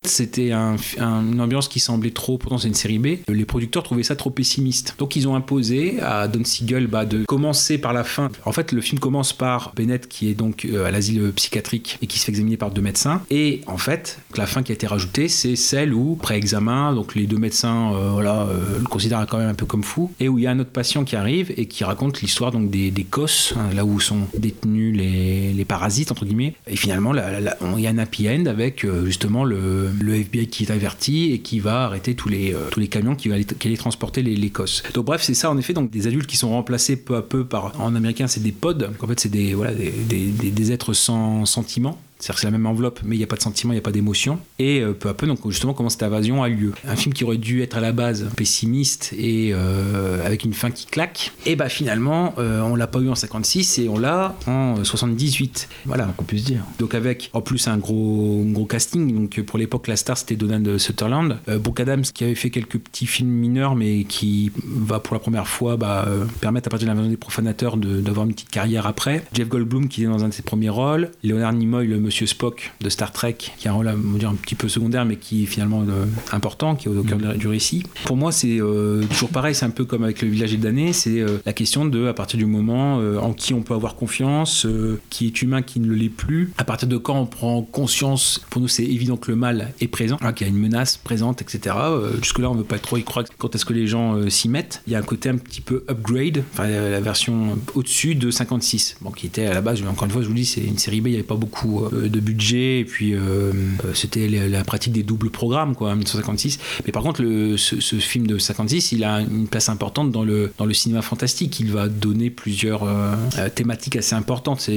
C'était 0.08 0.52
un, 0.52 0.76
un- 0.98 1.32
une 1.32 1.40
ambiance 1.40 1.68
qui 1.68 1.80
semblait 1.80 2.10
trop, 2.10 2.38
pourtant 2.38 2.58
c'est 2.58 2.68
une 2.68 2.74
série 2.74 2.98
B, 2.98 3.06
les 3.28 3.44
producteurs 3.44 3.82
trouvaient 3.82 4.02
ça 4.02 4.16
trop 4.16 4.30
pessimiste. 4.30 4.94
Donc 4.98 5.16
ils 5.16 5.26
ont 5.28 5.34
imposé 5.34 6.00
à 6.00 6.28
Don 6.28 6.44
Siegel 6.44 6.86
bah, 6.86 7.04
de 7.04 7.24
commencer 7.24 7.78
par 7.78 7.92
la 7.92 8.04
fin. 8.04 8.30
En 8.44 8.52
fait, 8.52 8.72
le 8.72 8.80
film 8.80 8.98
commence 8.98 9.32
par 9.32 9.72
Bennett 9.76 10.08
qui 10.08 10.28
est 10.28 10.34
donc 10.34 10.64
euh, 10.64 10.84
à 10.86 10.90
l'asile 10.90 11.32
psychiatrique 11.34 11.98
et 12.02 12.06
qui 12.06 12.18
se 12.18 12.24
fait 12.24 12.32
examiner 12.32 12.56
par 12.56 12.70
deux 12.70 12.82
médecins. 12.82 13.22
Et 13.30 13.60
en 13.66 13.78
fait, 13.78 14.18
la 14.36 14.46
fin 14.46 14.62
qui 14.62 14.72
a 14.72 14.74
été 14.74 14.86
rajoutée, 14.86 15.28
c'est 15.28 15.56
celle 15.56 15.92
où, 15.94 16.16
pré-examen, 16.16 16.94
donc 16.94 17.14
les 17.14 17.26
deux 17.26 17.36
médecins 17.38 17.92
euh, 17.94 18.10
voilà, 18.12 18.42
euh, 18.42 18.78
le 18.78 18.84
considèrent 18.84 19.26
quand 19.28 19.38
même 19.38 19.48
un 19.48 19.54
peu 19.54 19.66
comme 19.66 19.82
fou, 19.82 20.12
et 20.20 20.28
où 20.28 20.38
il 20.38 20.44
y 20.44 20.46
a 20.46 20.50
un 20.50 20.58
autre 20.58 20.70
patient 20.70 21.04
qui 21.04 21.16
arrive 21.16 21.52
et 21.56 21.66
qui 21.66 21.84
raconte 21.84 22.20
l'histoire 22.22 22.52
donc 22.52 22.70
des, 22.70 22.90
des 22.90 23.04
COS, 23.04 23.54
hein, 23.56 23.74
là 23.74 23.84
où 23.84 24.00
sont 24.00 24.20
détenus 24.38 24.96
les, 24.96 25.52
les 25.52 25.64
parasites, 25.64 26.10
entre 26.12 26.24
guillemets. 26.24 26.54
Et 26.66 26.76
finalement, 26.76 27.12
il 27.14 27.80
y 27.82 27.86
a 27.86 27.90
un 27.90 27.98
happy 27.98 28.28
end 28.28 28.46
avec 28.46 28.84
euh, 28.84 29.04
justement 29.06 29.44
le, 29.44 29.90
le 30.00 30.14
FBI 30.16 30.46
qui 30.48 30.64
est 30.64 30.70
averti 30.70 31.32
et 31.32 31.40
qui 31.40 31.60
va 31.60 31.84
arrêter 31.84 32.14
tous 32.14 32.28
les, 32.28 32.52
euh, 32.54 32.68
tous 32.70 32.80
les 32.80 32.88
camions 32.88 33.14
qui, 33.14 33.28
va 33.28 33.34
aller, 33.36 33.44
qui 33.44 33.68
allaient 33.68 33.76
transporter 33.76 34.22
les, 34.22 34.36
les 34.36 34.50
COS. 34.50 34.82
Donc 34.94 35.06
bref, 35.06 35.22
c'est 35.22 35.34
ça 35.34 35.50
en 35.50 35.58
effet, 35.58 35.72
donc 35.72 35.90
des 35.90 36.06
adultes 36.06 36.26
qui 36.26 36.36
sont 36.36 36.50
remplacés 36.50 36.96
peu 36.96 37.16
à 37.16 37.22
peu 37.22 37.44
par, 37.44 37.72
en 37.80 37.94
américain, 37.94 38.26
c'est 38.26 38.42
des 38.42 38.52
pods. 38.52 38.74
Donc, 38.74 39.02
en 39.02 39.06
fait, 39.06 39.18
c'est 39.20 39.28
des, 39.30 39.54
voilà, 39.54 39.74
des, 39.74 39.90
des- 39.90 40.26
des- 40.26 40.50
des 40.50 40.72
êtres 40.72 40.92
sans 40.92 41.44
sentiment. 41.46 41.98
C'est-à-dire 42.18 42.38
c'est 42.40 42.46
la 42.46 42.50
même 42.52 42.66
enveloppe, 42.66 43.00
mais 43.04 43.14
il 43.14 43.18
n'y 43.18 43.24
a 43.24 43.26
pas 43.26 43.36
de 43.36 43.42
sentiment, 43.42 43.72
il 43.72 43.76
n'y 43.76 43.80
a 43.80 43.82
pas 43.82 43.92
d'émotion. 43.92 44.38
Et 44.58 44.80
euh, 44.80 44.92
peu 44.92 45.08
à 45.10 45.14
peu, 45.14 45.26
donc 45.26 45.38
justement, 45.50 45.74
comment 45.74 45.88
cette 45.90 46.02
invasion 46.02 46.42
a 46.42 46.48
lieu. 46.48 46.72
Un 46.88 46.96
film 46.96 47.12
qui 47.14 47.24
aurait 47.24 47.36
dû 47.36 47.62
être 47.62 47.76
à 47.76 47.80
la 47.80 47.92
base 47.92 48.28
pessimiste 48.36 49.12
et 49.18 49.50
euh, 49.52 50.24
avec 50.24 50.44
une 50.44 50.54
fin 50.54 50.70
qui 50.70 50.86
claque. 50.86 51.32
Et 51.44 51.56
bah 51.56 51.68
finalement, 51.68 52.34
euh, 52.38 52.60
on 52.62 52.74
l'a 52.74 52.86
pas 52.86 53.00
eu 53.00 53.08
en 53.08 53.14
56 53.14 53.78
et 53.80 53.88
on 53.88 53.98
l'a 53.98 54.34
en 54.46 54.82
78. 54.82 55.68
Voilà. 55.84 56.04
qu'on 56.16 56.24
puisse 56.24 56.44
dire. 56.44 56.62
Donc 56.78 56.94
avec 56.94 57.30
en 57.34 57.40
plus 57.42 57.68
un 57.68 57.76
gros, 57.76 58.42
un 58.46 58.50
gros 58.52 58.64
casting. 58.66 59.12
Donc 59.14 59.40
pour 59.42 59.58
l'époque, 59.58 59.86
la 59.88 59.96
star 59.96 60.16
c'était 60.16 60.36
Donald 60.36 60.78
Sutherland. 60.78 61.38
Euh, 61.48 61.58
Brooke 61.58 61.80
Adams 61.80 62.02
qui 62.02 62.24
avait 62.24 62.34
fait 62.34 62.50
quelques 62.50 62.78
petits 62.78 63.06
films 63.06 63.28
mineurs, 63.30 63.74
mais 63.76 64.04
qui 64.04 64.50
va 64.64 65.00
pour 65.00 65.14
la 65.14 65.20
première 65.20 65.46
fois 65.48 65.76
bah, 65.76 66.08
permettre 66.40 66.68
à 66.68 66.70
partir 66.70 66.86
de 66.86 66.92
l'invasion 66.92 67.10
des 67.10 67.16
profanateurs 67.16 67.76
de- 67.76 68.00
d'avoir 68.00 68.26
une 68.26 68.32
petite 68.32 68.50
carrière 68.50 68.86
après. 68.86 69.24
Jeff 69.34 69.48
Goldblum 69.48 69.88
qui 69.88 70.04
est 70.04 70.06
dans 70.06 70.24
un 70.24 70.28
de 70.28 70.32
ses 70.34 70.42
premiers 70.42 70.68
rôles. 70.70 71.10
Leonard 71.22 71.52
Nimoy, 71.52 71.86
le 71.86 71.98
Monsieur 72.06 72.26
Spock 72.26 72.72
de 72.80 72.88
Star 72.88 73.12
Trek, 73.12 73.36
qui 73.58 73.66
a 73.66 73.72
un 73.72 73.74
rôle 73.74 73.88
un 73.88 74.34
petit 74.40 74.54
peu 74.54 74.68
secondaire, 74.68 75.04
mais 75.04 75.16
qui 75.16 75.42
est 75.42 75.46
finalement 75.46 75.82
euh, 75.82 76.06
important, 76.32 76.76
qui 76.76 76.86
est 76.86 76.90
au 76.90 77.02
cœur 77.02 77.18
du 77.18 77.48
récit. 77.48 77.82
Pour 78.04 78.16
moi, 78.16 78.32
c'est 78.32 78.60
euh, 78.60 79.02
toujours 79.10 79.30
pareil. 79.30 79.54
C'est 79.54 79.64
un 79.64 79.70
peu 79.70 79.84
comme 79.84 80.04
avec 80.04 80.22
le 80.22 80.28
village 80.28 80.52
des 80.52 80.56
damnés. 80.56 80.92
C'est 80.92 81.20
euh, 81.20 81.38
la 81.44 81.52
question 81.52 81.84
de 81.84 82.06
à 82.06 82.14
partir 82.14 82.38
du 82.38 82.46
moment 82.46 83.00
euh, 83.00 83.18
en 83.18 83.32
qui 83.32 83.54
on 83.54 83.62
peut 83.62 83.74
avoir 83.74 83.96
confiance, 83.96 84.66
qui 85.10 85.26
est 85.26 85.42
humain, 85.42 85.62
qui 85.62 85.80
ne 85.80 85.92
l'est 85.92 86.08
plus. 86.08 86.52
À 86.58 86.64
partir 86.64 86.88
de 86.88 86.96
quand 86.96 87.18
on 87.18 87.26
prend 87.26 87.62
conscience, 87.62 88.40
pour 88.50 88.62
nous 88.62 88.68
c'est 88.68 88.84
évident 88.84 89.16
que 89.16 89.30
le 89.30 89.36
mal 89.36 89.72
est 89.80 89.88
présent, 89.88 90.16
hein, 90.20 90.32
qu'il 90.32 90.46
y 90.46 90.50
a 90.50 90.52
une 90.52 90.58
menace 90.58 90.96
présente, 90.96 91.42
etc. 91.42 91.74
Jusque-là, 92.22 92.50
on 92.50 92.54
ne 92.54 92.58
veut 92.58 92.64
pas 92.64 92.78
trop 92.78 92.96
y 92.96 93.02
croire 93.02 93.24
quand 93.38 93.54
est-ce 93.54 93.64
que 93.64 93.72
les 93.72 93.86
gens 93.86 94.28
s'y 94.30 94.48
mettent. 94.48 94.82
Il 94.86 94.92
y 94.92 94.96
a 94.96 94.98
un 94.98 95.02
côté 95.02 95.28
un 95.28 95.36
petit 95.36 95.60
peu 95.60 95.84
upgrade, 95.90 96.44
enfin 96.52 96.68
la 96.68 97.00
version 97.00 97.58
au-dessus 97.74 98.14
de 98.14 98.30
56, 98.30 98.98
bon, 99.00 99.10
qui 99.10 99.26
était 99.26 99.46
à 99.46 99.54
la 99.54 99.60
base, 99.60 99.82
encore 99.82 100.04
une 100.04 100.10
fois, 100.10 100.22
je 100.22 100.28
vous 100.28 100.34
dis, 100.34 100.46
c'est 100.46 100.62
une 100.62 100.78
série 100.78 101.00
B, 101.00 101.08
il 101.08 101.10
n'y 101.10 101.16
avait 101.16 101.24
pas 101.24 101.34
beaucoup 101.34 101.84
de 101.96 102.20
budget, 102.20 102.80
et 102.80 102.84
puis 102.84 103.14
euh, 103.14 103.52
euh, 103.84 103.94
c'était 103.94 104.28
la, 104.28 104.64
pratique 104.64 104.92
des 104.92 105.02
doubles 105.02 105.30
programmes, 105.30 105.74
quoi, 105.74 105.88
en 105.88 105.96
1956. 105.96 106.58
Mais 106.84 106.92
par 106.92 107.02
contre, 107.02 107.22
le, 107.22 107.56
ce, 107.56 107.96
film 107.96 108.26
de 108.26 108.38
56, 108.38 108.92
il 108.92 109.04
a 109.04 109.20
une 109.20 109.46
place 109.46 109.68
importante 109.68 110.10
dans 110.10 110.24
le, 110.24 110.52
dans 110.58 110.64
le 110.64 110.74
cinéma 110.74 111.02
fantastique. 111.02 111.60
Il 111.60 111.72
va 111.72 111.88
donner 111.88 112.30
plusieurs 112.30 112.84
euh, 112.84 113.14
euh, 113.38 113.48
thématiques 113.48 113.96
assez 113.96 114.14
importantes. 114.14 114.68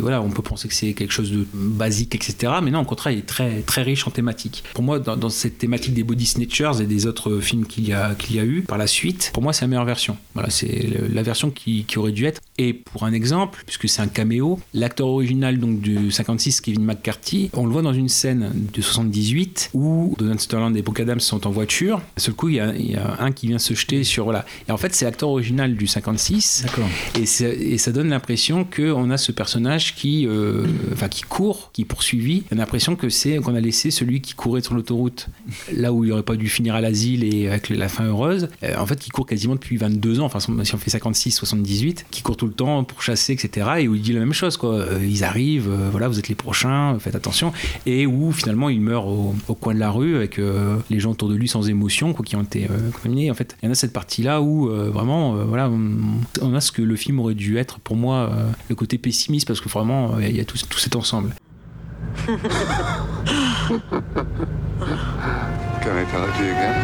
Voilà, 0.00 0.22
on 0.22 0.30
peut 0.30 0.42
penser 0.42 0.68
que 0.68 0.74
c'est 0.74 0.92
quelque 0.92 1.12
chose 1.12 1.32
de 1.32 1.46
basique, 1.52 2.14
etc. 2.14 2.54
Mais 2.62 2.70
non, 2.70 2.80
au 2.80 2.84
contraire, 2.84 3.12
il 3.12 3.20
est 3.20 3.26
très, 3.26 3.62
très 3.62 3.82
riche 3.82 4.06
en 4.06 4.10
thématiques. 4.10 4.64
Pour 4.74 4.84
moi, 4.84 4.98
dans, 4.98 5.28
cette 5.28 5.58
thématique 5.58 5.94
des 5.94 6.02
body 6.02 6.26
snatchers 6.26 6.80
et 6.80 6.86
des 6.86 7.06
autres 7.06 7.40
films 7.40 7.66
qu'il 7.66 7.88
y 7.88 7.92
a, 7.92 8.14
qu'il 8.14 8.36
y 8.36 8.40
a 8.40 8.44
eu 8.44 8.62
par 8.62 8.78
la 8.78 8.86
suite, 8.86 9.30
pour 9.32 9.42
moi, 9.42 9.52
c'est 9.52 9.62
la 9.62 9.68
meilleure 9.68 9.84
version. 9.84 10.16
Voilà, 10.34 10.50
c'est 10.50 10.90
la 11.12 11.22
version 11.22 11.50
qui, 11.50 11.84
qui 11.84 11.98
aurait 11.98 12.12
dû 12.12 12.26
être. 12.26 12.40
Et 12.58 12.72
pour 12.72 13.04
un 13.04 13.12
exemple, 13.12 13.62
puisque 13.66 13.88
c'est 13.88 14.02
un 14.02 14.08
caméo, 14.08 14.60
l'acteur 14.74 15.08
original 15.08 15.58
donc 15.58 15.80
du 15.80 16.10
56, 16.10 16.60
Kevin 16.62 16.84
McCarthy, 16.84 17.50
on 17.54 17.66
le 17.66 17.72
voit 17.72 17.82
dans 17.82 17.92
une 17.92 18.08
scène 18.08 18.52
de 18.72 18.80
78 18.80 19.70
où 19.74 20.14
Donald 20.18 20.40
Sutherland 20.40 20.76
et 20.76 20.82
Brooke 20.82 21.00
Adams 21.00 21.20
sont 21.20 21.46
en 21.46 21.50
voiture. 21.50 22.00
À 22.16 22.20
seul 22.20 22.34
coup, 22.34 22.48
il 22.48 22.56
y, 22.56 22.60
a, 22.60 22.74
il 22.74 22.92
y 22.92 22.96
a 22.96 23.16
un 23.20 23.32
qui 23.32 23.46
vient 23.48 23.58
se 23.58 23.74
jeter 23.74 24.04
sur 24.04 24.24
voilà. 24.24 24.44
Et 24.68 24.72
en 24.72 24.76
fait, 24.76 24.94
c'est 24.94 25.04
l'acteur 25.04 25.28
original 25.28 25.74
du 25.74 25.86
56. 25.86 26.64
D'accord. 26.66 26.88
Et, 27.18 27.72
et 27.74 27.78
ça 27.78 27.92
donne 27.92 28.08
l'impression 28.08 28.64
qu'on 28.64 29.10
a 29.10 29.18
ce 29.18 29.32
personnage 29.32 29.94
qui, 29.94 30.26
euh, 30.26 30.66
enfin, 30.92 31.08
qui 31.08 31.22
court, 31.22 31.70
qui 31.72 31.82
est 31.82 31.86
poursuivi. 31.86 32.44
On 32.52 32.56
a 32.56 32.60
l'impression 32.60 32.96
que 32.96 33.08
c'est 33.08 33.36
qu'on 33.38 33.54
a 33.54 33.60
laissé 33.60 33.90
celui 33.90 34.20
qui 34.20 34.34
courait 34.34 34.62
sur 34.62 34.74
l'autoroute, 34.74 35.28
là 35.72 35.92
où 35.92 36.04
il 36.04 36.12
aurait 36.12 36.22
pas 36.22 36.36
dû 36.36 36.48
finir 36.48 36.74
à 36.74 36.80
l'asile 36.80 37.24
et 37.24 37.48
avec 37.48 37.68
la 37.68 37.88
fin 37.88 38.04
heureuse. 38.04 38.48
Euh, 38.62 38.76
en 38.78 38.86
fait, 38.86 38.98
qui 38.98 39.10
court 39.10 39.26
quasiment 39.26 39.54
depuis 39.54 39.76
22 39.76 40.20
ans. 40.20 40.24
Enfin, 40.24 40.40
si 40.40 40.74
on 40.74 40.78
fait 40.78 40.90
56, 40.90 41.32
78, 41.32 42.06
qui 42.10 42.22
court 42.22 42.36
tout 42.36 42.46
le 42.46 42.52
temps 42.52 42.84
pour 42.84 43.02
chasser, 43.02 43.32
etc. 43.32 43.66
Et 43.80 43.88
où 43.88 43.94
il 43.94 44.02
dit 44.02 44.12
la 44.12 44.20
même 44.20 44.32
chose, 44.32 44.56
quoi. 44.56 44.74
Euh, 44.74 45.06
ils 45.06 45.24
arrivent, 45.24 45.70
euh, 45.70 45.88
voilà, 45.90 46.08
vous 46.08 46.18
êtes 46.18 46.28
les 46.28 46.34
faites 46.52 47.14
attention. 47.14 47.52
Et 47.86 48.06
où 48.06 48.32
finalement 48.32 48.68
il 48.68 48.80
meurt 48.80 49.06
au, 49.06 49.34
au 49.48 49.54
coin 49.54 49.74
de 49.74 49.80
la 49.80 49.90
rue 49.90 50.16
avec 50.16 50.38
euh, 50.38 50.76
les 50.90 51.00
gens 51.00 51.10
autour 51.12 51.28
de 51.28 51.34
lui 51.34 51.48
sans 51.48 51.68
émotion, 51.68 52.12
quoi, 52.12 52.24
qui 52.24 52.36
ont 52.36 52.42
été 52.42 52.68
euh, 52.70 52.90
contaminés. 52.90 53.30
En 53.30 53.34
fait, 53.34 53.56
il 53.62 53.66
y 53.66 53.68
en 53.68 53.72
a 53.72 53.74
cette 53.74 53.92
partie-là 53.92 54.40
où 54.40 54.68
euh, 54.68 54.90
vraiment, 54.92 55.34
euh, 55.36 55.44
voilà, 55.44 55.68
on, 55.68 55.80
on 56.40 56.54
a 56.54 56.60
ce 56.60 56.72
que 56.72 56.82
le 56.82 56.96
film 56.96 57.18
aurait 57.20 57.34
dû 57.34 57.58
être 57.58 57.78
pour 57.80 57.96
moi, 57.96 58.30
euh, 58.32 58.50
le 58.68 58.74
côté 58.74 58.98
pessimiste, 58.98 59.46
parce 59.46 59.60
que 59.60 59.68
vraiment, 59.68 60.14
euh, 60.16 60.22
il 60.28 60.36
y 60.36 60.40
a 60.40 60.44
tout, 60.44 60.58
tout 60.68 60.78
cet 60.78 60.96
ensemble. 60.96 61.34
Can 65.82 65.96
I 65.98 66.04
tell 66.10 66.24
it 66.24 66.34
to 66.36 66.44
you 66.44 66.52
again? 66.52 66.74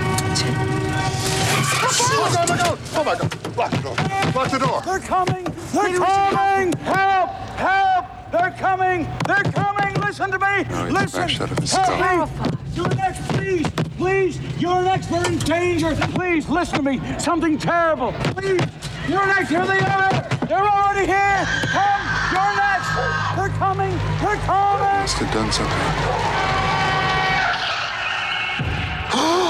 Oh 2.00 2.44
my 2.48 2.56
god! 2.56 2.78
Oh 2.96 3.04
my 3.04 3.14
god! 3.16 3.30
Lock 3.56 3.70
the 3.70 3.80
door! 3.82 3.96
Lock 4.34 4.50
the 4.50 4.58
door! 4.58 4.82
They're 4.84 5.00
coming! 5.00 5.44
They're 5.72 5.98
coming! 5.98 6.72
Help! 6.84 7.30
Help! 7.58 7.97
They're 8.30 8.54
coming! 8.58 9.08
They're 9.26 9.52
coming! 9.52 9.94
Listen 10.00 10.30
to 10.30 10.38
me! 10.38 10.64
No, 10.68 10.88
Listen! 10.88 11.20
back 11.20 11.30
shut 11.30 11.50
of 11.50 11.58
his 11.58 11.72
Help 11.72 12.30
me! 12.30 12.52
You're 12.74 12.94
next, 12.94 13.28
please! 13.28 13.66
Please, 13.98 14.38
you're 14.60 14.82
next. 14.82 15.08
They're 15.08 15.26
in 15.26 15.38
danger. 15.38 15.96
Please, 16.14 16.48
listen 16.48 16.76
to 16.76 16.82
me. 16.84 17.00
Something 17.18 17.58
terrible. 17.58 18.12
Please, 18.12 18.60
you're 19.08 19.26
next. 19.26 19.48
Here 19.48 19.66
they 19.66 19.80
are. 19.80 20.10
They're 20.46 20.64
already 20.64 21.04
here. 21.04 21.44
Come, 21.72 22.06
you're 22.32 22.54
next. 22.56 22.94
They're 23.34 23.48
coming. 23.58 23.90
They're 24.20 24.36
coming. 24.46 25.00
Must 25.00 25.16
have 25.16 25.32
done 25.34 25.50
something. 25.50 26.44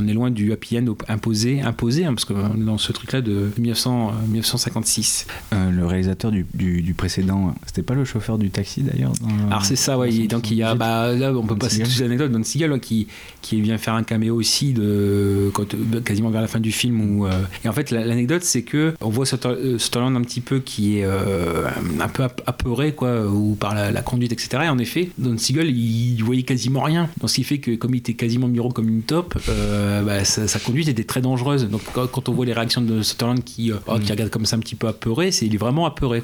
On 0.00 0.08
est 0.08 0.14
loin 0.14 0.30
du 0.30 0.52
happy 0.52 0.78
end 0.78 0.94
imposé, 1.08 1.60
imposé, 1.60 2.04
hein, 2.04 2.14
parce 2.14 2.24
qu'on 2.24 2.54
est 2.60 2.64
dans 2.64 2.78
ce 2.78 2.92
truc-là 2.92 3.20
de 3.20 3.50
1900, 3.58 4.08
euh, 4.10 4.26
1956. 4.28 5.26
Euh, 5.52 5.70
le 5.70 5.86
réalisateur 5.86 6.30
du, 6.30 6.46
du- 6.54 6.82
du 6.82 6.94
précédent, 6.94 7.54
c'était 7.66 7.82
pas 7.82 7.94
le 7.94 8.04
chauffeur 8.04 8.38
du 8.38 8.50
taxi 8.50 8.82
d'ailleurs 8.82 9.12
Alors 9.48 9.64
c'est 9.64 9.76
ça, 9.76 9.98
ouais. 9.98 10.12
il- 10.12 10.28
donc 10.28 10.50
il 10.50 10.56
y 10.56 10.62
a, 10.62 10.74
bah, 10.74 11.12
là, 11.12 11.32
on 11.32 11.42
peut 11.42 11.48
Don 11.54 11.56
passer 11.56 11.82
toutes 11.82 11.96
les 11.98 12.02
anecdotes. 12.04 12.32
Don 12.32 12.42
Siegel, 12.42 12.78
qui, 12.80 13.06
qui 13.42 13.60
vient 13.60 13.78
faire 13.78 13.94
un 13.94 14.02
caméo 14.02 14.34
aussi 14.36 14.72
de 14.72 15.50
quand, 15.52 15.74
euh, 15.74 16.00
quasiment 16.00 16.30
vers 16.30 16.40
la 16.40 16.48
fin 16.48 16.60
du 16.60 16.72
film. 16.72 17.00
Où, 17.18 17.26
euh, 17.26 17.30
et 17.64 17.68
en 17.68 17.72
fait, 17.72 17.90
la- 17.90 18.04
l'anecdote, 18.04 18.42
c'est 18.44 18.62
que 18.62 18.94
on 19.00 19.08
voit 19.10 19.26
euh, 19.46 19.78
Sutherland 19.78 20.16
un 20.16 20.22
petit 20.22 20.40
peu 20.40 20.60
qui 20.60 20.98
est 20.98 21.04
euh, 21.04 21.68
un 22.00 22.08
peu 22.08 22.22
ap- 22.24 22.42
apeuré, 22.46 22.92
quoi, 22.94 23.26
ou 23.26 23.54
par 23.54 23.74
la, 23.74 23.90
la 23.90 24.02
conduite, 24.02 24.32
etc. 24.32 24.64
Et 24.64 24.68
en 24.68 24.78
effet, 24.78 25.10
Don 25.18 25.36
Siegel, 25.38 25.68
il, 25.70 26.22
voyait 26.22 26.42
quasiment 26.44 26.80
rien. 26.82 27.08
Donc 27.20 27.30
ce 27.30 27.34
qui 27.36 27.44
fait 27.44 27.58
que 27.58 27.74
comme 27.74 27.94
il 27.94 27.98
était 27.98 28.14
quasiment 28.14 28.48
miro 28.48 28.70
comme 28.70 28.88
une 28.88 29.02
top, 29.02 29.38
euh, 29.48 29.81
bah, 30.04 30.24
sa, 30.24 30.46
sa 30.48 30.58
conduite 30.58 30.88
était 30.88 31.04
très 31.04 31.20
dangereuse. 31.20 31.68
Donc 31.68 31.82
quand, 31.92 32.06
quand 32.06 32.28
on 32.28 32.32
voit 32.32 32.46
les 32.46 32.52
réactions 32.52 32.80
de 32.80 33.02
Sutherland 33.02 33.42
qui, 33.42 33.70
euh, 33.72 33.76
oh, 33.86 33.98
qui 33.98 34.10
regarde 34.12 34.30
comme 34.30 34.46
ça 34.46 34.56
un 34.56 34.60
petit 34.60 34.74
peu 34.74 34.88
apeuré, 34.88 35.30
c'est 35.32 35.46
il 35.46 35.54
est 35.54 35.58
vraiment 35.58 35.86
apeuré. 35.86 36.22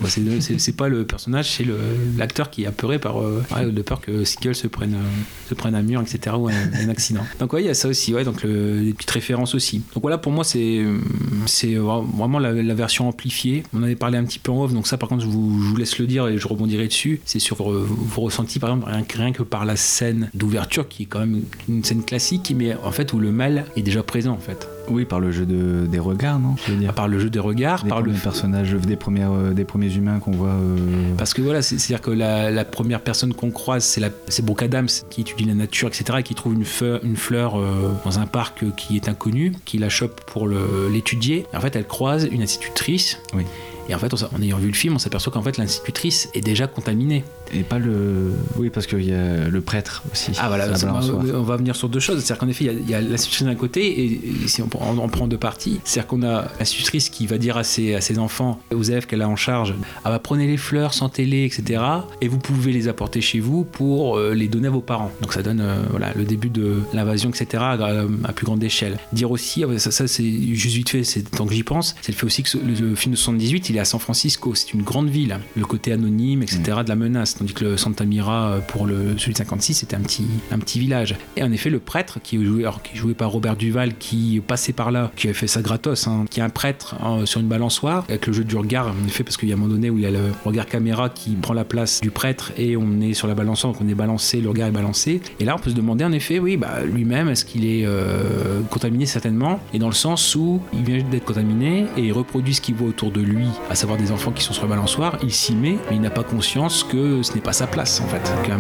C'est, 0.59 0.77
pas 0.77 0.89
le 0.89 1.05
personnage, 1.05 1.51
c'est 1.57 1.67
l'acteur 2.17 2.51
qui 2.51 2.65
est 2.65 2.67
apeuré 2.67 2.99
par 2.99 3.21
euh, 3.21 3.43
ouais, 3.55 3.71
de 3.71 3.83
peur 3.83 4.01
que 4.01 4.25
Siegel 4.25 4.55
se 4.55 4.67
prenne, 4.67 4.95
euh, 4.95 5.49
se 5.49 5.55
prenne 5.55 5.75
un 5.75 5.83
mur, 5.83 6.01
etc. 6.01 6.37
ou 6.39 6.49
un, 6.49 6.53
un 6.53 6.89
accident. 6.89 7.23
Donc 7.39 7.53
ouais, 7.53 7.63
il 7.63 7.67
y 7.67 7.71
a 7.71 7.75
ça 7.75 7.89
aussi. 7.89 8.15
Ouais, 8.15 8.25
donc 8.25 8.43
le- 8.43 8.81
les 8.81 8.93
petites 8.93 9.11
références 9.11 9.55
aussi. 9.55 9.83
Donc 9.95 10.03
voilà, 10.03 10.19
pour 10.19 10.33
moi, 10.33 10.45
c'est, 10.45 10.85
c'est 11.47 11.75
vraiment 11.75 12.39
la, 12.39 12.53
la 12.53 12.75
version 12.75 13.09
amplifiée. 13.09 13.63
On 13.73 13.83
avait 13.83 13.97
parlé 13.97 14.19
un 14.19 14.25
petit 14.25 14.39
peu 14.39 14.53
en 14.53 14.65
off, 14.65 14.73
donc 14.73 14.87
ça, 14.87 14.97
par 14.99 15.09
contre, 15.09 15.23
je 15.23 15.29
vous, 15.29 15.63
je 15.63 15.69
vous 15.69 15.77
laisse 15.77 15.99
le 15.99 16.07
dire 16.07 16.27
et 16.29 16.39
je 16.39 16.47
rebondirai 16.49 16.87
dessus. 16.89 17.21
C'est 17.25 17.39
sur 17.39 17.71
euh, 17.73 17.87
vos 17.89 18.23
ressentis, 18.23 18.59
par 18.59 18.71
exemple, 18.71 18.91
rien 18.91 19.03
que, 19.03 19.19
rien 19.19 19.33
que 19.33 19.43
par 19.43 19.65
la 19.65 19.77
scène 19.77 20.31
d'ouverture, 20.35 20.89
qui 20.89 21.05
est 21.05 21.07
quand 21.07 21.21
même 21.21 21.43
une 21.69 21.85
scène 21.85 22.03
classique, 22.05 22.53
mais 22.57 22.75
en 22.85 22.91
fait 22.93 23.13
où 23.13 23.19
le 23.19 23.33
mal 23.33 23.48
est 23.77 23.83
déjà 23.83 24.03
présent, 24.03 24.33
en 24.33 24.39
fait. 24.39 24.69
Oui, 24.91 25.05
par 25.05 25.21
le 25.21 25.31
jeu 25.31 25.45
de, 25.45 25.87
des 25.87 25.99
regards, 25.99 26.39
non 26.39 26.55
Je 26.67 26.73
veux 26.73 26.79
dire. 26.79 26.95
Par 26.95 27.09
le 27.09 27.19
jeu 27.19 27.29
des 27.29 27.39
regards, 27.39 27.83
Des 27.83 27.89
par 27.91 27.99
le 28.01 28.07
premiers 28.11 28.19
personnages, 28.23 28.73
des, 28.73 28.97
premières, 28.97 29.33
euh, 29.33 29.53
des 29.53 29.65
premiers 29.65 29.93
humains 29.95 30.19
qu'on 30.19 30.31
voit. 30.31 30.49
euh, 30.49 31.13
Parce 31.19 31.35
que 31.35 31.43
voilà, 31.43 31.61
c'est- 31.63 31.79
c'est-à-dire 31.79 32.01
que 32.03 32.11
la, 32.11 32.51
la 32.51 32.65
première 32.65 33.01
personne 33.03 33.35
qu'on 33.35 33.51
croise, 33.51 33.85
c'est 33.85 34.01
la- 34.01 34.11
c'est 34.29 34.45
Brooke 34.45 34.63
Adams 34.63 34.89
qui 35.11 35.21
étudie 35.23 35.45
la 35.45 35.55
nature, 35.55 35.89
etc., 35.89 36.05
et 36.21 36.23
qui 36.23 36.35
trouve 36.35 36.55
une 36.55 36.65
fleur, 36.65 37.01
une 37.05 37.17
fleur 37.17 37.59
euh, 37.59 37.93
dans 38.05 38.19
un 38.19 38.27
parc 38.27 38.63
euh, 38.63 38.71
qui 38.77 38.97
est 38.97 39.09
inconnu, 39.09 39.53
qui 39.67 39.77
la 39.79 39.89
chope 39.91 40.21
pour 40.25 40.47
le- 40.49 40.89
l'étudier. 40.93 41.47
En 41.55 41.61
fait, 41.61 41.77
elle 41.77 41.87
croise 41.87 42.27
une 42.31 42.43
institutrice. 42.43 43.19
Oui. 43.35 43.43
Et 43.91 43.95
en 43.95 43.99
fait, 43.99 44.13
en 44.13 44.43
ayant 44.43 44.59
vu 44.59 44.69
le 44.69 44.75
film, 44.75 44.95
on 44.97 44.99
s'aperçoit 44.99 45.33
qu'en 45.33 45.41
fait, 45.43 45.57
l'institutrice 45.57 46.29
est 46.35 46.43
déjà 46.43 46.67
contaminée. 46.67 47.25
Et 47.53 47.63
pas 47.63 47.79
le. 47.79 48.33
Oui, 48.57 48.71
parce 48.71 48.87
qu'il 48.87 49.05
y 49.05 49.13
a 49.13 49.49
le 49.49 49.61
prêtre 49.61 50.03
aussi. 50.13 50.33
Ah 50.39 50.49
voilà, 50.49 50.67
on 51.35 51.43
va 51.43 51.57
venir 51.57 51.75
sur 51.77 51.89
deux 51.89 52.01
choses. 52.01 52.19
C'est-à-dire 52.23 52.39
qu'en 52.39 52.49
effet, 52.49 52.65
il 52.67 52.89
y 52.91 52.95
a- 52.95 52.99
a, 52.99 53.01
l'institutrice 53.01 53.47
d'un 53.47 53.55
côté, 53.55 53.87
et, 53.87 54.21
et 54.45 54.49
si 54.49 54.61
on, 54.63 54.69
prend- 54.69 54.95
on 54.99 55.09
prend 55.09 55.27
deux 55.27 55.39
parties, 55.39 55.81
c'est-à-dire 55.85 56.07
qu'on 56.09 56.23
a 56.23 56.47
l'institutrice 56.59 57.09
qui 57.11 57.27
va 57.27 57.39
dire 57.39 57.57
à 57.57 57.65
ses, 57.65 57.95
à 57.95 58.01
ses 58.01 58.19
enfants, 58.19 58.61
aux 58.75 58.83
élèves 58.83 59.07
qu'elle 59.07 59.23
a 59.23 59.29
en 59.29 59.37
charge, 59.37 59.75
ah 60.05 60.11
bah, 60.11 60.19
prenez 60.19 60.47
les 60.47 60.57
fleurs, 60.57 60.93
sentez-les, 60.95 61.45
etc. 61.45 61.83
Et 62.21 62.29
vous 62.29 62.39
pouvez 62.39 62.73
les 62.73 62.89
apporter 62.89 63.21
chez 63.21 63.41
vous 63.41 63.65
pour 63.65 64.19
euh, 64.19 64.35
les 64.35 64.49
donner 64.49 64.69
à 64.69 64.71
vos 64.71 64.81
parents. 64.81 65.11
Donc 65.23 65.33
ça 65.33 65.43
donne 65.43 65.61
euh, 65.61 65.83
voilà, 65.91 66.13
le 66.15 66.25
début 66.25 66.51
de 66.51 66.81
l'invasion, 66.93 67.31
etc. 67.31 67.63
à, 67.63 67.73
à 68.25 68.33
plus 68.33 68.45
grande 68.47 68.63
échelle. 68.63 68.99
Dire 69.13 69.31
aussi, 69.31 69.65
ah 69.65 69.79
ça, 69.79 69.91
ça, 69.91 70.07
c'est 70.09 70.31
juste 70.55 70.75
vite 70.77 70.91
fait, 70.91 71.05
c'est 71.05 71.23
tant 71.31 71.47
que 71.47 71.55
j'y 71.55 71.63
pense, 71.63 71.95
c'est 72.03 72.13
le 72.13 72.17
fait 72.19 72.27
aussi 72.27 72.43
que 72.43 72.59
le 72.59 72.95
film 72.95 73.13
de 73.13 73.19
78, 73.19 73.71
il 73.71 73.77
est 73.77 73.81
à 73.81 73.85
San 73.85 74.01
Francisco, 74.01 74.55
c'est 74.55 74.73
une 74.75 74.83
grande 74.83 75.09
ville. 75.09 75.39
Le 75.57 75.65
côté 75.65 75.93
anonyme, 75.93 76.43
etc. 76.43 76.63
de 76.85 76.89
la 76.89 76.97
menace. 76.97 77.38
Tandis 77.39 77.55
que 77.55 77.65
le 77.65 77.77
Santa 77.77 78.05
Mira, 78.05 78.51
euh, 78.51 78.61
pour 78.61 78.87
le, 78.87 79.17
celui 79.17 79.33
de 79.33 79.39
56, 79.39 79.75
c'était 79.75 79.97
un 79.97 80.01
petit, 80.01 80.27
un 80.51 80.59
petit 80.59 80.81
village. 80.81 81.17
Et 81.37 81.43
en 81.43 81.53
effet, 81.53 81.71
le 81.71 81.79
prêtre, 81.79 82.19
qui 82.23 82.37
est 82.37 82.45
joué, 82.95 83.15
par 83.15 83.31
Robert 83.31 83.57
Duval, 83.57 83.95
qui 83.97 84.43
passait 84.47 84.73
par 84.73 84.91
là, 84.91 85.11
qui 85.17 85.29
avait 85.29 85.35
fait 85.35 85.47
ça 85.47 85.63
gratos, 85.63 86.07
hein, 86.09 86.25
qui 86.31 86.41
est 86.41 86.43
un 86.43 86.49
prêtre 86.49 86.97
sur 87.25 87.41
une 87.41 87.49
balançoire, 87.49 88.05
avec 88.09 88.27
le 88.27 88.33
jeu 88.33 88.45
du 88.45 88.57
regard, 88.57 88.89
en 88.89 89.07
effet, 89.07 89.25
parce 89.25 89.37
qu'il 89.37 89.49
y 89.49 89.53
a 89.53 89.55
un 89.55 89.59
moment 89.59 89.73
donné 89.73 89.91
où 89.91 89.99
il 89.99 90.03
y 90.03 90.07
a 90.07 90.11
le 90.11 90.33
regard 90.45 90.67
caméra 90.67 91.09
qui 91.09 91.31
prend 91.31 91.55
la 91.55 91.65
place 91.65 92.01
du 92.01 92.11
prêtre 92.11 92.53
et 92.57 92.77
on 92.77 93.01
est 93.01 93.15
sur 93.15 93.29
la 93.29 93.35
balançoire, 93.35 93.73
donc 93.73 93.83
on 93.83 93.89
est 93.89 93.95
balancé, 93.95 94.41
le 94.41 94.49
regard 94.49 94.69
est 94.69 94.73
balancé. 94.73 95.21
Et 95.41 95.45
là, 95.45 95.55
on 95.57 95.59
peut 95.59 95.71
se 95.71 95.75
demander, 95.75 96.05
en 96.05 96.13
effet, 96.13 96.39
oui, 96.39 96.57
bah, 96.57 96.83
lui-même, 96.85 97.29
est-ce 97.29 97.45
qu'il 97.45 97.65
est 97.65 97.85
euh, 97.87 98.61
contaminé 98.71 99.07
certainement? 99.07 99.61
Et 99.73 99.79
dans 99.79 99.89
le 99.89 99.95
sens 99.95 100.35
où 100.35 100.61
il 100.73 100.85
vient 100.85 101.05
d'être 101.09 101.25
contaminé 101.25 101.87
et 101.97 102.03
il 102.03 102.13
reproduit 102.13 102.55
ce 102.55 102.61
qu'il 102.61 102.75
voit 102.75 102.89
autour 102.89 103.11
de 103.11 103.21
lui, 103.21 103.47
à 103.71 103.75
savoir 103.75 103.99
des 103.99 104.11
enfants 104.11 104.33
qui 104.33 104.43
sont 104.43 104.53
sur 104.53 104.65
la 104.65 104.71
balançoire, 104.71 105.19
il 105.23 105.33
s'y 105.33 105.55
met, 105.55 105.79
mais 105.89 105.97
il 105.97 106.01
n'a 106.01 106.11
pas 106.11 106.25
conscience 106.25 106.85
que 106.85 107.23
ce 107.29 107.35
n'est 107.35 107.41
pas 107.41 107.53
sa 107.53 107.67
place, 107.67 108.01
en 108.01 108.09
fait. 108.09 108.23
Qu'un 108.45 108.59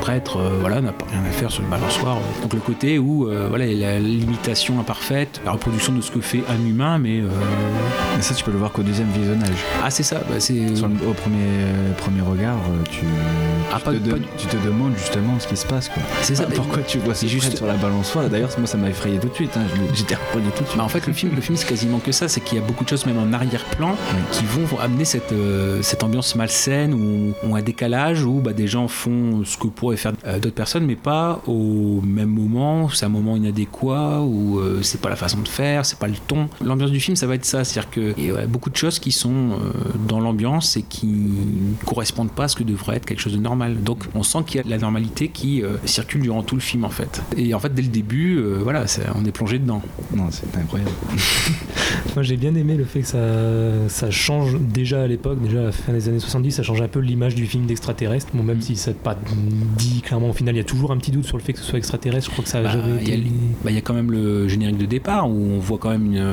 prêtre, 0.00 0.38
euh, 0.38 0.58
voilà, 0.60 0.80
n'a 0.80 0.92
pas 0.92 1.06
rien 1.10 1.20
à 1.28 1.30
faire 1.32 1.50
sur 1.50 1.62
le 1.62 1.68
balançoire. 1.68 2.18
Donc 2.42 2.54
le 2.54 2.60
côté 2.60 2.98
où, 2.98 3.28
euh, 3.28 3.46
voilà, 3.48 3.66
il 3.66 3.76
y 3.78 3.84
a 3.84 3.94
la 3.94 3.98
limitation 4.00 4.78
imparfaite, 4.80 5.40
la 5.44 5.52
reproduction 5.52 5.92
de 5.92 6.00
ce 6.00 6.10
que 6.10 6.20
fait 6.20 6.42
un 6.48 6.64
humain, 6.66 6.98
mais... 6.98 7.20
euh, 7.20 7.28
Mais 8.16 8.22
ça, 8.22 8.34
tu 8.34 8.44
peux 8.44 8.50
le 8.52 8.58
voir 8.58 8.72
qu'au 8.72 8.82
deuxième 8.82 9.08
visionnage. 9.10 9.56
Ah, 9.82 9.90
c'est 9.90 10.02
ça, 10.02 10.16
bah, 10.28 10.36
le- 10.50 11.08
au 11.08 11.12
premier, 11.14 11.36
euh, 11.42 11.92
premier 11.94 12.20
regard, 12.20 12.56
euh, 12.56 12.82
tu, 12.90 13.04
Ah, 13.72 13.78
pas- 13.78 13.92
te 13.92 13.98
pas- 13.98 14.16
de- 14.18 14.22
tu 14.36 14.46
te 14.46 14.56
demandes 14.64 14.92
justement 14.96 15.38
ce 15.38 15.46
qui 15.48 15.56
se 15.56 15.66
passe. 15.66 15.88
Quoi. 15.88 16.02
C'est 16.22 16.34
ça, 16.34 16.44
Ah, 16.48 16.52
pourquoi 16.54 16.82
tu 16.82 16.98
vois 16.98 17.14
c'est 17.14 17.28
juste- 17.28 17.56
sur 17.56 17.66
la 17.66 17.74
balançoire 17.74 18.28
D'ailleurs, 18.28 18.50
moi, 18.58 18.66
ça 18.66 18.76
m'a 18.78 18.88
effrayé 18.90 19.18
tout 19.18 19.28
de 19.28 19.34
suite. 19.34 19.56
hein. 19.56 19.62
J'étais 19.94 20.14
repris 20.14 20.40
tout 20.56 20.62
de 20.62 20.68
suite. 20.68 20.78
Bah, 20.78 20.84
en 20.84 20.88
fait, 20.88 21.06
le 21.06 21.12
film, 21.12 21.34
le 21.34 21.40
film 21.40 21.56
c'est 21.56 21.66
quasiment 21.68 21.98
que 21.98 22.12
ça, 22.12 22.28
c'est 22.28 22.40
qu'il 22.40 22.58
y 22.58 22.60
a 22.60 22.64
beaucoup 22.64 22.84
de 22.84 22.88
choses, 22.88 23.06
même 23.06 23.18
en 23.18 23.32
arrière-plan, 23.32 23.96
qui 24.32 24.44
vont, 24.44 24.78
amener 24.80 25.04
cette, 25.04 25.32
euh, 25.32 25.80
cette 25.82 26.02
ambiance 26.04 26.34
malsaine 26.36 26.94
ou, 26.94 27.34
ou 27.46 27.56
un 27.56 27.62
décalage 27.80 28.24
où 28.24 28.40
bah, 28.40 28.52
des 28.52 28.66
gens 28.66 28.88
font 28.88 29.42
ce 29.44 29.56
que 29.56 29.66
pourraient 29.66 29.96
faire 29.96 30.12
euh, 30.26 30.38
d'autres 30.38 30.54
personnes, 30.54 30.84
mais 30.84 30.96
pas 30.96 31.40
au 31.46 32.02
même 32.02 32.28
moment. 32.28 32.90
C'est 32.90 33.06
un 33.06 33.10
moment 33.10 33.36
inadéquat 33.36 34.20
ou 34.20 34.58
euh, 34.58 34.80
c'est 34.82 35.00
pas 35.00 35.08
la 35.08 35.16
façon 35.16 35.40
de 35.40 35.48
faire, 35.48 35.86
c'est 35.86 35.98
pas 35.98 36.08
le 36.08 36.16
ton. 36.26 36.50
L'ambiance 36.62 36.90
du 36.90 37.00
film, 37.00 37.16
ça 37.16 37.26
va 37.26 37.36
être 37.36 37.46
ça, 37.46 37.64
c'est-à-dire 37.64 37.90
que 37.90 38.14
il 38.18 38.26
y 38.26 38.30
a 38.30 38.46
beaucoup 38.46 38.68
de 38.68 38.76
choses 38.76 38.98
qui 38.98 39.12
sont 39.12 39.52
euh, 39.52 39.72
dans 40.06 40.20
l'ambiance 40.20 40.76
et 40.76 40.82
qui 40.82 41.06
ne 41.06 41.84
correspondent 41.86 42.32
pas 42.32 42.44
à 42.44 42.48
ce 42.48 42.56
que 42.56 42.64
devrait 42.64 42.96
être 42.96 43.06
quelque 43.06 43.20
chose 43.20 43.32
de 43.32 43.38
normal. 43.38 43.82
Donc, 43.82 44.04
on 44.14 44.22
sent 44.22 44.40
qu'il 44.46 44.56
y 44.56 44.60
a 44.60 44.62
de 44.62 44.70
la 44.70 44.78
normalité 44.78 45.28
qui 45.28 45.62
euh, 45.62 45.76
circule 45.86 46.20
durant 46.20 46.42
tout 46.42 46.56
le 46.56 46.60
film 46.60 46.84
en 46.84 46.90
fait. 46.90 47.22
Et 47.36 47.54
en 47.54 47.60
fait, 47.60 47.72
dès 47.74 47.82
le 47.82 47.88
début, 47.88 48.36
euh, 48.36 48.58
voilà, 48.62 48.84
on 49.14 49.24
est 49.24 49.32
plongé 49.32 49.58
dedans. 49.58 49.80
Non, 50.14 50.28
c'est 50.30 50.54
incroyable. 50.56 50.90
Moi 52.14 52.22
j'ai 52.22 52.36
bien 52.36 52.54
aimé 52.54 52.76
le 52.76 52.84
fait 52.84 53.00
que 53.00 53.06
ça, 53.06 53.88
ça 53.88 54.10
change 54.10 54.58
déjà 54.60 55.02
à 55.02 55.06
l'époque, 55.06 55.40
déjà 55.42 55.60
à 55.60 55.64
la 55.64 55.72
fin 55.72 55.92
des 55.92 56.08
années 56.08 56.18
70, 56.18 56.52
ça 56.52 56.62
change 56.62 56.82
un 56.82 56.88
peu 56.88 57.00
l'image 57.00 57.34
du 57.34 57.46
film 57.46 57.66
d'extraterrestre. 57.70 58.28
Bon, 58.34 58.42
même 58.42 58.60
si 58.60 58.76
ça 58.76 58.90
n'est 58.90 58.96
pas 58.96 59.16
dit 59.78 60.00
clairement 60.02 60.30
au 60.30 60.32
final, 60.32 60.54
il 60.54 60.58
y 60.58 60.60
a 60.60 60.64
toujours 60.64 60.92
un 60.92 60.96
petit 60.98 61.10
doute 61.10 61.24
sur 61.24 61.36
le 61.36 61.42
fait 61.42 61.52
que 61.52 61.58
ce 61.58 61.64
soit 61.64 61.78
extraterrestre. 61.78 62.26
Je 62.26 62.30
crois 62.32 62.44
que 62.44 62.50
ça 62.50 62.58
a 62.58 62.62
Bah, 62.62 62.70
jamais 62.70 63.00
Il 63.02 63.08
y, 63.08 63.12
a- 63.12 63.14
été. 63.16 63.26
bah, 63.64 63.70
il 63.70 63.74
y 63.74 63.78
a 63.78 63.82
quand 63.82 63.94
même 63.94 64.10
le 64.10 64.48
générique 64.48 64.78
de 64.78 64.86
départ 64.86 65.28
où 65.30 65.34
on 65.34 65.58
voit 65.58 65.78
quand 65.78 65.90
même 65.90 66.06
une, 66.06 66.24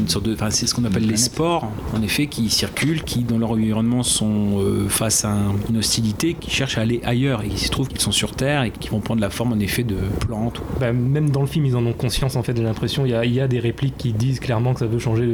une 0.00 0.08
sorte 0.08 0.24
de. 0.26 0.34
Enfin, 0.34 0.50
c'est 0.50 0.66
ce 0.66 0.74
qu'on 0.74 0.84
appelle 0.84 1.06
les 1.06 1.16
spores, 1.16 1.68
en 1.96 2.02
effet, 2.02 2.26
qui 2.26 2.48
circulent, 2.50 3.02
qui 3.02 3.24
dans 3.24 3.38
leur 3.38 3.50
environnement 3.52 4.02
sont 4.02 4.58
euh, 4.60 4.88
face 4.88 5.24
à 5.24 5.30
un- 5.32 5.54
une 5.68 5.78
hostilité, 5.78 6.34
qui 6.34 6.50
cherchent 6.50 6.78
à 6.78 6.82
aller 6.82 7.00
ailleurs. 7.04 7.42
Et 7.42 7.48
il 7.50 7.58
se 7.58 7.70
trouve 7.70 7.88
qu'ils 7.88 8.00
sont 8.00 8.12
sur 8.12 8.32
Terre 8.32 8.62
et 8.62 8.70
qui 8.70 8.88
vont 8.88 9.00
prendre 9.00 9.20
la 9.20 9.30
forme 9.30 9.52
en 9.52 9.58
effet 9.58 9.82
de 9.82 9.96
plantes. 10.20 10.60
Bah, 10.78 10.92
même 10.92 11.30
dans 11.30 11.40
le 11.40 11.46
film, 11.46 11.64
ils 11.66 11.76
en 11.76 11.84
ont 11.86 11.92
conscience 11.92 12.36
en 12.36 12.42
fait. 12.42 12.56
J'ai 12.56 12.62
l'impression 12.62 13.04
il 13.06 13.12
y, 13.12 13.14
a, 13.14 13.24
il 13.24 13.32
y 13.32 13.40
a 13.40 13.48
des 13.48 13.58
répliques 13.60 13.96
qui 13.96 14.12
disent 14.12 14.40
clairement 14.40 14.74
que 14.74 14.80
ça 14.80 14.86
veut 14.86 14.98
changer 14.98 15.26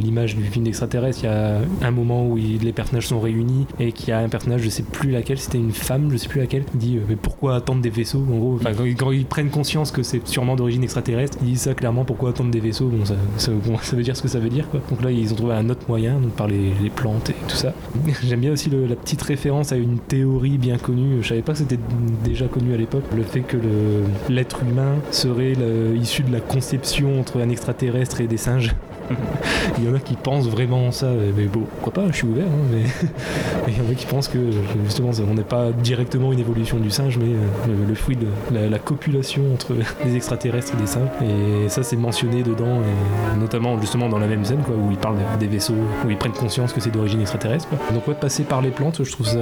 l'image 0.00 0.36
du 0.36 0.44
film 0.44 0.64
d'extraterrestre. 0.64 1.20
Il 1.22 1.26
y 1.26 1.28
a 1.28 1.60
un 1.82 1.90
moment 1.90 2.26
où 2.26 2.38
il- 2.38 2.58
les 2.62 2.72
personnages 2.72 3.06
sont 3.06 3.20
réunis 3.20 3.66
et 3.78 3.92
qu'il 3.92 4.08
y 4.08 4.12
a 4.12 4.18
un 4.18 4.28
personnage, 4.28 4.57
je 4.58 4.68
sais 4.68 4.82
plus 4.82 5.10
laquelle, 5.10 5.38
c'était 5.38 5.58
une 5.58 5.72
femme, 5.72 6.10
je 6.10 6.16
sais 6.16 6.28
plus 6.28 6.40
laquelle, 6.40 6.64
qui 6.64 6.76
dit 6.76 6.96
euh, 6.96 7.02
mais 7.08 7.16
pourquoi 7.16 7.56
attendre 7.56 7.80
des 7.80 7.90
vaisseaux 7.90 8.24
En 8.30 8.38
gros, 8.38 8.60
quand, 8.96 9.12
ils, 9.12 9.26
prennent 9.26 9.50
conscience 9.50 9.90
que 9.90 10.02
c'est 10.02 10.26
sûrement 10.26 10.56
d'origine 10.56 10.82
extraterrestre, 10.82 11.38
ils 11.42 11.48
disent 11.48 11.62
ça 11.62 11.74
clairement. 11.74 12.04
Pourquoi 12.04 12.30
attendre 12.30 12.50
des 12.50 12.60
vaisseaux 12.60 12.88
Bon, 12.88 13.04
ça, 13.36 13.50
veut 13.96 14.02
dire 14.02 14.16
ce 14.16 14.22
que 14.22 14.28
ça 14.28 14.38
veut 14.38 14.48
dire 14.48 14.68
quoi. 14.68 14.80
Donc 14.90 15.02
là, 15.02 15.10
ils 15.10 15.32
ont 15.32 15.36
trouvé 15.36 15.54
un 15.54 15.68
autre 15.70 15.82
moyen, 15.88 16.18
donc 16.20 16.32
par 16.32 16.46
les, 16.46 16.72
plantes 16.94 17.30
et 17.30 17.34
tout 17.46 17.56
ça. 17.56 17.74
J'aime 18.24 18.40
bien 18.40 18.52
aussi 18.52 18.70
la 18.70 18.96
petite 18.96 19.22
référence 19.22 19.72
à 19.72 19.76
une 19.76 19.98
théorie 19.98 20.58
bien 20.58 20.78
connue. 20.78 21.22
Je 21.22 21.28
savais 21.28 21.42
pas 21.42 21.52
que 21.52 21.58
c'était 21.58 21.78
déjà 22.24 22.46
connu 22.46 22.74
à 22.74 22.76
l'époque. 22.76 23.04
Le 23.14 23.22
fait 23.22 23.40
que 23.40 23.58
l'être 24.28 24.62
humain 24.62 24.94
serait 25.10 25.54
issu 25.96 26.22
de 26.22 26.32
la 26.32 26.40
conception 26.40 27.20
entre 27.20 27.40
un 27.40 27.50
extraterrestre 27.50 28.20
et 28.20 28.26
des 28.26 28.36
singes. 28.36 28.74
il 29.78 29.84
y 29.84 29.88
en 29.88 29.94
a 29.94 29.98
qui 29.98 30.14
pensent 30.14 30.48
vraiment 30.48 30.90
ça, 30.92 31.08
mais 31.36 31.44
bon, 31.44 31.60
pourquoi 31.60 32.04
pas, 32.04 32.10
je 32.10 32.16
suis 32.16 32.26
ouvert, 32.26 32.46
hein, 32.46 32.68
mais 32.72 33.72
il 33.72 33.76
y 33.76 33.86
en 33.86 33.90
a 33.90 33.94
qui 33.94 34.06
pensent 34.06 34.28
que 34.28 34.38
justement 34.84 35.10
on 35.28 35.34
n'est 35.34 35.42
pas 35.42 35.70
directement 35.72 36.32
une 36.32 36.38
évolution 36.38 36.78
du 36.78 36.90
singe, 36.90 37.18
mais 37.18 37.32
euh, 37.32 37.86
le, 37.88 37.94
fruit 37.94 38.16
de 38.16 38.26
la, 38.52 38.68
la 38.68 38.78
copulation 38.78 39.42
entre 39.52 39.74
les 40.04 40.16
extraterrestres 40.16 40.74
et 40.74 40.80
des 40.80 40.86
singes. 40.86 41.08
Et 41.22 41.68
ça 41.68 41.82
c'est 41.82 41.96
mentionné 41.96 42.42
dedans, 42.42 42.80
et 42.82 43.38
notamment 43.38 43.80
justement 43.80 44.08
dans 44.08 44.18
la 44.18 44.26
même 44.26 44.44
scène 44.44 44.60
où 44.68 44.90
ils 44.90 44.98
parlent 44.98 45.18
des 45.38 45.46
vaisseaux, 45.46 45.74
où 46.06 46.10
ils 46.10 46.16
prennent 46.16 46.32
conscience 46.32 46.72
que 46.72 46.80
c'est 46.80 46.90
d'origine 46.90 47.20
extraterrestre. 47.20 47.68
Donc 47.92 48.06
ouais, 48.08 48.14
passer 48.14 48.44
par 48.44 48.62
les 48.62 48.70
plantes, 48.70 49.02
je 49.02 49.12
trouve 49.12 49.26
ça 49.26 49.38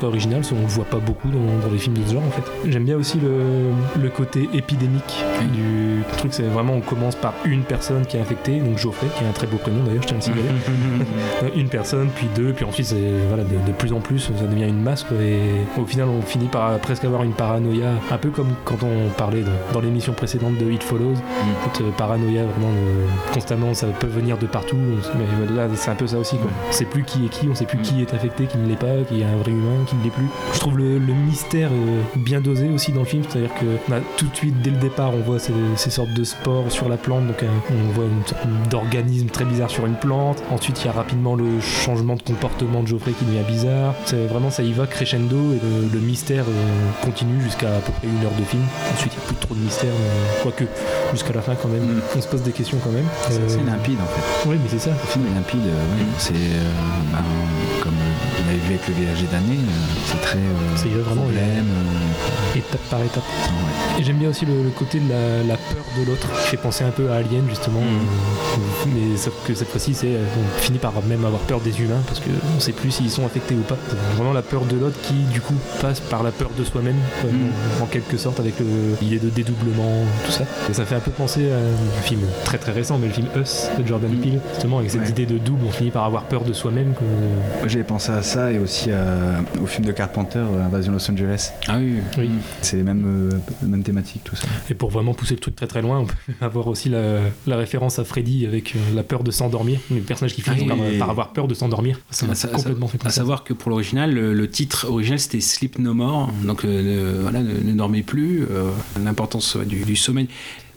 pas 0.00 0.06
original, 0.06 0.40
parce 0.40 0.50
qu'on 0.50 0.60
le 0.60 0.66
voit 0.66 0.84
pas 0.84 0.98
beaucoup 0.98 1.28
dans, 1.28 1.70
les 1.70 1.78
films 1.78 1.96
de 1.98 2.06
ce 2.06 2.14
genre 2.14 2.22
en 2.22 2.30
fait. 2.30 2.70
J'aime 2.70 2.84
bien 2.84 2.96
aussi 2.96 3.18
le, 3.20 4.08
côté 4.14 4.48
épidémique 4.52 5.24
du 5.52 6.02
truc, 6.18 6.32
c'est 6.32 6.44
vraiment 6.44 6.74
on 6.74 6.80
commence 6.80 7.16
par 7.16 7.34
une 7.44 7.62
personne 7.62 8.06
qui 8.06 8.16
est 8.16 8.20
infectée, 8.20 8.60
donc 8.60 8.78
Geoffrey, 8.94 9.08
qui 9.18 9.24
est 9.24 9.28
un 9.28 9.32
très 9.32 9.46
beau 9.46 9.56
prénom 9.56 9.82
d'ailleurs, 9.84 10.02
je 10.02 10.08
tiens 10.08 10.16
à 10.16 10.20
le 10.20 10.24
signaler. 10.24 10.42
Euh, 11.42 11.48
une 11.56 11.68
personne, 11.68 12.08
puis 12.14 12.28
deux, 12.36 12.52
puis 12.52 12.64
ensuite 12.64 12.86
c'est 12.86 13.10
voilà, 13.28 13.42
de, 13.42 13.50
de 13.66 13.72
plus 13.76 13.92
en 13.92 14.00
plus 14.00 14.18
ça 14.20 14.46
devient 14.46 14.68
une 14.68 14.80
masse 14.82 15.02
quoi, 15.02 15.16
et 15.20 15.40
au 15.80 15.84
final 15.84 16.08
on 16.08 16.22
finit 16.22 16.46
par 16.46 16.78
presque 16.78 17.04
avoir 17.04 17.22
une 17.24 17.32
paranoïa, 17.32 17.88
un 18.10 18.18
peu 18.18 18.30
comme 18.30 18.50
quand 18.64 18.76
on 18.82 19.08
parlait 19.10 19.40
de- 19.42 19.48
dans 19.72 19.80
l'émission 19.80 20.12
précédente 20.12 20.56
de 20.58 20.70
It 20.70 20.82
Follows, 20.82 21.14
cette 21.72 21.80
euh, 21.82 21.90
paranoïa 21.96 22.44
vraiment 22.44 22.72
euh, 22.72 23.06
constamment 23.32 23.74
ça 23.74 23.86
peut 23.88 24.06
venir 24.06 24.38
de 24.38 24.46
partout, 24.46 24.76
mais 24.76 25.54
là 25.56 25.66
c'est 25.74 25.90
un 25.90 25.94
peu 25.96 26.06
ça 26.06 26.18
aussi 26.18 26.36
quoi. 26.36 26.50
On 26.68 26.72
sait 26.72 26.84
plus 26.84 27.02
qui 27.04 27.26
est 27.26 27.28
qui, 27.28 27.48
on 27.48 27.54
sait 27.54 27.66
plus 27.66 27.78
qui 27.78 28.00
est 28.02 28.14
infecté, 28.14 28.46
qui 28.46 28.58
ne 28.58 28.68
l'est 28.68 28.76
pas, 28.78 29.02
qui 29.08 29.20
est 29.22 29.24
un 29.24 29.36
vrai 29.36 29.50
humain, 29.50 29.84
qui 29.86 29.96
ne 29.96 30.04
l'est 30.04 30.10
plus. 30.10 30.26
Je 30.52 30.60
trouve 30.60 30.78
le, 30.78 30.98
le 30.98 31.12
mystère 31.12 31.70
euh, 31.72 32.00
bien 32.16 32.40
dosé 32.40 32.68
aussi 32.70 32.92
dans 32.92 33.00
le 33.00 33.06
film, 33.06 33.24
c'est-à-dire 33.28 33.54
que 33.54 33.66
bah, 33.90 33.96
tout 34.16 34.26
de 34.26 34.36
suite 34.36 34.60
dès 34.62 34.70
le 34.70 34.76
départ 34.78 35.12
on 35.14 35.20
voit 35.20 35.38
ces, 35.38 35.52
ces 35.76 35.90
sortes 35.90 36.12
de 36.14 36.24
spores 36.24 36.70
sur 36.70 36.88
la 36.88 36.96
plante, 36.96 37.26
donc 37.26 37.42
euh, 37.42 37.46
on 37.70 37.92
voit 37.92 38.04
une 38.04 38.24
sorte 38.26 38.46
d'organisme 38.84 39.28
très 39.28 39.44
bizarre 39.44 39.70
sur 39.70 39.86
une 39.86 39.94
plante. 39.94 40.42
Ensuite, 40.50 40.80
il 40.82 40.86
y 40.86 40.88
a 40.88 40.92
rapidement 40.92 41.34
le 41.34 41.60
changement 41.60 42.14
de 42.16 42.22
comportement 42.22 42.82
de 42.82 42.88
Geoffrey 42.88 43.12
qui 43.12 43.24
devient 43.24 43.44
bizarre. 43.46 43.94
C'est 44.04 44.26
vraiment 44.26 44.50
ça 44.50 44.62
y 44.62 44.72
va 44.72 44.86
crescendo 44.86 45.36
et 45.52 45.60
le, 45.62 45.88
le 45.92 46.00
mystère 46.00 46.44
euh, 46.48 47.04
continue 47.04 47.40
jusqu'à 47.42 47.68
à 47.68 47.80
peu 47.80 47.92
près 47.92 48.06
une 48.08 48.24
heure 48.24 48.34
de 48.38 48.44
film. 48.44 48.62
Ensuite, 48.94 49.12
il 49.14 49.18
n'y 49.18 49.24
a 49.24 49.26
plus 49.28 49.36
trop 49.36 49.54
de 49.54 49.60
mystère, 49.60 49.92
mais 50.00 50.42
quoique 50.42 50.64
jusqu'à 51.12 51.32
la 51.32 51.42
fin 51.42 51.54
quand 51.54 51.68
même, 51.68 52.00
on 52.16 52.20
se 52.20 52.28
pose 52.28 52.42
des 52.42 52.52
questions 52.52 52.78
quand 52.82 52.90
même. 52.92 53.06
C'est 53.28 53.40
Euh, 53.40 53.46
assez 53.46 53.58
limpide 53.64 53.98
en 54.00 54.06
fait. 54.06 54.48
Oui, 54.48 54.56
mais 54.62 54.68
c'est 54.68 54.78
ça. 54.78 54.90
Le 54.90 55.06
film 55.10 55.24
est 55.26 55.34
limpide, 55.34 55.66
euh, 55.66 55.96
ouais. 55.96 56.06
c'est 56.18 56.32
euh, 56.34 56.70
ben, 57.12 57.18
comme 57.82 57.94
euh, 57.94 58.44
on 58.44 58.48
avait 58.48 58.58
vu 58.58 58.74
avec 58.74 58.88
le 58.88 58.94
VHG 58.94 59.30
d'année, 59.30 59.58
euh, 59.58 60.02
c'est 60.06 60.20
très 60.20 60.38
euh, 60.38 61.02
vraiment, 61.02 61.22
problème. 61.22 61.66
Euh, 62.54 62.58
Étape 62.58 62.80
par 62.90 63.00
étape. 63.02 63.22
ouais. 63.24 64.00
Et 64.00 64.04
j'aime 64.04 64.16
bien 64.16 64.30
aussi 64.30 64.44
le, 64.46 64.62
le 64.62 64.70
côté 64.70 64.98
de 65.00 65.08
la, 65.08 65.42
la 65.46 65.56
peur 65.56 65.84
de 65.98 66.04
l'autre, 66.04 66.26
qui 66.42 66.48
fait 66.50 66.56
penser 66.56 66.84
un 66.84 66.90
peu 66.90 67.10
à 67.10 67.16
Alien 67.16 67.44
justement. 67.48 67.80
Euh, 67.80 68.58
mais 68.94 69.16
sauf 69.16 69.32
que 69.46 69.54
cette 69.54 69.68
fois-ci, 69.68 69.94
c'est 69.94 70.08
euh, 70.08 70.24
on 70.38 70.60
finit 70.60 70.78
par 70.78 70.92
même 71.08 71.24
avoir 71.24 71.40
peur 71.42 71.60
des 71.60 71.80
humains 71.80 72.00
parce 72.06 72.20
qu'on 72.20 72.60
sait 72.60 72.72
plus 72.72 72.90
s'ils 72.90 73.10
sont 73.10 73.24
infectés 73.24 73.54
ou 73.54 73.60
pas. 73.62 73.76
C'est 73.88 74.16
vraiment 74.16 74.32
la 74.32 74.42
peur 74.42 74.62
de 74.64 74.76
l'autre 74.76 74.96
qui, 75.02 75.14
du 75.32 75.40
coup, 75.40 75.54
passe 75.80 76.00
par 76.00 76.22
la 76.22 76.30
peur 76.32 76.50
de 76.58 76.64
soi-même, 76.64 76.96
quoi, 77.20 77.30
en, 77.80 77.84
en 77.84 77.86
quelque 77.86 78.16
sorte, 78.16 78.40
avec 78.40 78.54
l'idée 79.00 79.18
de 79.18 79.28
dédoublement, 79.30 80.04
tout 80.24 80.32
ça. 80.32 80.44
Et 80.70 80.74
ça 80.74 80.84
fait 80.84 80.94
un 80.96 81.00
peu 81.00 81.10
penser 81.10 81.50
à 81.52 81.56
un 81.56 82.02
film 82.02 82.20
très 82.44 82.58
très 82.58 82.72
récent, 82.72 82.98
mais 82.98 83.06
le 83.08 83.12
film 83.12 83.26
Us 83.36 83.68
de 83.78 83.86
Jordan 83.86 84.10
Peele, 84.16 84.40
justement, 84.52 84.78
avec 84.78 84.90
cette 84.90 85.02
Ouais. 85.02 85.08
idée 85.10 85.26
de 85.26 85.38
double, 85.38 85.64
on 85.66 85.70
finit 85.70 85.90
par 85.90 86.04
avoir 86.04 86.24
peur 86.24 86.42
de 86.44 86.52
soi-même. 86.52 86.94
J'avais 87.66 87.84
pensé 87.84 88.10
à 88.12 88.22
ça 88.22 88.50
et 88.52 88.58
aussi 88.58 88.90
à- 88.90 89.40
au 89.62 89.66
film 89.66 89.84
de 89.86 89.92
Carpenter, 89.92 90.38
euh, 90.38 90.64
Invasion 90.66 90.92
Los 90.92 91.10
Angeles. 91.10 91.52
Ah 91.68 91.74
oui. 91.78 91.96
Oui. 92.18 92.30
C'est 92.62 92.76
les 92.76 92.82
mêmes, 92.82 93.30
euh, 93.62 93.66
mêmes 93.66 93.82
thématiques, 93.82 94.22
tout 94.24 94.36
ça. 94.36 94.46
Et 94.70 94.74
pour 94.74 94.90
vraiment 94.90 95.12
pousser 95.14 95.34
le 95.34 95.40
truc 95.40 95.54
très 95.56 95.66
très 95.66 95.82
loin, 95.82 96.00
on 96.00 96.06
peut 96.06 96.14
avoir 96.40 96.66
aussi 96.68 96.88
la, 96.88 97.20
la 97.46 97.56
référence 97.56 97.98
à 97.98 98.04
Freddy 98.04 98.46
avec 98.46 98.74
euh, 98.74 98.78
la 98.94 99.02
peur 99.02 99.22
de 99.22 99.30
s'endormir. 99.30 99.80
Le 99.90 100.00
personnage 100.00 100.34
qui 100.34 100.40
finit 100.42 100.66
Ah 100.70 100.74
par, 100.98 101.10
avoir 101.10 101.32
peur 101.32 101.48
de 101.48 101.54
s'endormir. 101.54 102.00
Ça 102.10 102.26
m'a 102.26 102.32
À 102.32 102.46
complètement 102.48 102.88
fait 102.88 102.98
À 103.00 103.04
penser. 103.04 103.16
savoir 103.16 103.44
que 103.44 103.52
pour 103.52 103.70
l'original, 103.70 104.12
le, 104.12 104.32
le 104.34 104.48
titre 104.50 104.86
original 104.88 105.18
c'était 105.18 105.40
Sleep 105.40 105.78
No 105.78 105.94
More, 105.94 106.30
donc 106.44 106.64
euh, 106.64 107.16
ne- 107.16 107.22
voilà, 107.22 107.42
ne, 107.42 107.52
ne 107.60 107.72
dormez 107.72 108.02
plus, 108.02 108.42
euh, 108.50 108.70
l'importance 109.02 109.56
du 109.56 109.96
sommeil, 109.96 110.28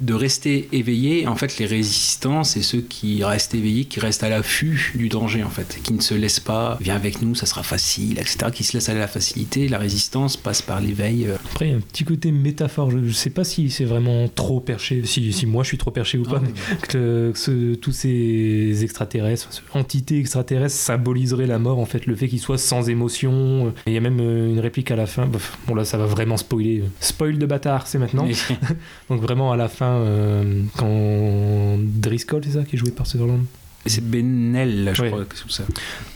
de 0.01 0.13
rester 0.13 0.69
éveillé. 0.71 1.27
En 1.27 1.35
fait, 1.35 1.57
les 1.57 1.65
résistants, 1.65 2.43
c'est 2.43 2.61
ceux 2.61 2.81
qui 2.81 3.23
restent 3.23 3.55
éveillés, 3.55 3.85
qui 3.85 3.99
restent 3.99 4.23
à 4.23 4.29
l'affût 4.29 4.91
du 4.95 5.09
danger, 5.09 5.43
en 5.43 5.49
fait, 5.49 5.79
qui 5.83 5.93
ne 5.93 6.01
se 6.01 6.13
laissent 6.13 6.39
pas, 6.39 6.77
viens 6.81 6.95
avec 6.95 7.21
nous, 7.21 7.35
ça 7.35 7.45
sera 7.45 7.63
facile, 7.63 8.13
etc., 8.19 8.37
qui 8.53 8.63
se 8.63 8.73
laissent 8.73 8.89
aller 8.89 8.99
à 8.99 9.01
la 9.03 9.07
facilité. 9.07 9.67
La 9.67 9.77
résistance 9.79 10.37
passe 10.37 10.61
par 10.61 10.81
l'éveil. 10.81 11.25
euh, 11.27 11.35
Après, 11.51 11.67
il 11.67 11.71
y 11.71 11.73
a 11.73 11.77
un 11.77 11.81
petit 11.81 12.03
côté 12.03 12.31
métaphore. 12.31 12.91
Je, 12.91 12.99
je 13.05 13.11
sais 13.11 13.29
pas 13.29 13.43
si 13.43 13.69
c'est 13.69 13.85
vraiment 13.85 14.27
trop 14.27 14.59
perché, 14.59 15.01
si, 15.05 15.33
si 15.33 15.45
moi 15.45 15.63
je 15.63 15.69
suis 15.69 15.77
trop 15.77 15.91
perché 15.91 16.17
ou 16.17 16.23
pas, 16.23 16.39
mais 16.41 16.49
que, 16.87 17.31
que 17.33 17.39
ce- 17.39 17.75
tous 17.75 17.91
ces 17.91 18.83
extraterrestres, 18.83 19.47
ce 19.51 19.61
entité 19.73 20.19
extraterrestre 20.19 20.75
symboliserait 20.75 21.47
la 21.47 21.59
mort, 21.59 21.79
en 21.79 21.85
fait, 21.85 22.05
le 22.05 22.15
fait 22.15 22.27
qu'ils 22.27 22.39
soient 22.39 22.57
sans 22.57 22.89
émotion. 22.89 23.73
Il 23.85 23.93
y 23.93 23.97
a 23.97 24.01
même 24.01 24.19
euh, 24.19 24.49
une 24.49 24.59
réplique 24.59 24.91
à 24.91 24.95
la 24.95 25.05
fin. 25.05 25.29
Bon, 25.67 25.75
là, 25.75 25.85
ça 25.85 25.97
va 25.97 26.05
vraiment 26.05 26.37
spoiler. 26.37 26.83
Spoil 26.99 27.37
de 27.37 27.45
bâtard, 27.45 27.87
c'est 27.87 27.97
maintenant. 27.99 28.27
Donc, 29.09 29.21
vraiment, 29.21 29.51
à 29.51 29.57
la 29.57 29.67
fin, 29.67 29.86
euh, 29.95 30.63
quand 30.77 31.77
Driscoll, 31.79 32.43
c'est 32.45 32.51
ça, 32.51 32.63
qui 32.63 32.75
est 32.75 32.79
joué 32.79 32.91
par 32.91 33.07
Sutherland? 33.07 33.45
C'est 33.89 34.03
Benel, 34.07 34.91
je 34.93 35.03
crois, 35.03 35.25
que 35.25 35.35
c'est 35.35 35.51
ça. 35.51 35.63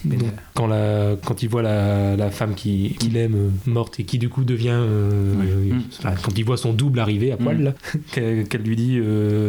Donc, 0.06 0.20
Benel. 0.20 0.32
quand, 0.54 0.68
la, 0.68 1.16
quand 1.26 1.44
il 1.44 1.50
voit 1.50 1.62
la, 1.62 2.16
la 2.16 2.30
femme 2.32 2.56
qui- 2.56 2.96
qu'il 3.00 3.16
aime 3.18 3.36
euh, 3.36 3.50
morte 3.70 4.00
et 4.00 4.04
qui 4.04 4.18
du 4.18 4.30
coup 4.30 4.44
devient. 4.44 4.70
euh, 4.72 5.34
euh, 5.42 5.74
Mm. 5.74 5.82
enfin, 6.00 6.14
quand 6.22 6.38
il 6.38 6.44
voit 6.46 6.58
son 6.58 6.74
double 6.74 7.00
arriver 7.00 7.32
à 7.32 7.38
poil, 7.38 7.58
Mm. 7.58 7.64
là, 7.64 7.74
qu'elle 8.12 8.62
lui 8.64 8.76
dit 8.76 9.00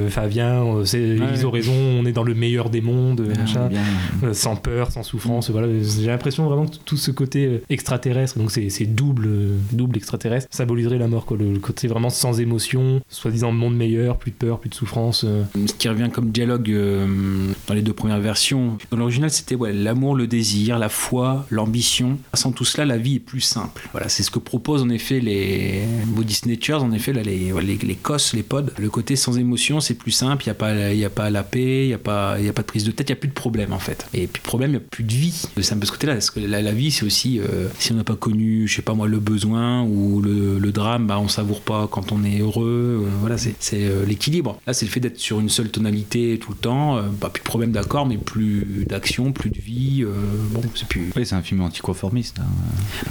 Enfin, 0.07 0.27
viens, 0.27 0.63
Ouais. 0.63 0.85
ils 0.93 1.47
ont 1.47 1.51
raison, 1.51 1.73
on 1.75 2.05
est 2.07 2.13
dans 2.13 2.23
le 2.25 2.35
meilleur 2.35 2.71
des 2.71 2.81
mondes, 2.81 3.23
Bien, 3.23 3.41
machin. 3.41 3.69
bien. 3.69 3.81
Euh, 4.25 4.33
sans 4.35 4.57
peur, 4.57 4.91
sans 4.91 5.03
souffrance. 5.03 5.51
Voilà, 5.51 5.69
j'ai 5.83 6.07
l'impression 6.07 6.47
vraiment 6.47 6.67
que 6.67 6.77
tout 6.85 6.97
ce 6.97 7.11
côté 7.11 7.61
extraterrestre, 7.71 8.39
donc 8.39 8.51
c'est 8.51 8.87
double, 8.87 9.29
double 9.73 9.97
extraterrestre, 9.97 10.49
symboliserait 10.51 10.99
la 10.99 11.09
mort. 11.09 11.25
Quoi. 11.27 11.37
Le, 11.37 11.53
le 11.53 11.59
côté 11.59 11.89
vraiment 11.89 12.11
sans 12.11 12.41
émotion, 12.41 13.01
soi-disant 13.09 13.53
monde 13.53 13.77
meilleur, 13.77 14.17
plus 14.19 14.31
de 14.31 14.37
peur, 14.37 14.59
plus 14.59 14.71
de 14.71 14.75
souffrance. 14.75 15.25
Ce 15.55 15.73
qui 15.75 15.89
revient 15.89 16.09
comme 16.13 16.31
dialogue 16.31 16.71
dans 17.69 17.75
les 17.75 17.83
deux 17.83 17.93
premières 17.93 18.12
versions. 18.19 18.79
Dans 18.91 18.97
l'original, 18.97 19.31
c'était 19.31 19.55
ouais, 19.55 19.73
l'amour, 19.73 20.15
le 20.15 20.27
désir, 20.27 20.79
la 20.79 20.89
foi, 20.89 21.47
l'ambition. 21.51 22.19
Sans 22.35 22.53
tout 22.53 22.65
cela, 22.65 22.85
la 22.85 22.99
vie 22.99 23.17
est 23.17 23.21
plus 23.21 23.41
simple. 23.41 23.89
Voilà, 23.93 24.09
c'est 24.09 24.23
ce 24.23 24.31
que 24.31 24.39
proposent 24.39 24.83
en 24.83 24.89
effet 24.91 25.21
les 25.21 25.83
Body 26.07 26.35
Snatchers, 26.35 26.75
en 26.75 26.93
effet, 26.93 27.13
là, 27.13 27.23
les, 27.23 27.53
les, 27.63 27.77
les 27.77 27.95
COS, 27.95 28.35
les 28.35 28.43
pods. 28.43 28.67
Le 28.79 28.91
côté 28.91 29.17
sans 29.17 29.39
émotion, 29.39 29.81
c'est 29.81 29.95
plus 29.95 30.11
simple. 30.11 30.45
Il 30.45 30.49
n'y 30.49 30.53
a, 30.53 30.55
pas- 30.55 30.73
a 30.73 31.11
pas 31.11 31.31
la 31.31 31.43
paix, 31.43 31.85
il 31.85 31.89
n'y 31.89 31.95
a, 31.95 31.99
pas- 31.99 32.35
a 32.35 32.53
pas 32.53 32.63
de 32.63 32.67
prise 32.67 32.85
de 32.85 32.91
tête, 32.91 33.09
il 33.09 33.13
n'y 33.13 33.19
a 33.19 33.21
plus 33.21 33.29
de 33.29 33.35
problème 33.35 33.73
en 33.73 33.79
fait. 33.79 34.07
Et 34.15 34.27
puis, 34.27 34.43
problème, 34.43 34.71
il 34.71 34.75
n'y 34.75 34.79
a 34.79 34.81
plus 34.91 35.05
de 35.05 35.13
vie. 35.13 35.43
C'est 35.61 35.75
un 35.75 35.79
peu 35.79 35.87
ce 35.87 35.93
côté-là. 35.93 36.15
Parce 36.15 36.31
que 36.31 36.41
la, 36.41 36.73
vie, 36.73 36.91
c'est 36.91 37.05
aussi, 37.05 37.39
euh, 37.41 37.69
si 37.79 37.93
on 37.93 37.97
n'a 37.97 38.05
pas 38.05 38.17
connu, 38.17 38.67
je 38.69 38.77
sais 38.77 38.83
pas 38.83 38.95
moi, 38.95 39.07
le 39.09 39.19
besoin 39.19 39.83
ou 39.83 40.21
le, 40.21 40.59
le 40.59 40.73
drame, 40.73 41.07
bah, 41.07 41.19
on 41.19 41.29
savoure 41.29 41.61
pas 41.61 41.89
quand 41.91 42.13
on 42.13 42.25
est 42.25 42.39
heureux. 42.41 43.03
Euh, 43.05 43.09
voilà, 43.21 43.37
c'est 43.39 43.55
euh, 43.75 44.05
l'équilibre. 44.07 44.59
Là, 44.67 44.73
c'est 44.73 44.87
le 44.87 44.91
fait 44.91 45.01
d'être 45.01 45.19
sur 45.19 45.41
une 45.41 45.49
seule 45.49 45.71
tonalité 45.71 46.39
tout 46.41 46.51
le 46.53 46.57
temps. 46.57 47.01
Pas 47.21 47.29
plus 47.31 47.41
de 47.41 47.45
problème 47.47 47.73
d'accord, 47.73 48.02
mais 48.07 48.17
plus 48.17 48.85
d'action, 48.89 49.33
plus 49.33 49.51
de 49.51 49.59
vie. 49.61 50.03
euh, 50.03 50.11
bon, 50.51 50.63
c'est 50.75 50.89
plus. 50.89 51.11
Oui, 51.17 51.27
c'est 51.27 51.35
un 51.35 51.43
film 51.43 51.61
anticonformiste. 51.61 52.39
hein. 52.41 52.45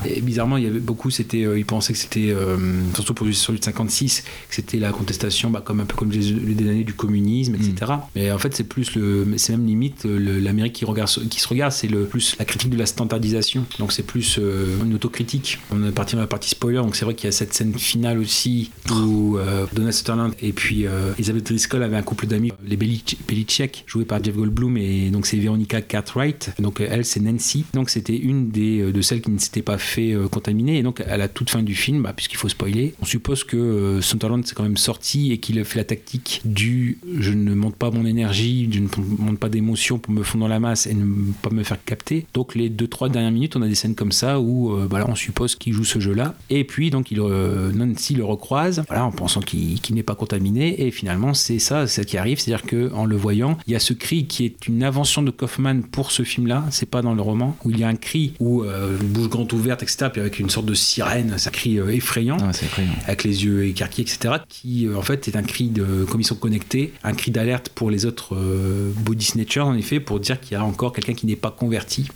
Et 0.05 0.21
bizarrement, 0.21 0.57
il 0.57 0.63
y 0.63 0.67
avait 0.67 0.79
beaucoup, 0.79 1.09
c'était, 1.09 1.43
euh, 1.45 1.57
ils 1.59 1.65
pensaient 1.65 1.93
que 1.93 1.99
c'était, 1.99 2.31
euh, 2.31 2.57
surtout 2.95 3.13
pour 3.13 3.27
sur 3.33 3.53
le 3.53 3.59
56, 3.61 4.21
que 4.49 4.55
c'était 4.55 4.77
la 4.77 4.91
contestation, 4.91 5.49
bah, 5.49 5.61
comme 5.63 5.79
un 5.79 5.85
peu 5.85 5.95
comme 5.95 6.11
les, 6.11 6.31
les 6.31 6.69
années 6.69 6.83
du 6.83 6.93
communisme, 6.93 7.55
etc. 7.55 7.93
Mais 8.15 8.31
en 8.31 8.37
fait, 8.37 8.53
c'est 8.55 8.63
plus 8.63 8.95
le, 8.95 9.27
c'est 9.37 9.53
même 9.53 9.65
limite 9.65 10.05
l'Amérique 10.05 10.73
qui 10.73 10.85
regarde, 10.85 11.09
qui 11.29 11.39
se 11.39 11.47
regarde, 11.47 11.71
c'est 11.71 11.87
le 11.87 12.05
plus 12.05 12.35
la 12.39 12.45
critique 12.45 12.69
de 12.69 12.77
la 12.77 12.85
standardisation. 12.85 13.65
Donc 13.79 13.91
c'est 13.91 14.03
plus 14.03 14.39
une 14.83 14.93
autocritique. 14.93 15.59
On 15.71 15.83
est 15.87 15.91
parti 15.91 16.15
dans 16.15 16.21
la 16.21 16.27
partie 16.27 16.49
spoiler, 16.49 16.77
donc 16.77 16.95
c'est 16.95 17.05
vrai 17.05 17.13
qu'il 17.15 17.25
y 17.25 17.29
a 17.29 17.31
cette 17.31 17.53
scène 17.53 17.73
finale 17.77 18.19
aussi 18.19 18.71
où 18.91 19.37
euh, 19.37 19.65
Donna 19.73 19.91
Sutherland 19.91 20.33
et 20.41 20.51
puis 20.53 20.85
euh, 20.85 21.13
Elizabeth 21.15 21.45
Driscoll 21.47 21.83
avaient 21.83 21.97
un 21.97 22.01
couple 22.01 22.27
d'amis, 22.27 22.51
les 22.65 22.77
Belichick, 22.77 23.83
joués 23.87 24.05
par 24.05 24.23
Jeff 24.23 24.35
Goldblum 24.35 24.70
et 24.77 25.09
donc 25.09 25.25
c'est 25.25 25.37
Veronica 25.37 25.81
Cartwright. 25.81 26.53
Donc 26.59 26.81
euh, 26.81 26.87
elle, 26.89 27.05
c'est 27.05 27.19
Nancy. 27.19 27.65
Donc 27.73 27.89
c'était 27.89 28.17
une 28.17 28.51
des 28.51 28.81
euh, 28.81 28.91
de 28.91 29.01
celles 29.01 29.21
qui 29.21 29.31
ne 29.31 29.39
s'était 29.39 29.61
pas 29.61 29.77
fait 29.77 30.13
euh, 30.13 30.27
contaminer. 30.27 30.77
Et 30.77 30.83
donc 30.83 31.01
à 31.01 31.17
la 31.17 31.27
toute 31.27 31.49
fin 31.49 31.63
du 31.63 31.75
film, 31.75 32.03
bah, 32.03 32.13
puisqu'il 32.13 32.37
faut 32.37 32.49
spoiler, 32.49 32.93
on 33.01 33.05
suppose 33.05 33.43
que 33.43 33.99
Sutherland 34.01 34.45
s'est 34.45 34.55
quand 34.55 34.63
même 34.63 34.77
sorti 34.77 35.31
et 35.31 35.37
qu'il 35.37 35.59
a 35.59 35.63
fait 35.63 35.79
la 35.79 35.85
tactique 35.85 36.41
du 36.45 36.97
je 37.19 37.31
ne 37.31 37.53
monte 37.53 37.75
pas 37.75 37.91
mon 37.91 38.05
énergie, 38.05 38.69
je 38.71 38.79
ne 38.79 38.87
monte 39.17 39.39
pas 39.39 39.49
d'émotion 39.49 39.97
pour 39.99 40.13
me 40.13 40.23
fondre 40.23 40.45
dans 40.45 40.49
la 40.49 40.59
masse 40.59 40.87
et 40.87 40.93
ne 40.93 41.31
pas 41.41 41.49
me 41.49 41.63
faire 41.63 41.83
capter. 41.83 42.25
Donc 42.33 42.55
les 42.55 42.69
deux 42.69 42.87
trois 42.87 43.09
dernières 43.09 43.31
minutes, 43.31 43.55
on 43.55 43.61
a 43.61 43.67
des 43.67 43.75
scènes 43.75 43.95
comme 43.95 44.11
ça 44.11 44.39
où 44.39 44.73
euh, 44.73 44.87
voilà, 44.89 45.09
on 45.09 45.15
suppose 45.15 45.55
qu'il 45.55 45.73
joue 45.73 45.83
ce 45.83 45.99
jeu-là. 45.99 46.35
Et 46.49 46.63
puis 46.63 46.89
donc 46.89 47.11
il, 47.11 47.21
Nancy 47.21 48.15
le 48.15 48.25
recroise, 48.25 48.83
voilà, 48.87 49.05
en 49.05 49.11
pensant 49.11 49.41
qu'il 49.41 49.79
n'est 49.91 50.03
pas 50.03 50.15
contaminé. 50.15 50.85
Et 50.85 50.91
finalement 50.91 51.33
c'est 51.33 51.59
ça, 51.59 51.87
c'est 51.87 52.01
qui 52.05 52.17
arrive, 52.17 52.39
c'est-à-dire 52.39 52.65
que 52.65 52.91
en 52.93 53.05
le 53.05 53.15
voyant, 53.15 53.57
il 53.67 53.73
y 53.73 53.75
a 53.75 53.79
ce 53.79 53.93
cri 53.93 54.25
qui 54.25 54.45
est 54.45 54.60
une 54.67 54.83
invention 54.83 55.21
de 55.23 55.31
Kaufman 55.31 55.81
pour 55.91 56.11
ce 56.11 56.23
film-là. 56.23 56.65
C'est 56.71 56.89
pas 56.89 57.01
dans 57.01 57.13
le 57.13 57.21
roman 57.21 57.55
où 57.63 57.71
il 57.71 57.79
y 57.79 57.83
a 57.83 57.87
un 57.87 57.95
cri 57.95 58.33
où 58.39 58.63
euh, 58.63 58.97
une 58.99 59.07
bouche 59.07 59.29
grande 59.29 59.51
ouverte, 59.53 59.83
etc. 59.83 60.07
Puis 60.11 60.21
avec 60.21 60.39
une 60.39 60.49
sorte 60.49 60.65
de 60.65 60.73
sirène, 60.73 61.33
c'est 61.37 61.49
un 61.49 61.51
cri 61.51 61.79
euh, 61.79 61.89
effrayant, 61.89 62.37
Ah, 62.41 62.53
c'est 62.53 62.65
effrayant. 62.65 62.91
avec 63.05 63.23
les 63.23 63.43
yeux 63.45 63.65
écarquillés, 63.65 64.07
etc. 64.07 64.35
Qui 64.47 64.87
euh, 64.87 64.97
en 64.97 65.01
fait 65.01 65.27
est 65.27 65.35
un 65.35 65.43
cri 65.43 65.69
de, 65.69 66.05
comme 66.09 66.21
ils 66.21 66.25
sont 66.25 66.35
connectés, 66.35 66.93
un 67.03 67.13
cri 67.13 67.31
d'alerte 67.31 67.69
pour 67.69 67.89
les 67.91 68.05
autres 68.05 68.35
euh, 68.35 68.91
body 68.97 69.25
snatchers 69.25 69.61
en 69.61 69.75
effet, 69.75 69.99
pour 69.99 70.19
dire 70.19 70.39
qu'il 70.39 70.53
y 70.53 70.55
a 70.55 70.63
encore 70.63 70.93
quelqu'un 70.93 71.13
qui 71.13 71.25
n'est 71.25 71.35
pas 71.35 71.51
converti. 71.51 72.07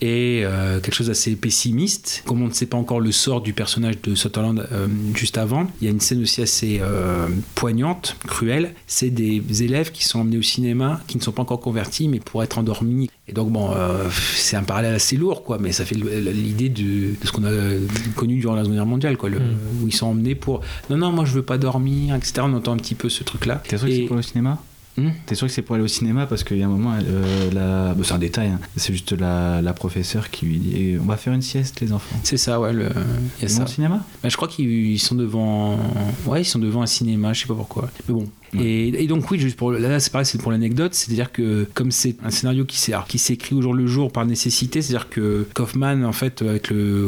et 0.00 0.42
euh, 0.44 0.73
quelque 0.84 0.94
chose 0.94 1.08
d'assez 1.08 1.34
pessimiste. 1.36 2.22
Comme 2.26 2.42
on 2.42 2.48
ne 2.48 2.52
sait 2.52 2.66
pas 2.66 2.76
encore 2.76 3.00
le 3.00 3.10
sort 3.12 3.40
du 3.40 3.52
personnage 3.52 4.00
de 4.02 4.14
Sutherland 4.14 4.66
euh, 4.72 4.86
juste 5.14 5.38
avant, 5.38 5.66
il 5.80 5.84
y 5.86 5.88
a 5.88 5.90
une 5.90 6.00
scène 6.00 6.22
aussi 6.22 6.42
assez 6.42 6.78
euh, 6.82 7.26
poignante, 7.54 8.16
cruelle. 8.26 8.74
C'est 8.86 9.10
des 9.10 9.42
élèves 9.62 9.90
qui 9.92 10.04
sont 10.04 10.20
emmenés 10.20 10.38
au 10.38 10.42
cinéma, 10.42 11.00
qui 11.06 11.16
ne 11.16 11.22
sont 11.22 11.32
pas 11.32 11.42
encore 11.42 11.60
convertis, 11.60 12.08
mais 12.08 12.20
pour 12.20 12.42
être 12.42 12.58
endormis. 12.58 13.08
Et 13.26 13.32
donc 13.32 13.50
bon, 13.50 13.70
euh, 13.74 14.04
c'est 14.36 14.56
un 14.56 14.62
parallèle 14.62 14.94
assez 14.94 15.16
lourd, 15.16 15.42
quoi, 15.44 15.58
mais 15.58 15.72
ça 15.72 15.84
fait 15.84 15.94
l'idée 15.96 16.68
de, 16.68 16.82
de 17.20 17.26
ce 17.26 17.32
qu'on 17.32 17.44
a 17.44 17.50
connu 18.14 18.36
durant 18.36 18.54
la 18.54 18.62
Seconde 18.62 18.76
Guerre 18.76 18.86
mondiale, 18.86 19.16
quoi, 19.16 19.30
le- 19.30 19.38
où 19.82 19.86
ils 19.88 19.94
sont 19.94 20.06
emmenés 20.08 20.34
pour 20.34 20.60
non 20.90 20.98
non, 20.98 21.10
moi 21.12 21.24
je 21.24 21.32
veux 21.32 21.42
pas 21.42 21.56
dormir, 21.58 22.14
etc. 22.14 22.34
On 22.42 22.52
entend 22.52 22.72
un 22.72 22.76
petit 22.76 22.94
peu 22.94 23.08
ce 23.08 23.24
truc-là. 23.24 23.62
T'es 23.66 23.78
sûr 23.78 23.86
que 23.86 23.92
Et- 23.92 23.96
c'est 23.96 24.02
pour 24.02 24.16
le 24.16 24.22
cinéma? 24.22 24.58
Hmm 24.96 25.10
T'es 25.26 25.34
sûr 25.34 25.48
que 25.48 25.52
c'est 25.52 25.62
pour 25.62 25.74
aller 25.74 25.84
au 25.84 25.88
cinéma 25.88 26.26
parce 26.26 26.44
qu'il 26.44 26.56
y 26.58 26.62
a 26.62 26.66
un 26.66 26.68
moment, 26.68 26.94
euh, 27.02 27.50
la... 27.50 27.94
bon, 27.94 28.04
c'est 28.04 28.14
un 28.14 28.18
détail, 28.18 28.48
hein. 28.48 28.60
c'est 28.76 28.92
juste 28.92 29.12
la, 29.12 29.60
la 29.60 29.72
professeure 29.72 30.30
qui 30.30 30.46
lui 30.46 30.58
dit 30.58 30.72
eh, 30.76 30.98
on 31.00 31.04
va 31.04 31.16
faire 31.16 31.32
une 31.32 31.42
sieste 31.42 31.80
les 31.80 31.92
enfants. 31.92 32.16
C'est 32.22 32.36
ça, 32.36 32.60
ouais. 32.60 32.72
le- 32.72 32.90
Il 33.38 33.42
y 33.42 33.44
a 33.46 33.48
ça. 33.48 33.64
au 33.64 33.66
cinéma? 33.66 34.04
Bah, 34.22 34.28
je 34.28 34.36
crois 34.36 34.46
qu'ils 34.48 35.00
sont 35.00 35.16
devant. 35.16 35.78
Ouais, 36.26 36.42
ils 36.42 36.44
sont 36.44 36.60
devant 36.60 36.82
un 36.82 36.86
cinéma, 36.86 37.32
je 37.32 37.40
sais 37.42 37.48
pas 37.48 37.54
pourquoi. 37.54 37.90
Mais 38.08 38.14
bon. 38.14 38.24
Et, 38.60 39.06
donc, 39.06 39.30
oui, 39.30 39.38
juste 39.38 39.56
pour. 39.56 39.72
Là, 39.72 40.00
c'est 40.00 40.12
pareil, 40.12 40.26
c'est 40.26 40.40
pour 40.40 40.52
l'anecdote. 40.52 40.94
C'est-à-dire 40.94 41.32
que, 41.32 41.66
comme 41.74 41.90
c'est 41.90 42.16
un 42.24 42.30
scénario 42.30 42.64
qui 42.64 42.78
s'est 42.78 42.92
alors, 42.92 43.06
qui 43.06 43.18
s'est 43.18 43.34
écrit 43.34 43.54
au 43.54 43.62
jour 43.62 43.74
le 43.74 43.86
jour 43.86 44.12
par 44.12 44.26
nécessité, 44.26 44.82
c'est-à-dire 44.82 45.08
que 45.08 45.46
Kaufman, 45.54 46.04
en 46.04 46.12
fait, 46.12 46.44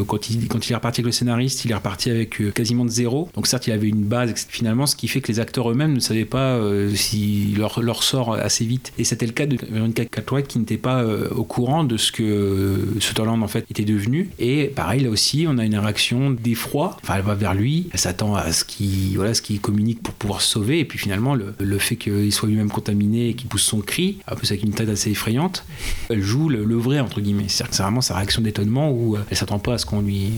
quand, 0.06 0.30
il, 0.30 0.44
est 0.44 0.74
reparti 0.74 1.00
avec 1.00 1.06
le 1.06 1.12
scénariste, 1.12 1.64
il 1.64 1.70
est 1.70 1.74
reparti 1.74 2.10
avec 2.10 2.40
euh, 2.40 2.50
quasiment 2.50 2.84
de 2.84 2.90
zéro. 2.90 3.28
Donc, 3.34 3.46
certes, 3.46 3.66
il 3.66 3.72
avait 3.72 3.88
une 3.88 4.04
base, 4.04 4.32
finalement, 4.48 4.86
ce 4.86 4.96
qui 4.96 5.08
fait 5.08 5.20
que 5.20 5.28
les 5.28 5.40
acteurs 5.40 5.70
eux-mêmes 5.70 5.94
ne 5.94 6.00
savaient 6.00 6.24
pas 6.24 6.56
euh, 6.56 6.94
si 6.94 7.54
leur, 7.56 8.02
sort 8.02 8.34
assez 8.34 8.64
vite. 8.64 8.92
Et 8.98 9.04
c'était 9.04 9.26
le 9.26 9.32
cas 9.32 9.46
de 9.46 9.56
Veronica 9.70 10.04
Cartwright 10.04 10.46
qui 10.46 10.58
n'était 10.58 10.76
pas 10.76 11.02
euh, 11.02 11.28
au 11.30 11.44
courant 11.44 11.84
de 11.84 11.96
ce 11.96 12.12
que 12.12 12.22
euh, 12.22 13.00
Sutherland, 13.00 13.42
en 13.42 13.48
fait, 13.48 13.64
était 13.70 13.84
devenu. 13.84 14.30
Et 14.38 14.66
pareil, 14.66 15.02
là 15.02 15.10
aussi, 15.10 15.46
on 15.48 15.58
a 15.58 15.64
une 15.64 15.78
réaction 15.78 16.30
d'effroi. 16.30 16.96
Enfin, 17.02 17.14
elle 17.16 17.22
va 17.22 17.34
vers 17.34 17.54
lui, 17.54 17.88
elle 17.92 17.98
s'attend 17.98 18.34
à 18.34 18.52
ce 18.52 18.64
qu'il 18.64 19.16
voilà, 19.16 19.34
ce 19.34 19.42
qu'il 19.42 19.60
communique 19.60 20.02
pour 20.02 20.14
pouvoir 20.14 20.40
se 20.40 20.52
sauver. 20.52 20.80
Et 20.80 20.84
puis 20.84 20.98
finalement, 20.98 21.35
le, 21.36 21.78
fait 21.78 21.96
qu'il 21.96 22.32
soit 22.32 22.48
lui-même 22.48 22.70
contaminé 22.70 23.30
et 23.30 23.34
qu'il 23.34 23.48
pousse 23.48 23.62
son 23.62 23.80
cri, 23.80 24.18
un 24.26 24.34
peu 24.34 24.46
avec 24.46 24.62
une 24.62 24.72
tête 24.72 24.88
assez 24.88 25.10
effrayante, 25.10 25.64
elle 26.08 26.22
joue 26.22 26.48
le, 26.48 26.76
vrai, 26.76 27.00
entre 27.00 27.20
guillemets. 27.20 27.44
C'est-à-dire 27.48 27.70
que 27.70 27.76
c'est 27.76 27.82
vraiment 27.82 28.00
sa 28.00 28.14
réaction 28.14 28.42
d'étonnement 28.42 28.90
où 28.90 29.16
euh, 29.16 29.20
elle 29.30 29.36
s'attend 29.36 29.58
pas 29.58 29.74
à 29.74 29.78
ce 29.78 29.86
qu'on 29.86 30.02
lui, 30.02 30.30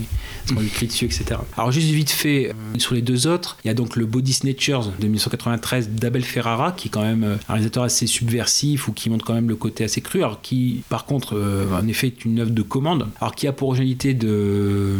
crie 0.72 0.86
dessus, 0.86 1.06
etc. 1.06 1.40
Alors, 1.56 1.72
juste 1.72 1.88
vite 1.88 2.10
fait, 2.10 2.50
euh, 2.50 2.78
sur 2.78 2.94
les 2.94 3.02
deux 3.02 3.26
autres, 3.26 3.58
il 3.64 3.68
y 3.68 3.70
a 3.70 3.74
donc 3.74 3.96
le 3.96 4.06
Body 4.06 4.32
Snatchers 4.32 4.90
de 4.98 5.04
1993 5.04 5.90
d'Abel 5.90 6.24
Ferrara, 6.24 6.72
qui 6.72 6.88
est 6.88 6.90
quand 6.90 7.02
même 7.02 7.24
euh, 7.24 7.36
un 7.48 7.54
réalisateur 7.54 7.82
assez 7.82 8.06
subversif 8.06 8.88
ou 8.88 8.92
qui 8.92 9.10
montre 9.10 9.24
quand 9.24 9.34
même 9.34 9.48
le 9.48 9.56
côté 9.56 9.84
assez 9.84 10.00
cru, 10.00 10.18
alors 10.22 10.40
qui, 10.40 10.82
par 10.88 11.04
contre, 11.04 11.38
en 11.72 11.86
effet, 11.86 12.08
est 12.08 12.24
une 12.24 12.40
œuvre 12.40 12.50
de 12.50 12.62
commande, 12.62 13.08
alors 13.20 13.34
qui 13.34 13.46
a 13.46 13.52
pour 13.52 13.68
originalité 13.68 14.14
de, 14.14 14.96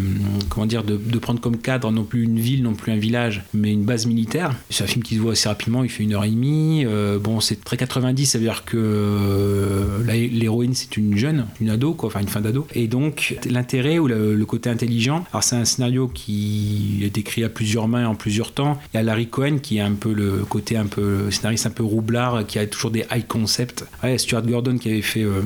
comment 0.48 0.66
dire, 0.66 0.84
de 0.84 1.18
prendre 1.18 1.40
comme 1.40 1.58
cadre 1.58 1.90
non 1.90 2.04
plus 2.04 2.24
une 2.24 2.38
ville, 2.38 2.62
non 2.62 2.74
plus 2.74 2.92
un 2.92 2.96
village, 2.96 3.42
mais 3.54 3.72
une 3.72 3.84
base 3.84 4.06
militaire. 4.06 4.54
C'est 4.70 4.84
un 4.84 4.86
film 4.86 5.02
qui 5.02 5.16
se 5.16 5.20
voit 5.20 5.32
assez 5.32 5.48
rapidement, 5.48 5.82
il 5.88 5.90
fait 5.90 6.04
une 6.04 6.12
heure 6.14 6.24
et 6.24 6.30
demie. 6.30 6.84
Euh, 6.86 7.18
bon, 7.18 7.40
c'est 7.40 7.64
très 7.64 7.76
90, 7.76 8.26
ça 8.26 8.38
veut 8.38 8.44
dire 8.44 8.64
que 8.64 8.76
euh, 8.76 10.04
l'héroïne, 10.04 10.74
c'est 10.74 10.96
une 10.96 11.16
jeune, 11.16 11.46
une 11.60 11.70
ado, 11.70 11.94
quoi, 11.94 12.08
enfin 12.08 12.20
une 12.20 12.28
fin 12.28 12.40
d'ado. 12.40 12.66
Et 12.74 12.86
donc, 12.88 13.36
l'intérêt 13.48 13.98
ou 13.98 14.06
le, 14.06 14.44
côté 14.46 14.70
intelligent, 14.70 15.24
alors 15.32 15.42
c'est 15.42 15.56
un 15.56 15.64
scénario 15.66 16.08
qui 16.08 17.00
est 17.02 17.18
écrit 17.18 17.44
à 17.44 17.48
plusieurs 17.50 17.86
mains 17.88 18.06
en 18.06 18.14
plusieurs 18.14 18.52
temps. 18.52 18.78
Il 18.92 18.96
y 18.96 19.00
a 19.00 19.02
Larry 19.02 19.26
Cohen 19.26 19.58
qui 19.62 19.78
a 19.80 19.86
un 19.86 19.92
peu 19.92 20.12
le 20.12 20.44
côté 20.48 20.76
un 20.76 20.86
peu 20.86 21.30
scénariste 21.30 21.66
un 21.66 21.70
peu 21.70 21.82
roublard, 21.82 22.46
qui 22.46 22.58
a 22.58 22.66
toujours 22.66 22.90
des 22.90 23.04
high 23.12 23.26
concepts. 23.26 23.84
Ouais, 24.02 24.16
Stuart 24.18 24.42
Gordon 24.42 24.78
qui 24.78 24.88
avait 24.90 25.02
fait 25.02 25.22
euh, 25.24 25.42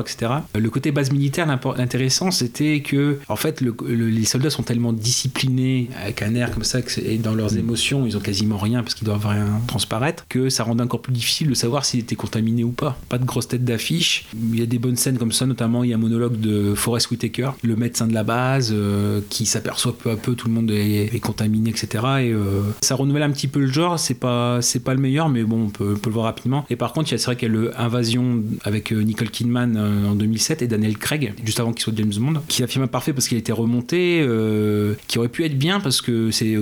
etc. 0.00 0.32
Le 0.54 0.70
côté 0.70 0.90
base 0.92 1.10
militaire, 1.12 1.46
l'intéressant, 1.76 2.30
c'était 2.30 2.80
que, 2.80 3.18
en 3.28 3.36
fait, 3.36 3.60
le- 3.60 3.74
le- 3.86 4.08
les 4.08 4.24
soldats 4.24 4.50
sont 4.50 4.62
tellement 4.62 4.92
disciplinés, 4.92 5.88
avec 6.02 6.22
un 6.22 6.34
air 6.34 6.50
comme 6.50 6.64
ça, 6.64 6.80
et 7.04 7.18
dans 7.18 7.34
leurs 7.34 7.56
émotions, 7.56 8.06
ils 8.06 8.16
ont 8.16 8.20
quasiment 8.20 8.56
rien 8.58 8.82
parce 8.82 8.94
qu'ils 8.94 9.06
doivent 9.06 9.26
rien 9.28 9.46
transparaître, 9.66 10.26
que 10.28 10.48
ça 10.48 10.64
rendait 10.64 10.82
encore 10.82 11.02
plus 11.02 11.12
difficile 11.12 11.48
de 11.48 11.54
savoir 11.54 11.84
s'il 11.84 12.00
était 12.00 12.16
contaminé 12.16 12.64
ou 12.64 12.70
pas. 12.70 12.98
Pas 13.08 13.18
de 13.18 13.24
grosse 13.24 13.48
tête 13.48 13.64
d'affiche. 13.64 14.26
Il 14.52 14.58
y 14.58 14.62
a 14.62 14.66
des 14.66 14.78
bonnes 14.78 14.96
scènes 14.96 15.18
comme 15.18 15.32
ça, 15.32 15.46
notamment 15.46 15.84
il 15.84 15.90
y 15.90 15.92
a 15.92 15.96
un 15.96 16.00
monologue 16.00 16.38
de 16.40 16.74
Forrest 16.74 17.10
Whitaker, 17.10 17.50
le 17.62 17.76
médecin 17.76 18.06
de 18.06 18.14
la 18.14 18.24
base, 18.24 18.70
euh, 18.72 19.20
qui 19.30 19.46
s'aperçoit 19.46 19.96
peu 19.96 20.10
à 20.10 20.16
peu 20.16 20.34
tout 20.34 20.48
le 20.48 20.54
monde 20.54 20.70
est, 20.70 21.18
contaminé, 21.20 21.70
etc. 21.70 21.88
Et 21.94 22.32
euh, 22.32 22.62
ça 22.80 22.94
renouvelle 22.94 23.22
un 23.22 23.30
petit 23.30 23.48
peu 23.48 23.60
le 23.60 23.66
genre. 23.72 23.98
C'est 23.98 24.14
pas, 24.14 24.60
c'est 24.62 24.80
pas 24.80 24.94
le 24.94 25.00
meilleur, 25.00 25.28
mais 25.28 25.42
bon, 25.42 25.64
on 25.64 25.70
peut, 25.70 25.96
le 26.04 26.10
voir 26.12 26.24
rapidement. 26.24 26.64
Et 26.70 26.76
par 26.76 26.92
contre, 26.92 27.10
il 27.10 27.12
y 27.12 27.14
a- 27.14 27.18
c'est 27.18 27.26
vrai 27.26 27.36
qu'il 27.36 27.48
y 27.48 27.50
a 27.50 27.54
le 27.54 27.78
Invasion 27.80 28.42
avec 28.64 28.92
euh, 28.92 29.02
Nicole 29.02 29.30
Kidman 29.30 29.76
en 29.76 30.14
2007 30.14 30.62
et 30.62 30.66
Daniel 30.66 30.96
Craig, 30.96 31.34
juste 31.44 31.60
avant 31.60 31.72
qu'il 31.72 31.82
soit 31.82 31.92
James 31.96 32.12
Bond, 32.18 32.40
qui 32.48 32.62
est 32.62 32.64
un 32.64 32.68
film 32.68 32.86
parce 32.88 33.28
qu'il 33.28 33.38
été 33.38 33.52
remonté, 33.52 34.26
qui 35.06 35.18
aurait 35.18 35.28
pu 35.28 35.44
être 35.44 35.58
bien 35.58 35.80
parce 35.80 36.00
que 36.00 36.30
c'est 36.30 36.56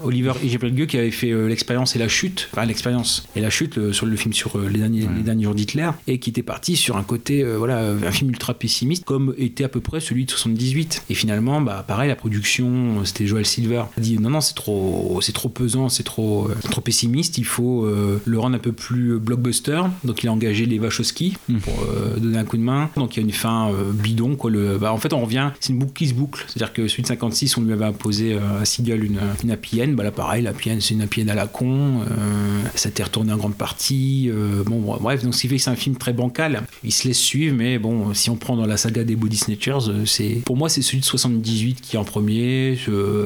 Oliver 0.00 0.32
Egepergue 0.42 0.86
qui 0.86 0.98
avait 0.98 1.10
fait 1.10 1.32
l'expérience 1.48 1.96
et 1.96 1.98
la 1.98 2.03
chute, 2.08 2.48
enfin 2.52 2.64
l'expérience 2.66 3.26
et 3.36 3.40
la 3.40 3.50
chute 3.50 3.76
le- 3.76 3.92
sur 3.92 4.06
le 4.06 4.16
film 4.16 4.32
sur 4.34 4.56
euh, 4.58 4.68
les 4.68 4.78
derniers, 4.78 5.08
les 5.16 5.22
derniers 5.22 5.44
jours 5.44 5.54
d'Hitler 5.54 5.90
et 6.06 6.18
qui 6.18 6.30
était 6.30 6.42
parti 6.42 6.76
sur 6.76 6.96
un 6.96 7.02
côté 7.02 7.42
euh, 7.42 7.56
voilà 7.58 7.90
un 7.90 8.10
film 8.12 8.30
ultra 8.30 8.54
pessimiste 8.54 9.04
comme 9.04 9.34
était 9.38 9.64
à 9.64 9.68
peu 9.68 9.80
près 9.80 10.00
celui 10.00 10.24
de 10.24 10.30
78 10.30 11.04
et 11.10 11.14
finalement 11.14 11.60
bah 11.60 11.84
pareil 11.86 12.08
la 12.08 12.16
production 12.16 13.00
euh, 13.00 13.04
c'était 13.04 13.26
Joel 13.26 13.46
Silver 13.46 13.84
a 13.96 14.00
dit 14.00 14.18
non 14.18 14.30
non 14.30 14.40
c'est 14.40 14.54
trop 14.54 15.20
c'est 15.22 15.32
trop 15.32 15.48
pesant 15.48 15.88
c'est 15.88 16.02
trop 16.02 16.48
trop 16.70 16.80
pessimiste 16.80 17.38
il 17.38 17.44
faut 17.44 17.86
le 18.24 18.38
rendre 18.38 18.56
un 18.56 18.58
peu 18.58 18.72
plus 18.72 19.18
blockbuster. 19.18 19.82
Donc 20.04 20.22
il 20.22 20.28
a 20.28 20.32
engagé 20.32 20.66
les 20.66 20.78
Wachowski 20.78 21.36
pour 21.62 21.74
euh, 21.88 22.18
donner 22.18 22.38
un 22.38 22.44
coup 22.44 22.56
de 22.56 22.62
main. 22.62 22.90
Donc 22.96 23.16
il 23.16 23.20
y 23.20 23.22
a 23.22 23.26
une 23.26 23.32
fin 23.32 23.70
euh, 23.70 23.92
bidon 23.92 24.36
quoi 24.36 24.50
le 24.50 24.78
bah, 24.78 24.92
en 24.92 24.98
fait 24.98 25.12
on 25.12 25.20
revient 25.20 25.50
c'est 25.60 25.72
une 25.72 25.78
boucle 25.78 25.92
qui 25.94 26.08
se 26.08 26.14
boucle. 26.14 26.44
C'est 26.48 26.56
à 26.62 26.66
dire 26.66 26.72
que 26.72 26.88
celui 26.88 27.02
de 27.02 27.08
56 27.08 27.56
on 27.58 27.62
lui 27.62 27.72
avait 27.72 27.84
imposé 27.84 28.34
euh, 28.34 28.60
à 28.60 28.64
Seagull 28.64 29.04
une, 29.04 29.18
une 29.44 29.52
end. 29.52 29.92
Bah 29.94 30.04
là 30.04 30.10
pareil 30.10 30.42
la 30.42 30.52
c'est 30.80 30.90
une 30.94 31.02
end 31.02 31.28
à 31.28 31.34
la 31.34 31.46
con 31.46 31.93
euh, 32.02 32.62
ça 32.74 32.90
t'est 32.90 33.02
retourné 33.02 33.32
en 33.32 33.36
grande 33.36 33.54
partie 33.54 34.30
euh, 34.30 34.62
bon 34.64 34.80
bref 35.00 35.22
donc 35.22 35.34
ce 35.34 35.42
qui 35.42 35.48
fait 35.48 35.56
que 35.56 35.62
c'est 35.62 35.70
un 35.70 35.76
film 35.76 35.96
très 35.96 36.12
bancal. 36.12 36.62
Il 36.82 36.92
se 36.92 37.06
laisse 37.08 37.18
suivre 37.18 37.56
mais 37.56 37.78
bon 37.78 38.14
si 38.14 38.30
on 38.30 38.36
prend 38.36 38.56
dans 38.56 38.66
la 38.66 38.76
saga 38.76 39.04
des 39.04 39.16
Body 39.16 39.36
Snatchers 39.36 39.88
euh, 39.88 40.04
c'est 40.06 40.42
pour 40.44 40.56
moi 40.56 40.68
c'est 40.68 40.82
celui 40.82 41.00
de 41.00 41.04
78 41.04 41.80
qui 41.80 41.96
est 41.96 41.98
en 41.98 42.04
premier 42.04 42.78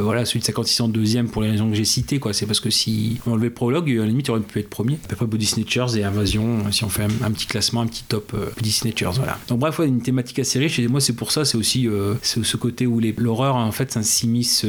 voilà 0.03 0.25
celui 0.25 0.41
de 0.41 0.45
56 0.45 0.83
en 0.83 0.89
deuxième 0.89 1.29
pour 1.29 1.43
les 1.43 1.51
raisons 1.51 1.69
que 1.71 1.77
j'ai 1.77 1.85
citées 1.85 2.21
c'est 2.33 2.47
parce 2.47 2.61
que 2.61 2.71
si 2.71 3.21
on 3.27 3.33
enlevait 3.33 3.49
le 3.49 3.55
prologue 3.55 3.91
à 3.91 3.95
la 3.95 4.07
limite 4.07 4.29
il 4.29 4.31
aurait 4.33 4.41
pu 4.41 4.59
être 4.59 4.71
premier. 4.71 4.99
Après 5.11 5.27
Body 5.27 5.47
Snatchers 5.47 5.99
et 5.99 6.05
Invasion 6.05 6.71
si 6.71 6.85
on 6.85 6.89
fait 6.89 7.05
un, 7.05 7.31
petit 7.31 7.47
classement 7.47 7.81
un 7.81 7.87
petit 7.87 8.05
top 8.07 8.35
Body 8.57 8.73
Snatchers 8.73 9.17
voilà. 9.17 9.39
Donc 9.49 9.59
bref 9.59 9.79
ouais, 9.79 9.89
une 9.89 10.03
thématique 10.03 10.39
assez 10.39 10.59
riche 10.59 10.79
et 10.79 10.89
moi 10.89 11.01
c'est 11.01 11.15
pour 11.15 11.33
ça 11.33 11.45
c'est 11.45 11.57
aussi 11.57 11.89
ce 12.23 12.57
côté 12.57 12.87
où 12.87 13.01
l'horreur 13.01 13.57
en 13.57 13.73
fait 13.73 13.99
s'immisce 14.03 14.65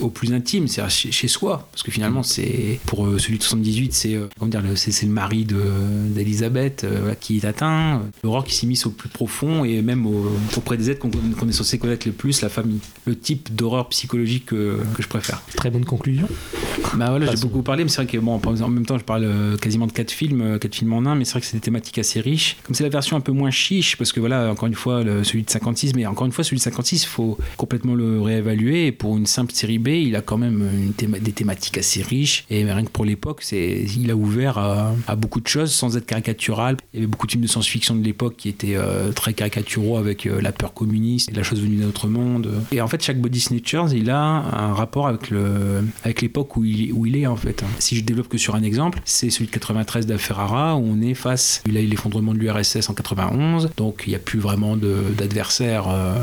au 0.00 0.10
plus 0.10 0.32
intime 0.32 0.68
c'est 0.68 0.82
chez, 0.88 1.28
soi 1.28 1.68
parce 1.72 1.82
que 1.82 1.90
finalement 1.90 2.22
c'est 2.22 2.80
pour 2.86 3.06
euh, 3.06 3.18
celui 3.36 3.38
de 3.38 3.42
78 3.44 3.92
c'est 3.92 4.14
euh, 4.14 4.26
comment 4.38 4.50
dire 4.50 4.62
le- 4.62 4.76
c'est 4.76 4.90
c'est 4.92 5.06
le 5.06 5.12
mari 5.12 5.44
de 5.44 5.56
d'Elisabeth 6.10 6.84
euh, 6.84 7.14
qui 7.20 7.36
est 7.38 7.44
atteint 7.44 8.02
l'horreur 8.22 8.44
qui 8.44 8.54
s'immisce 8.54 8.86
au 8.86 8.90
plus 8.90 9.08
profond 9.08 9.64
et 9.64 9.82
même 9.82 10.06
au- 10.06 10.30
auprès 10.56 10.76
des 10.76 10.90
êtres 10.90 11.00
qu'on 11.00 11.48
est 11.48 11.52
censé 11.52 11.78
connaître 11.78 12.06
le 12.06 12.12
plus 12.12 12.40
la 12.42 12.48
famille 12.48 12.78
le 13.06 13.16
type 13.16 13.54
d'horreur 13.54 13.88
psychologique 13.88 14.46
que, 14.46 14.78
que 14.94 15.02
je 15.02 15.08
préfère 15.08 15.42
Très 15.56 15.70
bonne 15.70 15.84
conclusion. 15.84 16.28
bah 16.96 17.06
voilà, 17.10 17.26
j'ai 17.34 17.40
beaucoup 17.40 17.62
parlé, 17.62 17.84
mais 17.84 17.90
c'est 17.90 18.02
vrai 18.02 18.06
que 18.06 18.18
bon, 18.18 18.40
en 18.44 18.68
même 18.68 18.86
temps, 18.86 18.98
je 18.98 19.04
parle 19.04 19.24
euh, 19.24 19.56
quasiment 19.56 19.86
de 19.86 19.92
quatre 19.92 20.10
films, 20.10 20.58
quatre 20.58 20.74
films 20.74 20.92
en 20.92 21.06
un, 21.06 21.14
mais 21.14 21.24
c'est 21.24 21.32
vrai 21.32 21.40
que 21.40 21.46
c'est 21.46 21.56
des 21.56 21.60
thématiques 21.62 21.98
assez 21.98 22.20
riches. 22.20 22.56
Comme 22.64 22.74
c'est 22.74 22.82
la 22.84 22.90
version 22.90 23.16
un 23.16 23.20
peu 23.20 23.32
moins 23.32 23.50
chiche, 23.50 23.96
parce 23.96 24.12
que 24.12 24.20
voilà, 24.20 24.50
encore 24.50 24.66
une 24.68 24.74
fois, 24.74 25.02
le- 25.02 25.24
celui 25.24 25.42
de 25.42 25.50
56, 25.50 25.94
mais 25.94 26.06
encore 26.06 26.26
une 26.26 26.32
fois, 26.32 26.44
celui 26.44 26.58
de 26.58 26.62
56, 26.62 27.02
il 27.04 27.06
faut 27.06 27.38
complètement 27.56 27.94
le 27.94 28.20
réévaluer. 28.20 28.86
Et 28.86 28.92
pour 28.92 29.16
une 29.16 29.26
simple 29.26 29.52
série 29.52 29.78
B, 29.78 29.88
il 29.88 30.16
a 30.16 30.20
quand 30.20 30.38
même 30.38 30.68
une 30.82 30.92
théma- 30.92 31.18
des 31.18 31.32
thématiques 31.32 31.78
assez 31.78 32.02
riches. 32.02 32.44
Et 32.50 32.64
rien 32.64 32.84
que 32.84 32.90
pour 32.90 33.04
l'époque, 33.04 33.25
l'époque, 33.26 33.42
c'est, 33.42 33.84
il 33.96 34.10
a 34.12 34.14
ouvert 34.14 34.56
à, 34.58 34.94
à 35.08 35.16
beaucoup 35.16 35.40
de 35.40 35.48
choses 35.48 35.72
sans 35.72 35.96
être 35.96 36.06
caricatural. 36.06 36.76
Il 36.94 36.98
y 36.98 37.02
avait 37.02 37.08
beaucoup 37.08 37.26
de 37.26 37.32
films 37.32 37.42
de 37.42 37.48
science-fiction 37.48 37.96
de 37.96 38.04
l'époque 38.04 38.36
qui 38.36 38.48
étaient 38.48 38.76
euh, 38.76 39.10
très 39.10 39.34
caricaturaux 39.34 39.96
avec 39.98 40.26
euh, 40.26 40.40
la 40.40 40.52
peur 40.52 40.72
communiste, 40.74 41.34
la 41.36 41.42
chose 41.42 41.60
venue 41.60 41.76
d'un 41.76 41.88
autre 41.88 42.06
monde. 42.06 42.48
Et 42.70 42.80
en 42.80 42.86
fait, 42.86 43.02
chaque 43.02 43.20
Body 43.20 43.40
Snatchers, 43.40 43.86
il 43.96 44.10
a 44.10 44.20
un 44.20 44.72
rapport 44.74 45.08
avec 45.08 45.30
le, 45.30 45.84
avec 46.04 46.22
l'époque 46.22 46.56
où 46.56 46.64
il, 46.64 46.92
où 46.92 47.04
il 47.04 47.16
est 47.16 47.26
en 47.26 47.34
fait. 47.34 47.64
Si 47.80 47.96
je 47.96 48.04
développe 48.04 48.28
que 48.28 48.38
sur 48.38 48.54
un 48.54 48.62
exemple, 48.62 49.00
c'est 49.04 49.28
celui 49.30 49.46
de 49.46 49.50
93 49.50 50.06
d'Aferrara 50.06 50.76
où 50.76 50.84
on 50.86 51.00
est 51.02 51.14
face, 51.14 51.62
il 51.66 51.76
a 51.76 51.80
eu 51.80 51.86
l'effondrement 51.86 52.32
de 52.32 52.38
l'URSS 52.38 52.88
en 52.88 52.94
91, 52.94 53.70
donc 53.76 54.04
il 54.06 54.10
n'y 54.10 54.16
a 54.16 54.20
plus 54.20 54.38
vraiment 54.38 54.76
d'adversaire 54.76 55.86
euh, 55.88 56.14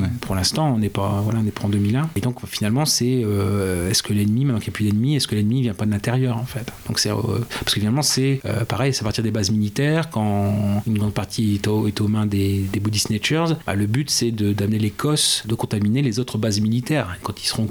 Ouais. 0.00 0.08
pour 0.20 0.34
l'instant. 0.34 0.72
On 0.74 0.78
n'est 0.78 0.88
pas, 0.88 1.20
voilà, 1.22 1.40
on 1.40 1.42
n'est 1.42 1.50
pas 1.50 1.64
en 1.64 1.68
2001. 1.68 2.10
Et 2.16 2.20
donc 2.20 2.38
finalement, 2.46 2.84
c'est 2.84 3.24
est-ce 3.90 4.02
que 4.04 4.12
l'ennemi, 4.12 4.44
maintenant 4.44 4.60
qu'il 4.60 4.70
n'y 4.70 4.74
a 4.74 4.76
plus 4.76 4.84
d'ennemi, 4.84 5.16
est-ce 5.16 5.26
que 5.26 5.34
l'ennemi 5.34 5.62
vient 5.62 5.74
pas 5.74 5.86
de 5.86 5.90
l'intérieur? 5.90 6.43
En 6.44 6.46
fait 6.46 6.66
Donc 6.86 6.98
c'est 6.98 7.10
euh, 7.10 7.14
parce 7.60 7.74
que 7.74 7.80
finalement 7.80 8.02
c'est 8.02 8.40
euh, 8.44 8.64
pareil, 8.64 8.92
c'est 8.94 9.00
à 9.02 9.04
partir 9.04 9.24
des 9.24 9.30
bases 9.30 9.50
militaires 9.50 10.10
quand 10.10 10.82
une 10.86 10.98
grande 10.98 11.12
partie 11.14 11.54
est, 11.56 11.66
au- 11.66 11.86
est 11.88 12.00
aux 12.00 12.08
mains 12.08 12.26
des, 12.26 12.60
des 12.72 12.80
body 12.80 12.98
snatchers. 12.98 13.54
bah, 13.66 13.74
le 13.74 13.86
but 13.86 14.10
c'est 14.10 14.30
d'amener 14.30 14.78
l'Écosse 14.78 15.42
de 15.46 15.54
contaminer 15.54 16.02
les 16.02 16.18
autres 16.20 16.38
bases 16.38 16.60
militaires. 16.60 17.16
Quand 17.22 17.42
ils 17.42 17.46
seront 17.46 17.64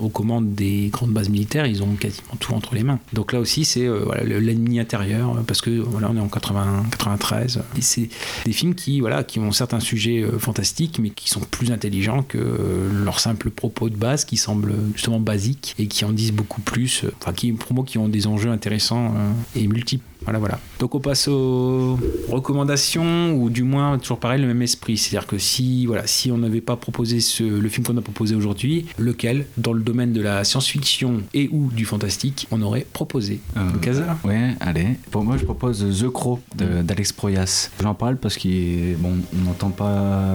aux 0.00 0.08
commandes, 0.08 0.54
des 0.54 0.88
grandes 0.92 1.10
bases 1.12 1.28
militaires, 1.28 1.66
ils 1.66 1.82
ont 1.82 1.94
quasiment 1.96 2.34
tout 2.38 2.54
entre 2.54 2.74
les 2.74 2.82
mains. 2.84 2.98
Donc 3.12 3.32
là 3.32 3.40
aussi 3.40 3.64
c'est 3.64 3.86
euh, 3.86 4.02
voilà, 4.06 4.22
le- 4.24 4.38
l'ennemi 4.38 4.78
intérieur 4.80 5.34
parce 5.46 5.60
que 5.60 5.70
voilà, 5.70 6.08
on 6.10 6.16
est 6.16 6.20
en 6.20 6.28
80, 6.28 6.84
93. 6.92 7.62
Et 7.76 7.82
c'est 7.82 8.08
des 8.44 8.52
films 8.52 8.74
qui 8.74 9.00
voilà 9.00 9.24
qui 9.24 9.38
ont 9.40 9.52
certains 9.52 9.80
sujets 9.80 10.24
fantastiques 10.38 10.98
mais 11.02 11.10
qui 11.10 11.28
sont 11.28 11.40
plus 11.40 11.72
intelligents 11.72 12.22
que 12.22 12.38
euh, 12.38 13.04
leur 13.04 13.20
simple 13.20 13.50
propos 13.50 13.88
de 13.88 13.96
base 13.96 14.24
qui 14.24 14.36
semblent 14.36 14.74
justement 14.94 15.20
basiques 15.20 15.74
et 15.78 15.86
qui 15.86 16.04
en 16.04 16.12
disent 16.12 16.32
beaucoup 16.32 16.60
plus 16.60 17.04
enfin 17.20 17.32
qui 17.32 17.52
pour 17.52 17.84
qui 17.84 17.98
ont 17.98 18.08
des 18.08 18.19
enjeux 18.26 18.50
intéressants 18.50 19.14
euh, 19.16 19.32
et 19.56 19.66
multiples 19.66 20.04
voilà 20.24 20.38
voilà 20.38 20.58
donc 20.78 20.94
on 20.94 21.00
passe 21.00 21.28
aux 21.28 21.98
recommandations 22.28 23.34
ou 23.34 23.50
du 23.50 23.62
moins 23.62 23.98
toujours 23.98 24.18
pareil 24.18 24.40
le 24.40 24.46
même 24.48 24.62
esprit 24.62 24.96
c'est 24.96 25.16
à 25.16 25.20
dire 25.20 25.26
que 25.26 25.38
si 25.38 25.86
voilà 25.86 26.06
si 26.06 26.30
on 26.32 26.38
n'avait 26.38 26.60
pas 26.60 26.76
proposé 26.76 27.20
ce, 27.20 27.42
le 27.44 27.68
film 27.68 27.86
qu'on 27.86 27.96
a 27.96 28.00
proposé 28.02 28.34
aujourd'hui 28.34 28.86
lequel 28.98 29.46
dans 29.56 29.72
le 29.72 29.80
domaine 29.82 30.12
de 30.12 30.20
la 30.20 30.44
science-fiction 30.44 31.22
et 31.34 31.48
ou 31.52 31.70
du 31.70 31.84
fantastique 31.84 32.46
on 32.50 32.60
aurait 32.62 32.86
proposé? 32.92 33.40
Euh, 33.56 33.70
le 33.72 33.78
Casa? 33.78 34.18
Ouais, 34.24 34.54
allez. 34.60 34.96
Pour 35.10 35.24
moi, 35.24 35.36
je 35.36 35.44
propose 35.44 35.84
The 36.00 36.08
Crow 36.10 36.40
de- 36.56 36.82
d'Alex 36.82 37.12
Proyas. 37.12 37.70
J'en 37.82 37.94
parle 37.94 38.16
parce 38.16 38.36
qu'il 38.36 38.52
est. 38.52 38.94
Bon, 38.98 39.12
on 39.38 39.44
n'entend 39.44 39.70
pas. 39.70 40.32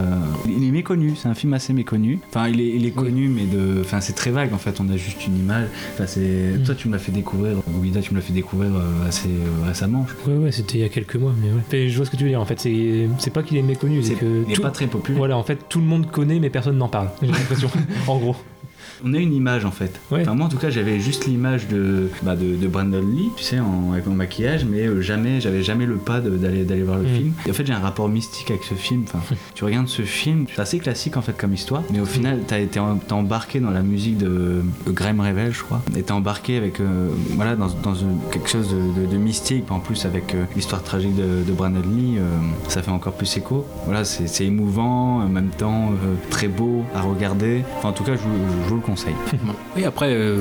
Il 0.48 0.64
est 0.64 0.72
méconnu, 0.72 1.14
c'est 1.16 1.28
un 1.28 1.34
film 1.34 1.54
assez 1.54 1.74
méconnu. 1.74 2.20
Enfin, 2.30 2.48
il 2.48 2.60
est, 2.62 2.70
il 2.76 2.86
est 2.86 2.92
connu, 2.92 3.28
mais 3.28 3.46
de. 3.46 3.82
Enfin, 3.82 4.02
c'est 4.02 4.14
très 4.14 4.32
vague 4.32 4.54
en 4.54 4.58
fait, 4.58 4.80
on 4.80 4.90
a 4.90 4.98
juste 4.98 5.26
une 5.28 5.38
image. 5.38 5.68
Enfin, 5.94 6.06
c'est. 6.08 6.64
Toi, 6.66 6.76
tu 6.76 6.88
me 6.88 6.94
l'as 6.94 7.00
fait 7.00 7.12
découvrir, 7.12 7.58
Guida, 7.82 8.02
tu 8.02 8.12
me 8.14 8.20
l'as 8.20 8.26
fait 8.26 8.34
découvrir 8.34 8.72
euh, 8.76 9.08
assez 9.08 9.30
euh, 9.30 9.70
récemment. 9.76 10.06
je. 10.26 10.32
Ouais, 10.32 10.38
ouais, 10.38 10.52
c'était 10.52 10.78
il 10.78 10.82
y 10.82 10.84
a 10.86 10.90
quelques 10.90 11.16
mois, 11.18 11.34
mais 11.42 11.50
ouais. 11.50 11.62
Mais 11.72 11.90
je 11.90 11.98
vois 11.98 12.06
ce 12.06 12.12
que 12.12 12.16
tu 12.18 12.24
veux 12.24 12.30
dire. 12.30 12.42
En 12.42 12.46
fait, 12.46 12.60
c'est 12.60 13.08
c'est 13.20 13.32
pas 13.32 13.44
qu'il 13.44 13.58
est 13.58 13.62
méconnu, 13.62 14.02
c'est 14.04 14.16
que 14.16 14.44
il 14.48 14.52
est 14.52 14.56
tout- 14.56 14.62
pas 14.62 14.72
très 14.72 14.88
populaire. 14.88 15.18
Voilà, 15.18 15.38
en 15.38 15.44
fait, 15.44 15.60
tout 15.70 15.80
le 15.80 15.86
monde 15.86 16.10
connaît, 16.10 16.40
mais 16.40 16.50
personne 16.50 16.78
n'en 16.78 16.88
parle. 16.90 17.10
J'ai 17.22 17.28
l'impression. 17.28 17.70
en 18.08 18.18
gros. 18.18 18.36
On 19.04 19.14
a 19.14 19.18
une 19.18 19.34
image 19.34 19.66
en 19.66 19.72
fait. 19.72 20.00
Ouais. 20.12 20.22
Enfin, 20.22 20.34
moi 20.36 20.46
en 20.46 20.50
tout 20.50 20.58
cas 20.58 20.70
j'avais 20.70 21.00
juste 21.00 21.26
l'image 21.26 21.68
de, 21.68 22.10
bah, 22.24 22.36
de, 22.36 22.56
de 22.56 22.68
Brandon 22.68 23.02
Lee, 23.02 23.30
tu 23.36 23.44
sais, 23.44 23.60
en, 23.60 23.92
avec 23.94 24.06
mon 24.08 24.16
maquillage, 24.16 24.66
mais 24.66 24.86
euh, 24.88 25.02
jamais, 25.02 25.42
j'avais 25.42 25.64
jamais 25.64 25.86
le 25.86 25.96
pas 25.96 26.20
d'aller 26.22 26.64
d'aller 26.64 26.84
voir 26.84 26.98
le 26.98 27.04
Mm. 27.06 27.16
film. 27.16 27.34
Et 27.46 27.52
en 27.52 27.54
fait 27.54 27.66
j'ai 27.66 27.74
un 27.74 27.80
rapport 27.80 28.08
mystique 28.10 28.50
avec 28.52 28.64
ce 28.64 28.74
film. 28.74 29.04
Enfin, 29.14 29.36
tu 29.54 29.64
regardes 29.64 29.88
ce 29.88 30.02
film, 30.04 30.46
c'est 30.54 30.62
assez 30.62 30.80
classique 30.80 31.18
en 31.18 31.22
fait 31.22 31.36
comme 31.38 31.54
histoire, 31.54 31.84
mais 31.92 32.00
au 32.00 32.06
final 32.06 32.40
t'as 32.48 32.60
été 32.60 32.80
en- 32.80 33.00
embarqué 33.12 33.60
dans 33.60 33.72
la 33.72 33.82
musique 33.82 34.18
de, 34.18 34.62
de 34.88 34.92
Graham 34.92 35.20
Revel, 35.22 35.54
je 35.54 35.64
crois. 35.64 35.82
Et 35.96 36.04
t'es 36.04 36.12
embarqué 36.12 36.58
avec 36.58 36.80
euh, 36.80 37.10
voilà 37.36 37.56
dans, 37.56 37.68
dans 37.84 37.96
une- 37.96 38.20
quelque 38.32 38.50
chose 38.50 38.70
de, 38.70 39.02
de- 39.06 39.12
de 39.12 39.18
mystique. 39.18 39.66
En 39.70 39.80
plus 39.80 40.06
avec 40.06 40.34
euh, 40.36 40.46
l'histoire 40.56 40.84
tragique 40.84 41.16
de, 41.16 41.44
de 41.48 41.52
Brandon 41.54 41.82
Lee, 41.82 42.18
euh, 42.18 42.22
ça 42.70 42.82
fait 42.82 42.92
encore 42.92 43.14
plus 43.14 43.36
écho. 43.38 43.66
Voilà, 43.86 44.04
c'est 44.06 44.46
émouvant, 44.46 45.18
en 45.22 45.28
même 45.30 45.50
temps 45.50 45.92
très 46.30 46.48
beau 46.48 46.84
à 46.96 47.02
regarder. 47.02 47.64
Enfin 47.78 47.90
en 47.90 47.94
tout 47.94 48.04
cas 48.04 48.14
je, 48.16 48.20
je 48.20 48.70
vous 48.70 48.76
le 48.76 48.82
conseille. 48.86 49.16
Oui, 49.76 49.84
après, 49.84 50.08
euh, 50.12 50.38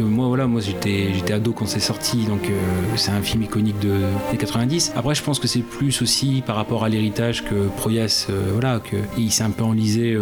moi, 0.00 0.26
voilà, 0.26 0.48
moi 0.48 0.60
j'étais, 0.60 1.12
j'étais 1.14 1.32
ado 1.32 1.52
quand 1.52 1.66
c'est 1.66 1.78
sorti, 1.78 2.24
donc 2.24 2.50
euh, 2.50 2.58
c'est 2.96 3.12
un 3.12 3.22
film 3.22 3.44
iconique 3.44 3.78
de, 3.78 3.92
des 4.32 4.36
90. 4.36 4.92
Après, 4.96 5.14
je 5.14 5.22
pense 5.22 5.38
que 5.38 5.46
c'est 5.46 5.60
plus 5.60 6.02
aussi 6.02 6.42
par 6.44 6.56
rapport 6.56 6.82
à 6.82 6.88
l'héritage 6.88 7.44
que 7.44 7.68
Proyas, 7.76 8.26
euh, 8.28 8.50
voilà, 8.52 8.80
que 8.80 8.96
il 9.16 9.30
s'est 9.30 9.44
un 9.44 9.50
peu 9.50 9.62
enlisé 9.62 10.18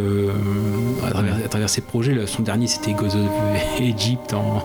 à, 1.06 1.10
travers, 1.10 1.36
à 1.36 1.48
travers 1.48 1.70
ses 1.70 1.80
projets. 1.80 2.14
Là, 2.14 2.26
son 2.26 2.42
dernier, 2.42 2.66
c'était 2.66 2.92
Gods 2.92 3.16
of 3.16 3.30
Egypt 3.80 4.34
en, 4.34 4.62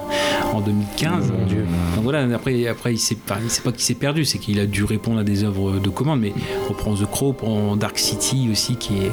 en 0.54 0.60
2015. 0.60 1.32
Mon 1.32 1.46
Dieu. 1.46 1.66
Donc 1.96 2.04
voilà, 2.04 2.24
après, 2.36 2.68
après 2.68 2.94
il 2.94 3.00
sait 3.00 3.16
pas, 3.16 3.38
pas 3.64 3.72
qu'il 3.72 3.82
s'est 3.82 3.94
perdu, 3.94 4.26
c'est 4.26 4.40
qu'il 4.40 4.60
a 4.60 4.66
dû 4.66 4.84
répondre 4.84 5.20
à 5.20 5.24
des 5.24 5.46
œuvres 5.46 5.80
de 5.80 5.90
commande, 5.90 6.20
mais 6.20 6.34
on 6.70 6.74
prend 6.74 6.96
The 6.96 7.06
Crow, 7.06 7.30
on 7.30 7.34
prend 7.34 7.76
Dark 7.78 7.98
City 7.98 8.50
aussi, 8.52 8.76
qui 8.76 8.96
est, 8.98 9.12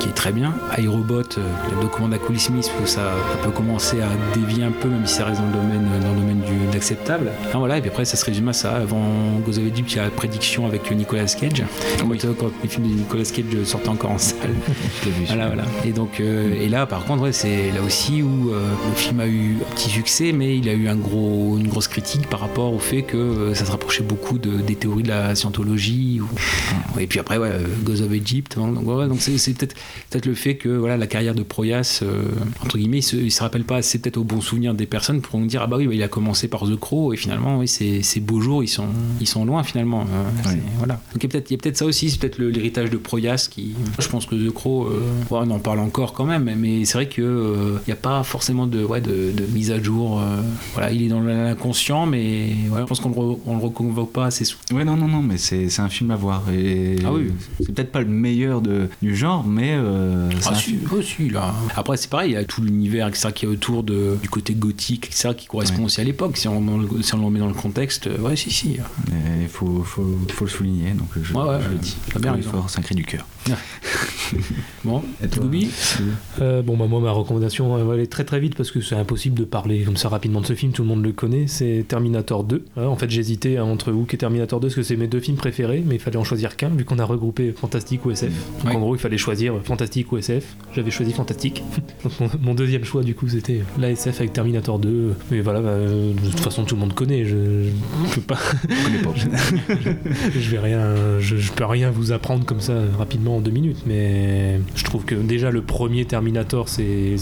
qui 0.00 0.08
est 0.08 0.14
très 0.14 0.32
bien. 0.32 0.54
le 0.76 1.82
de 1.82 1.86
commande 1.86 2.14
à 2.14 2.18
Cooley 2.18 2.38
Smith, 2.38 2.70
où 2.82 2.86
ça, 2.86 3.12
ça 3.32 3.38
peut 3.44 3.50
commencer 3.50 3.96
à 4.00 4.08
dévier 4.38 4.64
un 4.64 4.70
peu, 4.70 4.88
même 4.88 5.06
si 5.06 5.14
ça 5.14 5.24
reste 5.24 5.40
dans 5.40 5.46
le 5.46 5.52
domaine, 5.52 5.88
dans 6.02 6.12
le 6.14 6.20
domaine 6.20 6.40
du, 6.40 6.72
d'acceptable. 6.72 7.30
Ah, 7.52 7.58
voilà, 7.58 7.78
et 7.78 7.80
puis 7.80 7.90
après, 7.90 8.04
ça 8.04 8.16
se 8.16 8.24
résume 8.24 8.48
à 8.48 8.52
ça. 8.52 8.76
Avant 8.76 9.02
Egypt, 9.48 9.92
il 9.92 9.96
y 9.96 9.98
a 9.98 10.04
la 10.04 10.10
prédiction 10.10 10.66
avec 10.66 10.90
Nicolas 10.90 11.24
Cage. 11.26 11.64
Quand, 11.98 12.10
euh, 12.24 12.32
quand 12.38 12.50
les 12.62 12.68
films 12.68 12.88
de 12.88 12.94
Nicolas 12.94 13.24
Cage 13.24 13.64
sortaient 13.64 13.88
encore 13.88 14.10
en 14.12 14.18
salle. 14.18 14.36
Je 15.02 15.06
l'ai 15.06 15.10
vu. 15.12 15.24
Voilà, 15.26 15.46
voilà. 15.48 15.64
Et 15.84 15.92
donc, 15.92 16.20
euh, 16.20 16.52
et 16.60 16.68
là, 16.68 16.86
par 16.86 17.04
contre, 17.04 17.22
ouais, 17.22 17.32
c'est 17.32 17.70
là 17.72 17.82
aussi 17.84 18.22
où 18.22 18.50
euh, 18.52 18.60
le 18.88 18.94
film 18.94 19.20
a 19.20 19.26
eu 19.26 19.56
un 19.60 19.74
petit 19.74 19.90
succès, 19.90 20.32
mais 20.32 20.56
il 20.58 20.68
a 20.68 20.72
eu 20.74 20.88
un 20.88 20.96
gros, 20.96 21.56
une 21.58 21.68
grosse 21.68 21.88
critique 21.88 22.28
par 22.28 22.40
rapport 22.40 22.72
au 22.72 22.78
fait 22.78 23.02
que 23.02 23.16
euh, 23.16 23.54
ça 23.54 23.64
se 23.64 23.70
rapprochait 23.70 24.02
beaucoup 24.04 24.38
de, 24.38 24.58
des 24.60 24.74
théories 24.74 25.02
de 25.02 25.08
la 25.08 25.34
scientologie. 25.34 26.20
ou- 26.20 27.00
Et 27.00 27.06
puis 27.06 27.18
après, 27.18 27.38
ouais, 27.38 27.50
euh, 27.52 27.64
Goes 27.84 28.02
of 28.02 28.12
Egypt. 28.12 28.56
hein, 28.58 28.68
donc, 28.72 28.86
ouais, 28.86 29.08
donc 29.08 29.18
c'est, 29.20 29.38
c'est 29.38 29.54
peut-être, 29.54 30.26
le 30.26 30.34
fait 30.34 30.56
que 30.56 30.68
voilà, 30.68 30.96
la 30.96 31.06
carrière 31.06 31.34
de 31.34 31.42
Proyas, 31.42 32.00
euh, 32.02 32.22
entre 32.64 32.76
guillemets, 32.78 32.98
il 32.98 33.02
se, 33.08 33.16
il 33.16 33.30
se 33.32 33.42
rappelle 33.42 33.64
pas 33.64 33.76
assez 33.76 33.98
peut-être 33.98 34.16
au 34.18 34.24
bon 34.24 34.40
souvenir 34.40 34.74
des 34.74 34.86
personnes 34.86 35.20
pour 35.20 35.38
nous 35.40 35.46
dire 35.46 35.62
ah 35.62 35.66
bah 35.66 35.76
oui, 35.78 35.86
bah, 35.86 35.94
il 35.94 36.02
a 36.02 36.08
commencé 36.08 36.48
par 36.48 36.62
The 36.62 36.76
Crow 36.76 37.12
et 37.12 37.16
finalement, 37.16 37.58
oui, 37.58 37.68
ces, 37.68 38.02
beaux 38.20 38.40
jours, 38.40 38.62
ils 38.62 38.68
sont, 38.68 38.86
ils 39.20 39.26
sont 39.26 39.44
loin 39.44 39.62
finalement. 39.62 40.02
Euh, 40.02 40.24
c'est- 40.44 40.58
Voilà. 40.78 40.94
Donc 41.12 41.22
il 41.22 41.22
y 41.24 41.26
a 41.26 41.28
peut-être, 41.30 41.50
il 41.50 41.54
y 41.54 41.56
a 41.56 41.58
peut-être 41.60 41.76
ça 41.76 41.84
aussi, 41.86 42.10
c'est 42.10 42.18
peut-être 42.20 42.38
l'héritage 42.38 42.90
de 42.90 42.96
Proyas 42.96 43.48
qui, 43.50 43.74
je 43.98 44.08
pense 44.08 44.26
que 44.26 44.34
The 44.34 44.52
Crow, 44.52 44.86
euh, 44.86 45.00
ouais, 45.30 45.40
on 45.46 45.50
en 45.50 45.58
parle 45.58 45.80
encore 45.80 46.12
quand 46.12 46.24
même, 46.24 46.50
mais 46.56 46.84
c'est 46.84 46.94
vrai 46.94 47.08
que 47.08 47.22
euh, 47.22 47.78
il 47.86 47.88
n'y 47.88 47.92
a 47.92 47.96
pas 47.96 48.22
forcément 48.22 48.66
de, 48.66 48.84
ouais, 48.84 49.00
de, 49.00 49.32
de 49.32 49.44
mise 49.54 49.70
à 49.70 49.82
jour. 49.82 50.20
euh, 50.20 50.40
voilà, 50.74 50.90
il 50.92 51.02
est 51.02 51.08
dans 51.08 51.20
l'inconscient, 51.20 52.06
mais 52.06 52.48
ouais, 52.70 52.80
je 52.80 52.84
pense 52.84 53.00
qu'on 53.00 53.10
le, 53.10 53.36
on 53.46 53.56
le 53.56 53.62
reconvoque 53.62 54.12
pas 54.12 54.26
assez 54.26 54.44
souvent. 54.44 54.62
Ouais, 54.72 54.84
non, 54.84 54.96
non, 54.96 55.08
non, 55.08 55.22
mais 55.22 55.38
c'est 55.38 55.68
un 55.80 55.88
film 55.88 56.10
à 56.10 56.16
voir. 56.16 56.42
Et 56.52 56.96
Ah 57.04 57.12
oui. 57.12 57.28
C'est 57.60 57.72
peut-être 57.72 57.92
pas 57.92 58.00
le 58.00 58.06
meilleur 58.08 58.60
de, 58.60 58.88
du 59.02 59.16
genre, 59.16 59.46
mais 59.46 59.72
euh, 59.74 60.28
Ah, 60.44 60.50
un 60.50 60.54
si, 60.54 60.62
film. 60.72 60.80
oh, 60.92 61.02
si, 61.02 61.28
là. 61.30 61.54
Après, 61.76 61.96
c'est 61.96 62.10
pareil, 62.10 62.30
il 62.30 62.34
y 62.34 62.36
a 62.36 62.44
tout 62.44 62.62
l'univers 62.62 62.97
etc., 63.06 63.28
qui 63.34 63.44
est 63.44 63.48
autour 63.48 63.82
de, 63.84 64.16
du 64.20 64.28
côté 64.28 64.54
gothique, 64.54 65.06
etc., 65.06 65.30
qui 65.36 65.46
correspond 65.46 65.78
Ouais. 65.78 65.84
aussi 65.84 66.00
à 66.00 66.04
l'époque. 66.04 66.36
Si 66.36 66.48
on, 66.48 66.78
le- 66.78 67.02
si 67.02 67.14
on 67.14 67.18
le 67.18 67.24
remet 67.26 67.38
dans 67.38 67.46
le 67.46 67.54
contexte, 67.54 68.06
euh, 68.08 68.18
ouais, 68.18 68.34
si, 68.34 68.50
si. 68.50 68.78
Il 69.40 69.48
faut, 69.48 69.82
faut, 69.84 70.18
faut 70.32 70.44
le 70.46 70.50
souligner, 70.50 70.90
donc 70.92 71.08
je, 71.22 71.32
Ouais, 71.34 71.44
ouais, 71.44 71.58
je 71.64 71.68
le 71.68 71.76
dis. 71.76 71.96
t'as 72.12 72.18
bien 72.18 72.36
faut 72.42 72.48
avoir 72.56 72.66
un 72.76 72.82
cri 72.82 72.94
du 72.94 73.04
cœur. 73.04 73.24
Bon, 74.84 75.02
Et 75.22 75.28
toi 75.28 75.44
Louis 75.44 75.70
Euh, 76.40 76.62
bon, 76.62 76.76
bah, 76.76 76.86
moi, 76.86 77.00
ma 77.00 77.10
recommandation, 77.10 77.76
elle 77.78 77.84
va 77.84 77.94
aller 77.94 78.06
très 78.06 78.24
très 78.24 78.40
vite 78.40 78.54
parce 78.54 78.70
que 78.70 78.80
c'est 78.80 78.94
impossible 78.94 79.38
de 79.38 79.44
parler 79.44 79.82
comme 79.84 79.96
ça 79.96 80.08
rapidement 80.08 80.40
de 80.40 80.46
ce 80.46 80.54
film, 80.54 80.72
tout 80.72 80.82
le 80.82 80.88
monde 80.88 81.02
le 81.02 81.12
connaît. 81.12 81.46
C'est 81.46 81.84
Terminator 81.88 82.44
2. 82.44 82.64
Voilà, 82.74 82.90
en 82.90 82.96
fait, 82.96 83.10
j'hésitais 83.10 83.56
hein, 83.56 83.64
entre 83.64 83.90
Hook 83.92 84.12
et 84.14 84.18
Terminator 84.18 84.60
2 84.60 84.68
parce 84.68 84.74
que 84.74 84.82
c'est 84.82 84.96
mes 84.96 85.06
deux 85.06 85.20
films 85.20 85.36
préférés, 85.36 85.82
mais 85.84 85.96
il 85.96 86.00
fallait 86.00 86.16
en 86.18 86.24
choisir 86.24 86.56
qu'un 86.56 86.68
vu 86.68 86.84
qu'on 86.84 86.98
a 86.98 87.04
regroupé 87.04 87.52
Fantastique 87.52 88.04
ou 88.06 88.10
SF. 88.10 88.30
Donc 88.58 88.66
Ouais. 88.70 88.76
en 88.76 88.80
gros, 88.80 88.94
il 88.94 88.98
fallait 88.98 89.18
choisir 89.18 89.54
Fantastique 89.64 90.12
ou 90.12 90.18
SF. 90.18 90.44
J'avais 90.74 90.90
choisi 90.90 91.12
Fantastique. 91.12 91.62
Donc 92.04 92.20
mon, 92.20 92.30
mon 92.40 92.54
deuxième 92.54 92.84
choix, 92.88 93.02
du 93.02 93.14
coup, 93.14 93.28
c'était 93.28 93.60
la 93.78 93.90
SF 93.90 94.20
avec 94.20 94.32
Terminator 94.32 94.78
2. 94.78 95.14
Mais 95.30 95.40
voilà, 95.40 95.60
bah, 95.60 95.76
de 95.78 96.30
toute 96.30 96.40
façon, 96.40 96.64
tout 96.64 96.74
le 96.74 96.80
monde 96.80 96.94
connaît. 96.94 97.24
Je, 97.24 97.64
je 98.10 98.14
peux 98.14 98.20
pas. 98.20 98.38
je 100.34 100.50
vais 100.50 100.58
rien, 100.58 100.94
je, 101.20 101.36
je 101.36 101.52
peux 101.52 101.64
rien 101.64 101.90
vous 101.90 102.12
apprendre 102.12 102.44
comme 102.44 102.60
ça 102.60 102.74
rapidement 102.98 103.36
en 103.36 103.40
deux 103.40 103.50
minutes, 103.50 103.82
mais 103.86 104.60
je 104.74 104.84
trouve 104.84 105.04
que 105.04 105.14
déjà 105.14 105.50
le 105.50 105.62
premier 105.62 106.04
Terminator 106.04 106.68
c'est 106.68 107.16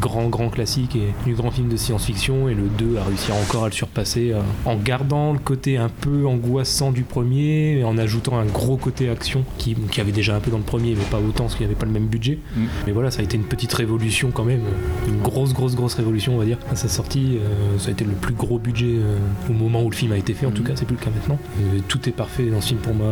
grand 0.00 0.28
grand 0.28 0.48
classique 0.50 0.96
et 0.96 1.30
un 1.30 1.32
grand 1.32 1.50
film 1.50 1.68
de 1.68 1.76
science-fiction 1.76 2.48
et 2.48 2.54
le 2.54 2.68
2 2.78 2.96
a 2.96 3.04
réussi 3.04 3.32
encore 3.32 3.64
à 3.64 3.68
le 3.68 3.72
surpasser 3.72 4.32
euh, 4.32 4.40
en 4.64 4.76
gardant 4.76 5.32
le 5.32 5.38
côté 5.38 5.76
un 5.76 5.88
peu 5.88 6.26
angoissant 6.26 6.92
du 6.92 7.02
premier 7.02 7.78
et 7.78 7.84
en 7.84 7.98
ajoutant 7.98 8.38
un 8.38 8.44
gros 8.44 8.76
côté 8.76 9.08
action 9.08 9.44
qui, 9.58 9.74
qui 9.90 10.00
avait 10.00 10.12
déjà 10.12 10.36
un 10.36 10.40
peu 10.40 10.50
dans 10.50 10.58
le 10.58 10.64
premier 10.64 10.94
mais 10.94 11.04
pas 11.10 11.18
autant 11.18 11.44
parce 11.44 11.54
qu'il 11.54 11.66
n'y 11.66 11.72
avait 11.72 11.78
pas 11.78 11.86
le 11.86 11.92
même 11.92 12.06
budget. 12.06 12.38
Mm. 12.56 12.64
Mais 12.86 12.92
voilà, 12.92 13.10
ça 13.10 13.20
a 13.20 13.24
été 13.24 13.36
une 13.36 13.44
petite 13.44 13.72
révolution 13.72 14.30
quand 14.32 14.44
même, 14.44 14.62
une 15.08 15.20
grosse 15.22 15.52
grosse 15.52 15.74
grosse 15.74 15.94
révolution 15.94 16.34
on 16.34 16.38
va 16.38 16.44
dire 16.44 16.58
à 16.70 16.76
sa 16.76 16.88
sortie. 16.88 17.38
euh, 17.42 17.78
ça 17.78 17.88
a 17.88 17.92
été 17.92 18.04
le 18.04 18.12
plus 18.12 18.34
gros 18.34 18.58
budget 18.58 18.96
euh, 18.98 19.16
au 19.48 19.52
moment 19.52 19.82
où 19.82 19.90
le 19.90 19.96
film 19.96 20.12
a 20.12 20.16
été 20.16 20.34
fait 20.34 20.46
en 20.46 20.50
tout 20.50 20.62
cas, 20.62 20.72
c'est 20.76 20.84
plus 20.84 20.96
le 20.96 21.02
cas 21.04 21.10
maintenant. 21.14 21.38
Euh, 21.60 21.78
tout 21.88 22.08
est 22.08 22.12
parfait 22.12 22.46
dans 22.50 22.60
ce 22.60 22.68
film 22.68 22.80
pour 22.80 22.94
moi. 22.94 23.08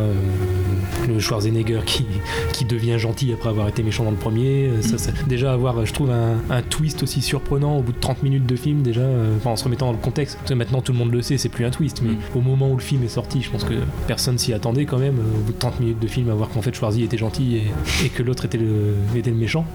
le 1.07 1.19
Schwarzenegger 1.19 1.81
qui, 1.85 2.05
qui 2.53 2.65
devient 2.65 2.97
gentil 2.99 3.31
après 3.33 3.49
avoir 3.49 3.67
été 3.67 3.83
méchant 3.83 4.03
dans 4.03 4.11
le 4.11 4.17
premier. 4.17 4.69
Ça, 4.81 4.97
ça- 4.97 5.11
déjà 5.27 5.53
avoir, 5.53 5.85
je 5.85 5.93
trouve, 5.93 6.11
un, 6.11 6.35
un 6.49 6.61
twist 6.61 7.03
aussi 7.03 7.21
surprenant 7.21 7.77
au 7.77 7.81
bout 7.81 7.91
de 7.93 7.99
30 7.99 8.23
minutes 8.23 8.45
de 8.45 8.55
film, 8.55 8.81
déjà, 8.81 9.01
enfin, 9.37 9.51
en 9.51 9.55
se 9.55 9.63
remettant 9.63 9.87
dans 9.87 9.91
le 9.93 9.97
contexte. 9.97 10.37
Parce 10.37 10.49
que 10.49 10.53
maintenant 10.55 10.81
tout 10.81 10.91
le 10.91 10.97
monde 10.97 11.11
le 11.11 11.21
sait, 11.21 11.37
c'est 11.37 11.49
plus 11.49 11.65
un 11.65 11.69
twist, 11.69 12.01
mais 12.03 12.13
au 12.35 12.41
moment 12.41 12.69
où 12.71 12.75
le 12.75 12.81
film 12.81 13.03
est 13.03 13.07
sorti, 13.09 13.41
je 13.41 13.49
pense 13.49 13.63
que 13.63 13.73
personne 14.07 14.37
s'y 14.37 14.53
attendait 14.53 14.85
quand 14.85 14.97
même, 14.99 15.15
au 15.19 15.39
bout 15.41 15.53
de 15.53 15.57
30 15.59 15.79
minutes 15.79 15.99
de 15.99 16.07
film, 16.07 16.29
à 16.29 16.33
voir 16.33 16.49
qu'en 16.49 16.61
fait 16.61 16.73
Schwarzy 16.75 17.03
était 17.03 17.17
gentil 17.17 17.57
et, 17.57 18.05
et 18.05 18.09
que 18.09 18.23
l'autre 18.23 18.45
était 18.45 18.57
le, 18.57 18.95
était 19.15 19.29
le 19.31 19.37
méchant. 19.37 19.65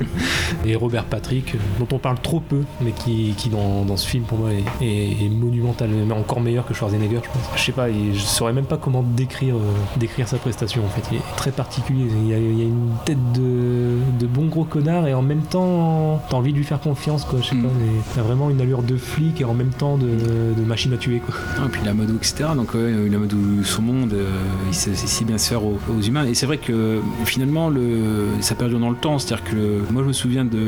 et 0.66 0.74
Robert 0.76 1.04
Patrick, 1.04 1.54
dont 1.78 1.88
on 1.92 1.98
parle 1.98 2.18
trop 2.20 2.40
peu, 2.40 2.62
mais 2.80 2.92
qui, 2.92 3.34
qui 3.36 3.48
dans, 3.48 3.84
dans 3.84 3.96
ce 3.96 4.06
film 4.06 4.24
pour 4.24 4.38
moi 4.38 4.50
est, 4.52 4.84
est- 4.84 5.24
est 5.24 5.28
monumental, 5.28 5.88
mais 5.90 6.14
encore 6.14 6.40
meilleur 6.40 6.66
que 6.66 6.74
Schwarzenegger, 6.74 7.20
je 7.24 7.28
pense. 7.30 7.50
Je 7.56 7.62
sais 7.62 7.72
pas, 7.72 7.88
et 7.88 8.12
je 8.14 8.18
saurais 8.20 8.52
même 8.52 8.64
pas 8.64 8.76
comment 8.76 9.02
décrire, 9.02 9.56
euh, 9.56 9.60
décrire 9.98 10.28
sa 10.28 10.38
prestation 10.38 10.82
en 10.84 10.88
fait. 10.88 11.02
Il 11.12 11.18
est 11.18 11.36
très 11.36 11.50
particulier. 11.52 12.06
Il 12.24 12.28
y 12.30 12.34
a, 12.34 12.38
il 12.38 12.58
y 12.58 12.62
a 12.62 12.64
une 12.64 12.90
tête 13.04 13.32
de, 13.34 13.98
de 14.18 14.26
bon 14.26 14.46
gros 14.46 14.64
connard 14.64 15.06
et 15.06 15.14
en 15.14 15.22
même 15.22 15.42
temps, 15.42 16.22
t'as 16.28 16.36
envie 16.36 16.52
de 16.52 16.58
lui 16.58 16.64
faire 16.64 16.80
confiance, 16.80 17.24
quoi. 17.24 17.38
Je 17.42 17.48
sais 17.48 17.56
pas, 17.56 17.68
mais 17.80 17.86
il 18.14 18.20
a 18.20 18.22
vraiment 18.22 18.50
une 18.50 18.60
allure 18.60 18.82
de 18.82 18.96
flic 18.96 19.40
et 19.40 19.44
en 19.44 19.54
même 19.54 19.70
temps 19.70 19.96
de, 19.96 20.06
de 20.06 20.64
machine 20.64 20.92
à 20.92 20.96
tuer, 20.96 21.20
quoi. 21.24 21.34
Ah, 21.58 21.62
et 21.66 21.68
puis 21.68 21.80
Lamadou, 21.84 22.16
etc. 22.16 22.50
Donc 22.54 22.74
euh, 22.74 23.08
Lamadou, 23.08 23.62
son 23.64 23.82
monde, 23.82 24.12
euh, 24.12 24.26
il 24.68 24.74
sait 24.74 24.94
sait 24.94 25.06
si 25.06 25.24
bien 25.24 25.38
se 25.38 25.48
faire 25.48 25.64
aux, 25.64 25.78
aux 25.96 26.00
humains. 26.00 26.26
Et 26.26 26.34
c'est 26.34 26.46
vrai 26.46 26.58
que 26.58 27.00
finalement, 27.24 27.68
le, 27.68 28.26
ça 28.40 28.54
perdure 28.54 28.78
dans 28.80 28.90
le 28.90 28.96
temps. 28.96 29.18
C'est-à-dire 29.18 29.44
que 29.50 29.54
le- 29.56 29.82
moi, 29.90 30.02
je 30.02 30.08
me 30.08 30.12
souviens 30.12 30.44
de, 30.44 30.58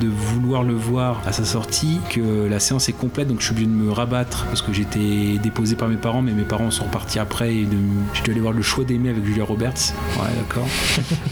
de 0.00 0.08
vouloir 0.32 0.62
le 0.62 0.74
voir 0.74 1.20
à 1.26 1.32
sa 1.32 1.44
sortie, 1.44 1.98
que 2.10 2.46
la 2.48 2.58
séance 2.60 2.88
est 2.88 2.92
complète, 2.92 3.28
donc 3.28 3.40
je 3.40 3.44
suis 3.46 3.52
obligé 3.52 3.66
de 3.68 3.74
me 3.74 3.90
rabattre 3.92 4.44
parce 4.46 4.62
que 4.62 4.72
j'étais 4.72 5.38
déposé 5.42 5.76
par 5.76 5.88
mes 5.88 5.96
parents, 5.96 6.22
mais 6.22 6.32
mes 6.32 6.42
parents 6.42 6.70
sont 6.70 6.84
repartis 6.84 7.18
après 7.18 7.54
et 7.54 7.64
de, 7.64 7.76
j'ai 8.14 8.22
dû 8.22 8.30
aller 8.32 8.40
voir 8.40 8.52
le 8.52 8.62
choix 8.62 8.84
d'aimer 8.84 9.10
avec 9.10 9.24
Julia 9.24 9.44
Roberts. 9.44 9.92
Ouais, 10.18 10.28
d'accord. 10.38 10.66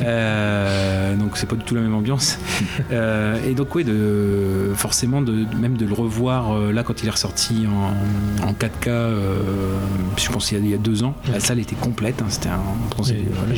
Euh, 0.02 1.16
donc 1.16 1.36
c'est 1.36 1.46
pas 1.48 1.56
du 1.56 1.64
tout 1.64 1.74
la 1.74 1.80
même 1.80 1.94
ambiance. 1.94 2.38
Euh, 2.90 3.38
et 3.48 3.54
donc 3.54 3.74
oui, 3.74 3.84
de, 3.84 4.72
forcément, 4.74 5.22
de, 5.22 5.44
même 5.58 5.76
de 5.76 5.86
le 5.86 5.94
revoir 5.94 6.52
euh, 6.52 6.72
là 6.72 6.82
quand 6.82 7.02
il 7.02 7.06
est 7.06 7.10
ressorti 7.10 7.66
en, 7.66 8.46
en 8.46 8.52
4K, 8.52 8.88
euh, 8.88 9.76
je 10.16 10.28
pense 10.30 10.48
qu'il 10.48 10.58
y, 10.58 10.60
a- 10.60 10.64
il 10.64 10.70
y 10.70 10.74
a 10.74 10.78
deux 10.78 11.02
ans, 11.04 11.14
la 11.32 11.40
salle 11.40 11.58
était 11.58 11.74
complète. 11.76 12.20
hein, 12.22 12.26
C'était 12.28 12.48
un. 12.50 12.60
je 13.02 13.14
voilà, 13.32 13.54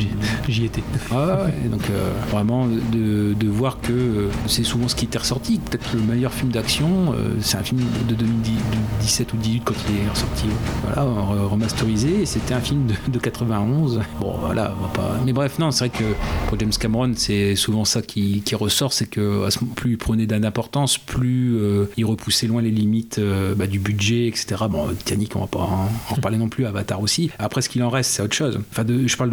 j'y- 0.47 0.65
étais. 0.65 0.83
ah 1.11 1.43
ouais, 1.45 1.69
donc 1.69 1.81
vraiment 2.29 2.65
de, 2.67 3.33
de 3.33 3.47
voir 3.47 3.79
que 3.81 4.29
c'est 4.47 4.63
souvent 4.63 4.87
ce 4.87 4.95
qui 4.95 5.05
était 5.05 5.17
ressorti. 5.25 5.57
Peut-être 5.59 5.93
le 5.95 6.01
meilleur 6.01 6.31
film 6.31 6.51
d'action, 6.51 7.13
euh, 7.13 7.33
c'est 7.41 7.57
un 7.57 7.63
film 7.63 7.81
de 8.07 8.13
2017 8.13 9.33
ou 9.33 9.37
18 9.37 9.61
quand 9.65 9.73
il 9.89 10.05
est 10.05 10.09
ressorti, 10.09 10.45
voilà, 10.83 11.01
re- 11.09 11.47
remasterisé. 11.47 12.25
C'était 12.27 12.53
un 12.53 12.59
film 12.59 12.85
de, 12.85 12.93
de 13.11 13.17
91. 13.19 14.01
Bon 14.21 14.35
voilà, 14.39 14.75
on 14.77 14.83
va 14.83 14.87
pas. 14.89 15.19
Mais 15.25 15.33
bref, 15.33 15.57
non, 15.57 15.71
c'est 15.71 15.87
vrai 15.87 15.97
que 15.97 16.03
pour 16.47 16.59
James 16.59 16.71
Cameron, 16.79 17.13
c'est 17.15 17.55
souvent 17.55 17.85
ça 17.85 18.03
qui, 18.03 18.41
qui 18.45 18.53
ressort, 18.53 18.93
c'est 18.93 19.07
que 19.09 19.47
plus 19.75 19.91
il 19.93 19.97
prenait 19.97 20.27
d'importance, 20.27 20.99
plus 20.99 21.55
euh, 21.57 21.85
il 21.97 22.05
repoussait 22.05 22.45
loin 22.47 22.61
les 22.61 22.69
limites 22.71 23.17
euh, 23.17 23.55
bah, 23.55 23.65
du 23.65 23.79
budget, 23.79 24.27
etc. 24.27 24.65
Bon, 24.69 24.87
Titanic, 24.95 25.35
on 25.35 25.39
va 25.41 25.47
pas 25.47 25.59
en, 25.59 25.89
en 26.11 26.15
reparler 26.15 26.37
non 26.37 26.49
plus. 26.49 26.65
Avatar 26.67 27.01
aussi. 27.01 27.31
Après, 27.39 27.61
ce 27.63 27.69
qu'il 27.69 27.81
en 27.81 27.89
reste, 27.89 28.11
c'est 28.11 28.21
autre 28.21 28.35
chose. 28.35 28.59
Enfin, 28.71 28.85
je 28.87 29.17
parle 29.17 29.31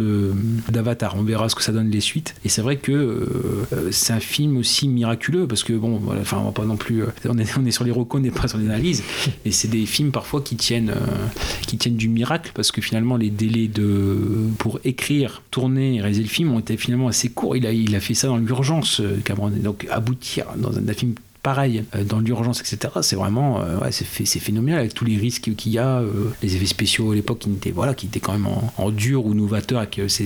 d'Avatar. 0.69 1.15
On 1.17 1.23
verra 1.23 1.49
ce 1.49 1.55
que 1.55 1.61
ça 1.63 1.71
donne 1.71 1.89
les 1.89 2.01
suites. 2.01 2.33
Et 2.45 2.49
c'est 2.49 2.61
vrai 2.63 2.77
que 2.77 2.91
euh, 2.91 3.91
c'est 3.91 4.13
un 4.13 4.19
film 4.19 4.57
aussi 4.57 4.87
miraculeux 4.87 5.47
parce 5.47 5.63
que 5.63 5.72
bon, 5.77 5.97
voilà, 5.97 6.21
enfin, 6.21 6.37
on 6.39 6.45
va 6.45 6.51
pas 6.51 6.65
non 6.65 6.77
plus. 6.77 7.03
euh, 7.03 7.07
on 7.27 7.37
est 7.37 7.57
on 7.57 7.65
est 7.65 7.71
sur 7.71 7.83
les 7.83 7.91
recos, 7.91 8.19
on 8.19 8.23
n'est 8.23 8.31
pas 8.31 8.47
sur 8.47 8.57
les 8.57 8.65
analyses. 8.65 9.03
Et 9.45 9.51
c'est 9.51 9.67
des 9.67 9.85
films 9.85 10.11
parfois 10.11 10.41
qui 10.41 10.55
tiennent 10.55 10.89
euh, 10.89 11.27
qui 11.67 11.77
tiennent 11.77 11.95
du 11.95 12.09
miracle 12.09 12.51
parce 12.53 12.71
que 12.71 12.81
finalement 12.81 13.17
les 13.17 13.29
délais 13.29 13.67
de 13.67 14.17
pour 14.57 14.79
écrire, 14.83 15.41
tourner 15.51 15.95
et 15.95 16.01
réaliser 16.01 16.23
le 16.23 16.29
film 16.29 16.51
ont 16.51 16.59
été 16.59 16.77
finalement 16.77 17.07
assez 17.07 17.29
courts. 17.29 17.55
Il 17.55 17.65
a 17.65 17.71
il 17.71 17.95
a 17.95 17.99
fait 17.99 18.13
ça 18.13 18.27
dans 18.27 18.37
l'urgence, 18.37 18.99
euh, 18.99 19.19
Cameron. 19.23 19.51
Et 19.55 19.59
donc 19.59 19.87
aboutir 19.89 20.45
dans 20.57 20.77
un, 20.77 20.87
un 20.87 20.93
film 20.93 21.15
pareil 21.43 21.83
euh, 21.95 22.03
dans 22.05 22.19
l'urgence 22.19 22.61
etc 22.61 22.93
c'est 23.01 23.15
vraiment 23.17 23.61
euh, 23.61 23.77
ouais, 23.79 23.91
c'est 23.91 24.05
fait- 24.05 24.25
c'est 24.25 24.39
phénoménal 24.39 24.79
avec 24.79 24.93
tous 24.93 25.05
les 25.05 25.17
risques 25.17 25.53
qu'il 25.55 25.73
y 25.73 25.77
a 25.77 25.99
euh, 25.99 26.09
les 26.41 26.55
effets 26.55 26.65
spéciaux 26.65 27.11
à 27.11 27.15
l'époque 27.15 27.39
qui 27.39 27.49
étaient 27.51 27.71
voilà 27.71 27.93
qui 27.93 28.05
étaient 28.07 28.21
quand 28.21 28.31
même 28.31 28.47
en, 28.47 28.73
en 28.77 28.89
dur 28.91 29.25
ou 29.25 29.33
novateurs 29.33 29.79
avec 29.79 29.99
c'est 30.07 30.25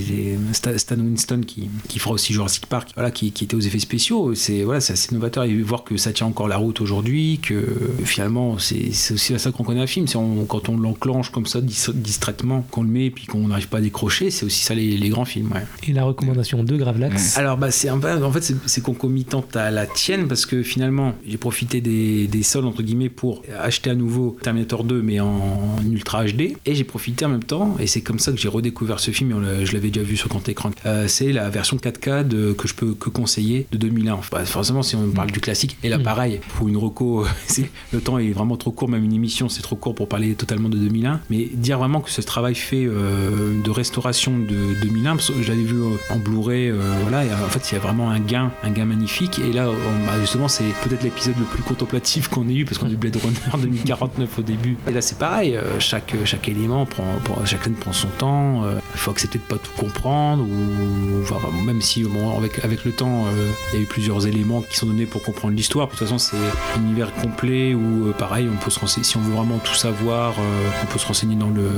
Stan 0.77 0.95
Winston 0.95 1.41
qui, 1.45 1.69
qui 1.88 1.99
fera 1.99 2.14
aussi 2.14 2.34
Jurassic 2.34 2.68
Park 2.68 2.89
voilà 2.95 3.11
qui, 3.11 3.31
qui 3.31 3.44
était 3.45 3.56
aux 3.56 3.60
effets 3.60 3.80
spéciaux 3.80 4.35
c'est 4.35 4.64
voilà 4.64 4.80
c'est 4.80 4.94
assez 4.94 5.14
novateur 5.14 5.44
et 5.44 5.56
voir 5.61 5.84
que 5.84 5.98
ça 5.98 6.14
tient 6.14 6.27
encore 6.27 6.48
la 6.48 6.57
route 6.57 6.81
aujourd'hui 6.81 7.39
que 7.41 7.65
finalement 8.06 8.57
c'est 8.60 8.91
c'est 8.94 9.14
aussi 9.15 9.34
à 9.34 9.39
ça 9.39 9.52
qu'on 9.52 9.64
connaît 9.64 9.81
un 9.81 9.88
film 9.88 10.07
c'est 10.07 10.18
on- 10.18 10.45
quand 10.45 10.69
on 10.69 10.77
l'enclenche 10.77 11.31
comme 11.31 11.45
ça 11.45 11.61
dis- 11.61 11.85
distraitement 11.95 12.61
qu'on 12.72 12.84
le 12.84 12.89
met 12.89 13.06
et 13.07 13.11
puis 13.11 13.26
qu'on 13.26 13.48
n'arrive 13.48 13.68
pas 13.69 13.80
à 13.80 13.81
décrocher 13.81 14.30
c'est 14.31 14.45
aussi 14.45 14.64
ça 14.64 14.76
les, 14.76 14.98
les 14.98 15.10
grands 15.10 15.26
films 15.26 15.52
ouais. 15.53 15.65
Et 15.88 15.94
la 15.94 16.03
recommandation 16.03 16.64
de 16.64 16.76
Gravelax. 16.77 17.38
Alors 17.38 17.57
bah 17.57 17.72
c'est 17.72 17.89
en 17.89 17.99
fait 18.31 18.41
c'est- 18.44 18.56
c'est 18.68 18.81
concomitant 18.84 19.44
à 19.56 19.72
la 19.72 19.85
tienne 19.88 20.27
parce 20.27 20.45
que 20.45 20.64
finalement 20.64 21.07
j'ai 21.28 21.38
profité 21.38 21.82
des, 21.82 22.28
des 22.28 22.44
soldes 22.44 22.66
entre 22.66 22.82
guillemets 22.84 23.10
pour 23.10 23.42
acheter 23.60 23.90
à 23.90 23.96
nouveau 23.96 24.38
Terminator 24.42 24.84
2 24.84 25.02
mais 25.02 25.20
en 25.20 25.78
ultra 25.90 26.24
HD 26.26 26.56
et 26.66 26.76
j'ai 26.76 26.84
profité 26.84 27.26
en 27.26 27.30
même 27.30 27.44
temps 27.44 27.76
et 27.80 27.88
c'est 27.88 28.02
comme 28.02 28.20
ça 28.20 28.32
que 28.32 28.38
j'ai 28.38 28.48
redécouvert 28.50 29.00
ce 29.00 29.12
film 29.12 29.34
je 29.64 29.72
l'avais 29.74 29.90
déjà 29.90 30.06
vu 30.06 30.18
sur 30.18 30.30
grand 30.30 30.48
écran. 30.50 30.72
Euh, 30.86 31.08
c'est 31.08 31.32
la 31.32 31.50
version 31.50 31.78
4K 31.78 32.28
de, 32.28 32.54
que 32.54 32.68
je 32.68 32.74
peux 32.74 32.94
que 32.94 33.10
conseiller 33.10 33.68
de 33.72 33.78
2001. 33.78 34.14
Enfin, 34.14 34.38
bah, 34.38 34.46
forcément 34.46 34.82
si 34.84 34.96
on 34.96 35.10
parle 35.10 35.32
du 35.32 35.40
classique. 35.40 35.78
Et 35.84 35.90
là 35.90 36.00
pareil 36.00 36.40
pour 36.58 36.68
une 36.68 36.78
reco 36.78 37.26
le 37.94 38.00
temps 38.00 38.18
est 38.18 38.32
vraiment 38.32 38.58
trop 38.58 38.72
court 38.72 38.90
même 38.90 39.04
une 39.04 39.14
émission 39.14 39.50
c'est 39.50 39.62
trop 39.62 39.76
court 39.76 39.96
pour 39.96 40.08
parler 40.08 40.36
totalement 40.36 40.70
de 40.70 40.78
2001 40.78 41.22
mais 41.30 41.50
dire 41.54 41.78
vraiment 41.80 42.02
que 42.02 42.10
ce 42.12 42.22
travail 42.22 42.56
fait 42.56 42.86
euh, 42.86 43.62
de 43.64 43.70
restauration 43.72 44.38
de 44.38 44.80
2001 44.82 45.16
parce 45.16 45.30
que 45.32 45.42
je 45.42 45.48
l'avais 45.50 45.64
vu 45.64 45.78
euh, 45.82 45.96
en 46.14 46.18
Blu-ray 46.18 46.70
euh, 46.70 46.78
voilà 47.02 47.26
et 47.26 47.30
en 47.34 47.50
fait 47.50 47.70
il 47.72 47.76
y 47.76 47.78
a 47.78 47.82
vraiment 47.82 48.10
un 48.10 48.20
gain 48.20 48.52
un 48.64 48.72
gain 48.72 48.86
magnifique. 48.86 49.40
Et 49.40 49.52
là 49.54 49.70
on- 49.70 50.06
bah, 50.06 50.14
justement 50.22 50.48
c'est 50.48 50.66
peut-être 50.84 50.97
l'épisode 51.03 51.36
le 51.38 51.45
plus 51.45 51.64
contemplatif 51.64 52.28
qu'on 52.28 52.48
ait 52.49 52.53
eu 52.53 52.65
parce 52.65 52.78
qu'on 52.78 52.88
a 52.88 52.91
eu 52.91 52.98
Blade 52.98 53.18
Runner 53.18 53.38
2049 53.61 54.40
au 54.40 54.41
début. 54.41 54.78
Et 54.88 54.91
là 54.91 55.02
c'est 55.02 55.18
pareil 55.18 55.56
euh, 55.56 55.80
chaque 55.80 56.15
chaque 56.26 56.48
élément 56.48 56.86
prend, 56.86 57.06
chaque 57.45 57.69
prend 57.76 57.94
son 57.94 58.07
temps 58.07 58.64
euh, 58.65 58.80
il 58.94 58.99
faut 58.99 59.11
accepter 59.11 59.40
de 59.40 59.44
pas 59.44 59.57
tout 59.57 59.72
comprendre 59.78 60.44
ou 60.44 61.65
même 61.65 61.82
si 61.82 62.06
avec 62.38 62.64
avec 62.64 62.86
le 62.86 62.91
temps 62.91 63.26
euh, 63.26 63.49
il 63.72 63.78
y 63.78 63.80
a 63.80 63.84
eu 63.84 63.86
plusieurs 63.88 64.28
éléments 64.28 64.61
qui 64.61 64.78
sont 64.78 64.86
donnés 64.86 65.06
pour 65.06 65.24
comprendre 65.24 65.56
l'histoire. 65.56 65.88
De 65.88 65.91
toute 65.91 65.99
façon 65.99 66.18
c'est 66.18 66.38
un 66.76 66.82
univers 66.82 67.14
complet 67.14 67.74
où 67.74 68.07
euh, 68.07 68.14
pareil 68.14 68.48
on 68.52 68.57
peut 68.64 68.72
se 68.72 68.80
renseigner 68.80 69.06
si 69.06 69.18
on 69.18 69.22
veut 69.22 69.34
vraiment 69.34 69.57
tout 69.60 69.74
savoir 69.74 70.36
euh, 70.40 70.69
on 70.84 70.86
peut 70.88 70.99
se 70.99 71.07
renseigner 71.07 71.36
dans 71.36 71.49
le 71.49 71.69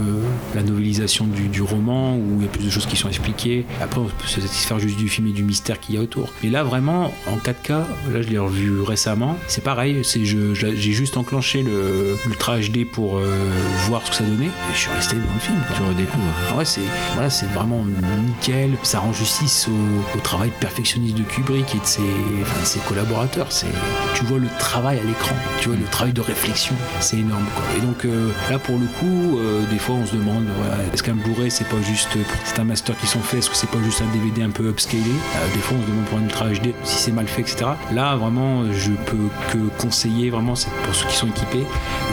la 0.55 0.63
novélisation 0.63 1.25
du, 1.25 1.47
du 1.47 1.61
roman 1.61 2.15
où 2.15 2.37
il 2.37 2.43
y 2.43 2.45
a 2.45 2.51
plus 2.51 2.63
de 2.63 2.69
choses 2.69 2.85
qui 2.85 2.95
sont 2.95 3.09
expliquées. 3.09 3.65
Après 3.81 3.99
on 3.99 4.05
peut 4.05 4.27
se 4.27 4.41
satisfaire 4.41 4.79
juste 4.79 4.97
du 4.97 5.09
film 5.09 5.27
et 5.27 5.31
du 5.31 5.43
mystère 5.43 5.79
qu'il 5.79 5.95
y 5.95 5.97
a 5.97 6.01
autour. 6.01 6.29
Mais 6.43 6.49
là 6.49 6.63
vraiment 6.63 7.13
en 7.27 7.37
4K 7.37 7.69
là 8.11 8.21
je 8.21 8.29
l'ai 8.29 8.37
revu 8.37 8.81
récemment 8.81 9.08
c'est 9.47 9.63
pareil 9.63 10.01
c'est 10.03 10.25
je, 10.25 10.53
je- 10.53 10.75
j'ai 10.75 10.91
juste 10.93 11.17
enclenché 11.17 11.61
le 11.63 12.15
l'ultra 12.25 12.57
HD 12.59 12.85
pour 12.85 13.17
euh, 13.17 13.49
voir 13.87 14.01
ce 14.05 14.11
que 14.11 14.15
ça 14.17 14.23
donnait 14.23 14.45
et 14.47 14.73
je 14.73 14.77
suis 14.79 14.89
resté 14.91 15.15
dans 15.15 15.33
le 15.33 15.39
film 15.39 15.57
quoi. 15.67 15.75
Tu 15.75 15.83
redécouvres. 15.83 16.23
Ah 16.51 16.55
ouais, 16.57 16.65
c'est 16.65 16.81
voilà, 17.13 17.29
c'est 17.29 17.45
vraiment 17.53 17.83
nickel. 18.27 18.71
Ça 18.83 18.99
rend 18.99 19.13
justice 19.13 19.67
au, 19.67 20.17
au 20.17 20.21
travail 20.21 20.51
perfectionniste 20.59 21.15
de 21.17 21.23
Kubrick 21.23 21.73
et 21.75 21.79
de 21.79 21.85
ses, 21.85 22.01
enfin, 22.41 22.61
de 22.61 22.65
ses 22.65 22.79
collaborateurs. 22.79 23.47
C'est, 23.51 23.67
tu 24.15 24.23
vois 24.25 24.39
le 24.39 24.47
travail 24.59 24.99
à 24.99 25.03
l'écran, 25.03 25.35
tu 25.61 25.69
vois 25.69 25.77
le 25.77 25.85
travail 25.85 26.13
de 26.13 26.21
réflexion, 26.21 26.75
c'est 26.99 27.17
énorme. 27.17 27.45
Quoi. 27.55 27.63
Et 27.77 27.81
donc 27.81 28.05
euh, 28.05 28.29
là, 28.49 28.59
pour 28.59 28.77
le 28.77 28.85
coup, 28.99 29.37
euh, 29.39 29.63
des 29.71 29.79
fois, 29.79 29.95
on 29.95 30.05
se 30.05 30.15
demande, 30.15 30.45
voilà, 30.57 30.83
est-ce 30.93 31.03
qu'un 31.03 31.13
Blu-ray, 31.15 31.49
c'est 31.51 31.67
pas 31.67 31.81
juste, 31.81 32.09
c'est 32.45 32.59
un 32.59 32.63
master 32.63 32.97
qui 32.97 33.07
sont 33.07 33.19
faits, 33.21 33.39
est-ce 33.39 33.49
que 33.49 33.55
c'est 33.55 33.69
pas 33.69 33.81
juste 33.83 34.01
un 34.01 34.11
DVD 34.17 34.43
un 34.43 34.49
peu 34.49 34.67
upscalé? 34.69 35.03
Des 35.53 35.59
fois, 35.59 35.77
on 35.79 35.83
se 35.85 35.87
demande 35.89 36.05
pour 36.05 36.17
un 36.19 36.23
ultra 36.23 36.45
HD 36.49 36.73
si 36.83 36.97
c'est 36.97 37.11
mal 37.11 37.27
fait, 37.27 37.41
etc. 37.41 37.65
Là, 37.93 38.15
vraiment, 38.15 38.63
je 38.73 38.91
peux 39.05 39.29
que 39.51 39.57
conseiller, 39.81 40.29
vraiment, 40.29 40.55
c'est 40.55 40.69
pour 40.83 40.93
ceux 40.95 41.07
qui 41.07 41.15
sont 41.15 41.27
équipés, 41.27 41.63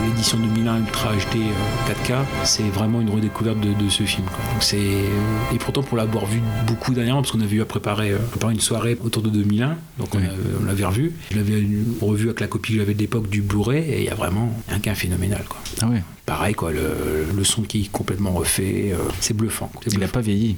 l'édition 0.04 0.38
2001 0.38 0.78
Ultra 0.78 1.10
HD 1.14 1.36
euh, 1.36 1.92
4K, 1.92 2.16
c'est 2.44 2.62
vraiment 2.68 3.00
une 3.00 3.10
redécouverte 3.10 3.60
de, 3.60 3.72
de 3.72 3.88
ce 3.88 4.02
film. 4.04 4.26
quoi. 4.26 4.38
Donc 4.52 4.62
c'est 4.62 4.76
et 4.78 5.58
pourtant 5.58 5.82
pour 5.82 5.96
l'avoir 5.96 6.26
vu 6.26 6.40
beaucoup 6.66 6.92
dernièrement, 6.92 7.22
parce 7.22 7.32
qu'on 7.32 7.40
avait 7.40 7.56
eu 7.56 7.62
à 7.62 7.66
préparer, 7.66 8.10
euh, 8.12 8.18
préparer 8.30 8.54
une 8.54 8.60
soirée 8.60 8.98
autour 9.04 9.22
de 9.22 9.30
2001, 9.30 9.76
donc 9.98 10.14
on, 10.14 10.18
Oui. 10.18 10.24
a- 10.24 10.62
on 10.62 10.64
l'avait 10.64 10.84
revu. 10.84 11.12
Je 11.30 11.36
l'avais 11.36 11.64
revu 12.00 12.26
avec 12.26 12.40
la 12.40 12.46
copie 12.46 12.72
que 12.72 12.78
j'avais 12.78 12.94
de 12.94 12.98
l'époque 13.00 13.28
du 13.28 13.42
Blu-ray 13.42 13.78
et 13.90 13.98
il 13.98 14.04
y 14.04 14.08
a 14.10 14.14
vraiment 14.14 14.52
un 14.70 14.78
gain 14.78 14.94
phénoménal. 14.94 15.44
Quoi. 15.48 15.58
Ah 15.82 15.86
ouais. 15.88 16.02
Pareil 16.24 16.54
quoi, 16.54 16.72
le, 16.72 17.26
le 17.36 17.44
son 17.44 17.62
qui 17.62 17.82
est 17.82 17.90
complètement 17.92 18.32
refait, 18.32 18.90
euh, 18.92 18.96
c'est 19.20 19.34
bluffant. 19.36 19.70
C'est 19.82 19.90
Il 19.92 19.94
n'a 19.94 19.98
bluffant. 20.06 20.12
pas 20.14 20.20
vieilli. 20.20 20.56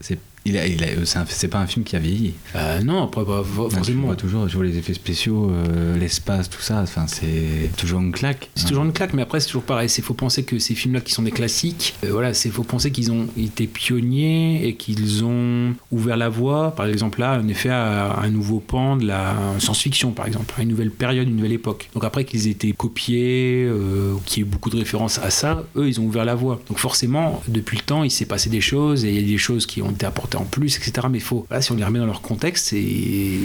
C'est 0.00 0.18
il 0.44 0.56
a- 0.56 0.66
il 0.66 0.82
a- 0.82 0.88
c'est 1.28 1.48
pas 1.48 1.58
un 1.58 1.66
film 1.66 1.84
qui 1.84 1.96
a 1.96 1.98
vieilli. 1.98 2.34
Euh, 2.56 2.80
non, 2.82 3.04
après 3.04 3.24
bah, 3.24 3.42
Non, 3.56 3.68
tu 3.68 3.74
forcément. 3.76 4.06
vois 4.06 4.16
toujours, 4.16 4.46
vois 4.46 4.64
les 4.64 4.76
effets 4.78 4.94
spéciaux, 4.94 5.50
euh, 5.50 5.96
l'espace, 5.98 6.48
tout 6.48 6.60
ça. 6.62 6.80
Enfin, 6.82 7.06
c'est 7.06 7.70
toujours 7.76 8.00
une 8.00 8.12
claque. 8.12 8.48
C'est 8.54 8.66
toujours 8.68 8.84
une 8.84 8.92
claque, 8.92 9.12
mais 9.14 9.22
après 9.22 9.40
c'est 9.40 9.46
toujours 9.48 9.62
pareil. 9.62 9.88
C'est 9.88 10.02
faut 10.02 10.14
penser 10.14 10.44
que 10.44 10.58
ces 10.58 10.74
films-là 10.74 11.00
qui 11.00 11.12
sont 11.12 11.22
des 11.22 11.30
classiques, 11.30 11.94
euh, 12.04 12.08
voilà, 12.12 12.32
c'est 12.34 12.48
faut 12.50 12.62
penser 12.62 12.90
qu'ils 12.90 13.12
ont 13.12 13.26
été 13.36 13.66
pionniers 13.66 14.66
et 14.66 14.74
qu'ils 14.74 15.24
ont 15.24 15.74
ouvert 15.92 16.16
la 16.16 16.28
voie, 16.28 16.74
par 16.74 16.86
exemple 16.86 17.20
là, 17.20 17.40
en 17.42 17.48
effet, 17.48 17.68
à 17.70 18.18
un 18.20 18.30
nouveau 18.30 18.60
pan 18.60 18.96
de 18.96 19.06
la 19.06 19.36
science-fiction, 19.58 20.12
par 20.12 20.26
exemple, 20.26 20.54
à 20.58 20.62
une 20.62 20.68
nouvelle 20.70 20.90
période, 20.90 21.28
une 21.28 21.36
nouvelle 21.36 21.52
époque. 21.52 21.88
Donc 21.94 22.04
après 22.04 22.24
qu'ils 22.24 22.46
aient 22.46 22.52
été 22.52 22.72
copiés, 22.72 23.64
euh, 23.68 24.14
qu'il 24.26 24.38
y 24.38 24.40
ait 24.40 24.48
eu 24.48 24.50
beaucoup 24.50 24.70
de 24.70 24.76
références 24.78 25.18
à 25.18 25.30
ça, 25.30 25.64
eux, 25.76 25.88
ils 25.88 26.00
ont 26.00 26.04
ouvert 26.04 26.24
la 26.24 26.34
voie. 26.34 26.60
Donc 26.68 26.78
forcément, 26.78 27.42
depuis 27.48 27.76
le 27.78 27.82
temps, 27.82 28.04
il 28.04 28.10
s'est 28.10 28.24
passé 28.26 28.48
des 28.50 28.60
choses 28.60 29.04
et 29.04 29.10
il 29.10 29.20
y 29.20 29.24
a 29.24 29.26
des 29.28 29.38
choses 29.38 29.66
qui 29.66 29.82
ont 29.82 29.90
été 29.90 30.06
apportées 30.06 30.29
en 30.36 30.44
plus, 30.44 30.76
etc. 30.76 31.06
Mais 31.10 31.18
il 31.18 31.22
faut, 31.22 31.44
voilà, 31.48 31.62
si 31.62 31.72
on 31.72 31.76
les 31.76 31.84
remet 31.84 31.98
dans 31.98 32.06
leur 32.06 32.20
contexte, 32.22 32.66
c'est 32.68 32.84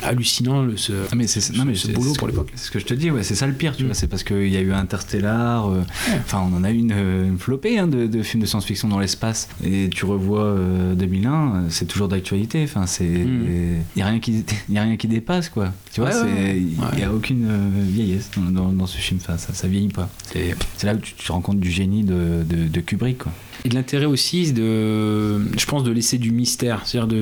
hallucinant 0.04 0.64
le, 0.64 0.78
ce, 0.78 0.94
Ah, 1.12 1.16
mais 1.16 1.28
c'est 1.28 1.42
ce- 1.42 1.54
non 1.54 1.66
mais 1.66 1.76
ce 1.76 1.88
c'est- 1.88 1.94
boulot 1.94 2.14
pour 2.14 2.28
l'époque. 2.28 2.50
C'est 2.56 2.66
ce 2.68 2.72
que 2.72 2.80
je 2.80 2.86
te 2.86 2.94
dis, 2.94 3.12
ouais, 3.12 3.24
c'est 3.24 3.36
ça 3.36 3.48
le 3.48 3.54
pire, 3.54 3.76
tu 3.76 3.84
Mm. 3.84 3.86
vois. 3.88 3.96
C'est 3.96 4.08
parce 4.08 4.24
qu'il 4.24 4.48
y 4.50 4.58
a 4.58 4.62
eu 4.62 4.72
Interstellar. 4.74 5.70
euh, 5.70 5.82
Enfin, 6.20 6.48
on 6.52 6.56
en 6.56 6.64
a 6.64 6.72
eu 6.72 6.78
une, 6.78 6.92
euh, 6.94 7.28
une 7.28 7.38
flopée 7.38 7.78
hein, 7.80 7.88
de, 7.88 8.08
de 8.08 8.24
films 8.24 8.42
de 8.42 8.48
science-fiction 8.48 8.88
dans 8.88 9.00
l'espace. 9.00 9.48
Et 9.64 9.90
tu 9.90 10.06
revois 10.06 10.44
euh, 10.44 10.96
2001, 10.96 11.32
euh, 11.56 11.66
c'est 11.70 11.86
toujours 11.86 12.08
d'actualité. 12.08 12.64
Enfin, 12.64 12.86
c'est 12.88 13.04
Mm. 13.06 13.46
il 13.96 14.00
y 14.00 14.02
a 14.02 14.08
rien 14.08 14.20
qui 14.20 14.44
il 14.70 14.76
y 14.76 14.78
a 14.78 14.84
rien 14.84 14.98
qui 14.98 15.08
dépasse 15.08 15.50
quoi. 15.50 15.72
Tu 15.94 16.02
vois, 16.02 16.12
c'est 16.12 16.24
ouais, 16.24 16.62
il 16.94 17.00
y 17.00 17.04
a 17.04 17.12
aucune 17.14 17.48
euh, 17.50 17.70
vieillesse 17.88 18.30
dans, 18.36 18.52
dans- 18.52 18.72
dans 18.72 18.88
ce 18.88 18.98
film. 18.98 19.20
Enfin, 19.22 19.38
ça, 19.38 19.54
ça 19.54 19.68
vieillit 19.68 19.88
pas. 19.90 20.10
C'est 20.32 20.56
c'est 20.78 20.88
là 20.88 20.94
où 20.94 20.98
tu 20.98 21.14
te 21.14 21.32
rends 21.32 21.42
compte 21.42 21.60
du 21.60 21.70
génie 21.72 22.04
de, 22.04 22.44
de, 22.48 22.68
de 22.68 22.82
Kubrick 22.82 23.20
quoi. 23.20 23.32
Et 23.64 23.70
de 23.70 23.76
l'intérêt 23.76 24.06
aussi 24.06 24.52
de, 24.54 25.40
je 25.58 25.66
pense, 25.66 25.84
de 25.84 25.92
laisser 25.92 26.18
du 26.18 26.32
mystère. 26.32 26.82
C'est-à-dire 26.86 27.16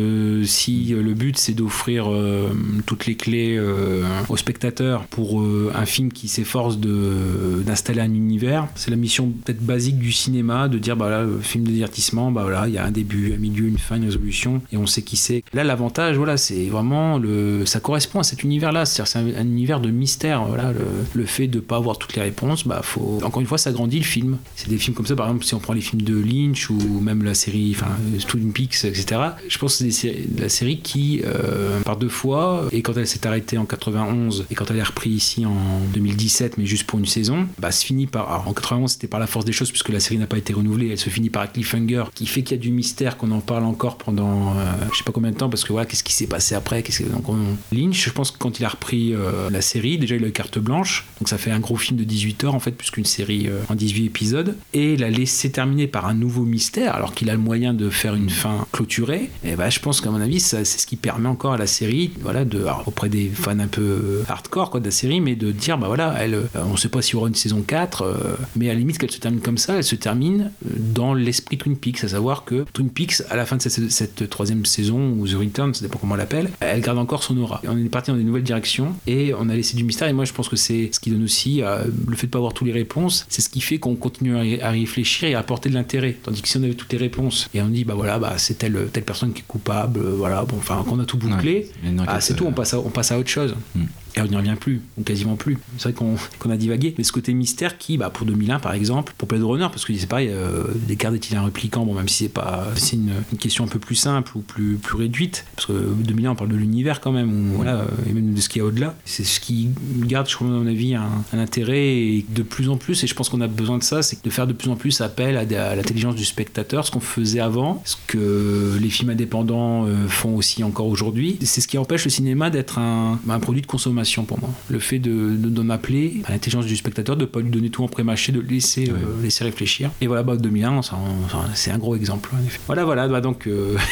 si 0.46 0.94
euh, 0.94 1.02
le 1.02 1.14
but 1.14 1.38
c'est 1.38 1.54
d'offrir 1.54 2.12
euh, 2.12 2.50
toutes 2.86 3.06
les 3.06 3.16
clés 3.16 3.56
euh, 3.58 4.04
aux 4.30 4.38
spectateurs 4.38 5.06
pour 5.06 5.42
euh, 5.42 5.72
un 5.76 5.86
film 5.86 6.12
qui 6.12 6.28
s'efforce 6.28 6.78
d'installer 6.78 8.02
un 8.02 8.14
univers, 8.14 8.68
c'est 8.76 8.92
la 8.92 8.98
mission 8.98 9.32
peut-être 9.44 9.62
basique 9.62 9.98
du 9.98 10.12
cinéma 10.12 10.68
de 10.68 10.78
dire, 10.78 10.96
bah 10.96 11.10
là, 11.10 11.24
le 11.24 11.40
film 11.40 11.66
de 11.66 11.72
divertissement, 11.72 12.32
bah 12.32 12.44
voilà, 12.44 12.68
il 12.68 12.74
y 12.74 12.78
a 12.78 12.86
un 12.86 12.92
début, 12.92 13.34
un 13.34 13.38
milieu, 13.38 13.68
une 13.68 13.78
fin, 13.78 13.98
une 13.98 14.06
résolution, 14.06 14.62
et 14.72 14.78
on 14.78 14.86
sait 14.86 15.02
qui 15.02 15.18
c'est. 15.18 15.44
Là, 15.54 15.64
l'avantage, 15.64 16.18
voilà, 16.18 16.38
c'est 16.38 16.66
vraiment 16.66 17.18
le, 17.18 17.66
ça 17.66 17.80
correspond 17.80 18.20
à 18.20 18.24
cet 18.24 18.44
univers-là. 18.44 18.86
C'est-à-dire, 18.86 19.12
c'est 19.12 19.20
un, 19.20 19.42
un 19.42 19.46
univers 19.46 19.80
de 19.80 19.90
mystère. 19.90 20.44
Voilà, 20.46 20.74
le, 21.14 21.26
fait 21.26 21.48
de 21.48 21.60
pas 21.60 21.78
avoir 21.78 21.98
toutes 21.98 22.16
les 22.16 22.22
réponses, 22.22 22.68
bah 22.68 22.82
faut, 22.84 23.20
encore 23.24 23.42
une 23.42 23.48
fois, 23.48 23.58
ça 23.58 23.72
grandit 23.72 24.00
le 24.00 24.06
film. 24.06 24.38
C'est 24.56 24.70
des 24.70 24.78
films 24.78 24.96
comme 24.96 25.06
ça, 25.06 25.16
par 25.16 25.28
exemple, 25.28 25.46
si 25.46 25.54
on 25.54 25.60
prend 25.60 25.74
les 25.74 25.82
films 25.82 26.02
de 26.02 26.16
Lynch 26.24 26.70
ou 26.70 26.78
même 27.02 27.24
la 27.24 27.34
série, 27.34 27.76
enfin, 27.76 27.92
Twin 28.28 28.52
Peaks, 28.54 28.86
etc. 28.86 29.22
Je 29.48 29.58
pense 29.58 29.78
que 29.78 29.90
c'est 29.92 30.16
la 30.38 30.50
série 30.50 30.80
qui, 30.80 31.22
euh, 31.26 31.80
par 31.82 31.98
deux 31.98 32.10
fois, 32.10 32.68
et 32.72 32.82
quand 32.82 32.96
elle 32.98 33.08
s'est 33.08 33.26
arrêtée 33.28 33.58
en 33.58 33.66
91 33.66 34.46
et 34.50 34.56
quand 34.56 34.70
elle 34.72 34.78
est 34.78 34.84
reprise 34.84 35.16
ici 35.16 35.46
en 35.46 35.56
2017, 35.94 36.58
mais 36.58 36.66
juste 36.66 36.86
pour 36.86 37.00
une 37.00 37.06
saison, 37.06 37.48
bah, 37.60 37.72
se 37.72 37.86
finit 37.86 38.08
par. 38.08 38.48
En 38.48 38.54
91, 38.54 38.92
c'était 38.92 39.08
par 39.08 39.20
la 39.20 39.28
force 39.28 39.46
des 39.46 39.52
choses 39.52 39.70
puisque 39.70 39.90
la 39.90 40.00
série 40.00 40.18
n'a 40.18 40.28
pas 40.28 40.38
été 40.38 40.54
renouvelée. 40.54 40.90
Elle 40.90 40.98
se 40.98 41.10
finit 41.10 41.30
par 41.30 41.44
un 41.44 41.48
cliffhanger 41.48 42.06
qui 42.14 42.26
fait 42.26 42.42
qu'il 42.44 42.58
y 42.58 42.60
a 42.60 42.62
du 42.62 42.72
mystère, 42.72 43.18
qu'on 43.18 43.32
en 43.32 43.40
parle 43.42 43.64
encore 43.66 43.98
pendant 43.98 44.52
euh, 44.58 44.64
je 44.92 44.98
sais 44.98 45.04
pas 45.04 45.12
combien 45.12 45.32
de 45.32 45.38
temps 45.38 45.50
parce 45.50 45.64
que 45.64 45.72
voilà, 45.72 45.86
qu'est-ce 45.86 46.04
qui 46.04 46.14
s'est 46.14 46.28
passé 46.28 46.56
après 46.56 46.84
donc, 47.12 47.30
on- 47.30 47.38
Lynch, 47.76 48.04
je 48.06 48.10
pense 48.10 48.32
que 48.32 48.38
quand 48.38 48.60
il 48.60 48.66
a 48.66 48.70
repris 48.70 49.14
euh, 49.14 49.50
la 49.50 49.62
série, 49.62 49.98
déjà 49.98 50.16
il 50.16 50.24
a 50.24 50.28
eu 50.28 50.32
carte 50.32 50.60
blanche, 50.60 51.06
donc 51.20 51.30
ça 51.30 51.38
fait 51.38 51.52
un 51.52 51.60
gros 51.60 51.76
film 51.76 51.98
de 52.00 52.04
18 52.04 52.44
heures 52.44 52.56
en 52.56 52.60
fait, 52.60 52.72
plus 52.72 52.92
qu'une 52.92 53.06
série 53.06 53.48
euh, 53.48 53.62
en 53.70 53.76
18 53.76 54.06
épisodes, 54.06 54.56
et 54.74 54.94
il 54.94 55.04
a 55.04 55.10
laissé 55.10 55.52
terminer 55.52 55.88
par 55.88 56.06
un 56.08 56.13
nouveau 56.14 56.44
mystère 56.44 56.96
alors 56.96 57.14
qu'il 57.14 57.30
a 57.30 57.34
le 57.34 57.40
moyen 57.40 57.74
de 57.74 57.90
faire 57.90 58.16
une 58.16 58.30
fin 58.30 58.66
clôturée. 58.72 59.30
Et 59.44 59.56
bah, 59.56 59.70
je 59.70 59.80
pense 59.80 60.02
qu'à 60.02 60.10
mon 60.10 60.22
avis, 60.22 60.40
c'est 60.40 60.64
ce 60.66 60.88
qui 60.88 60.96
permet 60.96 61.30
encore 61.30 61.54
à 61.54 61.58
la 61.58 61.68
série, 61.68 62.12
voilà, 62.22 62.46
de, 62.46 62.66
auprès 62.86 63.10
des 63.10 63.30
fans 63.30 63.60
un 63.60 63.68
peu 63.68 63.82
euh, 63.82 64.24
hardcore 64.28 64.70
quoi, 64.70 64.80
de 64.80 64.86
la 64.86 64.92
série, 64.92 65.22
mais 65.22 65.36
de 65.36 65.52
dire, 65.52 65.78
bah 65.78 65.88
voilà, 65.88 66.16
elle, 66.20 66.36
euh, 66.36 66.48
on 66.56 66.78
sait 66.78 66.90
pas 66.90 67.02
s'il 67.02 67.14
y 67.14 67.18
aura 67.18 67.28
une 67.28 67.36
saison 67.36 67.62
4, 67.62 68.02
euh, 68.02 68.14
mais 68.56 68.70
à 68.70 68.74
la 68.74 68.80
limite 68.80 68.98
qu'elle 68.98 69.12
se 69.12 69.20
termine 69.20 69.42
comme 69.42 69.58
ça, 69.58 69.78
elle 69.78 69.84
se 69.84 69.96
termine 69.96 70.52
dans 70.64 71.14
l'esprit 71.14 71.58
Twin 71.58 71.78
Peaks, 71.78 72.04
à 72.04 72.08
savoir 72.10 72.46
que 72.46 72.66
Twin 72.74 72.90
Peaks, 72.90 73.22
à 73.30 73.36
la 73.36 73.46
fin 73.46 73.58
de 73.58 73.62
cette, 73.62 74.30
troisième 74.30 74.66
saison, 74.66 75.14
ou 75.18 75.28
The 75.28 75.34
Return, 75.34 75.74
ça 75.74 75.82
dépend 75.82 76.00
comment 76.00 76.16
on 76.16 76.18
l'appelle, 76.18 76.50
elle 76.60 76.82
garde 76.82 76.98
encore 76.98 77.24
son 77.24 77.38
aura. 77.38 77.62
Et 77.64 77.70
on 77.70 77.78
est 77.78 77.90
parti 77.90 78.12
dans 78.12 78.18
des 78.18 78.24
nouvelles 78.24 78.44
directions, 78.44 78.94
et 79.08 79.34
on 79.34 79.50
a 79.50 79.56
laissé 79.56 79.76
du 79.76 79.84
mystère, 79.84 80.08
et 80.08 80.14
moi 80.14 80.26
je 80.26 80.34
pense 80.34 80.50
que 80.50 80.56
c'est 80.56 80.90
ce 80.92 81.00
qui 81.00 81.12
donne 81.12 81.24
aussi, 81.24 81.62
le 81.62 82.16
fait 82.16 82.28
de 82.28 82.32
pas 82.32 82.40
avoir 82.40 82.54
toutes 82.54 82.68
les 82.68 82.74
réponses, 82.74 83.26
c'est 83.30 83.42
ce 83.42 83.50
qui 83.50 83.62
fait 83.62 83.78
qu'on 83.78 83.96
continue 83.96 84.36
à, 84.36 84.68
à 84.68 84.72
réfléchir 84.72 85.30
et 85.30 85.36
à 85.36 85.40
apporter 85.40 85.70
de 85.70 85.76
l'intérêt. 85.76 86.03
Tandis 86.12 86.42
que 86.42 86.48
si 86.48 86.58
on 86.58 86.64
avait 86.64 86.74
toutes 86.74 86.92
les 86.92 86.98
réponses, 87.00 87.50
et 87.54 87.62
on 87.62 87.68
dit, 87.68 87.86
bah 87.86 87.94
voilà, 87.96 88.20
bah 88.20 88.34
c'est 88.38 88.58
telle, 88.58 88.90
telle 88.92 89.04
personne 89.04 89.34
qui 89.34 89.42
est 89.42 89.48
coupable, 89.48 90.00
euh, 90.00 90.16
voilà, 90.18 90.44
bon, 90.44 90.58
enfin, 90.58 90.84
qu'on 90.88 91.00
a 91.00 91.06
tout 91.06 91.18
bouclé, 91.18 91.70
bah, 91.84 92.20
c'est 92.20 92.36
tout, 92.36 92.46
euh, 92.46 92.50
on 92.50 92.54
passe, 92.54 92.74
à, 92.74 92.80
on 92.80 92.90
passe 92.90 93.12
à 93.12 93.20
autre 93.20 93.30
chose. 93.30 93.56
Mm. 93.76 93.84
Et 94.16 94.22
on 94.22 94.26
n'y 94.26 94.36
revient 94.36 94.56
plus, 94.60 94.82
ou 94.98 95.04
quasiment 95.04 95.36
plus. 95.36 95.58
C'est 95.78 95.92
vrai 95.92 95.94
qu'on 96.40 96.50
a 96.50 96.58
divagué, 96.58 96.94
mais 96.98 97.04
ce 97.04 97.12
côté 97.12 97.34
mystère 97.34 97.78
qui, 97.78 97.98
bah, 97.98 98.10
pour 98.12 98.28
2001 98.28 98.60
par 98.60 98.74
exemple, 98.74 99.14
pour 99.18 99.28
Blade 99.28 99.44
Runner, 99.44 99.68
parce 99.72 99.86
que 99.86 99.94
c'est 99.96 100.08
pareil, 100.08 100.30
euh, 100.32 100.66
Descartes 100.88 101.16
est-il 101.16 101.36
un 101.36 101.44
répliquant 101.44 101.86
Bon, 101.86 101.94
même 101.94 102.08
si 102.08 102.26
c'est 102.26 102.30
pas, 102.30 102.68
c'est 102.76 102.96
une, 102.96 103.12
question 103.40 103.64
un 103.64 103.68
peu 103.68 103.80
plus 103.80 103.96
simple 103.96 104.38
ou 104.38 104.42
plus, 104.42 104.76
plus 104.76 104.96
réduite, 104.96 105.46
parce 105.56 105.66
que 105.66 105.74
2001 105.74 106.32
on 106.32 106.36
parle 106.36 106.52
de 106.52 106.56
l'univers 106.56 107.02
quand 107.02 107.12
même, 107.12 107.54
voilà, 107.56 107.86
et 108.08 108.14
même 108.14 108.34
de 108.34 108.40
ce 108.40 108.50
qu'il 108.50 108.62
y 108.62 108.62
a 108.62 108.68
au-delà. 108.68 108.96
C'est 109.06 109.24
ce 109.24 109.40
qui 109.40 109.70
garde, 109.98 110.30
je 110.30 110.36
crois, 110.36 110.48
à 110.48 110.52
mon 110.52 110.68
avis, 110.68 110.96
un, 110.96 111.10
intérêt 111.34 111.88
et 111.88 112.26
de 112.30 112.44
plus 112.44 112.70
en 112.70 112.78
plus, 112.78 113.04
et 113.04 113.08
je 113.08 113.16
pense 113.16 113.30
qu'on 113.30 113.42
a 113.42 113.48
besoin 113.48 113.80
de 113.80 113.84
ça, 113.84 114.04
c'est 114.04 114.24
de 114.24 114.30
faire 114.30 114.48
de 114.48 114.54
plus 114.54 114.70
en 114.70 114.76
plus 114.76 115.02
appel 115.02 115.38
à, 115.38 115.76
l'intelligence 115.76 116.16
du 116.16 116.26
spectateur, 116.26 116.86
ce 116.86 116.92
qu'on 116.92 117.00
faisait 117.00 117.40
avant, 117.40 117.82
ce 117.86 117.96
que 118.08 118.78
les 118.80 118.90
films 118.90 119.10
indépendants 119.10 119.86
euh, 119.88 120.08
font 120.08 120.36
aussi 120.36 120.64
encore 120.64 120.88
aujourd'hui. 120.88 121.38
C'est 121.42 121.62
ce 121.62 121.68
qui 121.68 121.78
empêche 121.78 122.06
le 122.06 122.12
cinéma 122.12 122.50
d'être 122.50 122.78
un 122.78 123.40
produit 123.42 123.62
de 123.62 123.68
consommation 123.68 124.03
pour 124.24 124.40
moi. 124.40 124.50
Le 124.70 124.80
fait 124.80 125.00
de, 125.00 125.10
de- 125.36 125.50
d'en 125.50 125.70
appeler 125.70 126.22
à 126.26 126.32
l'intelligence 126.32 126.66
du 126.66 126.76
spectateur, 126.76 127.16
de 127.16 127.22
ne 127.22 127.26
pas 127.26 127.40
lui 127.40 127.50
donner 127.50 127.70
tout 127.70 127.84
en 127.84 127.88
pré-mâché, 127.88 128.32
de 128.32 128.40
le 128.40 128.48
laisser, 128.48 128.90
euh, 128.90 129.24
laisser 129.24 129.44
réfléchir. 129.44 129.92
Et 130.02 130.08
voilà, 130.08 130.24
bah, 130.24 130.36
2001, 130.36 130.82
ça, 130.82 130.98
ça, 131.32 131.38
c'est 131.54 131.72
un 131.72 131.78
gros 131.78 131.96
exemple. 131.96 132.30
en 132.34 132.46
effet. 132.46 132.60
Voilà, 132.68 132.86
voilà, 132.86 133.08
bah, 133.08 133.22
donc 133.22 133.48
euh. 133.48 133.76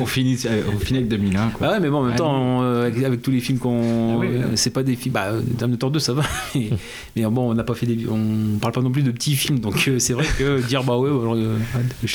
On 0.00 0.06
finit, 0.06 0.38
euh, 0.46 0.62
on 0.74 0.78
finit 0.78 0.98
avec 1.00 1.08
2001 1.10 1.48
quoi. 1.50 1.66
Bah 1.66 1.72
ouais, 1.74 1.80
mais 1.80 1.88
bon, 1.90 1.98
en 1.98 2.04
même 2.04 2.16
temps, 2.16 2.32
on, 2.32 2.62
euh, 2.62 2.86
avec, 2.86 3.02
avec 3.02 3.22
tous 3.22 3.30
les 3.30 3.40
films 3.40 3.58
qu'on. 3.58 4.14
Ah 4.14 4.18
oui, 4.20 4.28
c'est 4.54 4.70
pas 4.70 4.82
des 4.82 4.96
films. 4.96 5.14
Bah, 5.14 5.26
euh, 5.32 5.40
Terminator 5.58 5.90
2, 5.90 5.98
ça 5.98 6.12
va. 6.14 6.22
Mais, 6.54 6.70
mais 7.16 7.22
bon, 7.26 7.50
on 7.50 7.54
n'a 7.54 7.64
pas 7.64 7.74
fait 7.74 7.86
des. 7.86 8.06
On 8.08 8.58
parle 8.58 8.72
pas 8.72 8.80
non 8.80 8.90
plus 8.90 9.02
de 9.02 9.10
petits 9.10 9.34
films. 9.36 9.58
Donc 9.58 9.90
c'est 9.98 10.12
vrai 10.12 10.24
que 10.38 10.60
dire, 10.66 10.82
bah 10.84 10.96
ouais, 10.96 11.10
De 11.10 12.06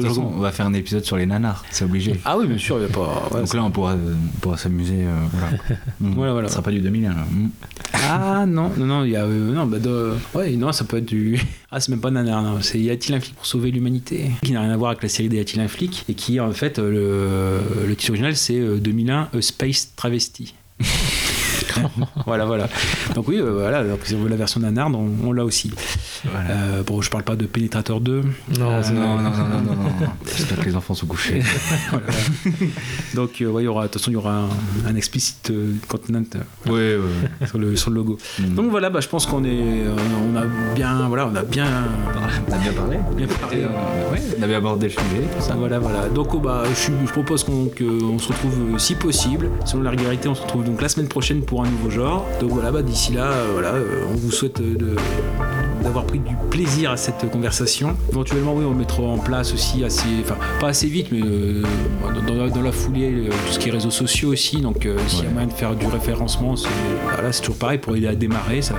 façon, 0.00 0.32
on 0.34 0.40
va 0.40 0.52
faire 0.52 0.66
un 0.66 0.74
épisode 0.74 1.04
sur 1.04 1.16
les 1.16 1.26
nanars, 1.26 1.64
c'est 1.70 1.84
obligé. 1.84 2.14
Ah 2.24 2.36
oui, 2.38 2.46
bien 2.46 2.58
sûr, 2.58 2.76
il 2.78 2.80
n'y 2.80 2.86
a 2.86 2.88
pas. 2.88 3.28
ouais, 3.32 3.40
Donc 3.40 3.54
là, 3.54 3.64
on 3.64 3.70
pourra, 3.70 3.94
on 3.94 4.38
pourra 4.40 4.56
s'amuser. 4.56 5.04
voilà. 5.32 5.56
Mm. 6.00 6.14
Voilà, 6.14 6.32
voilà. 6.32 6.48
Ce 6.50 6.54
sera 6.54 6.62
pas 6.62 6.72
du 6.72 6.80
2001 6.80 7.10
là. 7.14 7.24
Mm. 7.30 7.48
Ah 7.94 8.44
non, 8.46 8.72
non, 8.76 8.86
non, 8.86 9.04
il 9.04 9.12
y 9.12 9.16
a. 9.16 9.22
euh, 9.24 9.52
non, 9.54 9.66
bah, 9.66 9.78
de- 9.78 10.14
ouais, 10.34 10.50
non, 10.56 10.72
ça 10.72 10.84
peut 10.84 10.96
être 10.96 11.06
du. 11.06 11.40
Ah, 11.72 11.78
c'est 11.78 11.90
même 11.90 12.00
pas 12.00 12.10
nanar, 12.10 12.42
non. 12.42 12.58
C'est 12.60 12.80
Y 12.80 12.90
a-t-il 12.90 13.14
un 13.14 13.20
flic 13.20 13.36
pour 13.36 13.46
sauver 13.46 13.70
l'humanité? 13.70 14.32
Qui 14.42 14.50
n'a 14.50 14.60
rien 14.62 14.72
à 14.72 14.76
voir 14.76 14.90
avec 14.90 15.04
la 15.04 15.08
série 15.08 15.28
des 15.28 15.36
Y 15.36 15.40
a-t-il 15.40 15.60
un 15.60 15.68
flic 15.68 16.04
Et 16.08 16.14
qui, 16.14 16.40
en 16.40 16.50
fait, 16.50 16.80
euh, 16.80 17.60
le, 17.84 17.86
le 17.86 17.94
titre 17.94 18.10
original, 18.10 18.34
c'est 18.34 18.58
euh, 18.58 18.78
2001 18.78 19.28
A 19.32 19.40
Space 19.40 19.92
Travesty. 19.94 20.54
voilà, 22.26 22.44
voilà. 22.44 22.68
Donc, 23.14 23.28
oui, 23.28 23.38
euh, 23.40 23.50
voilà. 23.52 23.82
Donc, 23.84 24.00
si 24.04 24.14
on 24.14 24.20
veut 24.22 24.28
la 24.28 24.36
version 24.36 24.60
nanar, 24.60 24.88
on, 24.94 25.08
on 25.24 25.32
l'a 25.32 25.44
aussi. 25.44 25.70
Voilà. 26.24 26.50
Euh, 26.50 26.82
bon, 26.84 27.00
je 27.00 27.10
parle 27.10 27.24
pas 27.24 27.36
de 27.36 27.46
Pénétrateur 27.46 28.00
2. 28.00 28.20
Non, 28.20 28.70
Euh, 28.70 28.82
non, 28.92 29.00
non, 29.16 29.22
non, 29.22 29.30
non, 29.30 29.60
non, 29.64 29.74
non. 29.74 30.06
J'espère 30.36 30.58
que 30.60 30.64
les 30.66 30.76
enfants 30.76 30.94
sont 30.94 31.06
couchés. 31.06 31.42
Voilà. 31.90 32.06
Donc, 33.14 33.40
euh, 33.40 33.46
ouais, 33.50 33.62
il 33.62 33.66
y 33.66 33.68
aura, 33.68 33.82
de 33.84 33.88
toute 33.88 34.00
façon, 34.00 34.10
il 34.10 34.14
y 34.14 34.16
aura 34.16 34.34
un, 34.34 34.48
un 34.88 34.94
explicit 34.96 35.50
euh, 35.50 35.72
content 35.88 36.14
euh, 36.34 36.70
Ouais, 36.70 37.02
ouais. 37.40 37.46
sur, 37.46 37.58
le, 37.58 37.76
sur 37.76 37.90
le 37.90 37.96
logo. 37.96 38.18
Mm. 38.38 38.54
Donc 38.54 38.70
voilà, 38.70 38.90
bah, 38.90 39.00
je 39.00 39.08
pense 39.08 39.26
qu'on 39.26 39.44
est, 39.44 39.60
on 40.32 40.36
a 40.36 40.44
bien, 40.74 41.08
voilà, 41.08 41.26
on 41.26 41.34
a 41.34 41.42
bien, 41.42 41.66
On 42.48 42.52
a 42.52 42.58
bien 42.58 42.72
parlé. 42.72 42.98
bien 43.16 43.26
parlé. 43.26 43.64
Ouais, 44.12 44.20
on 44.38 44.42
avait 44.42 44.54
abordé 44.54 44.86
le 44.86 44.92
sujet, 44.92 45.28
ça. 45.40 45.54
Voilà, 45.54 45.78
voilà. 45.78 46.08
Donc, 46.08 46.34
oh, 46.34 46.38
bah, 46.38 46.62
je, 46.74 47.10
propose 47.12 47.44
qu'on 47.44 48.18
se 48.18 48.28
retrouve, 48.28 48.78
si 48.78 48.94
possible, 48.94 49.48
selon 49.64 49.82
la 49.82 49.90
régularité, 49.90 50.28
on 50.28 50.34
se 50.34 50.42
retrouve 50.42 50.64
donc 50.64 50.80
la 50.82 50.88
semaine 50.88 51.08
prochaine 51.08 51.42
pour 51.42 51.64
un 51.64 51.69
nouveau 51.70 51.90
genre. 51.90 52.26
Donc 52.40 52.50
voilà, 52.50 52.70
bah, 52.72 52.82
d'ici 52.82 53.12
là, 53.12 53.30
euh, 53.30 53.48
voilà, 53.52 53.74
euh, 53.74 54.04
on 54.10 54.14
vous 54.16 54.30
souhaite 54.30 54.60
de- 54.60 54.96
d'avoir 55.82 56.04
pris 56.04 56.18
du 56.18 56.34
plaisir 56.50 56.90
à 56.90 56.96
cette 56.96 57.30
conversation. 57.30 57.96
Éventuellement, 58.10 58.54
oui, 58.54 58.64
on 58.66 58.70
le 58.70 58.76
mettra 58.76 59.02
en 59.02 59.18
place 59.18 59.52
aussi 59.54 59.84
assez, 59.84 60.06
enfin, 60.22 60.36
pas 60.60 60.68
assez 60.68 60.86
vite, 60.88 61.08
mais 61.12 61.20
euh, 61.22 61.62
dans, 62.26 62.34
dans 62.34 62.44
la, 62.44 62.50
dans 62.50 62.62
la 62.62 62.72
foulée, 62.72 63.12
euh, 63.12 63.30
tout 63.46 63.52
ce 63.52 63.58
qui 63.58 63.68
est 63.68 63.72
réseaux 63.72 63.90
sociaux 63.90 64.30
aussi. 64.32 64.60
Donc, 64.60 64.86
euh, 64.86 64.96
s'il 65.06 65.24
y 65.24 65.26
a 65.26 65.30
moyen 65.30 65.48
de 65.48 65.52
faire 65.52 65.74
du 65.74 65.86
référencement, 65.86 66.56
c'est 66.56 66.68
voilà, 67.14 67.30
toujours 67.32 67.56
pareil 67.56 67.78
pour 67.78 67.96
aider 67.96 68.06
à 68.08 68.14
démarrer. 68.14 68.62
Ça, 68.62 68.74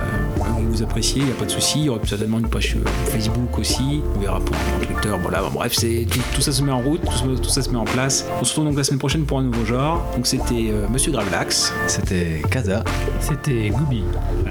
vous 0.70 0.82
appréciez, 0.82 1.20
il 1.22 1.26
n'y 1.26 1.32
a 1.32 1.34
pas 1.34 1.44
de 1.44 1.50
souci. 1.50 1.80
Il 1.80 1.84
y 1.86 1.88
aura 1.88 2.00
certainement 2.04 2.38
une 2.38 2.48
page 2.48 2.76
euh, 2.76 2.88
Facebook 3.10 3.58
aussi. 3.58 4.00
On 4.16 4.20
verra 4.20 4.40
pour 4.40 4.56
lecteur. 4.80 5.18
Voilà, 5.18 5.40
bon, 5.42 5.50
bref, 5.54 5.72
c'est 5.76 6.06
tout, 6.10 6.20
tout 6.34 6.40
ça 6.40 6.52
se 6.52 6.62
met 6.62 6.72
en 6.72 6.80
route, 6.80 7.00
tout, 7.04 7.12
ça- 7.12 7.42
tout 7.42 7.48
ça 7.50 7.62
se 7.62 7.70
met 7.70 7.76
en 7.78 7.84
place. 7.84 8.26
On 8.40 8.44
se 8.44 8.50
retrouve 8.50 8.66
donc 8.66 8.76
la 8.76 8.84
semaine 8.84 8.98
prochaine 8.98 9.24
pour 9.24 9.38
un 9.38 9.42
nouveau 9.42 9.64
genre. 9.64 10.02
Donc, 10.14 10.26
c'était 10.26 10.70
euh, 10.70 10.86
Monsieur 10.90 11.12
Gravelax. 11.12 11.72
C'était 11.88 12.42
Kaza. 12.50 12.84
C'était 13.20 13.70
Gooby. 13.70 14.02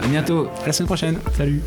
À 0.02 0.08
bientôt. 0.08 0.48
À 0.64 0.68
la 0.68 0.74
semaine 0.74 0.88
prochaine. 0.88 1.18
Salut. 1.38 1.62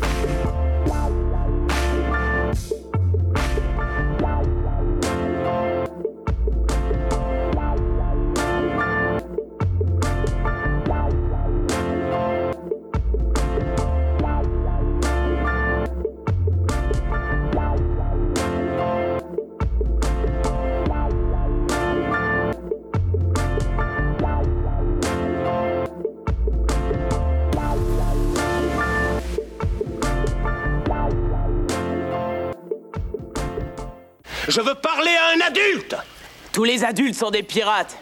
Les 36.75 36.83
adultes 36.83 37.15
sont 37.15 37.31
des 37.31 37.43
pirates. 37.43 37.95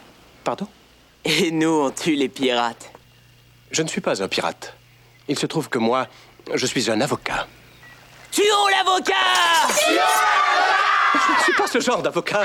Pardon? 0.44 0.68
Et 1.26 1.52
nous, 1.52 1.84
on 1.86 1.91
tue 1.91 2.16
les 2.16 2.28
pirates. 2.28 2.91
Je 3.70 3.84
ne 3.84 3.88
suis 3.88 4.02
pas 4.02 4.24
un 4.24 4.28
pirate. 4.28 4.74
Il 5.28 5.38
se 5.38 5.45
trouve 5.45 5.70
que 5.70 5.78
moi, 5.78 6.08
je 6.56 6.66
suis 6.66 6.90
un 6.90 7.00
avocat. 7.00 7.48
Tuons 8.32 8.68
l'avocat 8.76 9.14
Je 11.14 11.34
ne 11.34 11.44
suis 11.44 11.54
pas 11.54 11.68
ce 11.68 11.80
genre 11.80 12.02
d'avocat. 12.02 12.44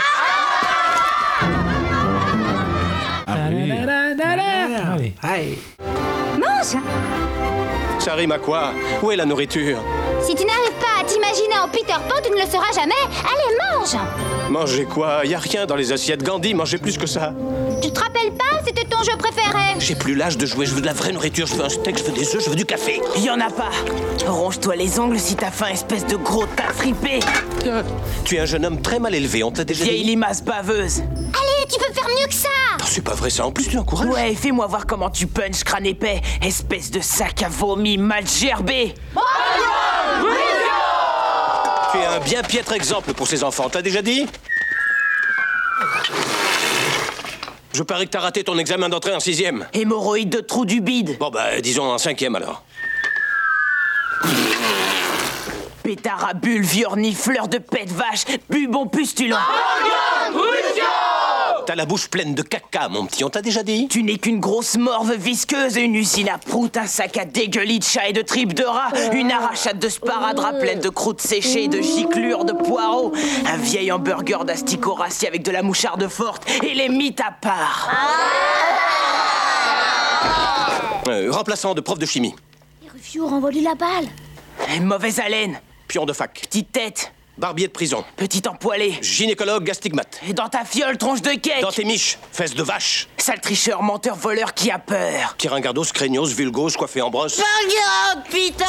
Allez. 5.22 5.58
Mange 6.36 6.76
Ça 8.08 8.14
rime 8.14 8.32
à 8.32 8.38
quoi 8.38 8.72
Où 9.02 9.10
est 9.10 9.16
la 9.16 9.26
nourriture 9.26 9.76
Si 10.22 10.34
tu 10.34 10.42
n'arrives 10.46 10.78
pas 10.80 11.02
à 11.02 11.04
t'imaginer 11.04 11.58
en 11.62 11.68
Peter 11.68 11.92
Pan, 12.08 12.14
tu 12.24 12.30
ne 12.30 12.36
le 12.36 12.50
sauras 12.50 12.72
jamais. 12.74 12.94
Allez, 13.22 13.54
mange 13.70 14.00
Mangez 14.48 14.86
quoi 14.86 15.26
Y 15.26 15.34
a 15.34 15.38
rien 15.38 15.66
dans 15.66 15.76
les 15.76 15.92
assiettes 15.92 16.22
Gandhi, 16.22 16.54
mangez 16.54 16.78
plus 16.78 16.96
que 16.96 17.06
ça. 17.06 17.34
Tu 17.82 17.92
te 17.92 18.00
rappelles 18.00 18.32
pas 18.32 18.62
C'était 18.64 18.86
ton 18.86 19.02
jeu 19.02 19.12
préféré. 19.18 19.74
J'ai 19.78 19.94
plus 19.94 20.14
l'âge 20.14 20.38
de 20.38 20.46
jouer, 20.46 20.64
je 20.64 20.74
veux 20.74 20.80
de 20.80 20.86
la 20.86 20.94
vraie 20.94 21.12
nourriture, 21.12 21.46
je 21.46 21.54
veux 21.56 21.64
un 21.66 21.68
steak, 21.68 21.98
je 21.98 22.04
veux 22.04 22.12
des 22.12 22.34
œufs, 22.34 22.42
je 22.42 22.48
veux 22.48 22.56
du 22.56 22.64
café. 22.64 23.02
Y 23.18 23.28
en 23.28 23.40
a 23.40 23.50
pas. 23.50 23.68
Ronge-toi 24.26 24.76
les 24.76 24.98
ongles 24.98 25.18
si 25.18 25.36
t'as 25.36 25.50
faim, 25.50 25.68
espèce 25.70 26.06
de 26.06 26.16
gros 26.16 26.46
tas 26.46 26.72
fripé. 26.72 27.20
Tu 28.24 28.36
es 28.36 28.40
un 28.40 28.46
jeune 28.46 28.64
homme 28.64 28.80
très 28.80 29.00
mal 29.00 29.14
élevé, 29.14 29.44
on 29.44 29.50
te 29.50 29.58
l'a 29.58 29.64
déjà 29.64 29.84
Vieille 29.84 30.02
dit 30.02 30.08
limace 30.12 30.42
baveuse. 30.42 31.00
Allez, 31.00 31.66
tu 31.70 31.78
peux 31.78 31.92
faire 31.92 32.08
mieux 32.08 32.26
que 32.26 32.34
ça 32.34 32.48
C'est 32.90 33.04
pas 33.04 33.14
vrai 33.14 33.28
ça, 33.28 33.44
en 33.44 33.52
plus 33.52 33.68
tu 33.68 33.76
encourages 33.76 34.08
Ouais, 34.08 34.34
fais-moi 34.34 34.66
voir 34.66 34.86
comment 34.86 35.10
tu 35.10 35.26
punch 35.26 35.62
crâne 35.62 35.86
épais, 35.86 36.20
espèce 36.42 36.90
de 36.90 37.00
sac 37.00 37.42
à 37.42 37.48
vomi 37.48 37.98
mal 37.98 38.26
gerbé. 38.26 38.94
Tu 41.92 41.98
es 41.98 42.06
un 42.06 42.18
bien 42.20 42.42
piètre 42.42 42.72
exemple 42.72 43.12
pour 43.12 43.28
ces 43.28 43.44
enfants, 43.44 43.68
t'as 43.68 43.82
déjà 43.82 44.00
dit? 44.00 44.26
Je 47.74 47.82
parie 47.82 48.06
que 48.06 48.10
t'as 48.10 48.20
raté 48.20 48.42
ton 48.42 48.58
examen 48.58 48.88
d'entrée 48.88 49.14
en 49.14 49.20
sixième. 49.20 49.66
Hémorroïde 49.74 50.30
de 50.30 50.40
trou 50.40 50.64
du 50.64 50.80
bide. 50.80 51.18
Bon 51.18 51.30
bah, 51.30 51.60
disons 51.60 51.84
en 51.84 51.98
cinquième 51.98 52.34
alors. 52.36 52.64
Bulles, 56.34 56.62
viorni, 56.62 57.14
fleur 57.14 57.48
de 57.48 57.58
pète 57.58 57.90
vache, 57.90 58.24
bubon 58.50 58.86
pustulent. 58.86 59.36
T'as 61.68 61.74
la 61.74 61.84
bouche 61.84 62.08
pleine 62.08 62.34
de 62.34 62.40
caca, 62.40 62.88
mon 62.88 63.04
petit, 63.04 63.24
on 63.24 63.28
t'a 63.28 63.42
déjà 63.42 63.62
dit? 63.62 63.88
Tu 63.88 64.02
n'es 64.02 64.16
qu'une 64.16 64.40
grosse 64.40 64.78
morve 64.78 65.12
visqueuse, 65.12 65.76
une 65.76 65.96
usine 65.96 66.30
à 66.30 66.38
prout, 66.38 66.74
un 66.78 66.86
sac 66.86 67.18
à 67.18 67.26
dégueulis 67.26 67.80
de 67.80 67.84
chat 67.84 68.08
et 68.08 68.14
de 68.14 68.22
tripes 68.22 68.54
de 68.54 68.64
rat, 68.64 68.90
une 69.12 69.30
arrachade 69.30 69.78
de 69.78 69.90
sparadrap 69.90 70.58
pleine 70.60 70.80
de 70.80 70.88
croûtes 70.88 71.20
séchées, 71.20 71.68
de 71.68 71.82
giclures, 71.82 72.46
de 72.46 72.54
poireaux, 72.54 73.12
un 73.44 73.58
vieil 73.58 73.92
hamburger 73.92 74.46
d'asticot 74.46 74.94
rassis 74.94 75.26
avec 75.26 75.42
de 75.42 75.50
la 75.50 75.62
moucharde 75.62 76.08
forte 76.08 76.50
et 76.62 76.72
les 76.72 76.88
mythes 76.88 77.20
à 77.20 77.32
part. 77.32 77.90
Euh, 81.08 81.30
Remplaçant 81.30 81.74
de 81.74 81.82
prof 81.82 81.98
de 81.98 82.06
chimie. 82.06 82.34
Rufio, 82.90 83.26
renvoie-lui 83.26 83.60
la 83.60 83.74
balle. 83.74 84.06
Et 84.74 84.80
mauvaise 84.80 85.20
haleine, 85.20 85.60
Pion 85.86 86.06
de 86.06 86.14
fac. 86.14 86.32
petite 86.48 86.72
tête, 86.72 87.12
Barbier 87.38 87.68
de 87.68 87.72
prison. 87.72 88.04
petit 88.16 88.42
empoilé. 88.48 88.98
Gynécologue 89.00 89.62
gastigmate. 89.62 90.20
Et 90.28 90.32
dans 90.32 90.48
ta 90.48 90.64
fiole, 90.64 90.98
tronche 90.98 91.22
de 91.22 91.30
cake. 91.30 91.60
Dans 91.62 91.70
tes 91.70 91.84
miches, 91.84 92.18
fesses 92.32 92.54
de 92.54 92.64
vache. 92.64 93.06
Sale 93.16 93.40
tricheur, 93.40 93.80
menteur, 93.82 94.16
voleur 94.16 94.54
qui 94.54 94.72
a 94.72 94.80
peur. 94.80 95.36
Kiringardos, 95.36 95.84
craignos, 95.94 96.32
vulgos, 96.32 96.70
coiffé 96.76 97.00
en 97.00 97.10
brosse. 97.10 97.36
Regarde, 97.38 98.26
Peter 98.28 98.64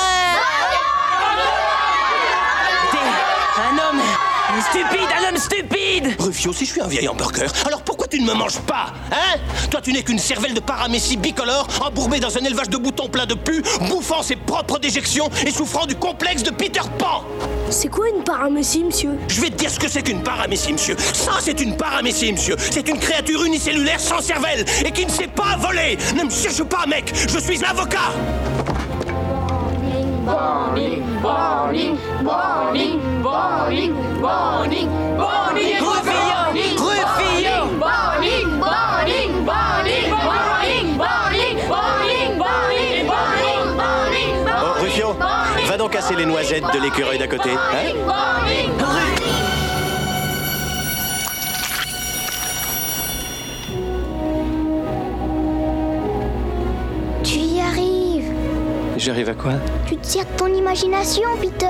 T'es 2.92 3.62
un 3.62 3.90
homme 3.90 4.02
stupide, 4.62 5.10
un 5.18 5.30
homme 5.30 5.38
stupide 5.38 6.16
Rufio, 6.20 6.54
si 6.54 6.66
je 6.66 6.72
suis 6.72 6.82
un 6.82 6.88
vieil 6.88 7.08
hamburger, 7.08 7.52
alors 7.66 7.82
pourquoi 7.82 8.08
tu 8.08 8.20
ne 8.22 8.26
me 8.28 8.34
manges 8.34 8.60
pas 8.60 8.88
Hein? 9.12 9.40
Toi, 9.70 9.82
tu 9.82 9.94
n'es 9.94 10.04
qu'une 10.04 10.20
cervelle 10.20 10.54
de 10.54 10.60
paramécie 10.60 11.18
bicolore, 11.18 11.68
embourbée 11.86 12.20
dans 12.20 12.36
un 12.38 12.42
élevage 12.42 12.70
de 12.70 12.78
boutons 12.78 13.08
plein 13.10 13.26
de 13.26 13.34
pu, 13.36 13.64
bouffant 13.82 14.22
ses 14.24 14.36
propres 14.36 14.80
déjections 14.80 15.30
et 15.46 15.52
souffrant 15.52 15.86
du 15.86 15.96
complexe 15.96 16.44
de 16.44 16.52
Peter 16.52 16.82
Pan 16.98 17.24
C'est 17.70 17.90
quoi 17.90 18.06
une 18.10 18.24
paramécie, 18.24 18.84
monsieur? 18.84 19.12
Je 19.28 19.42
vais 19.42 19.50
te 19.50 19.56
dire 19.56 19.70
ce 19.70 19.80
que 19.80 19.88
c'est 19.88 20.02
qu'une 20.02 20.24
paramécie, 20.24 20.74
monsieur. 20.74 20.96
Ça, 21.14 21.34
c'est 21.42 21.60
une 21.62 21.78
paramécie, 21.78 22.32
monsieur. 22.32 22.56
C'est 22.72 22.88
une 22.88 23.00
créature 23.00 23.44
unicellulaire 23.44 24.00
sans 24.00 24.22
cervelle 24.22 24.66
et 24.86 24.92
qui 24.92 25.06
ne 25.06 25.12
sait 25.12 25.28
pas 25.28 25.58
voler. 25.58 25.98
Ne 26.16 26.24
me 26.24 26.30
cherche 26.30 26.64
pas, 26.64 26.86
mec. 26.88 27.14
Je 27.16 27.40
suis 27.40 27.60
Oh, 44.62 44.82
Rufio, 44.82 45.16
va 45.68 45.78
donc 45.78 45.92
casser 45.92 46.16
les 46.16 46.26
noisettes 46.26 46.64
de 46.74 46.80
l'écureuil 46.80 47.18
d'à 47.18 47.28
côté. 47.28 47.52
Hein 47.52 48.89
J'arrive 59.00 59.30
à 59.30 59.34
quoi? 59.34 59.54
Tu 59.88 59.96
tires 59.96 60.28
ton 60.36 60.48
imagination, 60.48 61.24
Peter. 61.40 61.66